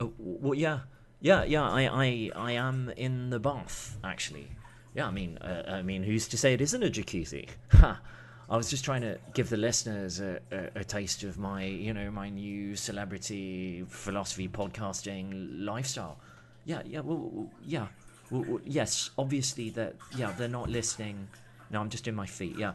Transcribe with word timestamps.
Oh, 0.00 0.12
well, 0.18 0.54
yeah, 0.54 0.80
yeah, 1.20 1.44
yeah. 1.44 1.62
I, 1.62 1.86
I, 1.86 2.30
I 2.34 2.52
am 2.52 2.90
in 2.96 3.30
the 3.30 3.38
bath 3.38 3.96
actually. 4.04 4.48
Yeah, 4.94 5.06
I 5.06 5.10
mean, 5.10 5.38
uh, 5.38 5.62
I 5.68 5.82
mean, 5.82 6.02
who's 6.02 6.26
to 6.28 6.38
say 6.38 6.54
it 6.54 6.60
isn't 6.60 6.82
a 6.82 6.88
jacuzzi? 6.88 7.48
Ha! 7.72 8.00
I 8.48 8.56
was 8.56 8.70
just 8.70 8.84
trying 8.84 9.00
to 9.00 9.18
give 9.34 9.50
the 9.50 9.56
listeners 9.56 10.20
a, 10.20 10.38
a, 10.52 10.80
a 10.80 10.84
taste 10.84 11.24
of 11.24 11.36
my, 11.36 11.64
you 11.64 11.92
know, 11.92 12.10
my 12.12 12.28
new 12.28 12.76
celebrity 12.76 13.84
philosophy 13.88 14.48
podcasting 14.48 15.64
lifestyle. 15.64 16.18
Yeah, 16.64 16.82
yeah, 16.84 17.00
well, 17.00 17.50
yeah, 17.64 17.88
well, 18.30 18.44
well, 18.46 18.60
yes. 18.64 19.10
Obviously, 19.18 19.70
that 19.70 19.96
yeah, 20.16 20.32
they're 20.32 20.48
not 20.48 20.68
listening. 20.68 21.28
No, 21.70 21.80
I'm 21.80 21.90
just 21.90 22.06
in 22.06 22.14
my 22.14 22.26
feet. 22.26 22.56
Yeah, 22.56 22.74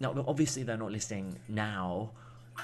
no, 0.00 0.24
obviously 0.26 0.62
they're 0.62 0.76
not 0.76 0.92
listening 0.92 1.38
now. 1.48 2.10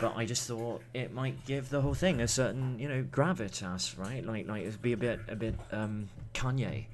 But 0.00 0.16
I 0.16 0.24
just 0.24 0.48
thought 0.48 0.82
it 0.94 1.12
might 1.12 1.44
give 1.44 1.68
the 1.68 1.80
whole 1.80 1.94
thing 1.94 2.20
a 2.20 2.28
certain, 2.28 2.78
you 2.78 2.88
know, 2.88 3.02
gravitas, 3.02 3.98
right? 3.98 4.24
Like, 4.24 4.48
like 4.48 4.62
it'd 4.62 4.82
be 4.82 4.92
a 4.92 4.96
bit, 4.96 5.20
a 5.28 5.36
bit, 5.36 5.54
um, 5.70 6.08
Kanye. 6.34 6.86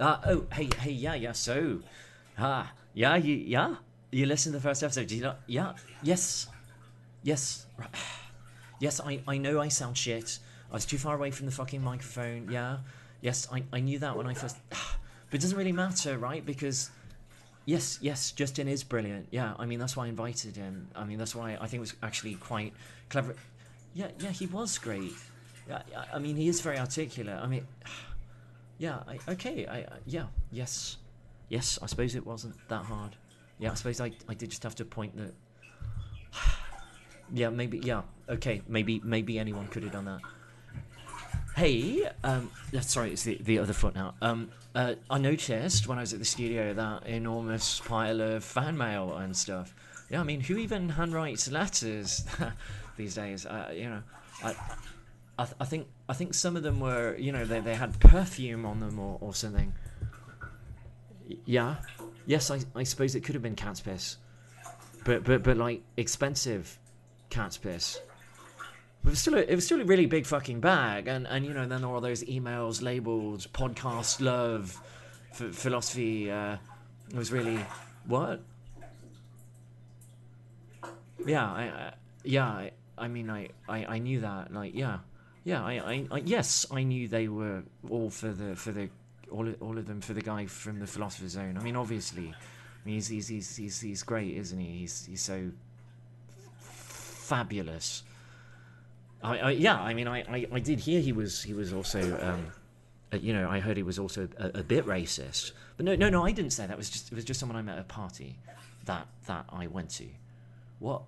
Uh, 0.00 0.16
oh, 0.26 0.46
hey, 0.52 0.68
hey, 0.78 0.90
yeah, 0.90 1.14
yeah. 1.14 1.32
So, 1.32 1.80
ah, 2.38 2.72
yeah, 2.94 3.16
you, 3.16 3.34
yeah. 3.34 3.76
You 4.10 4.26
listened 4.26 4.52
to 4.54 4.58
the 4.58 4.62
first 4.62 4.82
episode. 4.82 5.06
Did 5.06 5.16
you 5.16 5.22
not? 5.22 5.40
Yeah, 5.46 5.74
yes, 6.02 6.48
yes, 7.22 7.66
right. 7.78 7.88
yes. 8.80 9.00
I, 9.00 9.20
I 9.28 9.38
know 9.38 9.60
I 9.60 9.68
sound 9.68 9.96
shit. 9.96 10.38
I 10.70 10.74
was 10.74 10.86
too 10.86 10.98
far 10.98 11.14
away 11.14 11.30
from 11.30 11.46
the 11.46 11.52
fucking 11.52 11.82
microphone. 11.82 12.48
Yeah, 12.50 12.78
yes, 13.20 13.48
I, 13.52 13.62
I 13.72 13.80
knew 13.80 13.98
that 13.98 14.16
when 14.16 14.26
I 14.26 14.34
first. 14.34 14.56
But 15.30 15.38
it 15.38 15.44
doesn't 15.44 15.56
really 15.56 15.72
matter, 15.72 16.18
right? 16.18 16.44
Because 16.44 16.90
Yes, 17.64 17.98
yes, 18.02 18.32
Justin 18.32 18.66
is 18.68 18.82
brilliant. 18.82 19.28
Yeah, 19.30 19.54
I 19.58 19.66
mean 19.66 19.78
that's 19.78 19.96
why 19.96 20.06
I 20.06 20.08
invited 20.08 20.56
him. 20.56 20.88
I 20.96 21.04
mean 21.04 21.18
that's 21.18 21.34
why 21.34 21.52
I 21.60 21.66
think 21.66 21.74
it 21.74 21.80
was 21.80 21.94
actually 22.02 22.34
quite 22.34 22.72
clever. 23.08 23.36
Yeah, 23.94 24.08
yeah, 24.18 24.30
he 24.30 24.46
was 24.46 24.78
great. 24.78 25.12
Yeah, 25.68 25.82
I- 26.12 26.18
mean 26.18 26.36
he 26.36 26.48
is 26.48 26.60
very 26.60 26.78
articulate. 26.78 27.38
I 27.40 27.46
mean, 27.46 27.66
yeah, 28.78 29.02
I, 29.06 29.18
okay, 29.32 29.66
I, 29.66 29.78
I 29.78 29.86
yeah, 30.06 30.26
yes, 30.50 30.96
yes. 31.48 31.78
I 31.80 31.86
suppose 31.86 32.14
it 32.16 32.26
wasn't 32.26 32.56
that 32.68 32.84
hard. 32.84 33.16
Yeah, 33.58 33.70
I 33.70 33.74
suppose 33.74 34.00
I 34.00 34.10
I 34.28 34.34
did 34.34 34.50
just 34.50 34.64
have 34.64 34.74
to 34.76 34.84
point 34.84 35.16
that. 35.16 35.34
Yeah, 37.34 37.48
maybe 37.48 37.78
yeah. 37.78 38.02
Okay, 38.28 38.60
maybe 38.68 39.00
maybe 39.02 39.38
anyone 39.38 39.66
could 39.68 39.84
have 39.84 39.92
done 39.92 40.04
that. 40.04 40.20
Hey, 41.62 42.10
um, 42.24 42.50
sorry, 42.80 43.12
it's 43.12 43.22
the, 43.22 43.38
the 43.40 43.60
other 43.60 43.72
foot 43.72 43.94
now. 43.94 44.14
Um, 44.20 44.50
uh, 44.74 44.96
I 45.08 45.18
noticed 45.18 45.86
when 45.86 45.96
I 45.96 46.00
was 46.00 46.12
at 46.12 46.18
the 46.18 46.24
studio 46.24 46.74
that 46.74 47.06
enormous 47.06 47.78
pile 47.78 48.20
of 48.20 48.42
fan 48.42 48.76
mail 48.76 49.14
and 49.16 49.36
stuff. 49.36 49.72
Yeah, 50.10 50.18
I 50.18 50.24
mean, 50.24 50.40
who 50.40 50.56
even 50.56 50.90
handwrites 50.90 51.52
letters 51.52 52.24
these 52.96 53.14
days? 53.14 53.46
Uh, 53.46 53.72
you 53.72 53.90
know, 53.90 54.02
I, 54.42 54.56
I, 55.38 55.46
I 55.60 55.64
think 55.64 55.86
I 56.08 56.14
think 56.14 56.34
some 56.34 56.56
of 56.56 56.64
them 56.64 56.80
were, 56.80 57.14
you 57.16 57.30
know, 57.30 57.44
they, 57.44 57.60
they 57.60 57.76
had 57.76 58.00
perfume 58.00 58.66
on 58.66 58.80
them 58.80 58.98
or, 58.98 59.18
or 59.20 59.32
something. 59.32 59.72
Yeah, 61.44 61.76
yes, 62.26 62.50
I, 62.50 62.58
I 62.74 62.82
suppose 62.82 63.14
it 63.14 63.20
could 63.20 63.36
have 63.36 63.42
been 63.42 63.54
cat's 63.54 63.80
piss, 63.80 64.16
but 65.04 65.22
but 65.22 65.44
but 65.44 65.56
like 65.56 65.82
expensive 65.96 66.80
cat's 67.30 67.56
piss. 67.56 68.00
It 69.04 69.10
was 69.10 69.18
still 69.18 69.34
a, 69.34 69.40
it 69.40 69.54
was 69.56 69.66
still 69.66 69.80
a 69.80 69.84
really 69.84 70.06
big 70.06 70.26
fucking 70.26 70.60
bag, 70.60 71.08
and 71.08 71.26
and 71.26 71.44
you 71.44 71.52
know 71.52 71.66
then 71.66 71.80
there 71.80 71.88
were 71.88 71.96
all 71.96 72.00
those 72.00 72.22
emails 72.24 72.82
labeled 72.82 73.40
podcast 73.52 74.20
love, 74.20 74.80
f- 75.32 75.54
philosophy. 75.54 76.30
Uh, 76.30 76.56
it 77.10 77.16
was 77.16 77.32
really 77.32 77.58
what? 78.06 78.40
Yeah, 81.26 81.44
I, 81.44 81.62
I 81.62 81.92
yeah, 82.22 82.46
I, 82.46 82.70
I 82.96 83.08
mean 83.08 83.28
I, 83.28 83.48
I 83.68 83.84
I 83.86 83.98
knew 83.98 84.20
that 84.20 84.52
like 84.52 84.74
yeah, 84.74 84.98
yeah 85.42 85.64
I, 85.64 85.72
I, 85.72 86.06
I 86.10 86.18
yes 86.18 86.64
I 86.70 86.84
knew 86.84 87.08
they 87.08 87.26
were 87.26 87.64
all 87.90 88.08
for 88.08 88.28
the 88.28 88.54
for 88.54 88.70
the 88.70 88.88
all 89.32 89.50
all 89.60 89.78
of 89.78 89.86
them 89.86 90.00
for 90.00 90.12
the 90.12 90.22
guy 90.22 90.46
from 90.46 90.78
the 90.78 90.86
philosopher's 90.86 91.32
zone. 91.32 91.56
I 91.58 91.62
mean 91.62 91.74
obviously, 91.76 92.28
I 92.28 92.86
mean 92.86 92.94
he's 92.94 93.08
he's 93.08 93.26
he's 93.26 93.56
he's, 93.56 93.80
he's 93.80 94.02
great, 94.04 94.36
isn't 94.36 94.58
he? 94.58 94.78
He's 94.78 95.06
he's 95.06 95.22
so 95.22 95.50
fabulous. 96.60 98.04
I, 99.22 99.38
I 99.38 99.50
yeah, 99.52 99.80
I 99.80 99.94
mean, 99.94 100.08
I, 100.08 100.20
I, 100.22 100.46
I 100.52 100.58
did 100.58 100.80
hear 100.80 101.00
he 101.00 101.12
was 101.12 101.42
he 101.42 101.54
was 101.54 101.72
also, 101.72 102.00
um, 102.20 102.46
uh, 103.12 103.16
you 103.16 103.32
know, 103.32 103.48
I 103.48 103.60
heard 103.60 103.76
he 103.76 103.82
was 103.82 103.98
also 103.98 104.28
a, 104.38 104.60
a 104.60 104.62
bit 104.62 104.84
racist. 104.86 105.52
But 105.76 105.86
no, 105.86 105.94
no, 105.94 106.08
no, 106.08 106.24
I 106.24 106.32
didn't 106.32 106.52
say 106.52 106.66
that. 106.66 106.72
It 106.72 106.78
was 106.78 106.90
just 106.90 107.12
it 107.12 107.14
was 107.14 107.24
just 107.24 107.40
someone 107.40 107.56
I 107.56 107.62
met 107.62 107.78
at 107.78 107.82
a 107.82 107.84
party 107.84 108.36
that 108.86 109.06
that 109.26 109.44
I 109.48 109.66
went 109.68 109.90
to. 109.90 110.06
What? 110.78 111.02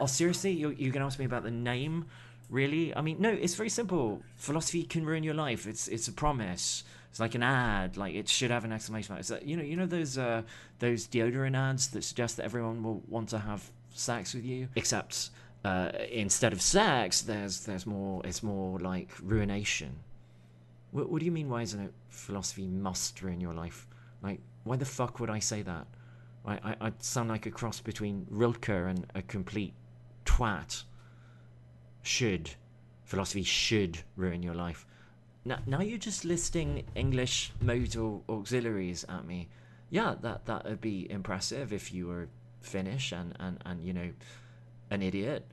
Oh, 0.00 0.06
seriously? 0.06 0.52
You're, 0.52 0.72
you're 0.72 0.92
gonna 0.92 1.06
ask 1.06 1.18
me 1.18 1.24
about 1.24 1.44
the 1.44 1.50
name? 1.50 2.06
Really? 2.48 2.94
I 2.96 3.00
mean, 3.00 3.18
no. 3.20 3.30
It's 3.30 3.54
very 3.54 3.68
simple. 3.68 4.22
Philosophy 4.36 4.82
can 4.82 5.04
ruin 5.06 5.22
your 5.22 5.34
life. 5.34 5.66
It's 5.66 5.86
it's 5.88 6.08
a 6.08 6.12
promise. 6.12 6.82
It's 7.10 7.20
like 7.20 7.34
an 7.34 7.42
ad. 7.42 7.96
Like 7.96 8.14
it 8.14 8.28
should 8.28 8.50
have 8.50 8.64
an 8.64 8.72
exclamation 8.72 9.12
mark. 9.12 9.20
It's 9.20 9.30
like, 9.30 9.46
you 9.46 9.56
know 9.56 9.62
you 9.62 9.76
know 9.76 9.86
those 9.86 10.18
uh, 10.18 10.42
those 10.80 11.06
deodorant 11.06 11.56
ads 11.56 11.88
that 11.88 12.02
suggest 12.02 12.36
that 12.38 12.44
everyone 12.44 12.82
will 12.82 13.02
want 13.06 13.28
to 13.30 13.38
have 13.38 13.70
sex 13.94 14.34
with 14.34 14.44
you, 14.44 14.68
except 14.74 15.30
uh, 15.64 15.90
instead 16.10 16.52
of 16.52 16.62
sex, 16.62 17.22
there's 17.22 17.60
there's 17.60 17.86
more. 17.86 18.22
It's 18.24 18.42
more 18.42 18.78
like 18.78 19.10
ruination. 19.22 20.00
What, 20.90 21.10
what 21.10 21.20
do 21.20 21.26
you 21.26 21.32
mean? 21.32 21.48
Why 21.48 21.62
isn't 21.62 21.80
it 21.80 21.92
philosophy 22.08 22.66
must 22.66 23.22
ruin 23.22 23.40
your 23.40 23.54
life? 23.54 23.86
Like, 24.22 24.40
why 24.64 24.76
the 24.76 24.84
fuck 24.84 25.20
would 25.20 25.30
I 25.30 25.38
say 25.38 25.62
that? 25.62 25.86
I 26.46 26.54
I 26.54 26.76
I'd 26.80 27.02
sound 27.02 27.28
like 27.28 27.46
a 27.46 27.50
cross 27.50 27.80
between 27.80 28.26
Rilke 28.30 28.68
and 28.68 29.06
a 29.14 29.22
complete 29.22 29.74
twat. 30.24 30.84
Should 32.02 32.50
philosophy 33.04 33.42
should 33.42 33.98
ruin 34.16 34.42
your 34.42 34.54
life? 34.54 34.86
Now 35.44 35.58
now 35.66 35.80
you're 35.80 35.98
just 35.98 36.24
listing 36.24 36.84
English 36.94 37.52
modal 37.60 38.24
auxiliaries 38.28 39.04
at 39.08 39.26
me. 39.26 39.48
Yeah, 39.90 40.14
that 40.22 40.46
that 40.46 40.64
would 40.64 40.80
be 40.80 41.10
impressive 41.10 41.72
if 41.72 41.92
you 41.92 42.06
were 42.06 42.28
Finnish 42.62 43.12
and 43.12 43.36
and 43.38 43.58
and 43.66 43.84
you 43.84 43.92
know 43.92 44.10
an 44.90 45.02
idiot. 45.02 45.46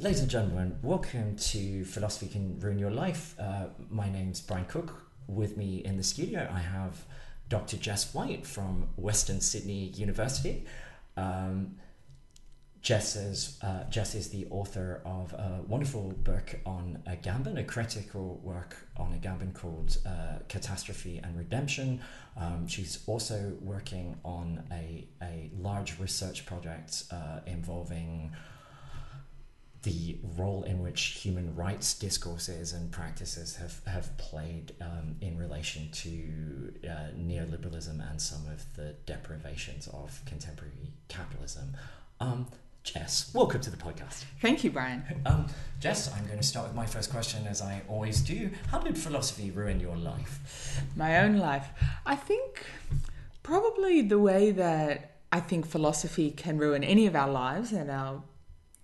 Ladies 0.00 0.20
and 0.20 0.30
gentlemen, 0.30 0.76
welcome 0.82 1.36
to 1.36 1.84
Philosophy 1.86 2.28
Can 2.28 2.60
Ruin 2.60 2.78
Your 2.78 2.90
Life. 2.90 3.34
Uh, 3.38 3.66
my 3.90 4.08
name's 4.08 4.40
Brian 4.40 4.64
Cook. 4.66 5.06
With 5.26 5.56
me 5.56 5.82
in 5.84 5.96
the 5.96 6.02
studio, 6.02 6.48
I 6.52 6.58
have 6.58 7.04
Dr. 7.48 7.76
Jess 7.76 8.14
Whyte 8.14 8.46
from 8.46 8.88
Western 8.96 9.40
Sydney 9.40 9.86
University. 9.96 10.64
Um, 11.16 11.76
Jess 12.82 13.14
is, 13.14 13.58
uh, 13.62 13.84
Jess 13.90 14.16
is 14.16 14.30
the 14.30 14.44
author 14.50 15.02
of 15.04 15.32
a 15.34 15.60
wonderful 15.68 16.12
book 16.24 16.58
on 16.66 17.00
Agamben, 17.06 17.56
a 17.56 17.62
critical 17.62 18.40
work 18.42 18.76
on 18.96 19.16
Agamben 19.16 19.54
called 19.54 19.98
uh, 20.04 20.40
Catastrophe 20.48 21.20
and 21.22 21.38
Redemption. 21.38 22.00
Um, 22.36 22.66
she's 22.66 22.98
also 23.06 23.52
working 23.60 24.18
on 24.24 24.64
a, 24.72 25.06
a 25.22 25.52
large 25.56 26.00
research 26.00 26.44
project 26.44 27.04
uh, 27.12 27.38
involving 27.46 28.32
the 29.84 30.18
role 30.36 30.64
in 30.64 30.80
which 30.80 31.02
human 31.22 31.54
rights 31.54 31.94
discourses 31.94 32.72
and 32.72 32.90
practices 32.90 33.56
have, 33.56 33.80
have 33.86 34.16
played 34.16 34.74
um, 34.80 35.14
in 35.20 35.38
relation 35.38 35.88
to 35.92 36.72
uh, 36.84 37.12
neoliberalism 37.16 38.10
and 38.10 38.20
some 38.20 38.44
of 38.48 38.74
the 38.74 38.94
deprivations 39.06 39.86
of 39.88 40.20
contemporary 40.26 40.92
capitalism. 41.08 41.76
Um, 42.20 42.46
Jess, 42.84 43.30
welcome 43.32 43.60
to 43.60 43.70
the 43.70 43.76
podcast. 43.76 44.24
Thank 44.40 44.64
you, 44.64 44.70
Brian. 44.70 45.04
Um, 45.24 45.46
Jess, 45.78 46.12
I'm 46.12 46.26
going 46.26 46.40
to 46.40 46.46
start 46.46 46.66
with 46.66 46.74
my 46.74 46.84
first 46.84 47.12
question, 47.12 47.46
as 47.46 47.62
I 47.62 47.80
always 47.88 48.20
do. 48.20 48.50
How 48.72 48.80
did 48.80 48.98
philosophy 48.98 49.52
ruin 49.52 49.78
your 49.78 49.96
life? 49.96 50.82
My 50.96 51.20
own 51.20 51.36
life. 51.38 51.68
I 52.04 52.16
think 52.16 52.66
probably 53.44 54.02
the 54.02 54.18
way 54.18 54.50
that 54.50 55.18
I 55.30 55.38
think 55.38 55.64
philosophy 55.64 56.32
can 56.32 56.58
ruin 56.58 56.82
any 56.82 57.06
of 57.06 57.14
our 57.14 57.30
lives, 57.30 57.70
and 57.70 57.90
I'll 57.90 58.24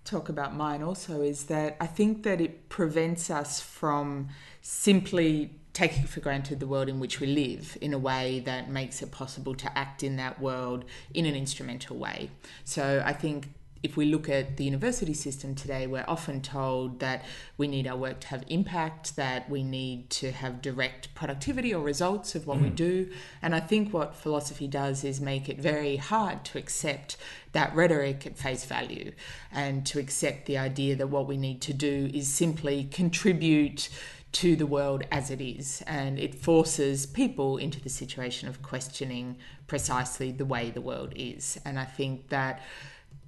talk 0.04 0.28
about 0.28 0.54
mine 0.54 0.80
also, 0.80 1.20
is 1.20 1.44
that 1.46 1.76
I 1.80 1.88
think 1.88 2.22
that 2.22 2.40
it 2.40 2.68
prevents 2.68 3.30
us 3.30 3.60
from 3.60 4.28
simply 4.62 5.56
taking 5.72 6.04
for 6.04 6.20
granted 6.20 6.60
the 6.60 6.68
world 6.68 6.88
in 6.88 7.00
which 7.00 7.18
we 7.18 7.26
live 7.26 7.76
in 7.80 7.92
a 7.92 7.98
way 7.98 8.40
that 8.46 8.70
makes 8.70 9.02
it 9.02 9.10
possible 9.10 9.56
to 9.56 9.78
act 9.78 10.04
in 10.04 10.16
that 10.16 10.40
world 10.40 10.84
in 11.14 11.26
an 11.26 11.34
instrumental 11.34 11.96
way. 11.96 12.30
So 12.64 13.02
I 13.04 13.12
think 13.12 13.48
if 13.82 13.96
we 13.96 14.06
look 14.06 14.28
at 14.28 14.56
the 14.56 14.64
university 14.64 15.14
system 15.14 15.54
today, 15.54 15.86
we're 15.86 16.04
often 16.08 16.40
told 16.40 17.00
that 17.00 17.24
we 17.56 17.68
need 17.68 17.86
our 17.86 17.96
work 17.96 18.20
to 18.20 18.28
have 18.28 18.44
impact, 18.48 19.16
that 19.16 19.48
we 19.48 19.62
need 19.62 20.10
to 20.10 20.32
have 20.32 20.60
direct 20.60 21.14
productivity 21.14 21.72
or 21.72 21.82
results 21.82 22.34
of 22.34 22.46
what 22.46 22.60
we 22.60 22.70
mm. 22.70 22.76
do. 22.76 23.10
And 23.40 23.54
I 23.54 23.60
think 23.60 23.92
what 23.92 24.14
philosophy 24.14 24.66
does 24.66 25.04
is 25.04 25.20
make 25.20 25.48
it 25.48 25.58
very 25.58 25.96
hard 25.96 26.44
to 26.46 26.58
accept 26.58 27.16
that 27.52 27.74
rhetoric 27.74 28.26
at 28.26 28.36
face 28.36 28.64
value 28.64 29.12
and 29.52 29.86
to 29.86 29.98
accept 29.98 30.46
the 30.46 30.58
idea 30.58 30.96
that 30.96 31.08
what 31.08 31.26
we 31.26 31.36
need 31.36 31.60
to 31.62 31.72
do 31.72 32.10
is 32.12 32.32
simply 32.32 32.84
contribute 32.90 33.88
to 34.30 34.56
the 34.56 34.66
world 34.66 35.04
as 35.10 35.30
it 35.30 35.40
is. 35.40 35.82
And 35.86 36.18
it 36.18 36.34
forces 36.34 37.06
people 37.06 37.56
into 37.56 37.80
the 37.80 37.88
situation 37.88 38.48
of 38.48 38.62
questioning 38.62 39.36
precisely 39.66 40.32
the 40.32 40.44
way 40.44 40.70
the 40.70 40.80
world 40.80 41.12
is. 41.16 41.58
And 41.64 41.78
I 41.78 41.84
think 41.84 42.28
that 42.28 42.60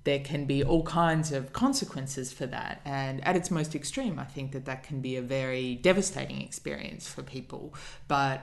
there 0.05 0.21
can 0.21 0.47
be 0.47 0.65
all 0.65 0.83
kinds 0.83 1.33
of 1.33 1.53
consequences 1.53 2.33
for 2.33 2.47
that. 2.47 2.81
And 2.85 3.25
at 3.27 3.37
its 3.37 3.51
most 3.51 3.75
extreme, 3.75 4.19
I 4.19 4.25
think 4.25 4.53
that 4.53 4.65
that 4.65 4.83
can 4.83 5.01
be 5.01 5.17
a 5.17 5.23
very 5.23 5.75
devastating 5.77 6.41
experience 6.41 7.09
for 7.09 7.23
people. 7.23 7.75
But 8.09 8.41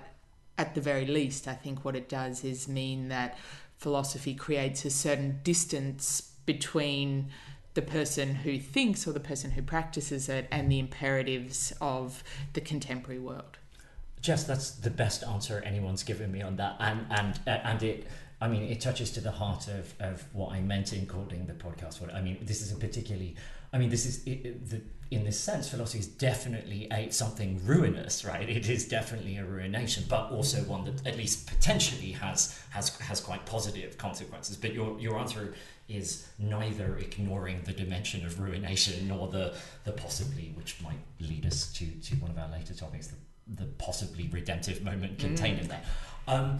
at 0.57 0.75
the 0.75 0.81
very 0.81 1.05
least, 1.05 1.47
I 1.47 1.53
think 1.53 1.83
what 1.83 1.95
it 1.95 2.09
does 2.09 2.43
is 2.43 2.67
mean 2.67 3.09
that 3.09 3.37
philosophy 3.77 4.33
creates 4.33 4.85
a 4.85 4.89
certain 4.89 5.39
distance 5.43 6.31
between 6.45 7.29
the 7.73 7.81
person 7.81 8.33
who 8.33 8.57
thinks 8.57 9.07
or 9.07 9.11
the 9.11 9.19
person 9.19 9.51
who 9.51 9.61
practices 9.61 10.29
it 10.29 10.47
and 10.51 10.71
the 10.71 10.79
imperatives 10.79 11.73
of 11.79 12.23
the 12.53 12.61
contemporary 12.61 13.19
world. 13.19 13.57
Jess, 14.19 14.43
that's 14.43 14.71
the 14.71 14.89
best 14.89 15.23
answer 15.23 15.61
anyone's 15.63 16.01
given 16.03 16.31
me 16.31 16.41
on 16.41 16.55
that, 16.55 16.75
and 16.79 17.05
and 17.11 17.39
and 17.45 17.83
it. 17.83 18.07
I 18.39 18.47
mean, 18.47 18.63
it 18.63 18.79
touches 18.81 19.11
to 19.11 19.21
the 19.21 19.31
heart 19.31 19.67
of, 19.67 19.93
of 19.99 20.23
what 20.33 20.51
I 20.53 20.61
meant 20.61 20.93
in 20.93 21.05
calling 21.07 21.47
the 21.47 21.53
podcast. 21.53 21.99
What 22.01 22.13
I 22.13 22.21
mean, 22.21 22.37
this 22.41 22.61
is 22.61 22.71
a 22.71 22.75
particularly. 22.75 23.35
I 23.73 23.77
mean, 23.77 23.89
this 23.89 24.05
is 24.05 24.23
it, 24.25 24.45
it, 24.45 24.69
the 24.69 24.81
in 25.09 25.23
this 25.23 25.39
sense, 25.39 25.69
philosophy 25.69 25.99
is 25.99 26.07
definitely 26.07 26.87
a 26.91 27.09
something 27.11 27.59
ruinous, 27.65 28.25
right? 28.25 28.47
It 28.47 28.69
is 28.69 28.87
definitely 28.87 29.37
a 29.37 29.45
ruination, 29.45 30.03
but 30.09 30.31
also 30.31 30.59
one 30.63 30.85
that 30.85 31.05
at 31.07 31.17
least 31.17 31.47
potentially 31.47 32.11
has 32.11 32.61
has 32.69 32.95
has 32.99 33.19
quite 33.19 33.45
positive 33.45 33.97
consequences. 33.97 34.55
But 34.57 34.73
your 34.73 34.99
your 34.99 35.17
answer 35.17 35.53
is 35.87 36.27
neither 36.37 36.97
ignoring 36.97 37.61
the 37.63 37.71
dimension 37.71 38.25
of 38.25 38.39
ruination 38.39 39.07
nor 39.07 39.27
the, 39.29 39.55
the 39.85 39.91
possibly, 39.93 40.51
which 40.55 40.81
might 40.81 40.99
lead 41.21 41.45
us 41.45 41.71
to, 41.73 41.85
to 41.85 42.15
one 42.15 42.29
of 42.29 42.37
our 42.37 42.49
later 42.49 42.73
topics, 42.73 43.07
the, 43.07 43.63
the 43.63 43.69
possibly 43.77 44.27
redemptive 44.31 44.83
moment 44.83 45.17
contained 45.17 45.59
mm. 45.59 45.61
in 45.61 45.67
that. 45.69 45.85
Um, 46.27 46.59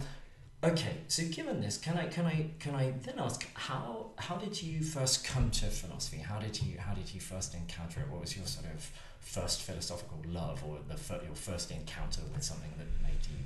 okay, 0.62 0.98
so 1.08 1.22
given 1.24 1.60
this, 1.60 1.76
can 1.78 1.96
I 1.96 2.06
can 2.06 2.26
I 2.26 2.50
can 2.58 2.74
I 2.74 2.92
then 3.04 3.18
ask 3.18 3.46
how 3.54 4.10
how 4.16 4.36
did 4.36 4.62
you 4.62 4.82
first 4.82 5.24
come 5.24 5.50
to 5.52 5.66
philosophy? 5.66 6.18
How 6.18 6.38
did 6.38 6.60
you 6.62 6.78
how 6.78 6.94
did 6.94 7.12
you 7.14 7.20
first 7.20 7.54
encounter 7.54 8.00
it? 8.00 8.08
What 8.08 8.20
was 8.20 8.36
your 8.36 8.46
sort 8.46 8.66
of 8.66 8.90
first 9.20 9.62
philosophical 9.62 10.22
love, 10.26 10.62
or 10.64 10.78
the 10.88 10.98
your 11.24 11.34
first 11.34 11.70
encounter 11.70 12.22
with 12.32 12.42
something 12.42 12.72
that 12.78 13.02
made 13.02 13.24
you 13.30 13.44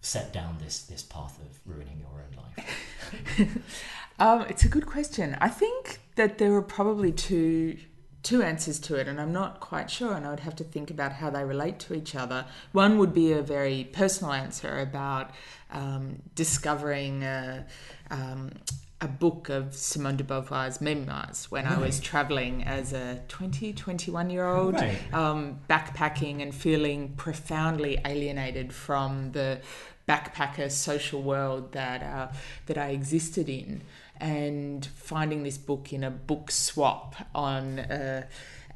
set 0.00 0.32
down 0.32 0.58
this 0.62 0.82
this 0.82 1.02
path 1.02 1.38
of 1.40 1.60
ruining 1.66 2.00
your 2.00 2.22
own 2.24 2.36
life? 2.44 3.58
um, 4.18 4.42
it's 4.48 4.64
a 4.64 4.68
good 4.68 4.86
question. 4.86 5.36
I 5.40 5.48
think 5.48 6.00
that 6.16 6.38
there 6.38 6.54
are 6.54 6.62
probably 6.62 7.12
two 7.12 7.76
two 8.24 8.42
answers 8.42 8.80
to 8.80 8.96
it, 8.96 9.06
and 9.06 9.20
I'm 9.20 9.32
not 9.32 9.60
quite 9.60 9.90
sure, 9.90 10.14
and 10.14 10.26
I 10.26 10.30
would 10.30 10.40
have 10.40 10.56
to 10.56 10.64
think 10.64 10.90
about 10.90 11.12
how 11.12 11.30
they 11.30 11.44
relate 11.44 11.78
to 11.80 11.94
each 11.94 12.16
other. 12.16 12.46
One 12.72 12.98
would 12.98 13.14
be 13.14 13.32
a 13.32 13.42
very 13.42 13.84
personal 13.92 14.32
answer 14.32 14.80
about 14.80 15.30
um, 15.70 16.22
discovering 16.34 17.22
a, 17.22 17.66
um, 18.10 18.52
a 19.00 19.06
book 19.06 19.50
of 19.50 19.74
Simone 19.74 20.16
de 20.16 20.24
Beauvoir's 20.24 20.80
memoirs 20.80 21.50
when 21.50 21.66
right. 21.66 21.76
I 21.76 21.80
was 21.80 22.00
traveling 22.00 22.64
as 22.64 22.94
a 22.94 23.20
20, 23.28 23.74
21 23.74 24.30
year 24.30 24.46
old, 24.46 24.74
right. 24.74 24.98
um, 25.12 25.60
backpacking 25.68 26.42
and 26.42 26.54
feeling 26.54 27.10
profoundly 27.16 28.00
alienated 28.04 28.72
from 28.72 29.32
the 29.32 29.60
backpacker 30.08 30.70
social 30.70 31.22
world 31.22 31.72
that 31.72 32.02
uh, 32.02 32.28
that 32.66 32.78
I 32.78 32.88
existed 32.88 33.48
in, 33.48 33.82
and 34.18 34.86
finding 34.86 35.42
this 35.42 35.58
book 35.58 35.92
in 35.92 36.04
a 36.04 36.10
book 36.10 36.50
swap 36.50 37.14
on. 37.34 37.78
Uh, 37.80 38.26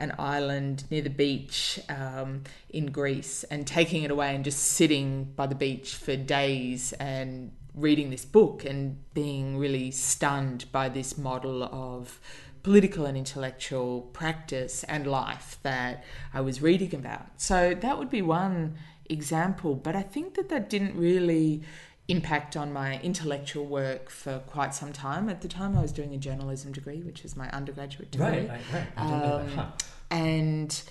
an 0.00 0.14
island 0.16 0.84
near 0.92 1.02
the 1.02 1.10
beach 1.10 1.80
um, 1.88 2.44
in 2.70 2.86
Greece 2.86 3.42
and 3.50 3.66
taking 3.66 4.04
it 4.04 4.12
away 4.12 4.32
and 4.32 4.44
just 4.44 4.60
sitting 4.60 5.24
by 5.34 5.46
the 5.46 5.56
beach 5.56 5.96
for 5.96 6.14
days 6.14 6.92
and 6.94 7.50
reading 7.74 8.10
this 8.10 8.24
book 8.24 8.64
and 8.64 8.98
being 9.14 9.56
really 9.56 9.90
stunned 9.90 10.70
by 10.72 10.88
this 10.88 11.18
model 11.18 11.62
of 11.64 12.20
political 12.62 13.06
and 13.06 13.16
intellectual 13.16 14.02
practice 14.12 14.84
and 14.84 15.06
life 15.06 15.58
that 15.62 16.04
I 16.34 16.40
was 16.40 16.60
reading 16.60 16.94
about. 16.94 17.26
So 17.36 17.74
that 17.74 17.98
would 17.98 18.10
be 18.10 18.22
one 18.22 18.76
example, 19.08 19.74
but 19.74 19.96
I 19.96 20.02
think 20.02 20.34
that 20.34 20.48
that 20.48 20.68
didn't 20.68 20.96
really 20.96 21.62
impact 22.08 22.56
on 22.56 22.72
my 22.72 22.98
intellectual 23.00 23.66
work 23.66 24.08
for 24.08 24.38
quite 24.40 24.74
some 24.74 24.92
time. 24.92 25.28
At 25.28 25.42
the 25.42 25.48
time, 25.48 25.76
I 25.76 25.82
was 25.82 25.92
doing 25.92 26.14
a 26.14 26.16
journalism 26.16 26.72
degree, 26.72 27.02
which 27.02 27.24
is 27.24 27.36
my 27.36 27.50
undergraduate 27.50 28.10
degree. 28.10 28.26
Right, 28.26 28.48
right, 28.48 28.86
right. 28.96 28.98
Um, 28.98 29.48
huh. 29.48 29.66
And 30.10 30.82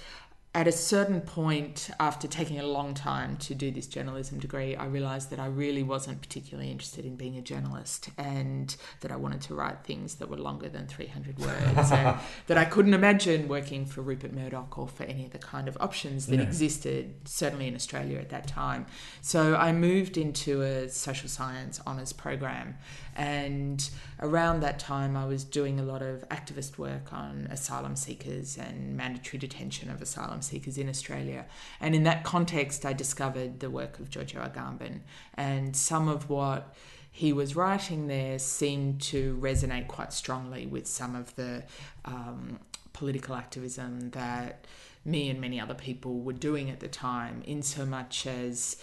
at 0.58 0.68
a 0.68 0.72
certain 0.72 1.22
point, 1.22 1.92
after 2.00 2.28
taking 2.28 2.60
a 2.60 2.66
long 2.66 2.96
time 2.96 3.38
to 3.38 3.54
do 3.54 3.70
this 3.70 3.86
journalism 3.86 4.40
degree, 4.40 4.76
I 4.76 4.88
realised 4.88 5.30
that 5.30 5.40
I 5.40 5.46
really 5.46 5.84
wasn't 5.84 6.20
particularly 6.20 6.72
interested 6.72 7.06
in 7.06 7.16
being 7.16 7.38
a 7.38 7.44
journalist 7.44 8.10
and 8.18 8.76
that 9.02 9.12
I 9.12 9.18
wanted 9.18 9.42
to 9.42 9.54
write 9.54 9.84
things 9.84 10.16
that 10.16 10.30
were 10.30 10.38
longer 10.38 10.68
than 10.68 10.88
300 10.88 11.38
words 11.38 11.92
and 11.92 12.18
that 12.48 12.58
I 12.58 12.66
couldn't 12.66 12.96
imagine 12.96 13.48
working 13.48 13.86
for 13.86 14.02
Rupert 14.02 14.34
Murdoch 14.34 14.80
or 14.80 14.88
for 14.88 15.04
any 15.04 15.26
of 15.26 15.32
the 15.32 15.38
kind 15.38 15.68
of 15.68 15.78
options 15.80 16.26
that 16.26 16.40
existed, 16.40 17.14
certainly 17.26 17.68
in 17.68 17.76
Australia 17.76 18.18
at 18.18 18.30
that 18.30 18.48
time. 18.48 18.88
So 19.22 19.56
I 19.56 19.72
moved 19.74 20.18
into 20.18 20.64
a 20.64 20.90
social 20.90 21.30
science 21.30 21.80
honours 21.86 22.14
program 22.14 22.80
and 23.18 23.90
around 24.22 24.60
that 24.60 24.78
time, 24.78 25.18
I 25.18 25.26
was 25.26 25.44
doing 25.44 25.80
a 25.80 25.84
lot 25.84 26.04
of 26.04 26.28
activist 26.30 26.78
work 26.78 27.12
on 27.12 27.48
asylum 27.50 27.96
seekers 27.96 28.58
and 28.58 28.96
mandatory 28.96 29.40
detention 29.40 29.90
of 29.90 30.04
asylum 30.04 30.44
seekers 30.44 30.78
in 30.78 30.88
Australia. 30.88 31.48
And 31.82 31.96
in 31.96 32.04
that 32.04 32.24
context, 32.24 32.86
I 32.86 32.94
discovered 32.94 33.60
the 33.60 33.72
work 33.72 33.98
of 33.98 34.12
Giorgio 34.12 34.42
Agamben 34.42 35.00
and 35.34 35.76
some 35.76 36.08
of 36.08 36.30
what 36.30 36.76
he 37.12 37.34
was 37.34 37.56
writing 37.56 38.06
there 38.06 38.38
seemed 38.38 39.02
to 39.02 39.36
resonate 39.42 39.88
quite 39.88 40.14
strongly 40.14 40.68
with 40.68 40.86
some 40.86 41.16
of 41.16 41.36
the 41.36 41.64
um, 42.06 42.60
political 42.94 43.34
activism 43.34 44.12
that 44.12 44.66
me 45.04 45.28
and 45.32 45.42
many 45.42 45.60
other 45.60 45.74
people 45.74 46.20
were 46.20 46.34
doing 46.34 46.70
at 46.70 46.80
the 46.80 46.88
time, 46.88 47.42
in 47.48 47.64
so 47.64 47.84
much 47.84 48.28
as 48.28 48.78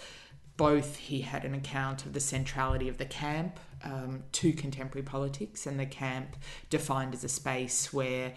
both 0.57 0.97
he 0.97 1.21
had 1.21 1.45
an 1.45 1.55
account 1.55 2.07
of 2.07 2.13
the 2.13 2.21
centrality 2.21 2.89
of 2.89 2.99
the 2.99 3.05
camp 3.05 3.59
um, 3.85 4.25
to 4.33 4.53
contemporary 4.53 5.05
politics, 5.05 5.67
and 5.67 5.79
the 5.79 5.87
camp 5.87 6.37
defined 6.71 7.15
as 7.15 7.23
a 7.25 7.29
space 7.29 7.93
where 7.93 8.33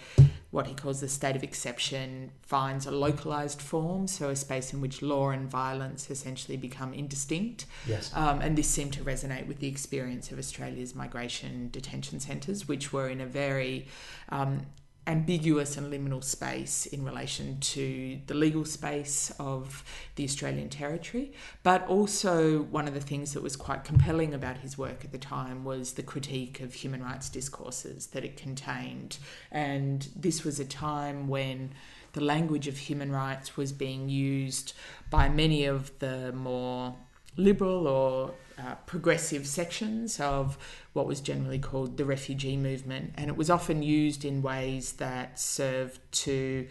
what 0.51 0.67
he 0.67 0.73
calls 0.73 1.01
the 1.01 1.07
state 1.07 1.35
of 1.35 1.43
exception 1.43 2.31
finds 2.41 2.85
a 2.85 2.91
localized 2.91 3.61
form, 3.61 4.07
so 4.07 4.29
a 4.29 4.35
space 4.35 4.73
in 4.73 4.81
which 4.81 5.01
law 5.01 5.29
and 5.29 5.49
violence 5.49 6.09
essentially 6.09 6.57
become 6.57 6.93
indistinct. 6.93 7.65
Yes. 7.85 8.11
Um, 8.15 8.41
and 8.41 8.57
this 8.57 8.67
seemed 8.67 8.93
to 8.93 9.03
resonate 9.03 9.47
with 9.47 9.59
the 9.59 9.67
experience 9.67 10.31
of 10.31 10.39
Australia's 10.39 10.95
migration 10.95 11.69
detention 11.71 12.19
centres, 12.19 12.67
which 12.67 12.93
were 12.93 13.09
in 13.09 13.21
a 13.21 13.25
very 13.25 13.87
um, 14.29 14.65
ambiguous 15.07 15.77
and 15.77 15.91
liminal 15.91 16.23
space 16.23 16.85
in 16.85 17.03
relation 17.03 17.59
to 17.61 18.19
the 18.27 18.33
legal 18.33 18.65
space 18.65 19.31
of 19.39 19.83
the 20.15 20.25
Australian 20.25 20.69
territory. 20.69 21.31
But 21.63 21.87
also, 21.87 22.63
one 22.63 22.87
of 22.87 22.93
the 22.93 22.99
things 22.99 23.33
that 23.33 23.41
was 23.41 23.55
quite 23.55 23.85
compelling 23.85 24.33
about 24.33 24.57
his 24.57 24.77
work 24.77 25.05
at 25.05 25.13
the 25.13 25.17
time 25.17 25.63
was 25.63 25.93
the 25.93 26.03
critique 26.03 26.59
of 26.59 26.73
human 26.73 27.01
rights 27.01 27.29
discourses 27.29 28.07
that 28.07 28.25
it 28.25 28.35
contained. 28.35 29.17
And 29.49 30.07
this 30.15 30.43
was 30.43 30.59
a 30.59 30.65
time 30.65 31.29
when 31.29 31.71
the 32.13 32.21
language 32.21 32.67
of 32.67 32.77
human 32.77 33.11
rights 33.11 33.55
was 33.55 33.71
being 33.71 34.09
used 34.09 34.73
by 35.09 35.29
many 35.29 35.65
of 35.65 35.97
the 35.99 36.33
more 36.33 36.95
liberal 37.37 37.87
or 37.87 38.33
uh, 38.57 38.75
progressive 38.85 39.45
sections 39.45 40.19
of 40.19 40.57
what 40.93 41.05
was 41.05 41.21
generally 41.21 41.59
called 41.59 41.97
the 41.97 42.05
refugee 42.05 42.57
movement, 42.57 43.13
and 43.15 43.29
it 43.29 43.37
was 43.37 43.49
often 43.49 43.83
used 43.83 44.25
in 44.25 44.41
ways 44.41 44.93
that 44.93 45.39
served 45.39 45.99
to 46.11 46.67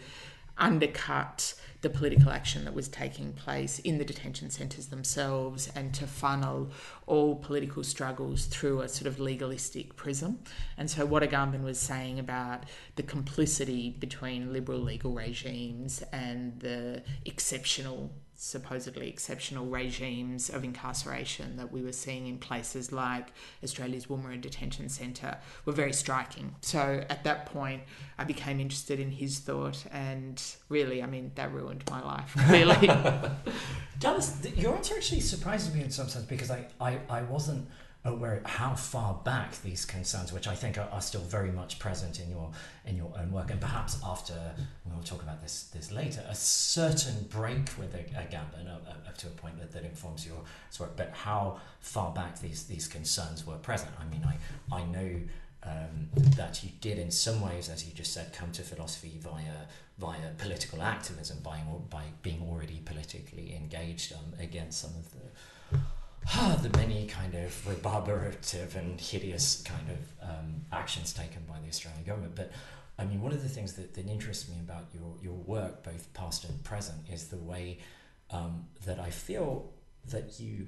undercut 0.57 1.53
the 1.81 1.89
political 1.89 2.31
action 2.31 2.65
that 2.65 2.73
was 2.73 2.87
taking 2.87 3.31
place 3.33 3.79
in 3.79 3.99
the 3.99 4.05
detention 4.05 4.49
centres 4.49 4.87
themselves 4.87 5.69
and 5.75 5.93
to 5.93 6.07
funnel 6.07 6.69
all 7.07 7.35
political 7.35 7.83
struggles 7.83 8.45
through 8.45 8.81
a 8.81 8.87
sort 8.87 9.07
of 9.07 9.19
legalistic 9.19 9.95
prism. 9.95 10.39
And 10.77 10.89
so, 10.89 11.05
what 11.05 11.23
Agamben 11.23 11.63
was 11.63 11.79
saying 11.79 12.19
about 12.19 12.65
the 12.95 13.03
complicity 13.03 13.89
between 13.89 14.53
liberal 14.53 14.79
legal 14.79 15.13
regimes 15.13 16.03
and 16.11 16.59
the 16.59 17.01
exceptional 17.25 18.11
supposedly 18.39 19.09
exceptional 19.09 19.65
regimes 19.65 20.49
of 20.49 20.63
incarceration 20.63 21.57
that 21.57 21.71
we 21.71 21.81
were 21.81 21.91
seeing 21.91 22.27
in 22.27 22.37
places 22.37 22.91
like 22.91 23.29
Australia's 23.63 24.05
Woomera 24.05 24.39
Detention 24.39 24.89
Centre 24.89 25.37
were 25.65 25.73
very 25.73 25.91
striking. 25.91 26.53
So 26.61 27.03
at 27.09 27.23
that 27.23 27.47
point, 27.47 27.81
I 28.19 28.25
became 28.25 28.59
interested 28.59 28.99
in 28.99 29.09
his 29.09 29.39
thought, 29.39 29.83
and 29.91 30.41
really, 30.69 31.01
I 31.01 31.07
mean, 31.07 31.31
that 31.33 31.51
ruined 31.51 31.83
my 31.89 32.03
life, 32.03 32.35
really. 32.49 32.87
Dallas, 33.99 34.37
your 34.55 34.75
answer 34.75 34.95
actually 34.95 35.21
surprises 35.21 35.73
me 35.73 35.81
in 35.81 35.89
some 35.89 36.07
sense 36.07 36.25
because 36.25 36.51
I, 36.51 36.67
I, 36.79 36.96
I 37.09 37.21
wasn't 37.23 37.67
aware 38.07 38.41
how 38.45 38.73
far 38.73 39.19
back 39.25 39.61
these 39.61 39.85
concerns, 39.85 40.31
which 40.31 40.47
I 40.47 40.55
think 40.55 40.77
are, 40.77 40.87
are, 40.91 41.01
still 41.01 41.21
very 41.21 41.51
much 41.51 41.77
present 41.79 42.19
in 42.19 42.29
your 42.29 42.51
in 42.85 42.95
your 42.95 43.11
own 43.17 43.31
work, 43.31 43.51
and 43.51 43.59
perhaps 43.59 43.99
after 44.03 44.33
we'll 44.85 45.03
talk 45.03 45.21
about 45.21 45.41
this 45.41 45.63
this 45.73 45.91
later, 45.91 46.23
a 46.27 46.35
certain 46.35 47.25
break 47.29 47.69
with 47.77 47.93
Agamben 47.93 48.69
up 48.69 49.17
to 49.17 49.27
a 49.27 49.31
point 49.31 49.59
that, 49.59 49.71
that 49.71 49.83
informs 49.83 50.25
your 50.25 50.41
work, 50.79 50.95
but 50.95 51.11
how 51.11 51.59
far 51.79 52.13
back 52.13 52.39
these 52.39 52.63
these 52.65 52.87
concerns 52.87 53.45
were 53.45 53.57
present. 53.57 53.91
I 53.99 54.05
mean, 54.05 54.25
I 54.25 54.75
I 54.75 54.85
know. 54.85 55.21
Um, 55.63 56.07
that 56.37 56.63
you 56.63 56.69
did 56.79 56.97
in 56.97 57.11
some 57.11 57.41
ways, 57.41 57.67
as 57.67 57.85
you 57.85 57.91
just 57.91 58.13
said, 58.13 58.31
come 58.31 58.53
to 58.53 58.61
philosophy 58.61 59.17
via 59.19 59.65
via 59.97 60.29
political 60.37 60.81
activism, 60.81 61.39
by, 61.43 61.61
by 61.89 62.03
being 62.21 62.41
already 62.47 62.81
politically 62.85 63.53
engaged 63.55 64.13
um, 64.13 64.39
against 64.39 64.79
some 64.79 64.91
of 64.91 65.11
the 65.11 65.19
the 66.35 66.77
many 66.77 67.07
kind 67.07 67.33
of 67.35 67.67
reverberative 67.67 68.75
and 68.75 68.99
hideous 68.99 69.61
kind 69.63 69.89
of 69.89 70.29
um, 70.29 70.65
actions 70.71 71.13
taken 71.13 71.41
by 71.47 71.59
the 71.59 71.67
Australian 71.67 72.03
government. 72.03 72.35
But 72.35 72.51
I 72.99 73.05
mean, 73.05 73.21
one 73.21 73.31
of 73.31 73.43
the 73.43 73.49
things 73.49 73.73
that, 73.73 73.93
that 73.93 74.07
interests 74.07 74.49
me 74.49 74.55
about 74.59 74.85
your, 74.93 75.13
your 75.21 75.35
work, 75.35 75.83
both 75.83 76.13
past 76.13 76.43
and 76.45 76.63
present, 76.63 76.97
is 77.11 77.27
the 77.27 77.37
way 77.37 77.79
um, 78.31 78.65
that 78.85 78.99
I 78.99 79.09
feel 79.09 79.71
that 80.09 80.39
you 80.39 80.67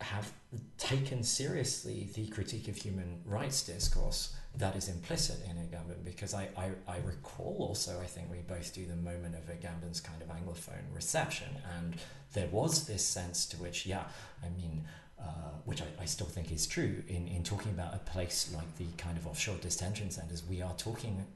have 0.00 0.32
taken 0.78 1.22
seriously 1.22 2.08
the 2.14 2.26
critique 2.28 2.68
of 2.68 2.76
human 2.76 3.20
rights 3.24 3.62
discourse 3.62 4.34
that 4.56 4.76
is 4.76 4.88
implicit 4.88 5.38
in 5.48 5.56
Agamben 5.56 6.04
because 6.04 6.34
I, 6.34 6.48
I, 6.56 6.70
I 6.88 6.98
recall 7.04 7.56
also 7.60 8.00
I 8.00 8.06
think 8.06 8.30
we 8.30 8.38
both 8.38 8.74
do 8.74 8.84
the 8.84 8.96
moment 8.96 9.34
of 9.34 9.46
Agamben's 9.48 10.00
kind 10.00 10.20
of 10.20 10.28
anglophone 10.28 10.94
reception 10.94 11.48
and 11.78 11.96
there 12.32 12.48
was 12.48 12.86
this 12.86 13.04
sense 13.04 13.46
to 13.46 13.56
which 13.58 13.86
yeah 13.86 14.04
I 14.44 14.48
mean 14.60 14.84
uh, 15.20 15.52
which 15.66 15.82
I, 15.82 15.86
I, 16.00 16.06
still 16.06 16.26
think 16.26 16.50
is 16.50 16.66
true 16.66 17.02
in, 17.06 17.28
in 17.28 17.42
talking 17.44 17.72
about 17.72 17.94
a 17.94 17.98
place 17.98 18.50
like 18.54 18.76
the 18.78 18.86
kind 18.96 19.18
of 19.18 19.26
offshore 19.26 19.56
detention 19.60 20.10
centers 20.10 20.42
we 20.48 20.62
are 20.62 20.72
talking 20.78 21.26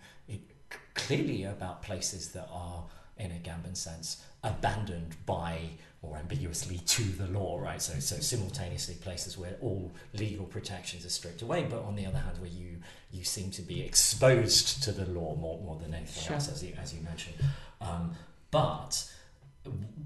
clearly 0.95 1.45
about 1.45 1.83
places 1.83 2.29
that 2.33 2.49
are 2.51 2.85
in 3.19 3.31
Agamben 3.31 3.77
sense 3.77 4.25
abandoned 4.43 5.15
by 5.27 5.59
or 6.03 6.17
ambiguously 6.17 6.79
to 6.87 7.03
the 7.03 7.27
law, 7.29 7.59
right? 7.59 7.81
So, 7.81 7.99
so 7.99 8.17
simultaneously 8.17 8.97
places 8.97 9.39
where 9.39 9.57
all 9.63 9.91
legal 10.13 10.45
protections 10.45 11.07
are 11.07 11.11
stripped 11.11 11.41
away, 11.41 11.67
but 11.69 11.83
on 11.83 11.97
the 11.97 12.05
other 12.05 12.19
hand, 12.19 12.39
where 12.39 12.51
you 12.51 12.77
you 13.15 13.25
seem 13.25 13.51
to 13.53 13.63
be 13.63 13.81
exposed 13.83 14.83
to 14.83 14.93
the 14.93 15.07
law 15.07 15.37
more, 15.37 15.61
more 15.61 15.79
than 15.81 15.95
anything 15.95 16.25
sure. 16.25 16.35
else, 16.35 16.51
as 16.51 16.63
you 16.65 16.75
as 16.81 16.93
you 16.93 17.01
mentioned. 17.03 17.37
Um, 17.81 18.15
but 18.51 19.11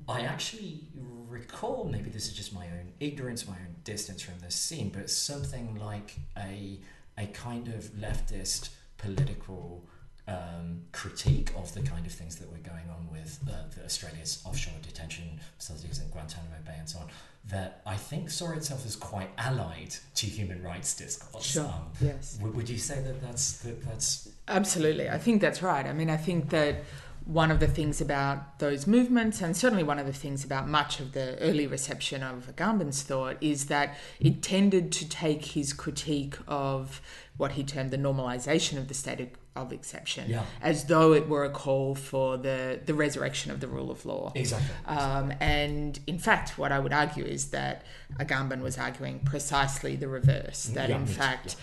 I 0.09 0.23
actually 0.23 0.81
recall, 1.29 1.89
maybe 1.91 2.11
this 2.11 2.27
is 2.27 2.33
just 2.33 2.53
my 2.53 2.67
own 2.67 2.93
ignorance, 3.01 3.47
my 3.47 3.55
own 3.55 3.77
distance 3.85 4.23
from 4.23 4.39
this 4.41 4.55
scene, 4.55 4.91
but 4.95 5.11
something 5.11 5.77
like 5.77 6.17
a 6.37 6.79
a 7.17 7.27
kind 7.27 7.69
of 7.69 7.85
leftist 7.95 8.71
political 8.97 9.89
um, 10.29 10.83
critique 10.93 11.51
of 11.57 11.73
the 11.75 11.81
kind 11.81 12.07
of 12.07 12.13
things 12.13 12.37
that 12.37 12.51
were 12.51 12.59
going 12.59 12.89
on 12.91 13.09
with 13.11 13.41
uh, 13.49 13.85
Australia's 13.85 14.43
offshore 14.45 14.75
detention 14.83 15.41
facilities 15.57 15.99
in 16.01 16.09
Guantanamo 16.11 16.57
Bay 16.65 16.77
and 16.79 16.89
so 16.89 16.99
on, 16.99 17.09
that 17.47 17.81
I 17.87 17.97
think 17.97 18.31
saw 18.31 18.53
itself 18.53 18.85
as 18.85 18.95
quite 18.95 19.31
allied 19.39 19.95
to 20.17 20.27
human 20.27 20.63
rights 20.63 20.95
discourse. 20.95 21.45
Sure. 21.45 21.65
Um, 21.65 21.91
yes. 22.01 22.39
Would, 22.43 22.55
would 22.55 22.69
you 22.69 22.79
say 22.79 23.01
that 23.01 23.23
that's 23.23 23.59
that 23.59 23.83
that's 23.85 24.29
absolutely? 24.47 25.09
I 25.09 25.19
think 25.19 25.41
that's 25.41 25.63
right. 25.63 25.87
I 25.87 25.93
mean, 25.93 26.11
I 26.11 26.19
think 26.19 26.51
that 26.51 26.85
one 27.25 27.51
of 27.51 27.61
the 27.61 27.67
things 27.67 28.01
about 28.01 28.59
those 28.59 28.87
movements, 28.87 29.43
and 29.43 29.55
certainly 29.57 29.85
one 29.85 29.99
of 29.99 30.07
the 30.07 30.13
things 30.15 30.45
about 30.45 30.67
much 30.67 30.99
of 30.99 31.13
the 31.13 31.39
early 31.41 31.67
reception 31.67 32.23
of 32.23 32.49
Agamben's 32.49 33.03
thought, 33.03 33.37
is 33.43 33.67
that 33.67 33.97
it 34.19 34.43
tended 34.43 34.91
to 34.93 35.09
take 35.09 35.45
his 35.45 35.75
critique 35.75 36.37
of 36.47 37.03
what 37.37 37.53
he 37.53 37.65
termed 37.65 37.91
the 37.91 37.99
normalization 37.99 38.79
of 38.79 38.89
the 38.89 38.95
state 38.95 39.21
of 39.21 39.29
exception, 39.73 40.31
yeah. 40.31 40.45
as 40.63 40.85
though 40.85 41.13
it 41.13 41.29
were 41.29 41.45
a 41.45 41.51
call 41.51 41.95
for 41.95 42.37
the, 42.37 42.81
the 42.85 42.95
resurrection 42.95 43.51
of 43.51 43.61
the 43.61 43.69
rule 43.69 43.91
of 43.91 44.05
law. 44.07 44.33
Exactly. 44.35 44.69
Um, 44.87 45.33
and 45.41 45.99
in 46.07 46.19
fact, 46.19 46.59
what 46.59 46.73
I 46.73 46.79
would 46.79 46.93
argue 46.93 47.25
is 47.25 47.51
that 47.51 47.85
Agamben 48.19 48.61
was 48.61 48.79
arguing 48.79 49.21
precisely 49.21 49.97
the 49.97 50.09
reverse, 50.09 50.65
that 50.75 50.89
yeah, 50.89 50.97
in 50.97 51.07
fact, 51.07 51.57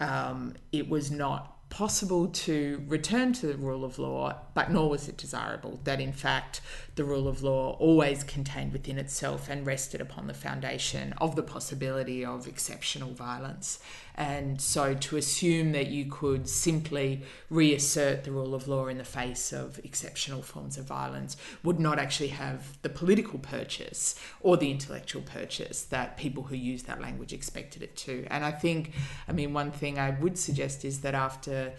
yeah. 0.00 0.30
um, 0.30 0.54
it 0.72 0.88
was 0.88 1.10
not 1.10 1.70
possible 1.72 2.28
to 2.28 2.84
return 2.86 3.32
to 3.32 3.46
the 3.46 3.56
rule 3.56 3.82
of 3.82 3.98
law, 3.98 4.34
but 4.52 4.70
nor 4.70 4.90
was 4.90 5.08
it 5.08 5.16
desirable. 5.16 5.80
That 5.84 6.00
in 6.00 6.12
fact, 6.12 6.60
the 6.94 7.04
rule 7.04 7.26
of 7.26 7.42
law 7.42 7.72
always 7.78 8.22
contained 8.22 8.72
within 8.72 8.98
itself 8.98 9.48
and 9.48 9.66
rested 9.66 10.00
upon 10.00 10.26
the 10.26 10.34
foundation 10.34 11.14
of 11.18 11.36
the 11.36 11.42
possibility 11.42 12.24
of 12.24 12.46
exceptional 12.46 13.10
violence. 13.10 13.78
And 14.14 14.60
so 14.60 14.92
to 14.92 15.16
assume 15.16 15.72
that 15.72 15.86
you 15.86 16.04
could 16.04 16.46
simply 16.46 17.22
reassert 17.48 18.24
the 18.24 18.30
rule 18.30 18.54
of 18.54 18.68
law 18.68 18.88
in 18.88 18.98
the 18.98 19.04
face 19.04 19.52
of 19.54 19.80
exceptional 19.82 20.42
forms 20.42 20.76
of 20.76 20.84
violence 20.84 21.38
would 21.62 21.80
not 21.80 21.98
actually 21.98 22.28
have 22.28 22.76
the 22.82 22.90
political 22.90 23.38
purchase 23.38 24.14
or 24.40 24.58
the 24.58 24.70
intellectual 24.70 25.22
purchase 25.22 25.82
that 25.84 26.18
people 26.18 26.42
who 26.42 26.56
use 26.56 26.82
that 26.82 27.00
language 27.00 27.32
expected 27.32 27.82
it 27.82 27.96
to. 27.96 28.26
And 28.28 28.44
I 28.44 28.50
think, 28.50 28.92
I 29.26 29.32
mean, 29.32 29.54
one 29.54 29.70
thing 29.70 29.98
I 29.98 30.10
would 30.10 30.36
suggest 30.36 30.84
is 30.84 31.00
that 31.00 31.14
after 31.14 31.72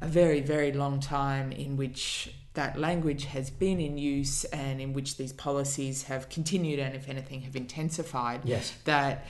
a 0.00 0.06
very, 0.06 0.40
very 0.40 0.70
long 0.70 1.00
time 1.00 1.50
in 1.50 1.76
which 1.76 2.32
that 2.54 2.78
language 2.78 3.26
has 3.26 3.50
been 3.50 3.80
in 3.80 3.98
use 3.98 4.44
and 4.44 4.80
in 4.80 4.92
which 4.92 5.16
these 5.16 5.32
policies 5.32 6.04
have 6.04 6.28
continued 6.28 6.78
and, 6.78 6.94
if 6.94 7.08
anything, 7.08 7.42
have 7.42 7.56
intensified, 7.56 8.40
yes. 8.44 8.72
that 8.84 9.26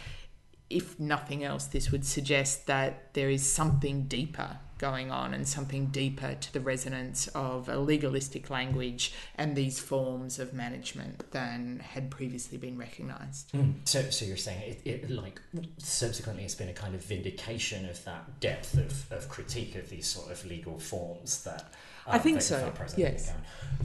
if 0.70 0.98
nothing 0.98 1.44
else, 1.44 1.66
this 1.66 1.90
would 1.90 2.04
suggest 2.04 2.66
that 2.66 3.12
there 3.14 3.30
is 3.30 3.50
something 3.50 4.04
deeper 4.04 4.58
going 4.78 5.10
on 5.10 5.32
and 5.32 5.46
something 5.46 5.86
deeper 5.86 6.34
to 6.34 6.52
the 6.52 6.60
resonance 6.60 7.28
of 7.28 7.68
a 7.68 7.78
legalistic 7.78 8.50
language 8.50 9.14
and 9.36 9.56
these 9.56 9.78
forms 9.78 10.38
of 10.38 10.52
management 10.52 11.30
than 11.30 11.78
had 11.78 12.10
previously 12.10 12.58
been 12.58 12.76
recognized. 12.76 13.52
Mm. 13.52 13.74
So, 13.84 14.02
so 14.10 14.24
you're 14.24 14.36
saying 14.36 14.62
it, 14.62 14.80
it, 14.84 15.10
like 15.10 15.40
subsequently 15.78 16.44
it's 16.44 16.56
been 16.56 16.68
a 16.68 16.74
kind 16.74 16.94
of 16.94 17.04
vindication 17.04 17.88
of 17.88 18.04
that 18.04 18.40
depth 18.40 18.74
of, 18.74 19.10
of 19.12 19.28
critique 19.28 19.76
of 19.76 19.88
these 19.88 20.06
sort 20.06 20.30
of 20.30 20.44
legal 20.44 20.78
forms 20.78 21.44
that 21.44 21.72
I 22.06 22.18
think 22.18 22.42
so. 22.42 22.72
Yes. 22.96 23.32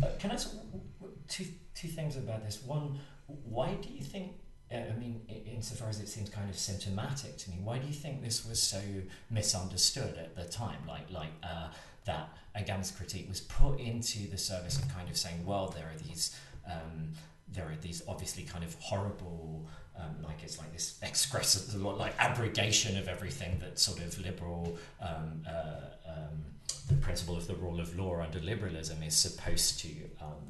Uh, 0.02 0.08
can 0.20 0.32
I 0.32 0.34
ask 0.36 0.54
two 1.28 1.46
two 1.76 1.88
things 1.88 2.18
about 2.18 2.44
this? 2.44 2.62
One, 2.64 3.00
why 3.28 3.76
do 3.82 3.90
you 3.90 4.04
think 4.04 4.34
I 4.72 4.94
mean, 5.00 5.22
insofar 5.48 5.90
as 5.90 6.00
it 6.00 6.08
seems 6.08 6.30
kind 6.30 6.48
of 6.48 6.56
symptomatic 6.56 7.38
to 7.38 7.50
me, 7.50 7.58
why 7.64 7.80
do 7.80 7.88
you 7.88 7.94
think 7.94 8.24
this 8.24 8.48
was 8.48 8.62
so 8.62 8.80
misunderstood 9.32 10.16
at 10.18 10.36
the 10.36 10.44
time? 10.44 10.78
Like, 10.88 11.10
like 11.12 11.32
uh, 11.42 11.70
that 12.06 12.30
Agamben's 12.56 12.92
critique 12.92 13.28
was 13.28 13.42
put 13.42 13.80
into 13.80 14.30
the 14.30 14.38
service 14.38 14.78
of 14.78 14.88
kind 14.94 15.10
of 15.10 15.18
saying, 15.18 15.44
well, 15.44 15.74
there 15.76 15.86
are 15.86 16.08
these, 16.08 16.36
um, 16.68 17.14
there 17.52 17.66
are 17.66 17.78
these 17.82 18.04
obviously 18.08 18.44
kind 18.44 18.64
of 18.64 18.76
horrible, 18.76 19.68
um, 19.98 20.22
like 20.24 20.44
it's 20.44 20.60
like 20.60 20.72
this 20.72 21.00
express, 21.02 21.76
like 21.76 22.14
abrogation 22.20 22.96
of 22.96 23.08
everything 23.08 23.58
that 23.60 23.80
sort 23.80 24.00
of 24.00 24.20
liberal, 24.24 24.78
um, 25.02 25.42
uh, 25.48 26.12
um, 26.12 26.46
the 26.88 26.96
principle 26.96 27.36
of 27.38 27.48
the 27.48 27.56
rule 27.56 27.80
of 27.80 27.98
law 27.98 28.22
under 28.22 28.40
liberalism 28.40 29.04
is 29.04 29.16
supposed 29.16 29.80
to 29.82 29.90
um, 30.22 30.50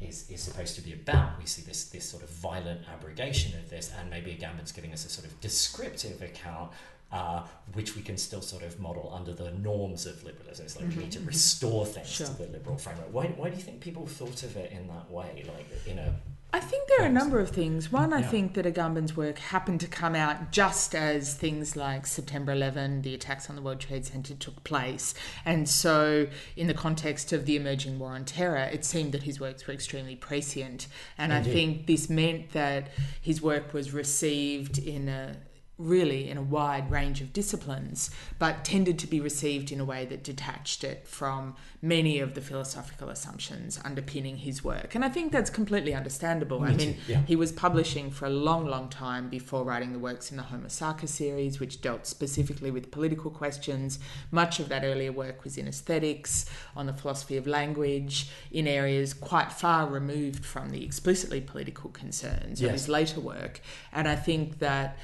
is, 0.00 0.30
is 0.30 0.42
supposed 0.42 0.74
to 0.76 0.82
be 0.82 0.92
about. 0.92 1.38
We 1.38 1.46
see 1.46 1.62
this 1.62 1.86
this 1.86 2.08
sort 2.08 2.22
of 2.22 2.30
violent 2.30 2.82
abrogation 2.92 3.58
of 3.58 3.70
this, 3.70 3.92
and 3.98 4.10
maybe 4.10 4.32
Agamben's 4.32 4.72
giving 4.72 4.92
us 4.92 5.04
a 5.04 5.08
sort 5.08 5.26
of 5.26 5.40
descriptive 5.40 6.20
account, 6.22 6.72
uh, 7.12 7.42
which 7.72 7.96
we 7.96 8.02
can 8.02 8.16
still 8.16 8.42
sort 8.42 8.62
of 8.62 8.78
model 8.78 9.12
under 9.14 9.32
the 9.32 9.50
norms 9.52 10.06
of 10.06 10.22
liberalism. 10.24 10.66
It's 10.66 10.76
like 10.76 10.86
mm-hmm. 10.86 10.98
we 10.98 11.04
need 11.04 11.12
to 11.12 11.18
mm-hmm. 11.18 11.28
restore 11.28 11.86
things 11.86 12.08
sure. 12.08 12.26
to 12.26 12.32
the 12.34 12.46
liberal 12.48 12.76
framework. 12.76 13.12
Why, 13.12 13.26
why 13.36 13.50
do 13.50 13.56
you 13.56 13.62
think 13.62 13.80
people 13.80 14.06
thought 14.06 14.42
of 14.42 14.56
it 14.56 14.72
in 14.72 14.86
that 14.88 15.10
way, 15.10 15.44
like 15.46 15.66
in 15.86 15.98
a 15.98 16.14
I 16.52 16.60
think 16.60 16.88
there 16.88 17.02
are 17.02 17.06
a 17.06 17.12
number 17.12 17.38
of 17.38 17.50
things. 17.50 17.92
One, 17.92 18.12
I 18.12 18.20
yeah. 18.20 18.28
think 18.28 18.54
that 18.54 18.64
Agamben's 18.64 19.16
work 19.16 19.38
happened 19.38 19.80
to 19.80 19.86
come 19.86 20.14
out 20.14 20.52
just 20.52 20.94
as 20.94 21.34
things 21.34 21.76
like 21.76 22.06
September 22.06 22.52
11, 22.52 23.02
the 23.02 23.14
attacks 23.14 23.50
on 23.50 23.56
the 23.56 23.62
World 23.62 23.80
Trade 23.80 24.06
Center 24.06 24.34
took 24.34 24.64
place. 24.64 25.12
And 25.44 25.68
so, 25.68 26.28
in 26.56 26.66
the 26.66 26.74
context 26.74 27.32
of 27.32 27.46
the 27.46 27.56
emerging 27.56 27.98
war 27.98 28.10
on 28.12 28.24
terror, 28.24 28.70
it 28.72 28.84
seemed 28.84 29.12
that 29.12 29.24
his 29.24 29.40
works 29.40 29.66
were 29.66 29.74
extremely 29.74 30.16
prescient. 30.16 30.86
And 31.18 31.32
Indeed. 31.32 31.50
I 31.50 31.52
think 31.52 31.86
this 31.86 32.08
meant 32.08 32.52
that 32.52 32.88
his 33.20 33.42
work 33.42 33.74
was 33.74 33.92
received 33.92 34.78
in 34.78 35.08
a 35.08 35.36
really 35.78 36.30
in 36.30 36.38
a 36.38 36.42
wide 36.42 36.90
range 36.90 37.20
of 37.20 37.32
disciplines, 37.32 38.10
but 38.38 38.64
tended 38.64 38.98
to 38.98 39.06
be 39.06 39.20
received 39.20 39.70
in 39.70 39.78
a 39.78 39.84
way 39.84 40.06
that 40.06 40.24
detached 40.24 40.82
it 40.82 41.06
from 41.06 41.54
many 41.82 42.18
of 42.18 42.34
the 42.34 42.40
philosophical 42.40 43.10
assumptions 43.10 43.78
underpinning 43.84 44.38
his 44.38 44.64
work. 44.64 44.94
And 44.94 45.04
I 45.04 45.10
think 45.10 45.32
that's 45.32 45.50
completely 45.50 45.94
understandable. 45.94 46.60
Me 46.60 46.70
I 46.70 46.74
mean, 46.74 46.96
yeah. 47.06 47.20
he 47.26 47.36
was 47.36 47.52
publishing 47.52 48.10
for 48.10 48.24
a 48.24 48.30
long, 48.30 48.66
long 48.66 48.88
time 48.88 49.28
before 49.28 49.64
writing 49.64 49.92
the 49.92 49.98
works 49.98 50.30
in 50.30 50.38
the 50.38 50.44
Homo 50.44 50.68
Sacer 50.68 51.06
series, 51.06 51.60
which 51.60 51.82
dealt 51.82 52.06
specifically 52.06 52.70
with 52.70 52.90
political 52.90 53.30
questions. 53.30 53.98
Much 54.30 54.58
of 54.58 54.70
that 54.70 54.82
earlier 54.82 55.12
work 55.12 55.44
was 55.44 55.58
in 55.58 55.68
aesthetics, 55.68 56.46
on 56.74 56.86
the 56.86 56.94
philosophy 56.94 57.36
of 57.36 57.46
language, 57.46 58.30
in 58.50 58.66
areas 58.66 59.12
quite 59.12 59.52
far 59.52 59.86
removed 59.86 60.44
from 60.44 60.70
the 60.70 60.82
explicitly 60.82 61.42
political 61.42 61.90
concerns 61.90 62.62
yes. 62.62 62.68
of 62.68 62.72
his 62.72 62.88
later 62.88 63.20
work. 63.20 63.60
And 63.92 64.08
I 64.08 64.16
think 64.16 64.58
that 64.60 64.96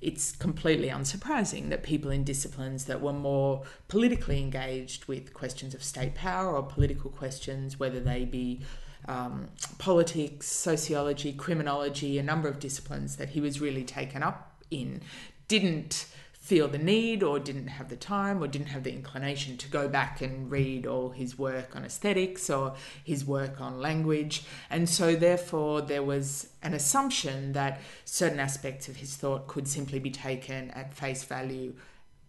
it's 0.00 0.32
completely 0.32 0.88
unsurprising 0.88 1.70
that 1.70 1.82
people 1.82 2.10
in 2.10 2.24
disciplines 2.24 2.84
that 2.84 3.00
were 3.00 3.12
more 3.12 3.62
politically 3.88 4.40
engaged 4.40 5.06
with 5.06 5.32
questions 5.32 5.74
of 5.74 5.82
state 5.82 6.14
power 6.14 6.54
or 6.54 6.62
political 6.62 7.10
questions, 7.10 7.78
whether 7.78 8.00
they 8.00 8.24
be 8.24 8.60
um, 9.08 9.48
politics, 9.78 10.46
sociology, 10.46 11.32
criminology, 11.32 12.18
a 12.18 12.22
number 12.22 12.48
of 12.48 12.58
disciplines 12.58 13.16
that 13.16 13.30
he 13.30 13.40
was 13.40 13.60
really 13.60 13.84
taken 13.84 14.22
up 14.22 14.62
in, 14.70 15.00
didn't 15.48 16.06
feel 16.46 16.68
the 16.68 16.78
need 16.78 17.24
or 17.24 17.40
didn't 17.40 17.66
have 17.66 17.88
the 17.88 17.96
time 17.96 18.40
or 18.40 18.46
didn't 18.46 18.68
have 18.68 18.84
the 18.84 18.92
inclination 18.92 19.56
to 19.56 19.68
go 19.68 19.88
back 19.88 20.20
and 20.20 20.48
read 20.48 20.86
all 20.86 21.10
his 21.10 21.36
work 21.36 21.74
on 21.74 21.84
aesthetics 21.84 22.48
or 22.48 22.72
his 23.02 23.24
work 23.24 23.60
on 23.60 23.80
language. 23.80 24.44
And 24.70 24.88
so, 24.88 25.16
therefore, 25.16 25.80
there 25.80 26.04
was 26.04 26.50
an 26.62 26.72
assumption 26.72 27.52
that 27.54 27.80
certain 28.04 28.38
aspects 28.38 28.88
of 28.88 28.94
his 28.94 29.16
thought 29.16 29.48
could 29.48 29.66
simply 29.66 29.98
be 29.98 30.12
taken 30.12 30.70
at 30.70 30.94
face 30.94 31.24
value 31.24 31.74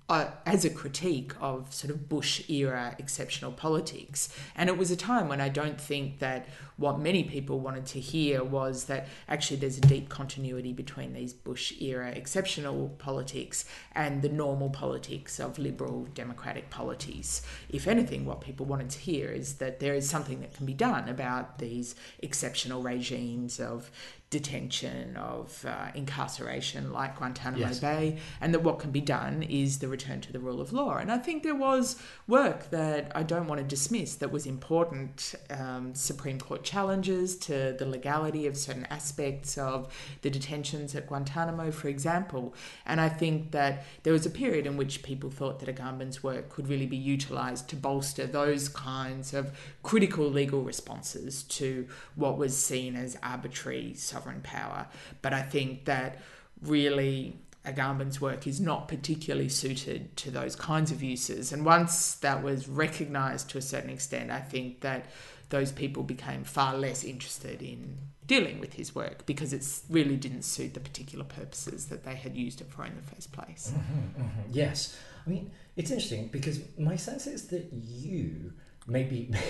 uh, 0.09 0.31
as 0.47 0.65
a 0.65 0.69
critique 0.71 1.33
of 1.39 1.71
sort 1.71 1.91
of 1.91 2.09
Bush 2.09 2.49
era 2.49 2.95
exceptional 2.97 3.51
politics. 3.51 4.35
And 4.55 4.67
it 4.67 4.79
was 4.79 4.89
a 4.89 4.95
time 4.95 5.27
when 5.27 5.41
I 5.41 5.49
don't 5.49 5.79
think 5.79 6.17
that 6.17 6.47
what 6.77 6.99
many 6.99 7.23
people 7.23 7.59
wanted 7.59 7.85
to 7.87 7.99
hear 7.99 8.43
was 8.43 8.85
that 8.85 9.07
actually 9.27 9.57
there's 9.57 9.77
a 9.77 9.81
deep 9.81 10.09
continuity 10.09 10.73
between 10.73 11.13
these 11.13 11.33
Bush 11.33 11.73
era 11.81 12.09
exceptional 12.09 12.89
politics 12.99 13.65
and 13.93 14.21
the 14.21 14.29
normal 14.29 14.69
politics 14.69 15.39
of 15.39 15.57
liberal 15.57 16.07
democratic 16.13 16.69
polities. 16.69 17.41
If 17.69 17.87
anything, 17.87 18.25
what 18.25 18.41
people 18.41 18.65
wanted 18.65 18.91
to 18.91 18.99
hear 18.99 19.29
is 19.29 19.55
that 19.55 19.79
there 19.79 19.95
is 19.95 20.07
something 20.09 20.39
that 20.41 20.53
can 20.53 20.65
be 20.65 20.73
done 20.73 21.09
about 21.09 21.57
these 21.57 21.95
exceptional 22.19 22.83
regimes 22.83 23.59
of 23.59 23.89
detention, 24.29 25.15
of 25.15 25.65
uh, 25.65 25.87
incarceration 25.95 26.91
like 26.91 27.17
Guantanamo 27.17 27.59
yes. 27.59 27.79
Bay, 27.79 28.17
and 28.41 28.53
that 28.53 28.61
what 28.61 28.77
can 28.77 28.91
be 28.91 28.99
done 28.99 29.41
is 29.43 29.79
the 29.79 29.87
return 29.87 30.19
to 30.19 30.33
the 30.33 30.39
rule 30.39 30.59
of 30.59 30.73
law. 30.73 30.97
And 30.97 31.09
I 31.09 31.17
think 31.17 31.43
there 31.43 31.55
was 31.55 31.95
work 32.27 32.69
that 32.71 33.11
I 33.15 33.23
don't 33.23 33.47
want 33.47 33.61
to 33.61 33.67
dismiss 33.67 34.15
that 34.15 34.31
was 34.31 34.45
important 34.45 35.33
um, 35.49 35.95
Supreme 35.95 36.39
Court 36.39 36.63
challenges 36.67 37.37
to 37.37 37.75
the 37.79 37.85
legality 37.85 38.45
of 38.45 38.57
certain 38.57 38.85
aspects 38.89 39.57
of 39.57 39.93
the 40.21 40.29
detentions 40.29 40.93
at 40.93 41.07
Guantanamo, 41.07 41.71
for 41.71 41.87
example. 41.87 42.53
And 42.85 42.99
I 42.99 43.07
think 43.07 43.51
that 43.51 43.85
there 44.03 44.11
was 44.11 44.25
a 44.25 44.29
period 44.29 44.67
in 44.67 44.75
which 44.75 45.01
people 45.01 45.29
thought 45.29 45.59
that 45.59 45.69
Agamben's 45.69 46.21
work 46.21 46.49
could 46.49 46.67
really 46.67 46.85
be 46.85 46.97
utilised 46.97 47.69
to 47.69 47.75
bolster 47.77 48.27
those 48.27 48.67
kinds 48.67 49.33
of 49.33 49.57
critical 49.81 50.29
legal 50.29 50.61
responses 50.61 51.43
to 51.43 51.87
what 52.15 52.37
was 52.37 52.55
seen 52.57 52.95
as 52.95 53.17
arbitrary 53.23 53.93
sovereign 53.93 54.41
power. 54.41 54.87
But 55.21 55.33
I 55.33 55.43
think 55.43 55.85
that 55.85 56.19
really 56.61 57.37
Agamben's 57.65 58.21
work 58.21 58.47
is 58.47 58.59
not 58.59 58.87
particularly 58.87 59.49
suited 59.49 60.15
to 60.17 60.31
those 60.31 60.55
kinds 60.55 60.91
of 60.91 61.03
uses. 61.03 61.51
And 61.51 61.65
once 61.65 62.15
that 62.15 62.41
was 62.41 62.67
recognised 62.67 63.49
to 63.51 63.57
a 63.57 63.61
certain 63.61 63.89
extent, 63.89 64.31
I 64.31 64.39
think 64.39 64.81
that 64.81 65.05
those 65.49 65.71
people 65.71 66.03
became 66.03 66.43
far 66.43 66.77
less 66.77 67.03
interested 67.03 67.61
in 67.61 67.97
dealing 68.25 68.59
with 68.59 68.73
his 68.73 68.93
work 68.93 69.25
because 69.25 69.53
it 69.53 69.65
really 69.89 70.17
didn't 70.17 70.41
suit 70.41 70.73
the 70.73 70.79
particular 70.79 71.23
purposes 71.23 71.85
that 71.85 72.03
they 72.03 72.15
had 72.15 72.35
used 72.35 72.59
it 72.59 72.69
for 72.69 72.85
in 72.85 72.95
the 72.95 73.01
first 73.01 73.31
place. 73.31 73.73
Mm-hmm, 73.73 74.21
mm-hmm. 74.21 74.41
Yes. 74.51 74.97
I 75.25 75.29
mean, 75.29 75.51
it's 75.75 75.91
interesting 75.91 76.27
because 76.27 76.59
my 76.77 76.95
sense 76.95 77.27
is 77.27 77.47
that 77.47 77.67
you 77.71 78.53
maybe. 78.87 79.31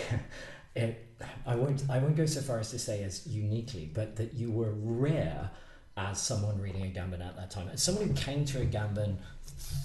I 1.48 1.56
won't. 1.56 1.84
I 1.90 1.98
won't 1.98 2.16
go 2.16 2.28
so 2.28 2.42
far 2.42 2.60
as 2.60 2.70
to 2.70 2.78
say 2.78 3.04
as 3.04 3.26
uniquely, 3.26 3.90
but 3.92 4.16
that 4.18 4.36
you 4.36 4.52
were 4.52 4.74
rare 4.76 5.50
as 5.96 6.22
someone 6.22 6.62
reading 6.62 6.84
a 6.84 6.86
Agamben 6.86 7.26
at 7.26 7.36
that 7.36 7.50
time, 7.50 7.68
as 7.74 7.82
someone 7.82 8.10
who 8.10 8.14
came 8.14 8.46
to 8.46 8.62
a 8.62 8.66
Agamben 8.66 9.18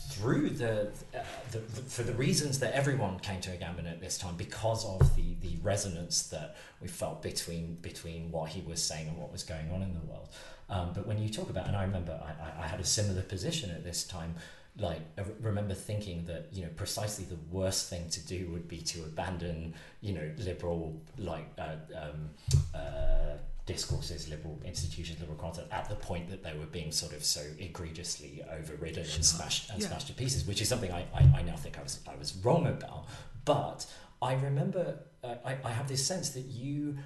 through 0.09 0.51
the, 0.51 0.89
uh, 1.15 1.23
the, 1.51 1.59
the, 1.59 1.81
for 1.83 2.03
the 2.03 2.12
reasons 2.12 2.59
that 2.61 2.75
everyone 2.75 3.19
came 3.19 3.41
to 3.41 3.51
Agamben 3.51 3.91
at 3.91 4.01
this 4.01 4.19
time 4.19 4.37
because 4.37 4.85
of 4.85 5.17
the 5.17 5.35
the 5.41 5.57
resonance 5.62 6.25
that 6.29 6.57
we 6.81 6.89
felt 6.89 7.23
between 7.23 7.77
between 7.77 8.31
what 8.31 8.51
he 8.51 8.61
was 8.61 8.83
saying 8.83 9.09
and 9.09 9.17
what 9.17 9.33
was 9.33 9.43
going 9.43 9.71
on 9.73 9.83
in 9.83 9.93
the 9.95 10.01
world. 10.01 10.29
Um, 10.69 10.93
but 10.95 11.07
when 11.07 11.19
you 11.19 11.29
talk 11.29 11.51
about, 11.51 11.67
and 11.67 11.77
I 11.77 11.83
remember 11.83 12.19
I, 12.25 12.62
I 12.65 12.67
had 12.67 12.81
a 12.81 12.85
similar 12.85 13.23
position 13.23 13.71
at 13.71 13.85
this 13.85 14.05
time. 14.05 14.35
Like 14.79 15.01
I 15.18 15.23
remember 15.40 15.75
thinking 15.75 16.25
that 16.27 16.49
you 16.53 16.62
know 16.62 16.71
precisely 16.77 17.25
the 17.25 17.38
worst 17.51 17.90
thing 17.90 18.09
to 18.11 18.21
do 18.27 18.49
would 18.53 18.68
be 18.68 18.79
to 18.79 19.01
abandon 19.01 19.75
you 20.01 20.14
know 20.14 20.31
liberal 20.38 20.99
like 21.18 21.47
uh, 21.59 21.77
um, 21.95 22.31
uh, 22.75 23.37
discourses, 23.66 24.29
liberal 24.29 24.61
institutions, 24.64 25.20
liberal 25.20 25.38
content 25.38 25.68
at 25.70 25.88
the 25.88 25.94
point 25.94 26.29
that 26.31 26.42
they 26.42 26.53
were 26.55 26.66
being 26.66 26.90
sort 26.90 27.12
of 27.12 27.25
so 27.25 27.40
egregiously 27.59 28.42
overridden 28.51 29.05
and 29.14 29.25
smashed 29.25 29.70
and 29.70 29.81
yeah. 29.81 29.88
smashed 29.88 30.09
to 30.09 30.12
pieces, 30.14 30.46
which 30.46 30.61
is 30.61 30.68
something 30.68 30.90
I, 30.90 31.07
I, 31.14 31.38
I, 31.38 31.42
now 31.42 31.57
think 31.57 31.79
I 31.79 31.83
was 31.83 32.01
I 32.09 32.16
was 32.16 32.37
wrong 32.44 32.66
about. 32.66 33.07
But 33.44 33.87
I 34.20 34.35
remember 34.35 34.98
uh, 35.22 35.37
I, 35.44 35.59
I 35.64 35.70
have 35.70 35.88
this 35.88 36.05
sense 36.05 36.31
that 36.31 36.46
you 36.46 36.98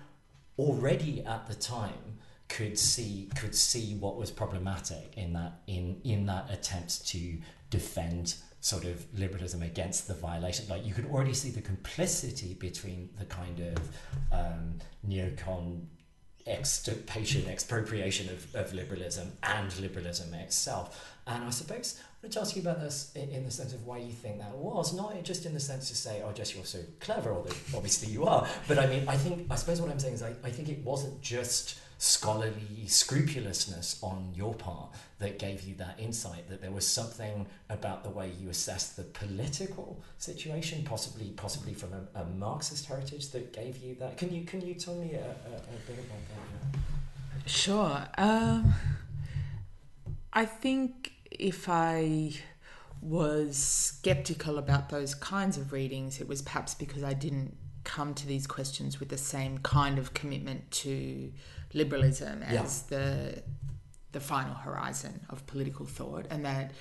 already 0.59 1.23
at 1.25 1.47
the 1.47 1.55
time 1.55 2.19
could 2.49 2.79
see 2.79 3.29
could 3.37 3.55
see 3.55 3.97
what 3.97 4.17
was 4.17 4.31
problematic 4.31 5.13
in 5.17 5.33
that 5.35 5.61
in 5.67 6.01
in 6.05 6.27
that 6.27 6.51
attempt 6.51 7.07
to 7.09 7.37
defend 7.69 8.37
sort 8.61 8.85
of 8.85 9.07
liberalism 9.17 9.63
against 9.63 10.09
the 10.09 10.15
violation. 10.15 10.67
Like 10.69 10.85
you 10.85 10.95
could 10.95 11.07
already 11.07 11.35
see 11.35 11.51
the 11.51 11.61
complicity 11.61 12.55
between 12.55 13.11
the 13.19 13.25
kind 13.27 13.61
of 13.61 13.79
um, 14.33 14.79
neocon 15.09 15.83
extirpation, 16.47 17.49
expropriation 17.49 18.29
of, 18.29 18.55
of 18.55 18.73
liberalism 18.73 19.33
and 19.43 19.77
liberalism 19.79 20.33
itself. 20.35 21.15
And 21.27 21.45
I 21.45 21.51
suppose 21.51 22.01
I 22.01 22.05
wanted 22.23 22.35
to 22.35 22.41
ask 22.41 22.57
you 22.57 22.63
about 22.63 22.81
this 22.81 23.13
in, 23.15 23.29
in, 23.31 23.45
the 23.45 23.51
sense 23.51 23.73
of 23.73 23.85
why 23.85 23.99
you 23.99 24.13
think 24.13 24.39
that 24.39 24.57
was, 24.57 24.95
not 24.95 25.23
just 25.25 25.45
in 25.45 25.55
the 25.55 25.61
sense 25.61 25.89
to 25.89 25.97
say, 25.97 26.23
oh, 26.25 26.33
Jess, 26.33 26.55
you're 26.55 26.65
so 26.65 26.79
clever, 27.01 27.33
although 27.33 27.55
obviously 27.75 28.13
you 28.13 28.27
are. 28.27 28.47
But 28.69 28.79
I 28.79 28.87
mean, 28.87 29.09
I 29.09 29.17
think, 29.17 29.47
I 29.51 29.57
suppose 29.57 29.81
what 29.81 29.91
I'm 29.91 29.99
saying 29.99 30.15
is 30.15 30.23
I, 30.23 30.35
I 30.45 30.51
think 30.51 30.69
it 30.69 30.79
wasn't 30.85 31.21
just 31.21 31.81
scholarly 31.99 32.87
scrupulousness 32.87 33.99
on 34.03 34.33
your 34.35 34.55
part 34.55 34.91
that 35.19 35.39
gave 35.39 35.63
you 35.63 35.75
that 35.77 35.99
insight 35.99 36.49
that 36.51 36.61
there 36.61 36.71
was 36.71 36.87
something 36.87 37.47
about 37.71 38.05
the 38.05 38.11
way 38.11 38.31
you 38.39 38.51
assessed 38.51 38.97
the 38.97 39.03
political 39.03 40.03
situation 40.19 40.85
possibly 40.85 41.31
possibly 41.31 41.73
from 41.73 41.93
a, 41.93 42.21
a 42.21 42.25
marxist 42.27 42.87
heritage 42.87 43.31
that 43.31 43.53
gave 43.53 43.79
you 43.79 43.95
that? 43.97 44.17
Can 44.19 44.33
you 44.33 44.45
can 44.45 44.61
you 44.61 44.75
tell 44.75 44.95
me 44.95 45.15
a, 45.15 45.25
a, 45.25 45.57
a 45.57 45.79
bit 45.87 45.99
about 45.99 46.23
that? 46.31 47.51
Sure. 47.51 48.07
Um, 48.19 48.75
i 50.37 50.45
think 50.45 51.13
if 51.31 51.69
i 51.69 52.31
was 53.01 53.57
skeptical 53.57 54.59
about 54.59 54.89
those 54.91 55.15
kinds 55.15 55.57
of 55.57 55.73
readings 55.73 56.21
it 56.21 56.29
was 56.29 56.43
perhaps 56.43 56.75
because 56.75 57.03
i 57.03 57.13
didn't 57.13 57.57
come 57.85 58.15
to 58.15 58.27
these 58.27 58.47
questions 58.47 59.01
with 59.01 59.09
the 59.09 59.19
same 59.19 59.59
kind 59.59 59.99
of 59.99 60.13
commitment 60.13 60.71
to 60.71 61.33
liberalism 61.73 62.43
as 62.43 62.85
yeah. 62.91 62.99
the 62.99 63.43
the 64.13 64.21
final 64.21 64.55
horizon 64.55 65.21
of 65.29 65.47
political 65.47 65.87
thought, 65.87 66.27
and 66.31 66.45
that 66.45 66.73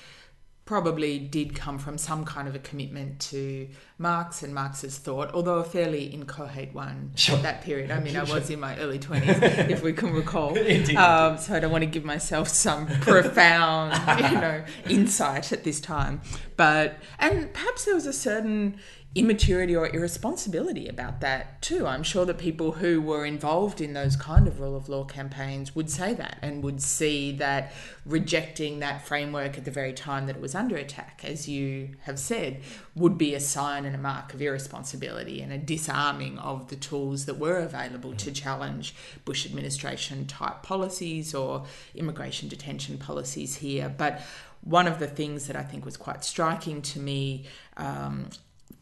probably 0.66 1.20
did 1.20 1.54
come 1.54 1.78
from 1.78 1.96
some 1.96 2.26
kind 2.26 2.48
of 2.48 2.56
a 2.56 2.60
commitment 2.60 3.20
to 3.20 3.68
Marx 4.00 4.42
and 4.42 4.54
Marx's 4.54 4.98
thought, 4.98 5.32
although 5.34 5.60
a 5.60 5.64
fairly 5.64 6.12
incoherent 6.12 6.74
one 6.74 7.12
sure. 7.16 7.36
at 7.36 7.44
that 7.44 7.62
period. 7.62 7.92
I 7.92 8.00
mean. 8.00 8.18
I 8.18 8.24
was 8.34 8.50
in 8.50 8.60
my 8.60 8.76
early 8.80 8.98
20s, 8.98 9.70
if 9.70 9.84
we 9.84 9.94
can 9.94 10.12
recall. 10.12 10.56
Indeed, 10.58 10.98
um, 10.98 11.38
so 11.38 11.54
I 11.54 11.60
don't 11.60 11.72
want 11.72 11.84
to 11.84 11.90
give 11.90 12.04
myself 12.04 12.48
some 12.48 12.88
profound, 12.88 13.94
you 14.24 14.42
know, 14.42 14.64
insight 14.90 15.52
at 15.52 15.64
this 15.64 15.80
time. 15.80 16.22
But, 16.58 16.98
and 17.20 17.54
perhaps 17.54 17.86
there 17.86 17.94
was 17.94 18.08
a 18.08 18.14
certain 18.14 18.80
immaturity 19.16 19.74
or 19.74 19.88
irresponsibility 19.96 20.90
about 20.90 21.22
that 21.22 21.62
too. 21.62 21.88
I'm 21.88 22.04
sure 22.04 22.26
that 22.26 22.38
people 22.38 22.74
who 22.74 23.02
were 23.02 23.26
involved 23.26 23.80
in 23.80 23.94
those 23.94 24.18
kind 24.18 24.46
of 24.46 24.60
rule 24.60 24.76
of 24.76 24.90
law 24.90 25.06
campaigns 25.06 25.74
would 25.74 25.90
say 25.90 26.14
that 26.16 26.38
and 26.42 26.62
would 26.62 26.82
see 26.82 27.32
that 27.38 27.72
rejecting 28.06 28.80
that 28.80 29.08
framework 29.08 29.58
at 29.58 29.64
the 29.64 29.72
very 29.72 29.94
time 29.94 30.28
that 30.28 30.36
it 30.36 30.42
was 30.42 30.54
under 30.54 30.76
attack, 30.76 31.22
as 31.24 31.48
you 31.48 31.92
have 32.02 32.20
said, 32.20 32.60
would 32.94 33.18
be 33.18 33.34
a 33.34 33.40
sign 33.40 33.86
and 33.86 33.96
a 33.96 34.00
mark 34.00 34.34
of 34.34 34.42
irresponsibility 34.42 35.42
and 35.42 35.54
a 35.54 35.58
disarming 35.58 36.38
of 36.40 36.68
the 36.68 36.76
tools 36.76 37.26
that 37.26 37.40
were 37.40 37.60
available 37.60 38.14
to 38.16 38.34
challenge 38.34 38.94
Bush 39.24 39.46
administration 39.46 40.28
type 40.28 40.62
policies 40.62 41.34
or 41.34 41.66
immigration 41.96 42.50
detention 42.50 42.98
policies 42.98 43.56
here. 43.56 43.88
But 43.98 44.22
one 44.66 44.88
of 44.88 45.00
the 45.00 45.08
things 45.08 45.48
that 45.48 45.56
I 45.56 45.62
think 45.62 45.86
was 45.86 45.96
quite 45.96 46.26
striking 46.26 46.82
to 46.82 47.00
me 47.00 47.46
um, 47.78 48.30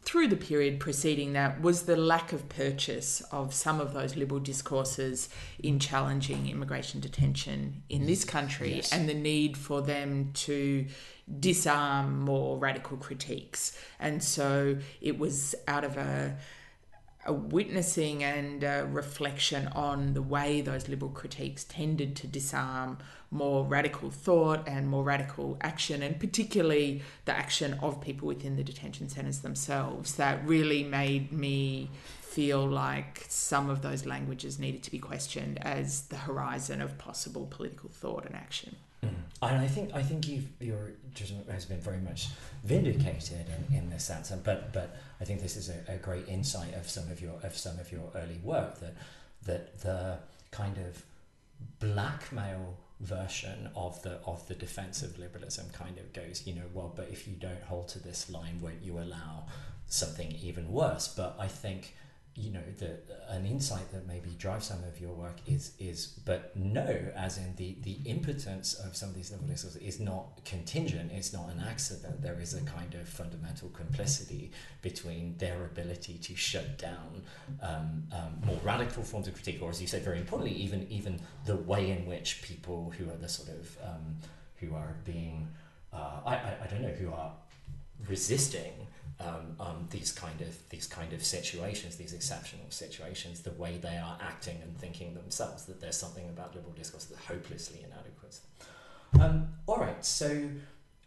through 0.05 0.27
the 0.27 0.35
period 0.35 0.79
preceding 0.79 1.33
that 1.33 1.61
was 1.61 1.83
the 1.83 1.95
lack 1.95 2.33
of 2.33 2.49
purchase 2.49 3.21
of 3.31 3.53
some 3.53 3.79
of 3.79 3.93
those 3.93 4.15
liberal 4.15 4.39
discourses 4.39 5.29
in 5.61 5.79
challenging 5.79 6.49
immigration 6.49 6.99
detention 6.99 7.83
in 7.89 8.05
this 8.05 8.25
country 8.25 8.75
yes. 8.75 8.91
and 8.91 9.07
the 9.07 9.13
need 9.13 9.57
for 9.57 9.81
them 9.81 10.31
to 10.33 10.85
disarm 11.39 12.19
more 12.19 12.57
radical 12.57 12.97
critiques. 12.97 13.77
And 13.99 14.21
so 14.21 14.77
it 15.01 15.17
was 15.17 15.55
out 15.67 15.83
of 15.83 15.97
a 15.97 16.37
a 17.25 17.33
witnessing 17.33 18.23
and 18.23 18.63
a 18.63 18.85
reflection 18.91 19.67
on 19.67 20.13
the 20.13 20.21
way 20.21 20.61
those 20.61 20.89
liberal 20.89 21.11
critiques 21.11 21.63
tended 21.63 22.15
to 22.17 22.27
disarm 22.27 22.97
more 23.33 23.65
radical 23.65 24.09
thought 24.09 24.67
and 24.67 24.87
more 24.87 25.03
radical 25.03 25.57
action, 25.61 26.03
and 26.03 26.19
particularly 26.19 27.01
the 27.25 27.35
action 27.35 27.73
of 27.81 27.99
people 27.99 28.27
within 28.27 28.55
the 28.55 28.63
detention 28.63 29.09
centres 29.09 29.39
themselves, 29.39 30.15
that 30.15 30.45
really 30.47 30.83
made 30.83 31.31
me 31.31 31.89
feel 32.21 32.65
like 32.65 33.25
some 33.29 33.69
of 33.69 33.81
those 33.81 34.05
languages 34.05 34.57
needed 34.57 34.81
to 34.83 34.91
be 34.91 34.99
questioned 34.99 35.59
as 35.61 36.03
the 36.03 36.15
horizon 36.15 36.81
of 36.81 36.97
possible 36.97 37.47
political 37.49 37.89
thought 37.89 38.25
and 38.25 38.35
action. 38.35 38.75
Mm. 39.03 39.09
And 39.41 39.59
I 39.59 39.67
think 39.67 39.93
I 39.93 40.01
think 40.01 40.27
your 40.59 40.91
judgment 41.13 41.49
has 41.49 41.65
been 41.65 41.79
very 41.79 41.99
much 41.99 42.29
vindicated 42.63 43.45
in, 43.69 43.77
in 43.77 43.89
this 43.89 44.03
sense. 44.03 44.31
But 44.31 44.71
but 44.71 44.95
I 45.19 45.25
think 45.25 45.41
this 45.41 45.57
is 45.57 45.69
a, 45.69 45.93
a 45.93 45.97
great 45.97 46.27
insight 46.27 46.73
of 46.75 46.89
some 46.89 47.11
of 47.11 47.21
your 47.21 47.35
of 47.43 47.57
some 47.57 47.77
of 47.79 47.91
your 47.91 48.09
early 48.15 48.39
work 48.43 48.79
that 48.79 48.95
that 49.45 49.79
the 49.81 50.17
kind 50.51 50.77
of 50.77 51.03
blackmail 51.79 52.77
version 53.03 53.69
of 53.75 54.01
the 54.03 54.19
of 54.25 54.47
the 54.47 54.55
defense 54.55 55.03
of 55.03 55.19
liberalism 55.19 55.67
kind 55.73 55.97
of 55.97 56.13
goes, 56.13 56.43
you 56.45 56.55
know, 56.55 56.67
well, 56.73 56.93
but 56.95 57.09
if 57.11 57.27
you 57.27 57.35
don't 57.35 57.63
hold 57.63 57.87
to 57.89 57.99
this 57.99 58.29
line, 58.29 58.59
won't 58.61 58.81
you 58.83 58.97
allow 58.97 59.45
something 59.87 60.31
even 60.41 60.71
worse? 60.71 61.07
But 61.07 61.35
I 61.39 61.47
think 61.47 61.95
you 62.35 62.51
know 62.51 62.63
the 62.79 62.97
an 63.29 63.45
insight 63.45 63.91
that 63.91 64.07
maybe 64.07 64.31
drives 64.39 64.65
some 64.65 64.83
of 64.85 64.99
your 64.99 65.11
work 65.11 65.37
is 65.45 65.73
is 65.79 66.07
but 66.25 66.55
no 66.55 66.99
as 67.15 67.37
in 67.37 67.55
the 67.57 67.75
the 67.83 67.97
impotence 68.09 68.73
of 68.73 68.95
some 68.95 69.09
of 69.09 69.15
these 69.15 69.31
liberal 69.31 69.47
discourses 69.47 69.79
is 69.81 69.99
not 69.99 70.43
contingent 70.43 71.11
it's 71.13 71.31
not 71.31 71.49
an 71.49 71.63
accident. 71.67 72.21
There 72.21 72.39
is 72.39 72.55
a 72.55 72.61
kind 72.61 72.95
of 72.95 73.07
fundamental 73.07 73.69
complicity 73.69 74.51
between 74.81 75.37
their 75.37 75.63
ability 75.65 76.17
to 76.23 76.35
shut 76.35 76.77
down 76.79 77.21
um, 77.61 78.03
um, 78.11 78.41
more 78.45 78.59
radical 78.63 79.03
forms 79.03 79.27
of 79.27 79.35
critique 79.35 79.61
or 79.61 79.69
as 79.69 79.79
you 79.79 79.87
said 79.87 80.03
very 80.03 80.17
importantly 80.17 80.55
even 80.55 80.87
even 80.89 81.19
the 81.45 81.55
way 81.55 81.91
in 81.91 82.05
which 82.07 82.41
people 82.41 82.93
who 82.97 83.09
are 83.11 83.17
the 83.17 83.29
sort 83.29 83.49
of 83.49 83.77
um, 83.83 84.17
who 84.57 84.73
are 84.73 84.95
being 85.05 85.47
uh, 85.93 86.19
I, 86.25 86.35
I, 86.35 86.57
I 86.63 86.67
don't 86.67 86.81
know 86.81 86.87
who 86.89 87.11
are 87.11 87.31
resisting 88.07 88.87
um, 89.23 89.55
um, 89.59 89.87
these 89.89 90.11
kind 90.11 90.41
of 90.41 90.57
these 90.69 90.87
kind 90.87 91.13
of 91.13 91.23
situations, 91.23 91.95
these 91.95 92.13
exceptional 92.13 92.65
situations, 92.69 93.41
the 93.41 93.51
way 93.51 93.77
they 93.77 93.97
are 93.97 94.17
acting 94.21 94.59
and 94.61 94.77
thinking 94.77 95.13
themselves, 95.13 95.65
that 95.65 95.79
there's 95.79 95.97
something 95.97 96.27
about 96.29 96.55
liberal 96.55 96.73
discourse 96.73 97.05
that's 97.05 97.25
hopelessly 97.25 97.85
inadequate. 97.85 98.39
Um, 99.19 99.49
all 99.67 99.77
right, 99.77 100.03
so 100.03 100.49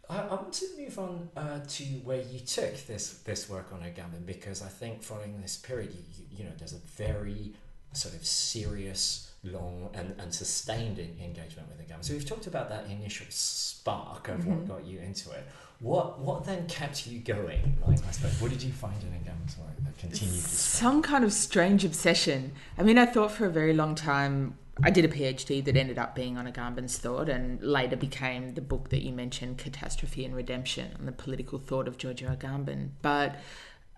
I, 0.09 0.19
I, 0.19 0.35
want 0.35 0.53
to 0.53 0.65
move 0.77 0.97
on 0.97 1.29
uh, 1.35 1.59
to 1.67 1.83
where 2.03 2.21
you 2.21 2.39
took 2.39 2.75
this 2.87 3.19
this 3.19 3.49
work 3.49 3.71
on 3.73 3.81
Agamben 3.81 4.25
because 4.25 4.61
I 4.61 4.67
think 4.67 5.03
following 5.03 5.41
this 5.41 5.57
period, 5.57 5.93
you, 5.93 6.01
you, 6.17 6.37
you 6.37 6.43
know, 6.45 6.51
there's 6.57 6.73
a 6.73 6.81
very 6.95 7.53
sort 7.93 8.15
of 8.15 8.25
serious, 8.25 9.31
long, 9.43 9.89
and, 9.93 10.13
and 10.19 10.33
sustained 10.33 10.99
in, 10.99 11.15
engagement 11.21 11.67
with 11.69 11.85
Agamben. 11.85 12.03
So 12.03 12.13
we've 12.13 12.25
talked 12.25 12.47
about 12.47 12.69
that 12.69 12.85
initial 12.89 13.25
spark 13.29 14.29
of 14.29 14.39
mm-hmm. 14.41 14.51
what 14.51 14.67
got 14.67 14.85
you 14.85 14.99
into 14.99 15.31
it. 15.31 15.45
What 15.79 16.19
what 16.19 16.45
then 16.45 16.67
kept 16.67 17.05
you 17.05 17.19
going? 17.19 17.77
Like 17.85 17.99
I 18.07 18.11
suppose, 18.11 18.41
what 18.41 18.51
did 18.51 18.63
you 18.63 18.71
find 18.71 18.95
in 19.03 19.09
Agamben's 19.09 19.57
work 19.57 19.75
that 19.83 19.97
continued 19.97 20.41
Some 20.43 21.03
kind 21.03 21.23
of 21.23 21.31
strange 21.31 21.85
obsession. 21.85 22.53
I 22.77 22.83
mean, 22.83 22.97
I 22.97 23.05
thought 23.05 23.31
for 23.31 23.45
a 23.45 23.51
very 23.51 23.73
long 23.73 23.93
time. 23.93 24.57
I 24.83 24.91
did 24.91 25.05
a 25.05 25.07
PhD 25.07 25.65
that 25.65 25.75
ended 25.75 25.97
up 25.97 26.13
being 26.13 26.37
on 26.37 26.45
Agamben's 26.45 26.99
thought, 26.99 27.29
and 27.29 27.61
later 27.63 27.95
became 27.95 28.53
the 28.53 28.61
book 28.61 28.89
that 28.89 29.01
you 29.01 29.11
mentioned, 29.11 29.57
Catastrophe 29.57 30.23
and 30.23 30.35
Redemption, 30.35 30.95
on 30.99 31.07
the 31.07 31.11
political 31.11 31.57
thought 31.57 31.87
of 31.87 31.97
Giorgio 31.97 32.29
Agamben. 32.29 32.89
But 33.01 33.37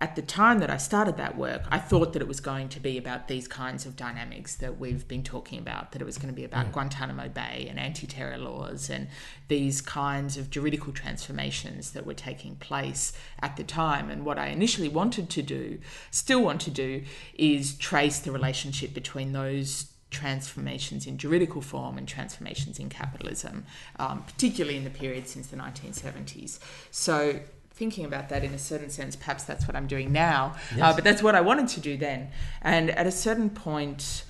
at 0.02 0.16
the 0.16 0.22
time 0.22 0.60
that 0.60 0.70
I 0.70 0.78
started 0.78 1.18
that 1.18 1.36
work, 1.36 1.62
I 1.70 1.78
thought 1.78 2.14
that 2.14 2.22
it 2.22 2.28
was 2.28 2.40
going 2.40 2.70
to 2.70 2.80
be 2.80 2.96
about 2.96 3.28
these 3.28 3.46
kinds 3.46 3.84
of 3.84 3.96
dynamics 3.96 4.56
that 4.56 4.78
we've 4.78 5.06
been 5.06 5.22
talking 5.22 5.58
about, 5.58 5.92
that 5.92 6.00
it 6.00 6.06
was 6.06 6.16
going 6.16 6.32
to 6.32 6.34
be 6.34 6.44
about 6.44 6.68
mm. 6.68 6.72
Guantanamo 6.72 7.28
Bay 7.28 7.66
and 7.68 7.78
anti 7.78 8.06
terror 8.06 8.38
laws 8.38 8.88
and 8.88 9.08
these 9.48 9.82
kinds 9.82 10.38
of 10.38 10.48
juridical 10.48 10.94
transformations 10.94 11.90
that 11.90 12.06
were 12.06 12.14
taking 12.14 12.56
place 12.56 13.12
at 13.40 13.58
the 13.58 13.64
time. 13.64 14.08
And 14.08 14.24
what 14.24 14.38
I 14.38 14.46
initially 14.46 14.88
wanted 14.88 15.28
to 15.30 15.42
do, 15.42 15.78
still 16.10 16.42
want 16.42 16.62
to 16.62 16.70
do, 16.70 17.04
is 17.34 17.74
trace 17.74 18.20
the 18.20 18.32
relationship 18.32 18.94
between 18.94 19.32
those 19.32 19.90
transformations 20.10 21.06
in 21.06 21.18
juridical 21.18 21.60
form 21.60 21.98
and 21.98 22.08
transformations 22.08 22.78
in 22.78 22.88
capitalism, 22.88 23.66
um, 23.98 24.22
particularly 24.22 24.78
in 24.78 24.84
the 24.84 24.90
period 24.90 25.28
since 25.28 25.48
the 25.48 25.56
1970s. 25.56 26.58
So 26.90 27.40
thinking 27.80 28.04
about 28.04 28.28
that 28.28 28.44
in 28.44 28.52
a 28.52 28.58
certain 28.58 28.90
sense. 28.90 29.16
Perhaps 29.16 29.44
that's 29.44 29.66
what 29.66 29.74
I'm 29.74 29.86
doing 29.86 30.12
now, 30.12 30.52
uh, 30.54 30.58
yes. 30.76 30.82
uh, 30.82 30.92
but 30.94 31.02
that's 31.02 31.22
what 31.22 31.34
I 31.34 31.40
wanted 31.40 31.68
to 31.68 31.80
do 31.80 31.96
then. 31.96 32.30
And 32.60 32.90
at 32.90 33.06
a 33.06 33.10
certain 33.26 33.48
point, 33.48 34.24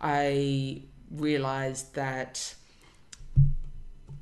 I 0.00 0.82
realized 1.10 1.94
that 1.94 2.56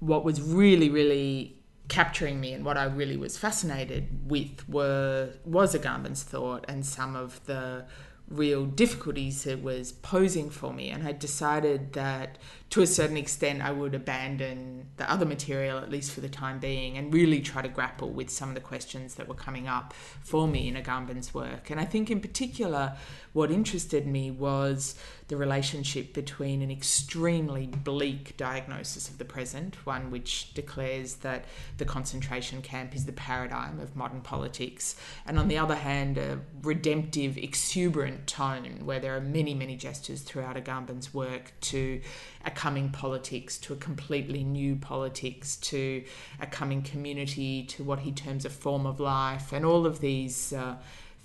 what 0.01 0.23
was 0.23 0.37
really, 0.42 0.90
really 0.90 1.57
capturing 1.88 2.38
me 2.44 2.53
and 2.53 2.62
what 2.62 2.77
I 2.77 2.85
really 2.85 3.16
was 3.16 3.38
fascinated 3.38 4.31
with 4.31 4.68
were 4.68 5.31
was 5.47 5.75
Agamben's 5.75 6.23
thought 6.23 6.66
and 6.68 6.85
some 6.85 7.16
of 7.16 7.44
the 7.47 7.87
real 8.29 8.64
difficulties 8.66 9.47
it 9.47 9.62
was 9.62 9.92
posing 9.92 10.51
for 10.51 10.73
me. 10.75 10.90
And 10.90 11.09
I 11.09 11.12
decided 11.12 11.94
that 11.94 12.37
to 12.74 12.82
a 12.82 12.87
certain 12.88 13.16
extent 13.16 13.62
I 13.62 13.70
would 13.70 13.94
abandon 13.94 14.88
the 14.96 15.08
other 15.08 15.24
material, 15.24 15.78
at 15.78 15.92
least 15.92 16.10
for 16.10 16.20
the 16.20 16.28
time 16.28 16.58
being, 16.58 16.98
and 16.98 17.14
really 17.14 17.40
try 17.40 17.62
to 17.62 17.68
grapple 17.68 18.10
with 18.10 18.30
some 18.30 18.48
of 18.48 18.56
the 18.56 18.60
questions 18.60 19.14
that 19.14 19.28
were 19.28 19.37
coming 19.37 19.68
up 19.68 19.94
for 20.24 20.48
me 20.48 20.66
in 20.66 20.74
Agamben's 20.74 21.32
work. 21.32 21.70
And 21.70 21.78
I 21.78 21.84
think, 21.84 22.10
in 22.10 22.20
particular, 22.20 22.96
what 23.32 23.52
interested 23.52 24.08
me 24.08 24.32
was 24.32 24.96
the 25.28 25.37
relationship 25.37 26.12
between 26.12 26.62
an 26.62 26.70
extremely 26.70 27.66
bleak 27.66 28.37
diagnosis 28.37 29.08
of 29.08 29.18
the 29.18 29.24
present, 29.24 29.76
one 29.87 30.10
which 30.10 30.52
declares 30.52 31.16
that 31.16 31.44
the 31.78 31.84
concentration 31.84 32.60
camp 32.60 32.94
is 32.94 33.06
the 33.06 33.12
paradigm 33.12 33.78
of 33.78 33.94
modern 33.94 34.20
politics, 34.20 34.96
and 35.26 35.38
on 35.38 35.46
the 35.46 35.58
other 35.58 35.76
hand, 35.76 36.18
a 36.18 36.40
redemptive, 36.62 37.38
exuberant 37.38 38.26
tone 38.26 38.84
where 38.84 38.98
there 38.98 39.16
are 39.16 39.20
many, 39.20 39.54
many 39.54 39.76
gestures 39.76 40.22
throughout 40.22 40.56
Agamben's 40.56 41.14
work 41.14 41.52
to 41.60 42.00
a 42.44 42.50
coming 42.50 42.90
politics, 42.90 43.59
to 43.59 43.72
a 43.72 43.76
completely 43.76 44.44
new 44.44 44.76
politics, 44.76 45.57
to 45.57 46.04
a 46.40 46.46
coming 46.46 46.83
community, 46.83 47.64
to 47.64 47.85
what 47.85 48.00
he 48.00 48.12
terms 48.12 48.44
a 48.44 48.50
form 48.50 48.87
of 48.87 49.00
life, 49.00 49.52
and 49.52 49.64
all 49.64 49.87
of 49.87 50.00
these 50.00 50.52
uh, 50.52 50.76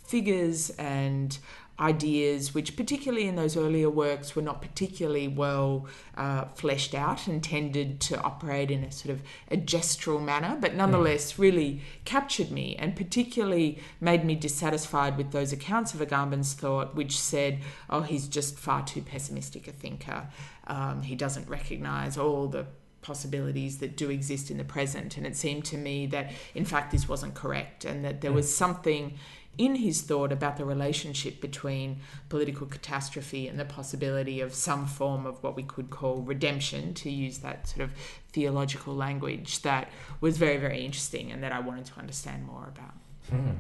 figures 0.09 0.69
and 0.71 1.37
ideas, 1.79 2.53
which 2.53 2.75
particularly 2.75 3.27
in 3.27 3.35
those 3.35 3.55
earlier 3.55 3.89
works 3.89 4.35
were 4.35 4.41
not 4.41 4.61
particularly 4.61 5.27
well 5.27 5.87
uh, 6.17 6.45
fleshed 6.45 6.93
out 6.93 7.27
and 7.27 7.43
tended 7.43 7.99
to 8.01 8.19
operate 8.21 8.69
in 8.69 8.83
a 8.83 8.91
sort 8.91 9.13
of 9.13 9.21
a 9.49 9.57
gestural 9.57 10.21
manner, 10.21 10.57
but 10.59 10.75
nonetheless 10.75 11.33
mm. 11.33 11.39
really 11.39 11.81
captured 12.05 12.51
me 12.51 12.75
and 12.77 12.95
particularly 12.95 13.79
made 14.01 14.25
me 14.25 14.35
dissatisfied 14.35 15.17
with 15.17 15.31
those 15.31 15.53
accounts 15.53 15.93
of 15.93 16.01
Agamben's 16.01 16.53
thought, 16.53 16.95
which 16.95 17.19
said, 17.19 17.59
oh, 17.89 18.01
he's 18.01 18.27
just 18.27 18.59
far 18.59 18.83
too 18.83 19.01
pessimistic 19.01 19.67
a 19.67 19.71
thinker. 19.71 20.27
Um, 20.67 21.03
he 21.03 21.15
doesn't 21.15 21.47
recognize 21.47 22.17
all 22.17 22.47
the 22.47 22.65
possibilities 23.01 23.77
that 23.79 23.95
do 23.95 24.09
exist 24.09 24.51
in 24.51 24.57
the 24.57 24.63
present. 24.63 25.17
And 25.17 25.25
it 25.25 25.35
seemed 25.35 25.65
to 25.65 25.77
me 25.77 26.05
that, 26.07 26.31
in 26.53 26.65
fact, 26.65 26.91
this 26.91 27.07
wasn't 27.07 27.33
correct 27.33 27.85
and 27.85 28.03
that 28.03 28.21
there 28.21 28.33
was 28.33 28.53
something 28.53 29.17
in 29.59 29.75
his 29.75 30.01
thought 30.01 30.31
about 30.31 30.55
the 30.55 30.63
relationship 30.63 31.41
between 31.41 31.99
political 32.29 32.65
catastrophe 32.65 33.45
and 33.45 33.59
the 33.59 33.65
possibility 33.65 34.39
of 34.39 34.53
some 34.55 34.87
form 34.87 35.25
of 35.25 35.43
what 35.43 35.53
we 35.53 35.63
could 35.63 35.89
call 35.89 36.21
redemption, 36.21 36.93
to 36.93 37.11
use 37.11 37.39
that 37.39 37.67
sort 37.67 37.81
of 37.81 37.91
theological 38.31 38.95
language, 38.95 39.61
that 39.63 39.89
was 40.21 40.37
very, 40.37 40.55
very 40.55 40.85
interesting 40.85 41.29
and 41.29 41.43
that 41.43 41.51
I 41.51 41.59
wanted 41.59 41.85
to 41.87 41.99
understand 41.99 42.45
more 42.45 42.71
about. 42.73 42.93
Hmm. 43.29 43.57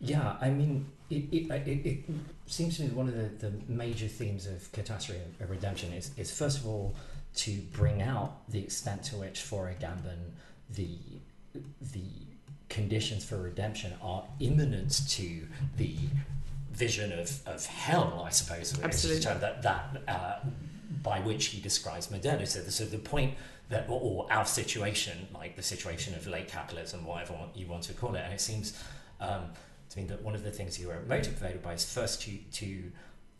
Yeah, 0.00 0.36
I 0.40 0.50
mean, 0.50 0.86
it, 1.10 1.24
it, 1.32 1.50
it, 1.50 1.86
it, 1.86 2.04
seems 2.46 2.76
to 2.76 2.84
me 2.84 2.90
one 2.90 3.08
of 3.08 3.16
the, 3.16 3.48
the 3.48 3.52
major 3.66 4.06
themes 4.06 4.46
of 4.46 4.70
catastrophe 4.70 5.20
and 5.40 5.50
redemption 5.50 5.92
is, 5.92 6.12
is, 6.16 6.32
first 6.32 6.58
of 6.58 6.68
all, 6.68 6.94
to 7.34 7.50
bring 7.72 8.00
out 8.00 8.48
the 8.48 8.60
extent 8.60 9.02
to 9.04 9.16
which 9.16 9.40
for 9.40 9.72
Agamben 9.72 10.18
the 10.70 10.98
the 11.92 12.04
conditions 12.72 13.22
for 13.22 13.36
redemption 13.36 13.92
are 14.02 14.24
immanent 14.40 15.06
to 15.10 15.46
the 15.76 15.94
vision 16.72 17.12
of, 17.12 17.40
of 17.46 17.66
hell, 17.66 18.24
I 18.26 18.30
suppose, 18.30 18.80
Absolutely. 18.82 19.24
that, 19.40 19.62
that 19.62 20.02
uh, 20.08 20.36
by 21.02 21.20
which 21.20 21.46
he 21.46 21.60
describes 21.60 22.10
modernity. 22.10 22.46
So 22.46 22.60
the, 22.60 22.70
so 22.72 22.84
the 22.86 22.98
point 22.98 23.34
that, 23.68 23.88
or, 23.90 24.00
or, 24.00 24.32
our 24.32 24.46
situation, 24.46 25.28
like 25.34 25.54
the 25.54 25.62
situation 25.62 26.14
of 26.14 26.26
late 26.26 26.48
capitalism, 26.48 27.04
whatever 27.04 27.34
you 27.54 27.66
want 27.66 27.82
to 27.84 27.92
call 27.92 28.14
it, 28.14 28.22
and 28.24 28.32
it 28.32 28.40
seems 28.40 28.82
um, 29.20 29.50
to 29.90 29.98
me 29.98 30.06
that 30.06 30.22
one 30.22 30.34
of 30.34 30.42
the 30.42 30.50
things 30.50 30.80
you 30.80 30.88
were 30.88 31.02
motivated 31.06 31.62
by 31.62 31.74
is 31.74 31.84
first 31.84 32.22
to, 32.22 32.38
to 32.52 32.90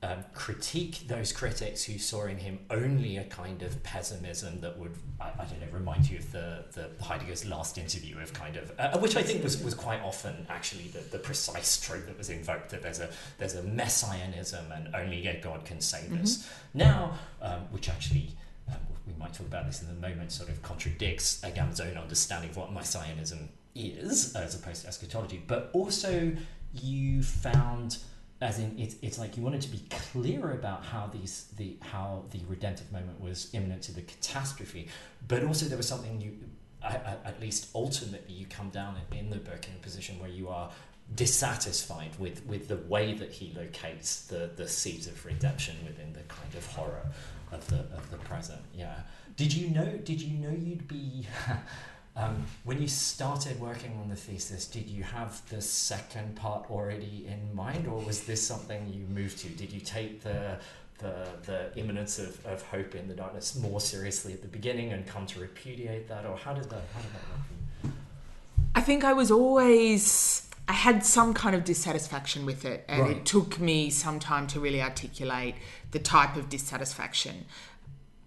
um, 0.02 0.24
critique 0.34 1.06
those 1.06 1.32
critics 1.32 1.84
who 1.84 1.98
saw 1.98 2.24
in 2.24 2.36
him 2.36 2.58
only 2.70 3.18
a 3.18 3.24
kind 3.24 3.62
of 3.62 3.80
pessimism 3.84 4.60
that 4.60 4.76
would, 4.78 4.94
I, 5.20 5.28
I 5.38 5.44
don't 5.44 5.60
know, 5.60 5.68
remind 5.72 6.10
you 6.10 6.18
of 6.18 6.32
the, 6.32 6.64
the 6.72 6.90
Heidegger's 7.04 7.44
last 7.44 7.78
interview 7.78 8.18
of 8.18 8.32
kind 8.32 8.56
of, 8.56 8.72
uh, 8.78 8.98
which 8.98 9.16
I 9.16 9.22
think 9.22 9.44
was, 9.44 9.62
was 9.62 9.74
quite 9.74 10.00
often 10.00 10.46
actually 10.48 10.88
the, 10.88 11.00
the 11.00 11.18
precise 11.18 11.80
trope 11.80 12.06
that 12.06 12.18
was 12.18 12.30
invoked 12.30 12.70
that 12.70 12.82
there's 12.82 12.98
a 12.98 13.10
there's 13.38 13.54
a 13.54 13.62
messianism 13.62 14.72
and 14.72 14.94
only 14.94 15.26
a 15.28 15.40
God 15.40 15.64
can 15.64 15.80
save 15.80 16.10
mm-hmm. 16.10 16.22
us. 16.22 16.50
Now, 16.74 17.18
um, 17.40 17.60
which 17.70 17.88
actually 17.88 18.30
um, 18.68 18.76
we 19.06 19.12
might 19.18 19.32
talk 19.34 19.46
about 19.46 19.66
this 19.66 19.82
in 19.82 19.88
a 19.88 20.00
moment, 20.00 20.32
sort 20.32 20.48
of 20.48 20.62
contradicts 20.62 21.40
Agamben's 21.42 21.80
own 21.80 21.96
understanding 21.96 22.50
of 22.50 22.56
what 22.56 22.72
messianism 22.72 23.48
is, 23.74 24.34
as 24.34 24.54
opposed 24.54 24.82
to 24.82 24.88
eschatology. 24.88 25.42
But 25.46 25.70
also, 25.72 26.32
you 26.74 27.22
found, 27.22 27.98
as 28.42 28.58
in, 28.58 28.76
it, 28.76 28.96
it's 29.02 29.18
like 29.20 29.36
you 29.36 29.42
wanted 29.42 29.62
to 29.62 29.68
be 29.68 29.80
clear 29.88 30.50
about 30.50 30.84
how 30.84 31.06
these 31.06 31.46
the 31.56 31.76
how 31.80 32.24
the 32.32 32.40
redemptive 32.48 32.90
moment 32.90 33.20
was 33.20 33.48
immanent 33.54 33.82
to 33.82 33.92
the 33.92 34.02
catastrophe, 34.02 34.88
but 35.28 35.44
also 35.44 35.66
there 35.66 35.76
was 35.76 35.86
something 35.86 36.20
you, 36.20 36.36
at, 36.82 37.40
least 37.40 37.68
ultimately, 37.72 38.34
you 38.34 38.46
come 38.46 38.68
down 38.70 38.96
in, 39.12 39.18
in 39.18 39.30
the 39.30 39.36
book 39.36 39.64
in 39.68 39.74
a 39.74 39.78
position 39.78 40.18
where 40.18 40.28
you 40.28 40.48
are 40.48 40.68
dissatisfied 41.14 42.10
with, 42.18 42.44
with 42.46 42.66
the 42.66 42.78
way 42.88 43.12
that 43.12 43.30
he 43.30 43.52
locates 43.56 44.26
the, 44.26 44.50
the 44.56 44.66
seeds 44.66 45.06
of 45.06 45.24
redemption 45.24 45.76
within 45.84 46.12
the 46.12 46.22
kind 46.22 46.52
of 46.56 46.66
horror 46.66 47.06
of 47.52 47.64
the 47.68 47.78
of 47.96 48.10
the 48.10 48.16
present. 48.18 48.60
Yeah. 48.74 48.96
Did 49.36 49.54
you 49.54 49.70
know? 49.70 49.98
Did 49.98 50.20
you 50.20 50.36
know 50.38 50.50
you'd 50.50 50.88
be? 50.88 51.28
um, 52.14 52.44
when 52.64 52.80
you 52.80 52.88
started 52.88 53.58
working 53.58 53.98
on 54.02 54.08
the 54.08 54.16
thesis, 54.16 54.66
did 54.66 54.86
you 54.86 55.02
have 55.02 55.40
the 55.48 55.62
second 55.62 56.36
part 56.36 56.70
already 56.70 57.26
in 57.26 57.54
mind, 57.54 57.86
or 57.86 58.00
was 58.00 58.24
this 58.24 58.46
something 58.46 58.86
you 58.92 59.06
moved 59.06 59.38
to? 59.38 59.48
Did 59.48 59.72
you 59.72 59.80
take 59.80 60.22
the 60.22 60.58
the, 60.98 61.26
the 61.46 61.76
immanence 61.76 62.20
of, 62.20 62.44
of 62.46 62.62
hope 62.62 62.94
in 62.94 63.08
the 63.08 63.14
darkness 63.14 63.56
more 63.56 63.80
seriously 63.80 64.32
at 64.32 64.40
the 64.40 64.46
beginning 64.46 64.92
and 64.92 65.04
come 65.04 65.26
to 65.26 65.40
repudiate 65.40 66.06
that, 66.08 66.24
or 66.26 66.36
how 66.36 66.52
did 66.52 66.64
that 66.70 66.82
how 66.94 67.00
did 67.00 67.10
that 67.12 67.86
work? 67.88 67.94
I 68.74 68.80
think 68.82 69.04
I 69.04 69.12
was 69.12 69.30
always 69.30 70.48
I 70.68 70.74
had 70.74 71.04
some 71.04 71.34
kind 71.34 71.56
of 71.56 71.64
dissatisfaction 71.64 72.46
with 72.46 72.64
it, 72.64 72.84
and 72.88 73.02
Right. 73.02 73.16
it 73.16 73.26
took 73.26 73.58
me 73.58 73.90
some 73.90 74.20
time 74.20 74.46
to 74.48 74.60
really 74.60 74.80
articulate 74.80 75.56
the 75.90 75.98
type 75.98 76.36
of 76.36 76.48
dissatisfaction. 76.48 77.46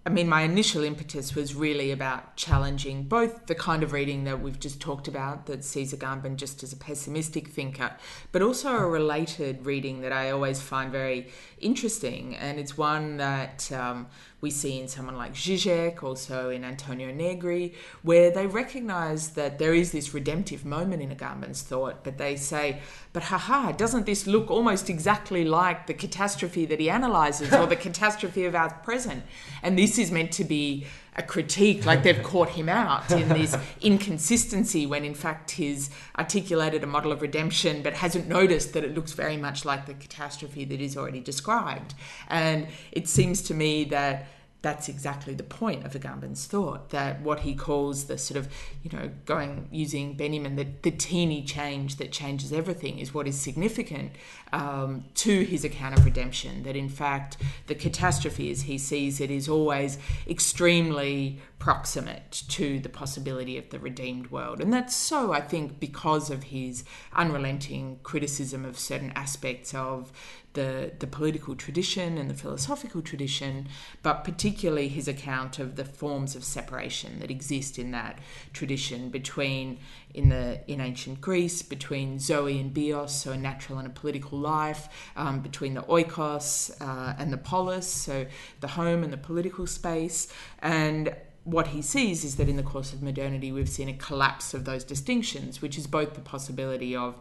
I 0.08 0.12
mean, 0.12 0.30
my 0.30 0.44
initial 0.44 0.84
impetus 0.84 1.34
was 1.34 1.56
really 1.56 1.92
about 1.92 2.36
challenging 2.36 3.06
both 3.06 3.48
the 3.48 3.56
kind 3.56 3.82
of 3.82 3.92
reading 3.92 4.26
that 4.26 4.40
we've 4.40 4.60
just 4.60 4.80
talked 4.80 5.08
about, 5.08 5.48
that 5.48 5.64
sees 5.64 5.96
Agamben 5.96 6.36
just 6.36 6.62
as 6.62 6.72
a 6.72 6.78
pessimistic 6.78 7.48
thinker, 7.48 7.92
but 8.32 8.44
also 8.44 8.70
a 8.70 8.86
related 8.86 9.66
reading 9.66 10.02
that 10.02 10.12
I 10.12 10.30
always 10.30 10.62
find 10.62 10.92
very 10.92 11.30
interesting. 11.60 12.36
And 12.36 12.60
it's 12.60 12.78
one 12.78 13.18
that 13.18 13.72
um, 13.72 14.06
we 14.46 14.52
see 14.52 14.80
in 14.80 14.88
someone 14.88 15.18
like 15.18 15.34
Zizek, 15.34 16.04
also 16.04 16.52
in 16.52 16.64
Antonio 16.64 17.12
Negri, 17.12 17.74
where 18.04 18.30
they 18.30 18.46
recognize 18.46 19.30
that 19.30 19.58
there 19.58 19.74
is 19.74 19.92
this 19.92 20.14
redemptive 20.14 20.64
moment 20.64 21.02
in 21.02 21.10
Agamben's 21.10 21.64
thought, 21.64 22.04
but 22.04 22.20
they 22.20 22.36
say, 22.36 22.80
but 23.12 23.24
haha, 23.24 23.72
doesn't 23.72 24.06
this 24.06 24.28
look 24.28 24.52
almost 24.52 24.88
exactly 24.88 25.44
like 25.46 25.88
the 25.88 25.96
catastrophe 25.96 26.64
that 26.68 26.80
he 26.80 26.92
analyzes 26.92 27.52
or 27.54 27.66
the 27.66 27.76
catastrophe 27.88 28.46
of 28.46 28.54
our 28.54 28.72
present? 28.84 29.24
And 29.64 29.80
this 29.80 29.98
is 29.98 30.12
meant 30.12 30.32
to 30.34 30.44
be 30.44 30.86
a 31.18 31.24
critique, 31.24 31.86
like 31.86 32.04
they've 32.04 32.22
caught 32.22 32.50
him 32.50 32.70
out 32.70 33.10
in 33.12 33.30
this 33.30 33.58
inconsistency 33.82 34.86
when 34.86 35.06
in 35.06 35.16
fact 35.16 35.52
he's 35.52 35.90
articulated 36.20 36.84
a 36.84 36.88
model 36.88 37.12
of 37.12 37.22
redemption 37.22 37.82
but 37.82 37.94
hasn't 37.94 38.28
noticed 38.28 38.74
that 38.74 38.84
it 38.84 38.94
looks 38.94 39.14
very 39.14 39.38
much 39.38 39.64
like 39.64 39.86
the 39.86 39.94
catastrophe 39.94 40.66
that 40.66 40.82
is 40.82 40.98
already 40.98 41.22
described. 41.22 41.94
And 42.28 42.68
it 42.92 43.08
seems 43.08 43.42
to 43.44 43.54
me 43.54 43.86
that 43.86 44.28
that's 44.66 44.90
exactly 44.90 45.36
the 45.36 45.44
point 45.44 45.86
of 45.86 45.94
Agamben's 45.94 46.48
thought 46.48 46.90
that 46.90 47.22
what 47.22 47.42
he 47.42 47.54
calls 47.54 48.06
the 48.06 48.18
sort 48.18 48.36
of, 48.36 48.52
you 48.82 48.90
know, 48.98 49.12
going 49.26 49.68
using 49.72 50.16
Benjamin, 50.16 50.56
the, 50.56 50.66
the 50.82 50.90
teeny 50.90 51.44
change 51.44 51.98
that 51.98 52.12
changes 52.12 52.52
everything 52.52 52.98
is 52.98 53.14
what 53.14 53.28
is 53.28 53.40
significant 53.40 54.14
um, 54.56 55.04
to 55.16 55.44
his 55.44 55.66
account 55.66 55.98
of 55.98 56.06
redemption. 56.06 56.64
That 56.64 56.78
in 56.78 56.88
fact, 56.88 57.38
the 57.68 57.76
catastrophe 57.76 58.50
as 58.50 58.62
he 58.64 58.78
sees 58.78 59.20
it 59.20 59.30
is 59.30 59.50
always 59.50 59.98
extremely 60.28 61.40
proximate 61.60 62.44
to 62.48 62.80
the 62.80 62.88
possibility 62.90 63.58
of 63.58 63.70
the 63.70 63.80
redeemed 63.80 64.32
world. 64.32 64.62
And 64.62 64.72
that's 64.72 64.96
so, 64.96 65.34
I 65.34 65.42
think, 65.42 65.80
because 65.80 66.30
of 66.30 66.44
his 66.44 66.86
unrelenting 67.14 68.00
criticism 68.04 68.64
of 68.64 68.80
certain 68.80 69.12
aspects 69.16 69.74
of 69.74 70.14
the, 70.54 70.94
the 71.00 71.08
political 71.08 71.54
tradition 71.56 72.18
and 72.18 72.30
the 72.30 72.34
philosophical 72.34 73.02
tradition, 73.02 73.68
but 74.04 74.24
particularly 74.24 74.88
his 74.88 75.08
account 75.08 75.60
of 75.60 75.76
the 75.76 75.84
forms 75.84 76.34
of 76.34 76.46
separation 76.46 77.20
that 77.20 77.30
exist 77.30 77.78
in 77.78 77.92
that 77.92 78.20
tradition 78.54 79.10
between 79.10 79.80
in 80.16 80.30
the 80.30 80.60
in 80.72 80.80
ancient 80.80 81.20
Greece 81.20 81.62
between 81.62 82.20
Zoe 82.20 82.60
and 82.60 82.74
Bios, 82.74 83.14
so 83.14 83.34
a 83.34 83.38
natural 83.38 83.78
and 83.80 83.88
a 83.88 83.92
political 83.92 84.40
life, 84.40 84.88
um, 85.18 85.42
between 85.42 85.74
the 85.74 85.84
oikos 85.84 86.72
uh, 86.82 87.14
and 87.20 87.32
the 87.32 87.38
polis, 87.38 87.88
so 87.88 88.26
the 88.62 88.70
home 88.70 89.04
and 89.04 89.12
the 89.12 89.18
political 89.18 89.68
space, 89.68 90.30
and 90.60 91.14
what 91.44 91.68
he 91.68 91.82
sees 91.82 92.24
is 92.24 92.38
that 92.38 92.50
in 92.50 92.56
the 92.56 92.64
course 92.64 92.94
of 92.94 93.04
modernity 93.04 93.52
we've 93.52 93.70
seen 93.70 93.90
a 93.90 93.94
collapse 93.94 94.54
of 94.54 94.66
those 94.66 94.84
distinctions, 94.84 95.62
which 95.62 95.78
is 95.78 95.86
both 95.86 96.16
the 96.16 96.22
possibility 96.22 96.96
of 96.96 97.16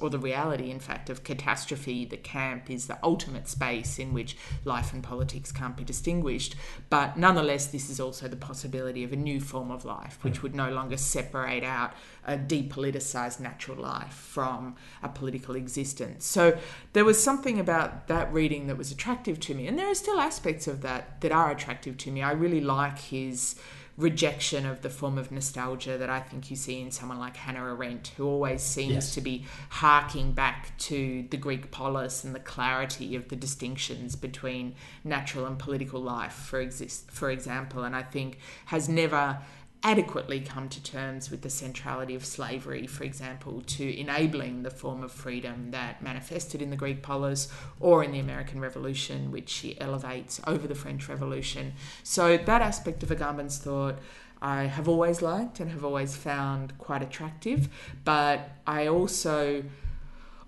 or 0.00 0.10
the 0.10 0.18
reality, 0.18 0.70
in 0.70 0.80
fact, 0.80 1.10
of 1.10 1.24
catastrophe, 1.24 2.04
the 2.04 2.16
camp 2.16 2.70
is 2.70 2.86
the 2.86 2.98
ultimate 3.02 3.48
space 3.48 3.98
in 3.98 4.12
which 4.12 4.36
life 4.64 4.92
and 4.92 5.02
politics 5.02 5.52
can't 5.52 5.76
be 5.76 5.84
distinguished. 5.84 6.54
But 6.90 7.16
nonetheless, 7.16 7.66
this 7.66 7.90
is 7.90 8.00
also 8.00 8.28
the 8.28 8.36
possibility 8.36 9.04
of 9.04 9.12
a 9.12 9.16
new 9.16 9.40
form 9.40 9.70
of 9.70 9.84
life, 9.84 10.18
which 10.22 10.38
hmm. 10.38 10.42
would 10.42 10.54
no 10.54 10.70
longer 10.70 10.96
separate 10.96 11.64
out 11.64 11.94
a 12.26 12.36
depoliticized 12.36 13.40
natural 13.40 13.78
life 13.78 14.12
from 14.12 14.76
a 15.02 15.08
political 15.08 15.54
existence. 15.54 16.26
So 16.26 16.58
there 16.92 17.04
was 17.04 17.22
something 17.22 17.58
about 17.58 18.08
that 18.08 18.32
reading 18.32 18.66
that 18.66 18.76
was 18.76 18.92
attractive 18.92 19.40
to 19.40 19.54
me. 19.54 19.66
And 19.66 19.78
there 19.78 19.90
are 19.90 19.94
still 19.94 20.20
aspects 20.20 20.66
of 20.66 20.82
that 20.82 21.20
that 21.22 21.32
are 21.32 21.50
attractive 21.50 21.96
to 21.98 22.10
me. 22.10 22.22
I 22.22 22.32
really 22.32 22.60
like 22.60 22.98
his 22.98 23.56
rejection 23.98 24.64
of 24.64 24.80
the 24.82 24.88
form 24.88 25.18
of 25.18 25.32
nostalgia 25.32 25.98
that 25.98 26.08
I 26.08 26.20
think 26.20 26.50
you 26.50 26.56
see 26.56 26.80
in 26.80 26.92
someone 26.92 27.18
like 27.18 27.36
Hannah 27.36 27.64
Arendt, 27.64 28.12
who 28.16 28.26
always 28.26 28.62
seems 28.62 28.92
Yes. 28.94 29.14
to 29.14 29.20
be 29.20 29.44
harking 29.70 30.32
back 30.32 30.78
to 30.78 31.26
the 31.30 31.36
Greek 31.36 31.72
polis 31.72 32.22
and 32.22 32.32
the 32.32 32.38
clarity 32.40 33.16
of 33.16 33.28
the 33.28 33.34
distinctions 33.34 34.14
between 34.14 34.76
natural 35.02 35.46
and 35.46 35.58
political 35.58 36.00
life, 36.00 36.32
for 36.32 36.60
exist 36.60 37.10
for 37.10 37.28
example, 37.30 37.82
and 37.82 37.96
I 37.96 38.04
think 38.04 38.38
has 38.66 38.88
never 38.88 39.38
adequately 39.82 40.40
come 40.40 40.68
to 40.68 40.82
terms 40.82 41.30
with 41.30 41.42
the 41.42 41.50
centrality 41.50 42.14
of 42.14 42.24
slavery, 42.24 42.86
for 42.86 43.04
example, 43.04 43.62
to 43.62 43.98
enabling 43.98 44.62
the 44.62 44.70
form 44.70 45.02
of 45.04 45.12
freedom 45.12 45.70
that 45.70 46.02
manifested 46.02 46.60
in 46.60 46.70
the 46.70 46.76
Greek 46.76 47.00
polis 47.00 47.48
or 47.78 48.02
in 48.02 48.10
the 48.10 48.18
American 48.18 48.60
Revolution, 48.60 49.30
which 49.30 49.48
she 49.48 49.80
elevates 49.80 50.40
over 50.46 50.66
the 50.66 50.74
French 50.74 51.08
Revolution. 51.08 51.74
So 52.02 52.36
that 52.36 52.62
aspect 52.62 53.02
of 53.02 53.10
Agamben's 53.10 53.58
thought 53.58 53.98
I 54.42 54.64
have 54.64 54.88
always 54.88 55.22
liked 55.22 55.60
and 55.60 55.70
have 55.70 55.84
always 55.84 56.16
found 56.16 56.76
quite 56.78 57.02
attractive, 57.02 57.68
but 58.04 58.50
I 58.66 58.86
also 58.86 59.64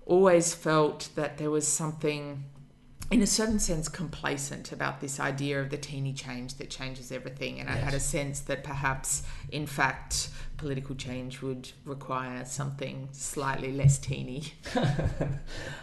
always 0.05 0.53
felt 0.53 1.09
that 1.15 1.37
there 1.37 1.51
was 1.51 1.67
something 1.67 2.43
in 3.11 3.21
a 3.21 3.27
certain 3.27 3.59
sense 3.59 3.87
complacent 3.89 4.71
about 4.71 5.01
this 5.01 5.19
idea 5.19 5.59
of 5.61 5.69
the 5.69 5.77
teeny 5.77 6.13
change 6.13 6.55
that 6.55 6.69
changes 6.69 7.11
everything 7.11 7.59
and 7.59 7.69
i 7.69 7.73
had 7.73 7.93
a 7.93 7.99
sense 7.99 8.39
that 8.41 8.63
perhaps 8.63 9.23
in 9.51 9.65
fact 9.67 10.29
political 10.57 10.95
change 10.95 11.41
would 11.41 11.71
require 11.85 12.45
something 12.45 13.09
slightly 13.11 13.71
less 13.71 13.97
teeny 13.97 14.43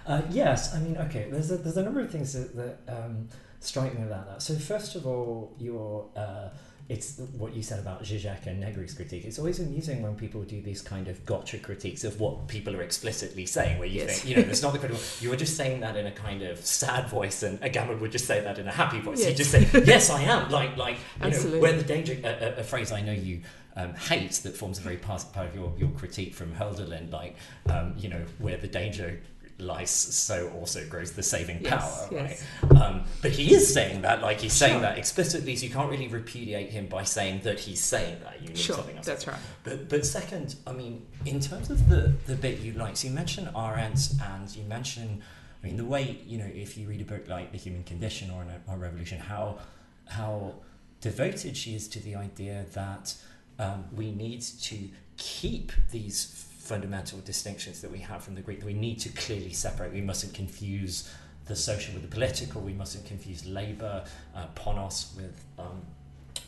Uh, 0.08 0.22
yes, 0.30 0.74
I 0.74 0.80
mean, 0.80 0.96
okay. 0.96 1.28
There's 1.30 1.50
a, 1.50 1.58
there's 1.58 1.76
a 1.76 1.82
number 1.82 2.00
of 2.00 2.10
things 2.10 2.32
that, 2.32 2.56
that 2.56 2.78
um, 2.88 3.28
strike 3.60 3.94
me 3.98 4.04
about 4.04 4.26
that. 4.26 4.42
So 4.42 4.54
first 4.54 4.96
of 4.96 5.06
all, 5.06 5.54
your 5.58 6.08
uh, 6.16 6.48
it's 6.88 7.18
what 7.36 7.54
you 7.54 7.62
said 7.62 7.78
about 7.80 8.02
Zizek 8.02 8.46
and 8.46 8.62
Negri's 8.62 8.94
critique. 8.94 9.24
It's 9.26 9.38
always 9.38 9.60
amusing 9.60 10.00
when 10.02 10.14
people 10.14 10.42
do 10.42 10.62
these 10.62 10.80
kind 10.80 11.06
of 11.08 11.24
gotcha 11.26 11.58
critiques 11.58 12.02
of 12.02 12.18
what 12.18 12.48
people 12.48 12.74
are 12.74 12.80
explicitly 12.82 13.44
saying, 13.44 13.78
where 13.78 13.86
you 13.88 14.00
Yes. 14.00 14.20
think, 14.22 14.36
you 14.36 14.42
know, 14.42 14.48
it's 14.48 14.62
not 14.62 14.72
the 14.72 14.78
critical. 14.78 15.02
You 15.20 15.28
were 15.28 15.36
just 15.36 15.54
saying 15.56 15.80
that 15.80 15.96
in 15.96 16.06
a 16.06 16.12
kind 16.12 16.42
of 16.42 16.64
sad 16.64 17.08
voice, 17.08 17.42
and 17.42 17.60
Agamben 17.60 18.00
would 18.00 18.12
just 18.12 18.24
say 18.26 18.40
that 18.40 18.58
in 18.58 18.66
a 18.66 18.72
happy 18.72 19.00
voice. 19.00 19.20
Yes. 19.20 19.36
just 19.36 19.50
say, 19.50 19.68
"Yes, 19.84 20.08
I 20.08 20.22
am." 20.22 20.50
Like, 20.50 20.76
like 20.78 20.96
you 20.96 21.26
Absolutely. 21.26 21.58
know, 21.58 21.62
where 21.62 21.72
the 21.74 21.82
danger, 21.84 22.16
a, 22.24 22.28
a, 22.28 22.60
a 22.60 22.64
phrase 22.64 22.90
I 22.92 23.00
know 23.02 23.12
you. 23.12 23.42
Um, 23.76 23.94
hate 23.94 24.32
that 24.42 24.56
forms 24.56 24.78
a 24.80 24.82
very 24.82 24.96
part, 24.96 25.24
part 25.32 25.46
of 25.46 25.54
your, 25.54 25.72
your 25.78 25.90
critique 25.90 26.34
from 26.34 26.52
Hölderlin, 26.52 27.12
like 27.12 27.36
um, 27.70 27.94
you 27.96 28.08
know 28.08 28.24
where 28.38 28.56
the 28.56 28.66
danger 28.66 29.20
lies, 29.58 29.90
so 29.90 30.50
also 30.50 30.86
grows 30.86 31.12
the 31.12 31.22
saving 31.22 31.62
power, 31.64 32.08
yes. 32.10 32.44
right? 32.62 32.80
Um, 32.80 33.04
but 33.22 33.32
he 33.32 33.52
is 33.52 33.72
saying 33.72 34.02
that, 34.02 34.22
like 34.22 34.40
he's 34.40 34.52
saying 34.52 34.74
Sure. 34.74 34.80
that 34.82 34.98
explicitly, 34.98 35.56
so 35.56 35.66
you 35.66 35.72
can't 35.72 35.90
really 35.90 36.08
repudiate 36.08 36.70
him 36.70 36.86
by 36.86 37.02
saying 37.02 37.40
that 37.42 37.58
he's 37.60 37.80
saying 37.80 38.20
that. 38.22 38.40
You 38.40 38.48
need 38.48 38.58
sure 38.58 38.76
something 38.76 38.96
else. 38.96 39.06
that's 39.06 39.26
right 39.26 39.38
But 39.64 39.88
but 39.88 40.06
second, 40.06 40.56
I 40.66 40.72
mean, 40.72 41.06
in 41.26 41.40
terms 41.40 41.70
of 41.70 41.88
the 41.88 42.12
the 42.26 42.36
bit 42.36 42.60
you 42.60 42.72
like, 42.74 42.96
so 42.96 43.08
you 43.08 43.14
mentioned 43.14 43.50
Arendt 43.56 44.10
and 44.22 44.54
you 44.54 44.62
mentioned, 44.64 45.22
I 45.62 45.66
mean, 45.66 45.76
the 45.76 45.84
way 45.84 46.20
you 46.26 46.38
know 46.38 46.50
if 46.54 46.76
you 46.78 46.86
read 46.86 47.00
a 47.00 47.04
book 47.04 47.28
like 47.28 47.50
The 47.52 47.58
Human 47.58 47.82
Condition 47.84 48.30
or 48.30 48.42
a, 48.42 48.72
or 48.72 48.78
Revolution, 48.78 49.18
how 49.18 49.58
how 50.06 50.54
devoted 51.00 51.56
she 51.56 51.74
is 51.74 51.88
to 51.88 52.00
the 52.00 52.14
idea 52.14 52.64
that 52.74 53.14
um, 53.58 53.84
we 53.94 54.10
need 54.12 54.40
to 54.40 54.88
keep 55.16 55.72
these 55.90 56.24
fundamental 56.68 57.18
distinctions 57.20 57.80
that 57.80 57.90
we 57.90 57.98
have 57.98 58.22
from 58.22 58.34
the 58.34 58.42
Greek. 58.42 58.60
That 58.60 58.66
we 58.66 58.74
need 58.74 58.98
to 59.00 59.08
clearly 59.10 59.52
separate. 59.52 59.92
We 59.92 60.02
mustn't 60.02 60.34
confuse 60.34 61.10
the 61.46 61.56
social 61.56 61.94
with 61.94 62.02
the 62.02 62.08
political. 62.08 62.60
We 62.60 62.74
mustn't 62.74 63.06
confuse 63.06 63.46
labour, 63.46 64.04
uh, 64.36 64.46
ponos 64.54 65.16
with 65.16 65.42
um, 65.58 65.80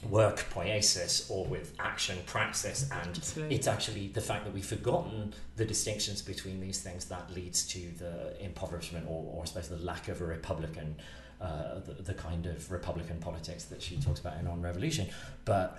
work 0.08 0.46
poiesis 0.54 1.30
or 1.30 1.44
with 1.46 1.74
action 1.78 2.18
praxis 2.26 2.88
and 2.90 3.16
Absolutely. 3.16 3.54
it's 3.54 3.66
actually 3.66 4.08
the 4.08 4.20
fact 4.20 4.44
that 4.44 4.54
we've 4.54 4.64
forgotten 4.64 5.34
the 5.56 5.64
distinctions 5.64 6.22
between 6.22 6.58
these 6.58 6.80
things 6.80 7.04
that 7.06 7.30
leads 7.34 7.66
to 7.66 7.90
the 7.98 8.42
impoverishment 8.42 9.04
or, 9.06 9.34
or 9.34 9.42
I 9.42 9.46
suppose 9.46 9.68
the 9.68 9.76
lack 9.76 10.08
of 10.08 10.22
a 10.22 10.24
republican 10.24 10.96
uh, 11.40 11.80
the, 11.80 12.02
the 12.02 12.14
kind 12.14 12.46
of 12.46 12.70
republican 12.70 13.18
politics 13.18 13.64
that 13.64 13.82
she 13.82 13.98
talks 13.98 14.20
about 14.20 14.38
in 14.38 14.46
on 14.46 14.62
revolution 14.62 15.08
but 15.44 15.78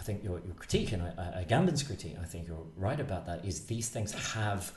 I 0.00 0.02
think 0.02 0.24
your, 0.24 0.40
your 0.44 0.54
critique 0.54 0.92
and 0.92 1.02
uh, 1.02 1.42
Agamben's 1.44 1.82
critique 1.84 2.16
I 2.20 2.24
think 2.24 2.48
you're 2.48 2.66
right 2.76 2.98
about 2.98 3.26
that 3.26 3.44
is 3.44 3.66
these 3.66 3.88
things 3.88 4.12
have 4.34 4.72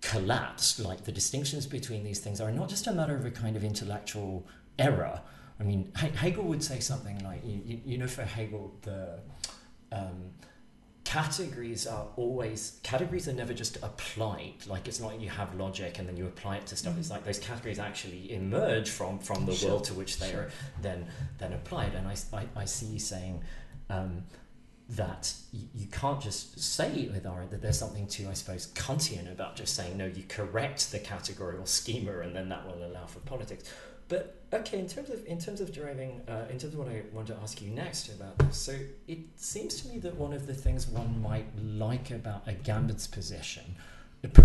collapsed 0.00 0.80
like 0.80 1.04
the 1.04 1.12
distinctions 1.12 1.66
between 1.66 2.04
these 2.04 2.20
things 2.20 2.40
are 2.40 2.50
not 2.50 2.70
just 2.70 2.86
a 2.86 2.92
matter 2.92 3.14
of 3.14 3.26
a 3.26 3.30
kind 3.30 3.56
of 3.56 3.64
intellectual 3.64 4.46
error 4.78 5.20
I 5.60 5.62
mean, 5.62 5.92
Hegel 5.94 6.44
would 6.44 6.64
say 6.64 6.80
something 6.80 7.22
like, 7.22 7.42
you, 7.44 7.80
you 7.84 7.98
know, 7.98 8.06
for 8.06 8.22
Hegel, 8.22 8.74
the 8.80 9.18
um, 9.92 10.30
categories 11.04 11.86
are 11.86 12.06
always 12.16 12.78
categories 12.82 13.28
are 13.28 13.34
never 13.34 13.52
just 13.52 13.76
applied. 13.82 14.54
Like 14.66 14.88
it's 14.88 15.00
not 15.00 15.12
like 15.12 15.20
you 15.20 15.28
have 15.28 15.54
logic 15.56 15.98
and 15.98 16.08
then 16.08 16.16
you 16.16 16.24
apply 16.26 16.56
it 16.56 16.66
to 16.68 16.76
stuff. 16.76 16.92
Mm-hmm. 16.92 17.00
It's 17.00 17.10
like 17.10 17.24
those 17.24 17.38
categories 17.38 17.78
actually 17.78 18.32
emerge 18.32 18.88
from 18.88 19.18
from 19.18 19.44
the 19.44 19.54
sure. 19.54 19.68
world 19.68 19.84
to 19.84 19.94
which 19.94 20.18
they 20.18 20.30
sure. 20.30 20.40
are 20.40 20.50
then 20.80 21.06
then 21.38 21.52
applied. 21.52 21.94
And 21.94 22.08
I 22.08 22.16
I, 22.32 22.46
I 22.56 22.64
see 22.64 22.86
you 22.86 22.98
saying. 22.98 23.42
Um, 23.90 24.24
that 24.90 25.32
you, 25.52 25.68
you, 25.74 25.86
can't 25.86 26.20
just 26.20 26.58
say 26.58 27.08
with 27.12 27.24
Arendt 27.24 27.50
that 27.52 27.62
there's 27.62 27.78
something 27.78 28.06
too, 28.06 28.28
I 28.28 28.32
suppose, 28.32 28.68
Kantian 28.74 29.30
about 29.30 29.54
just 29.54 29.74
saying, 29.76 29.96
no, 29.96 30.06
you 30.06 30.24
correct 30.28 30.90
the 30.90 30.98
categorical 30.98 31.66
schema 31.66 32.18
and 32.20 32.34
then 32.34 32.48
that 32.48 32.66
will 32.66 32.84
allow 32.84 33.06
for 33.06 33.20
politics. 33.20 33.64
But 34.08 34.42
okay, 34.52 34.80
in 34.80 34.88
terms 34.88 35.08
of 35.10 35.24
in 35.26 35.38
terms 35.38 35.60
of 35.60 35.72
deriving, 35.72 36.22
uh, 36.28 36.46
in 36.50 36.58
terms 36.58 36.74
of 36.74 36.80
what 36.80 36.88
I 36.88 37.02
want 37.12 37.28
to 37.28 37.36
ask 37.40 37.62
you 37.62 37.70
next 37.70 38.08
about 38.08 38.36
this, 38.38 38.56
so 38.56 38.74
it 39.06 39.18
seems 39.36 39.80
to 39.82 39.88
me 39.88 39.98
that 40.00 40.16
one 40.16 40.32
of 40.32 40.48
the 40.48 40.54
things 40.54 40.88
one 40.88 41.22
might 41.22 41.46
like 41.62 42.10
about 42.10 42.44
Agamben's 42.46 43.06
position, 43.06 43.76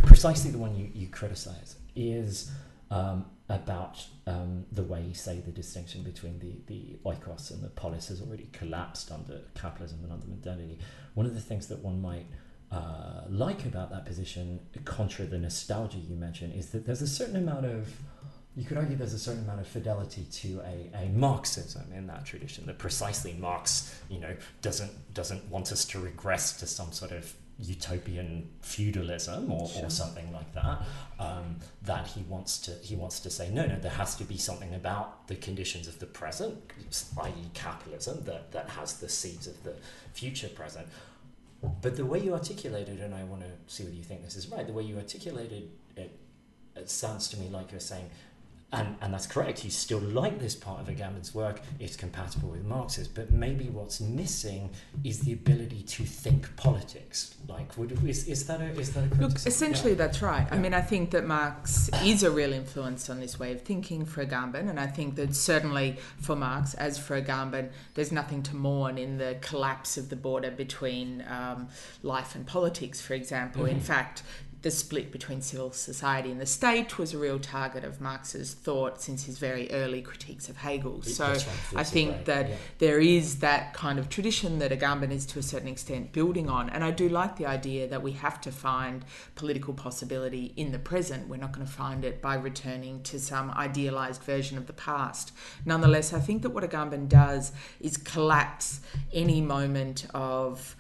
precisely 0.03 0.51
the 0.51 0.60
one 0.60 0.75
you, 0.75 0.91
you 0.93 1.08
criticize, 1.08 1.77
is 1.95 2.51
um, 2.91 3.25
about 3.47 4.03
um, 4.25 4.65
the 4.71 4.84
way, 4.84 5.13
say, 5.13 5.39
the 5.39 5.51
distinction 5.51 6.01
between 6.01 6.39
the, 6.39 6.53
the 6.65 6.97
oikos 7.05 7.51
and 7.51 7.62
the 7.63 7.69
polis 7.69 8.08
has 8.08 8.21
already 8.21 8.47
collapsed 8.51 9.12
under 9.12 9.41
capitalism 9.53 9.99
and 10.03 10.12
under 10.12 10.27
modernity. 10.27 10.79
One 11.13 11.25
of 11.25 11.36
the 11.36 11.41
things 11.41 11.67
that 11.67 11.79
one 11.79 12.01
might 12.01 12.25
uh, 12.71 13.21
like 13.29 13.65
about 13.65 13.91
that 13.91 14.05
position, 14.05 14.60
contra 14.84 15.25
the 15.25 15.38
nostalgia 15.38 15.97
you 15.99 16.15
mentioned, 16.15 16.55
is 16.55 16.71
that 16.71 16.86
there's 16.86 17.03
a 17.03 17.08
certain 17.08 17.36
amount 17.36 17.65
of 17.65 17.89
you 18.55 18.63
could 18.63 18.77
argue 18.77 18.95
there's 18.95 19.13
a 19.13 19.19
certain 19.19 19.43
amount 19.43 19.60
of 19.60 19.67
fidelity 19.67 20.25
to 20.31 20.62
a, 20.62 20.89
a 20.97 21.10
Marxism 21.10 21.91
in 21.93 22.08
that 22.08 22.25
tradition. 22.25 22.65
That 22.65 22.77
precisely 22.77 23.34
Marx, 23.34 23.93
you 24.10 24.19
know, 24.19 24.34
doesn't 24.62 25.13
doesn't 25.13 25.45
want 25.49 25.71
us 25.71 25.86
to 25.86 25.99
regress 25.99 26.58
to 26.60 26.65
some 26.65 26.91
sort 26.91 27.12
of 27.12 27.34
utopian 27.60 28.50
feudalism 28.62 29.52
or, 29.52 29.68
sure. 29.68 29.86
or 29.86 29.89
something 29.89 30.32
like 30.34 30.54
that. 30.54 30.82
Um, 31.20 31.58
that 31.84 32.08
he 32.08 32.22
wants 32.24 32.58
to 32.60 32.72
he 32.82 32.96
wants 32.96 33.20
to 33.22 33.30
say 33.30 33.50
no, 33.50 33.65
no, 33.65 33.78
there 33.80 33.91
has 33.91 34.15
to 34.15 34.24
be 34.26 34.38
something 34.38 34.74
about 34.74 35.28
the 35.28 35.36
conditions 35.36 35.88
of 35.88 36.00
the 36.00 36.06
present, 36.06 36.58
i.e., 37.22 37.32
capitalism, 37.54 38.24
that 38.26 38.52
that 38.52 38.70
has 38.70 39.00
the 39.00 39.08
seeds 39.08 39.48
of 39.48 39.63
the 39.63 39.76
future 40.13 40.50
present. 40.50 40.88
But 41.82 41.96
the 41.96 42.06
way 42.06 42.20
you 42.20 42.34
articulated, 42.34 43.00
and 43.00 43.15
I 43.15 43.24
want 43.24 43.41
to 43.41 43.74
see 43.74 43.84
whether 43.84 43.96
you 43.96 44.04
think 44.04 44.24
this 44.24 44.36
is 44.36 44.50
right, 44.50 44.68
the 44.68 44.74
way 44.74 44.84
you 44.84 44.98
articulated 44.98 45.70
it, 45.96 46.12
it 46.76 46.89
sounds 46.89 47.30
to 47.30 47.38
me 47.38 47.48
like 47.50 47.72
you're 47.72 47.80
saying 47.80 48.10
and, 48.76 48.96
and 49.02 49.14
that's 49.14 49.28
correct. 49.28 49.64
You 49.64 49.72
still 49.72 50.00
like 50.00 50.40
this 50.40 50.56
part 50.56 50.80
of 50.82 50.88
Agamben's 50.88 51.34
work. 51.34 51.62
It's 51.80 51.96
compatible 51.96 52.50
with 52.50 52.64
Marx's, 52.66 53.08
but 53.08 53.32
maybe 53.32 53.66
what's 53.66 54.00
missing 54.00 54.70
is 55.04 55.22
the 55.22 55.34
ability 55.34 55.84
to 55.84 56.04
think 56.04 56.56
politics. 56.56 57.36
Like, 57.48 57.78
would, 57.78 57.92
is, 58.08 58.28
is 58.28 58.48
that 58.48 58.62
a 58.62 58.70
is 58.80 58.94
that 58.94 59.12
a 59.12 59.16
look? 59.16 59.34
Essentially, 59.46 59.92
yeah. 59.92 59.98
that's 59.98 60.22
right. 60.22 60.48
Yeah. 60.50 60.56
I 60.56 60.58
mean, 60.60 60.74
I 60.74 60.82
think 60.82 61.12
that 61.12 61.26
Marx 61.26 61.90
is 62.04 62.24
a 62.24 62.32
real 62.32 62.54
influence 62.54 63.10
on 63.10 63.20
this 63.20 63.40
way 63.40 63.52
of 63.52 63.62
thinking 63.62 64.06
for 64.06 64.26
Agamben, 64.26 64.70
and 64.70 64.80
I 64.80 64.88
think 64.88 65.16
that 65.16 65.36
certainly 65.36 65.98
for 66.20 66.36
Marx, 66.36 66.74
as 66.76 66.98
for 66.98 67.22
Agamben, 67.22 67.70
there's 67.94 68.12
nothing 68.12 68.44
to 68.44 68.56
mourn 68.56 68.98
in 68.98 69.18
the 69.18 69.38
collapse 69.42 69.98
of 69.98 70.10
the 70.10 70.16
border 70.16 70.52
between 70.52 71.24
um, 71.28 71.70
life 72.04 72.36
and 72.36 72.46
politics. 72.46 73.02
For 73.02 73.14
example, 73.14 73.64
mm-hmm. 73.64 73.76
in 73.76 73.80
fact, 73.80 74.24
the 74.65 74.71
split 74.71 75.12
between 75.12 75.41
civil 75.41 75.71
society 75.71 76.32
and 76.32 76.41
the 76.41 76.45
state 76.47 76.97
was 76.97 77.13
a 77.13 77.19
real 77.19 77.38
target 77.38 77.84
of 77.84 78.01
Marx's 78.01 78.56
thought 78.56 78.99
since 78.99 79.25
his 79.25 79.38
very 79.38 79.71
early 79.71 80.01
critiques 80.01 80.49
of 80.49 80.58
Hegel. 80.58 81.04
So 81.04 81.28
right, 81.28 81.47
I 81.75 81.84
think 81.84 82.12
right. 82.12 82.25
that 82.25 82.49
yeah. 82.49 82.56
there 82.80 82.99
is 82.99 83.41
that 83.41 83.75
kind 83.75 83.99
of 83.99 84.10
tradition 84.10 84.58
that 84.58 84.71
Agamben 84.71 85.12
is 85.12 85.28
to 85.28 85.38
a 85.38 85.43
certain 85.43 85.67
extent 85.67 86.13
building 86.13 86.49
on. 86.49 86.71
And 86.71 86.84
I 86.84 86.89
do 86.89 87.08
like 87.08 87.36
the 87.36 87.45
idea 87.45 87.88
that 87.89 88.01
we 88.01 88.13
have 88.13 88.41
to 88.41 88.51
find 88.51 89.06
political 89.36 89.75
possibility 89.75 90.51
in 90.58 90.71
the 90.71 90.80
present. 90.80 91.28
We're 91.28 91.38
not 91.38 91.51
going 91.51 91.67
to 91.67 91.71
find 91.71 92.04
it 92.04 92.19
by 92.19 92.34
returning 92.34 93.04
to 93.04 93.19
some 93.19 93.51
idealized 93.51 94.23
version 94.23 94.58
of 94.58 94.65
the 94.65 94.73
past. 94.73 95.32
Nonetheless, 95.63 96.12
I 96.12 96.19
think 96.19 96.41
that 96.41 96.49
what 96.49 96.63
Agamben 96.63 97.08
does 97.08 97.51
is 97.80 97.97
collapse 97.97 98.80
any 99.13 99.41
moment 99.41 100.08
of 100.15 100.75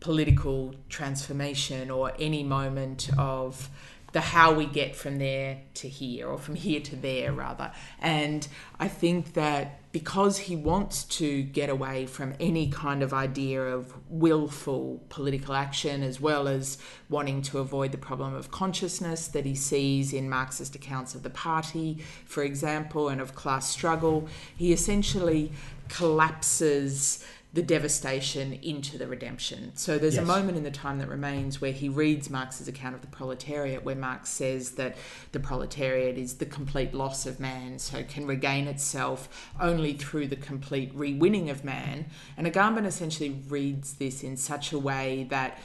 political 0.00 0.74
transformation 0.88 1.90
or 1.90 2.12
any 2.18 2.42
moment 2.42 3.10
of 3.18 3.68
the 4.12 4.20
how 4.20 4.54
we 4.54 4.64
get 4.64 4.96
from 4.96 5.18
there 5.18 5.58
to 5.74 5.88
here 5.88 6.26
or 6.28 6.38
from 6.38 6.54
here 6.54 6.80
to 6.80 6.96
there 6.96 7.32
rather. 7.32 7.72
And 8.00 8.46
i 8.80 8.88
think 8.88 9.34
that 9.34 9.80
because 9.90 10.38
he 10.38 10.54
wants 10.54 11.04
to 11.04 11.42
get 11.42 11.70
away 11.70 12.06
from 12.06 12.34
any 12.38 12.68
kind 12.68 13.02
of 13.02 13.14
idea 13.14 13.60
of 13.60 13.94
willful 14.10 15.02
political 15.08 15.54
action 15.54 16.02
as 16.02 16.20
well 16.20 16.46
as 16.46 16.78
wanting 17.08 17.40
to 17.40 17.58
avoid 17.58 17.90
the 17.90 17.98
problem 17.98 18.34
of 18.34 18.50
consciousness 18.50 19.28
that 19.28 19.46
he 19.46 19.54
sees 19.54 20.12
in 20.12 20.28
marxist 20.28 20.74
accounts 20.74 21.14
of 21.14 21.22
the 21.22 21.30
party 21.30 21.98
for 22.26 22.42
example 22.42 23.08
and 23.08 23.20
of 23.20 23.34
class 23.34 23.68
struggle 23.68 24.28
he 24.56 24.72
essentially 24.72 25.50
collapses 25.88 27.24
the 27.58 27.64
devastation 27.64 28.52
into 28.62 28.96
the 28.96 29.08
redemption. 29.08 29.72
So 29.74 29.98
there's 29.98 30.14
yes. 30.14 30.22
a 30.22 30.26
moment 30.26 30.56
in 30.56 30.62
the 30.62 30.70
time 30.70 31.00
that 31.00 31.08
remains 31.08 31.60
where 31.60 31.72
he 31.72 31.88
reads 31.88 32.30
Marx's 32.30 32.68
account 32.68 32.94
of 32.94 33.00
the 33.00 33.08
proletariat, 33.08 33.82
where 33.82 33.96
Marx 33.96 34.30
says 34.30 34.76
that 34.76 34.96
the 35.32 35.40
proletariat 35.40 36.16
is 36.16 36.34
the 36.34 36.46
complete 36.46 36.94
loss 36.94 37.26
of 37.26 37.40
man, 37.40 37.80
so 37.80 38.04
can 38.04 38.28
regain 38.28 38.68
itself 38.68 39.50
only 39.60 39.92
through 39.92 40.28
the 40.28 40.36
complete 40.36 40.96
rewinning 40.96 41.50
of 41.50 41.64
man. 41.64 42.06
And 42.36 42.46
Agamben 42.46 42.86
essentially 42.86 43.42
reads 43.48 43.94
this 43.94 44.22
in 44.22 44.36
such 44.36 44.72
a 44.72 44.78
way 44.78 45.26
that 45.30 45.58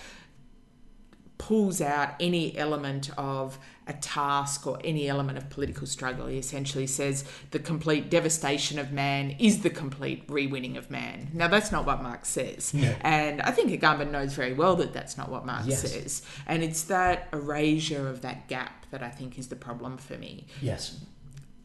pulls 1.37 1.79
out 1.79 2.15
any 2.19 2.57
element 2.57 3.11
of 3.19 3.59
a 3.87 3.93
task 3.93 4.65
or 4.65 4.79
any 4.83 5.07
element 5.07 5.37
of 5.37 5.49
political 5.49 5.85
struggle. 5.85 6.27
He 6.27 6.37
essentially 6.37 6.87
says 6.87 7.25
the 7.51 7.59
complete 7.59 8.09
devastation 8.09 8.79
of 8.79 8.91
man 8.91 9.31
is 9.39 9.61
the 9.61 9.69
complete 9.69 10.27
rewinning 10.27 10.77
of 10.77 10.89
man. 10.89 11.29
Now, 11.33 11.47
that's 11.47 11.71
not 11.71 11.85
what 11.85 12.01
Marx 12.01 12.29
says. 12.29 12.73
And 13.01 13.41
I 13.41 13.51
think 13.51 13.71
Agamben 13.71 14.11
knows 14.11 14.33
very 14.33 14.53
well 14.53 14.75
that 14.77 14.93
that's 14.93 15.17
not 15.17 15.29
what 15.29 15.45
Marx 15.45 15.67
yes. 15.67 15.81
says. 15.81 16.21
And 16.47 16.63
it's 16.63 16.83
that 16.83 17.27
erasure 17.33 18.07
of 18.07 18.21
that 18.21 18.47
gap 18.47 18.85
that 18.91 19.03
I 19.03 19.09
think 19.09 19.37
is 19.37 19.47
the 19.47 19.55
problem 19.55 19.97
for 19.97 20.17
me. 20.17 20.47
Yes 20.61 20.99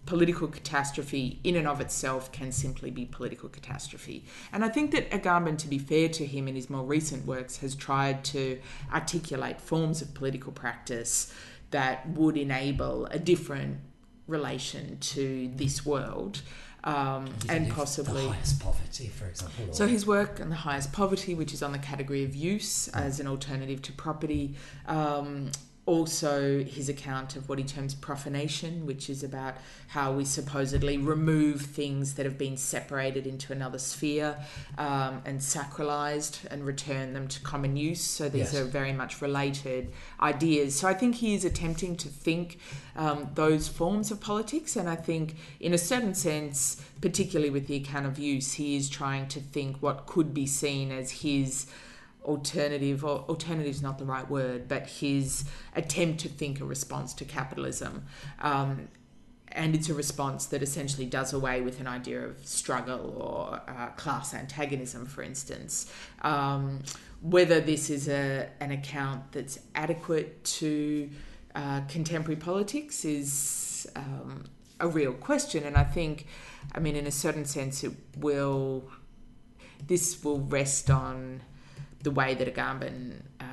political 0.09 0.49
catastrophe 0.49 1.39
in 1.45 1.55
and 1.55 1.69
of 1.69 1.83
itself 1.83 2.33
can 2.33 2.51
simply 2.51 2.91
be 2.91 3.05
political 3.05 3.47
catastrophe. 3.47 4.25
And 4.55 4.65
I 4.65 4.71
think 4.71 4.91
that 4.93 5.11
Agamben, 5.11 5.59
to 5.59 5.69
be 5.69 5.79
fair 5.79 6.09
to 6.09 6.25
him 6.25 6.49
in 6.49 6.55
his 6.55 6.71
more 6.71 6.83
recent 6.83 7.27
works, 7.27 7.59
has 7.59 7.75
tried 7.75 8.25
to 8.25 8.59
articulate 8.91 9.61
forms 9.61 10.01
of 10.01 10.15
political 10.15 10.51
practice 10.51 11.31
that 11.71 12.09
would 12.11 12.37
enable 12.37 13.07
a 13.07 13.19
different 13.19 13.79
relation 14.27 14.99
to 15.01 15.51
this 15.57 15.85
world. 15.85 16.43
Um, 16.85 17.29
and 17.49 17.69
possibly 17.71 18.23
the 18.23 18.29
highest 18.29 18.61
poverty, 18.61 19.09
for 19.09 19.27
example. 19.27 19.73
So 19.73 19.87
his 19.89 20.07
work 20.07 20.41
on 20.41 20.49
the 20.49 20.57
highest 20.57 20.93
poverty, 20.93 21.35
which 21.35 21.53
is 21.53 21.63
on 21.63 21.73
the 21.73 21.79
category 21.79 22.25
of 22.25 22.37
use 22.37 22.89
as 22.89 23.19
an 23.21 23.27
alternative 23.27 23.83
to 23.83 23.93
property, 23.93 24.55
um, 24.87 25.51
also 25.89 26.63
his 26.65 26.91
account 26.91 27.35
of 27.35 27.49
what 27.49 27.59
he 27.59 27.65
terms 27.65 27.95
profanation, 27.95 28.85
which 28.85 29.09
is 29.09 29.25
about 29.25 29.55
how 29.89 30.13
we 30.13 30.23
supposedly 30.23 30.99
remove 30.99 31.63
things 31.63 32.13
that 32.15 32.27
have 32.27 32.37
been 32.37 32.59
separated 32.59 33.27
into 33.27 33.55
another 33.55 33.79
sphere 33.79 34.37
um, 34.77 35.23
and 35.25 35.41
sacralized 35.41 36.45
and 36.51 36.67
return 36.67 37.15
them 37.15 37.27
to 37.27 37.41
common 37.41 37.75
use. 37.75 38.03
So 38.03 38.29
these 38.29 38.53
yes. 38.53 38.57
are 38.57 38.65
very 38.65 38.93
much 38.93 39.23
related 39.23 39.91
ideas. 40.21 40.79
So 40.79 40.89
I 40.89 40.93
think 40.93 41.15
he 41.15 41.35
is 41.35 41.47
attempting 41.47 41.97
to 41.97 42.09
think 42.09 42.59
um, 42.95 43.31
those 43.35 43.67
forms 43.67 44.11
of 44.11 44.21
politics, 44.21 44.77
and 44.77 44.91
I 44.91 44.97
think, 44.97 45.37
in 45.59 45.73
a 45.73 45.79
certain 45.79 46.15
sense, 46.15 46.83
particularly 47.01 47.49
with 47.49 47.67
the 47.67 47.77
account 47.77 48.05
of 48.05 48.19
use, 48.19 48.53
he 48.53 48.77
is 48.77 48.91
trying 48.91 49.27
to 49.29 49.41
think 49.41 49.79
what 49.81 50.05
could 50.05 50.35
be 50.35 50.47
seen 50.47 50.93
as 50.93 51.23
his 51.23 51.67
alternative, 52.29 53.05
or 53.05 53.25
alternative 53.29 53.71
is 53.71 53.83
not 53.83 53.99
the 53.99 54.05
right 54.05 54.29
word, 54.31 54.69
but 54.69 54.87
his 54.87 55.45
attempt 55.75 56.21
to 56.21 56.29
think 56.29 56.61
a 56.61 56.65
response 56.65 57.15
to 57.15 57.25
capitalism. 57.25 58.05
Um, 58.41 58.89
and 59.53 59.75
it's 59.75 59.89
a 59.89 59.95
response 59.95 60.47
that 60.47 60.63
essentially 60.63 61.07
does 61.07 61.33
away 61.33 61.63
with 61.63 61.81
an 61.81 61.87
idea 61.87 62.21
of 62.21 62.47
struggle 62.47 63.17
or 63.17 63.61
uh, 63.67 63.89
class 63.97 64.35
antagonism, 64.35 65.07
for 65.07 65.23
instance. 65.23 65.91
Um, 66.23 66.83
whether 67.23 67.59
this 67.61 67.89
is 67.91 68.09
a, 68.09 68.51
an 68.61 68.71
account 68.71 69.33
that's 69.33 69.59
adequate 69.75 70.45
to 70.45 71.11
uh, 71.55 71.81
contemporary 71.89 72.37
politics 72.37 73.05
is 73.05 73.89
um, 73.97 74.45
a 74.81 74.87
real 74.87 75.15
question, 75.15 75.65
and 75.65 75.77
I 75.77 75.85
think, 75.85 76.27
I 76.75 76.79
mean, 76.79 76.95
in 76.95 77.07
a 77.07 77.11
certain 77.11 77.47
sense, 77.47 77.83
it 77.83 77.93
will. 78.19 78.85
This 79.87 80.25
will 80.25 80.41
rest 80.41 80.91
on 80.91 81.41
the 82.03 82.11
way 82.11 82.35
that 82.35 82.53
Agamben 82.55 83.21
uh, 83.41 83.45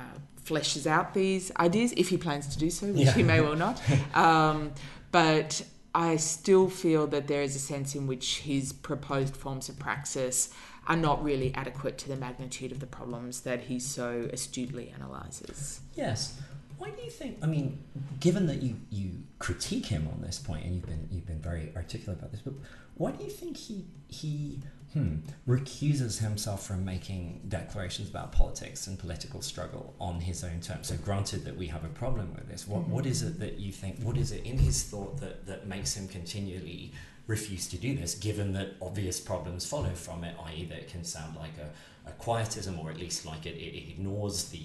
fleshes 0.44 0.86
out 0.86 1.14
these 1.14 1.50
ideas, 1.58 1.92
if 1.96 2.08
he 2.08 2.16
plans 2.16 2.46
to 2.48 2.58
do 2.58 2.70
so, 2.70 2.86
which 2.86 3.06
Yeah. 3.06 3.12
he 3.12 3.22
may 3.22 3.40
well 3.40 3.56
not. 3.56 3.80
Um, 4.14 4.72
but 5.12 5.64
I 5.94 6.16
still 6.16 6.68
feel 6.68 7.06
that 7.08 7.26
there 7.26 7.42
is 7.42 7.56
a 7.56 7.58
sense 7.58 7.94
in 7.94 8.06
which 8.06 8.40
his 8.40 8.72
proposed 8.72 9.34
forms 9.36 9.68
of 9.68 9.78
praxis 9.78 10.50
are 10.86 10.96
not 10.96 11.24
really 11.24 11.52
adequate 11.54 11.98
to 11.98 12.08
the 12.08 12.16
magnitude 12.16 12.70
of 12.70 12.78
the 12.80 12.86
problems 12.86 13.40
that 13.40 13.62
he 13.62 13.80
so 13.80 14.28
astutely 14.32 14.92
analyses. 14.94 15.80
Yes. 15.94 16.38
Why 16.78 16.90
do 16.90 17.02
you 17.02 17.10
think? 17.10 17.38
I 17.42 17.46
mean, 17.46 17.78
given 18.20 18.46
that 18.46 18.62
you, 18.62 18.76
you 18.90 19.10
critique 19.38 19.86
him 19.86 20.06
on 20.12 20.20
this 20.20 20.38
point, 20.38 20.64
and 20.66 20.74
you've 20.74 20.86
been 20.86 21.08
you've 21.10 21.26
been 21.26 21.40
very 21.40 21.72
articulate 21.74 22.18
about 22.18 22.30
this, 22.32 22.42
but 22.42 22.52
why 22.96 23.12
do 23.12 23.24
you 23.24 23.30
think 23.30 23.56
he 23.56 23.86
he 24.08 24.60
hmm, 24.92 25.16
recuses 25.46 26.18
himself 26.18 26.66
from 26.66 26.84
making 26.84 27.42
declarations 27.48 28.08
about 28.08 28.32
politics 28.32 28.86
and 28.86 28.98
political 28.98 29.42
struggle 29.42 29.94
on 30.00 30.20
his 30.20 30.44
own 30.44 30.60
terms? 30.60 30.88
So, 30.88 30.96
granted 30.96 31.44
that 31.44 31.56
we 31.56 31.66
have 31.68 31.84
a 31.84 31.88
problem 31.88 32.34
with 32.34 32.48
this, 32.48 32.66
what 32.66 32.88
what 32.88 33.06
is 33.06 33.22
it 33.22 33.38
that 33.40 33.58
you 33.58 33.72
think? 33.72 34.00
What 34.00 34.16
is 34.16 34.32
it 34.32 34.44
in 34.44 34.58
his 34.58 34.82
thought 34.82 35.20
that 35.20 35.46
that 35.46 35.66
makes 35.66 35.94
him 35.94 36.08
continually 36.08 36.92
refuse 37.26 37.66
to 37.68 37.76
do 37.76 37.96
this, 37.96 38.14
given 38.14 38.52
that 38.52 38.74
obvious 38.80 39.20
problems 39.20 39.66
follow 39.66 39.90
from 39.90 40.22
it, 40.24 40.36
i.e., 40.46 40.64
that 40.66 40.78
it 40.78 40.88
can 40.88 41.04
sound 41.04 41.36
like 41.36 41.58
a, 41.58 42.08
a 42.08 42.12
quietism, 42.12 42.78
or 42.78 42.90
at 42.90 42.98
least 42.98 43.26
like 43.26 43.46
it, 43.46 43.56
it 43.56 43.76
ignores 43.76 44.44
the 44.50 44.64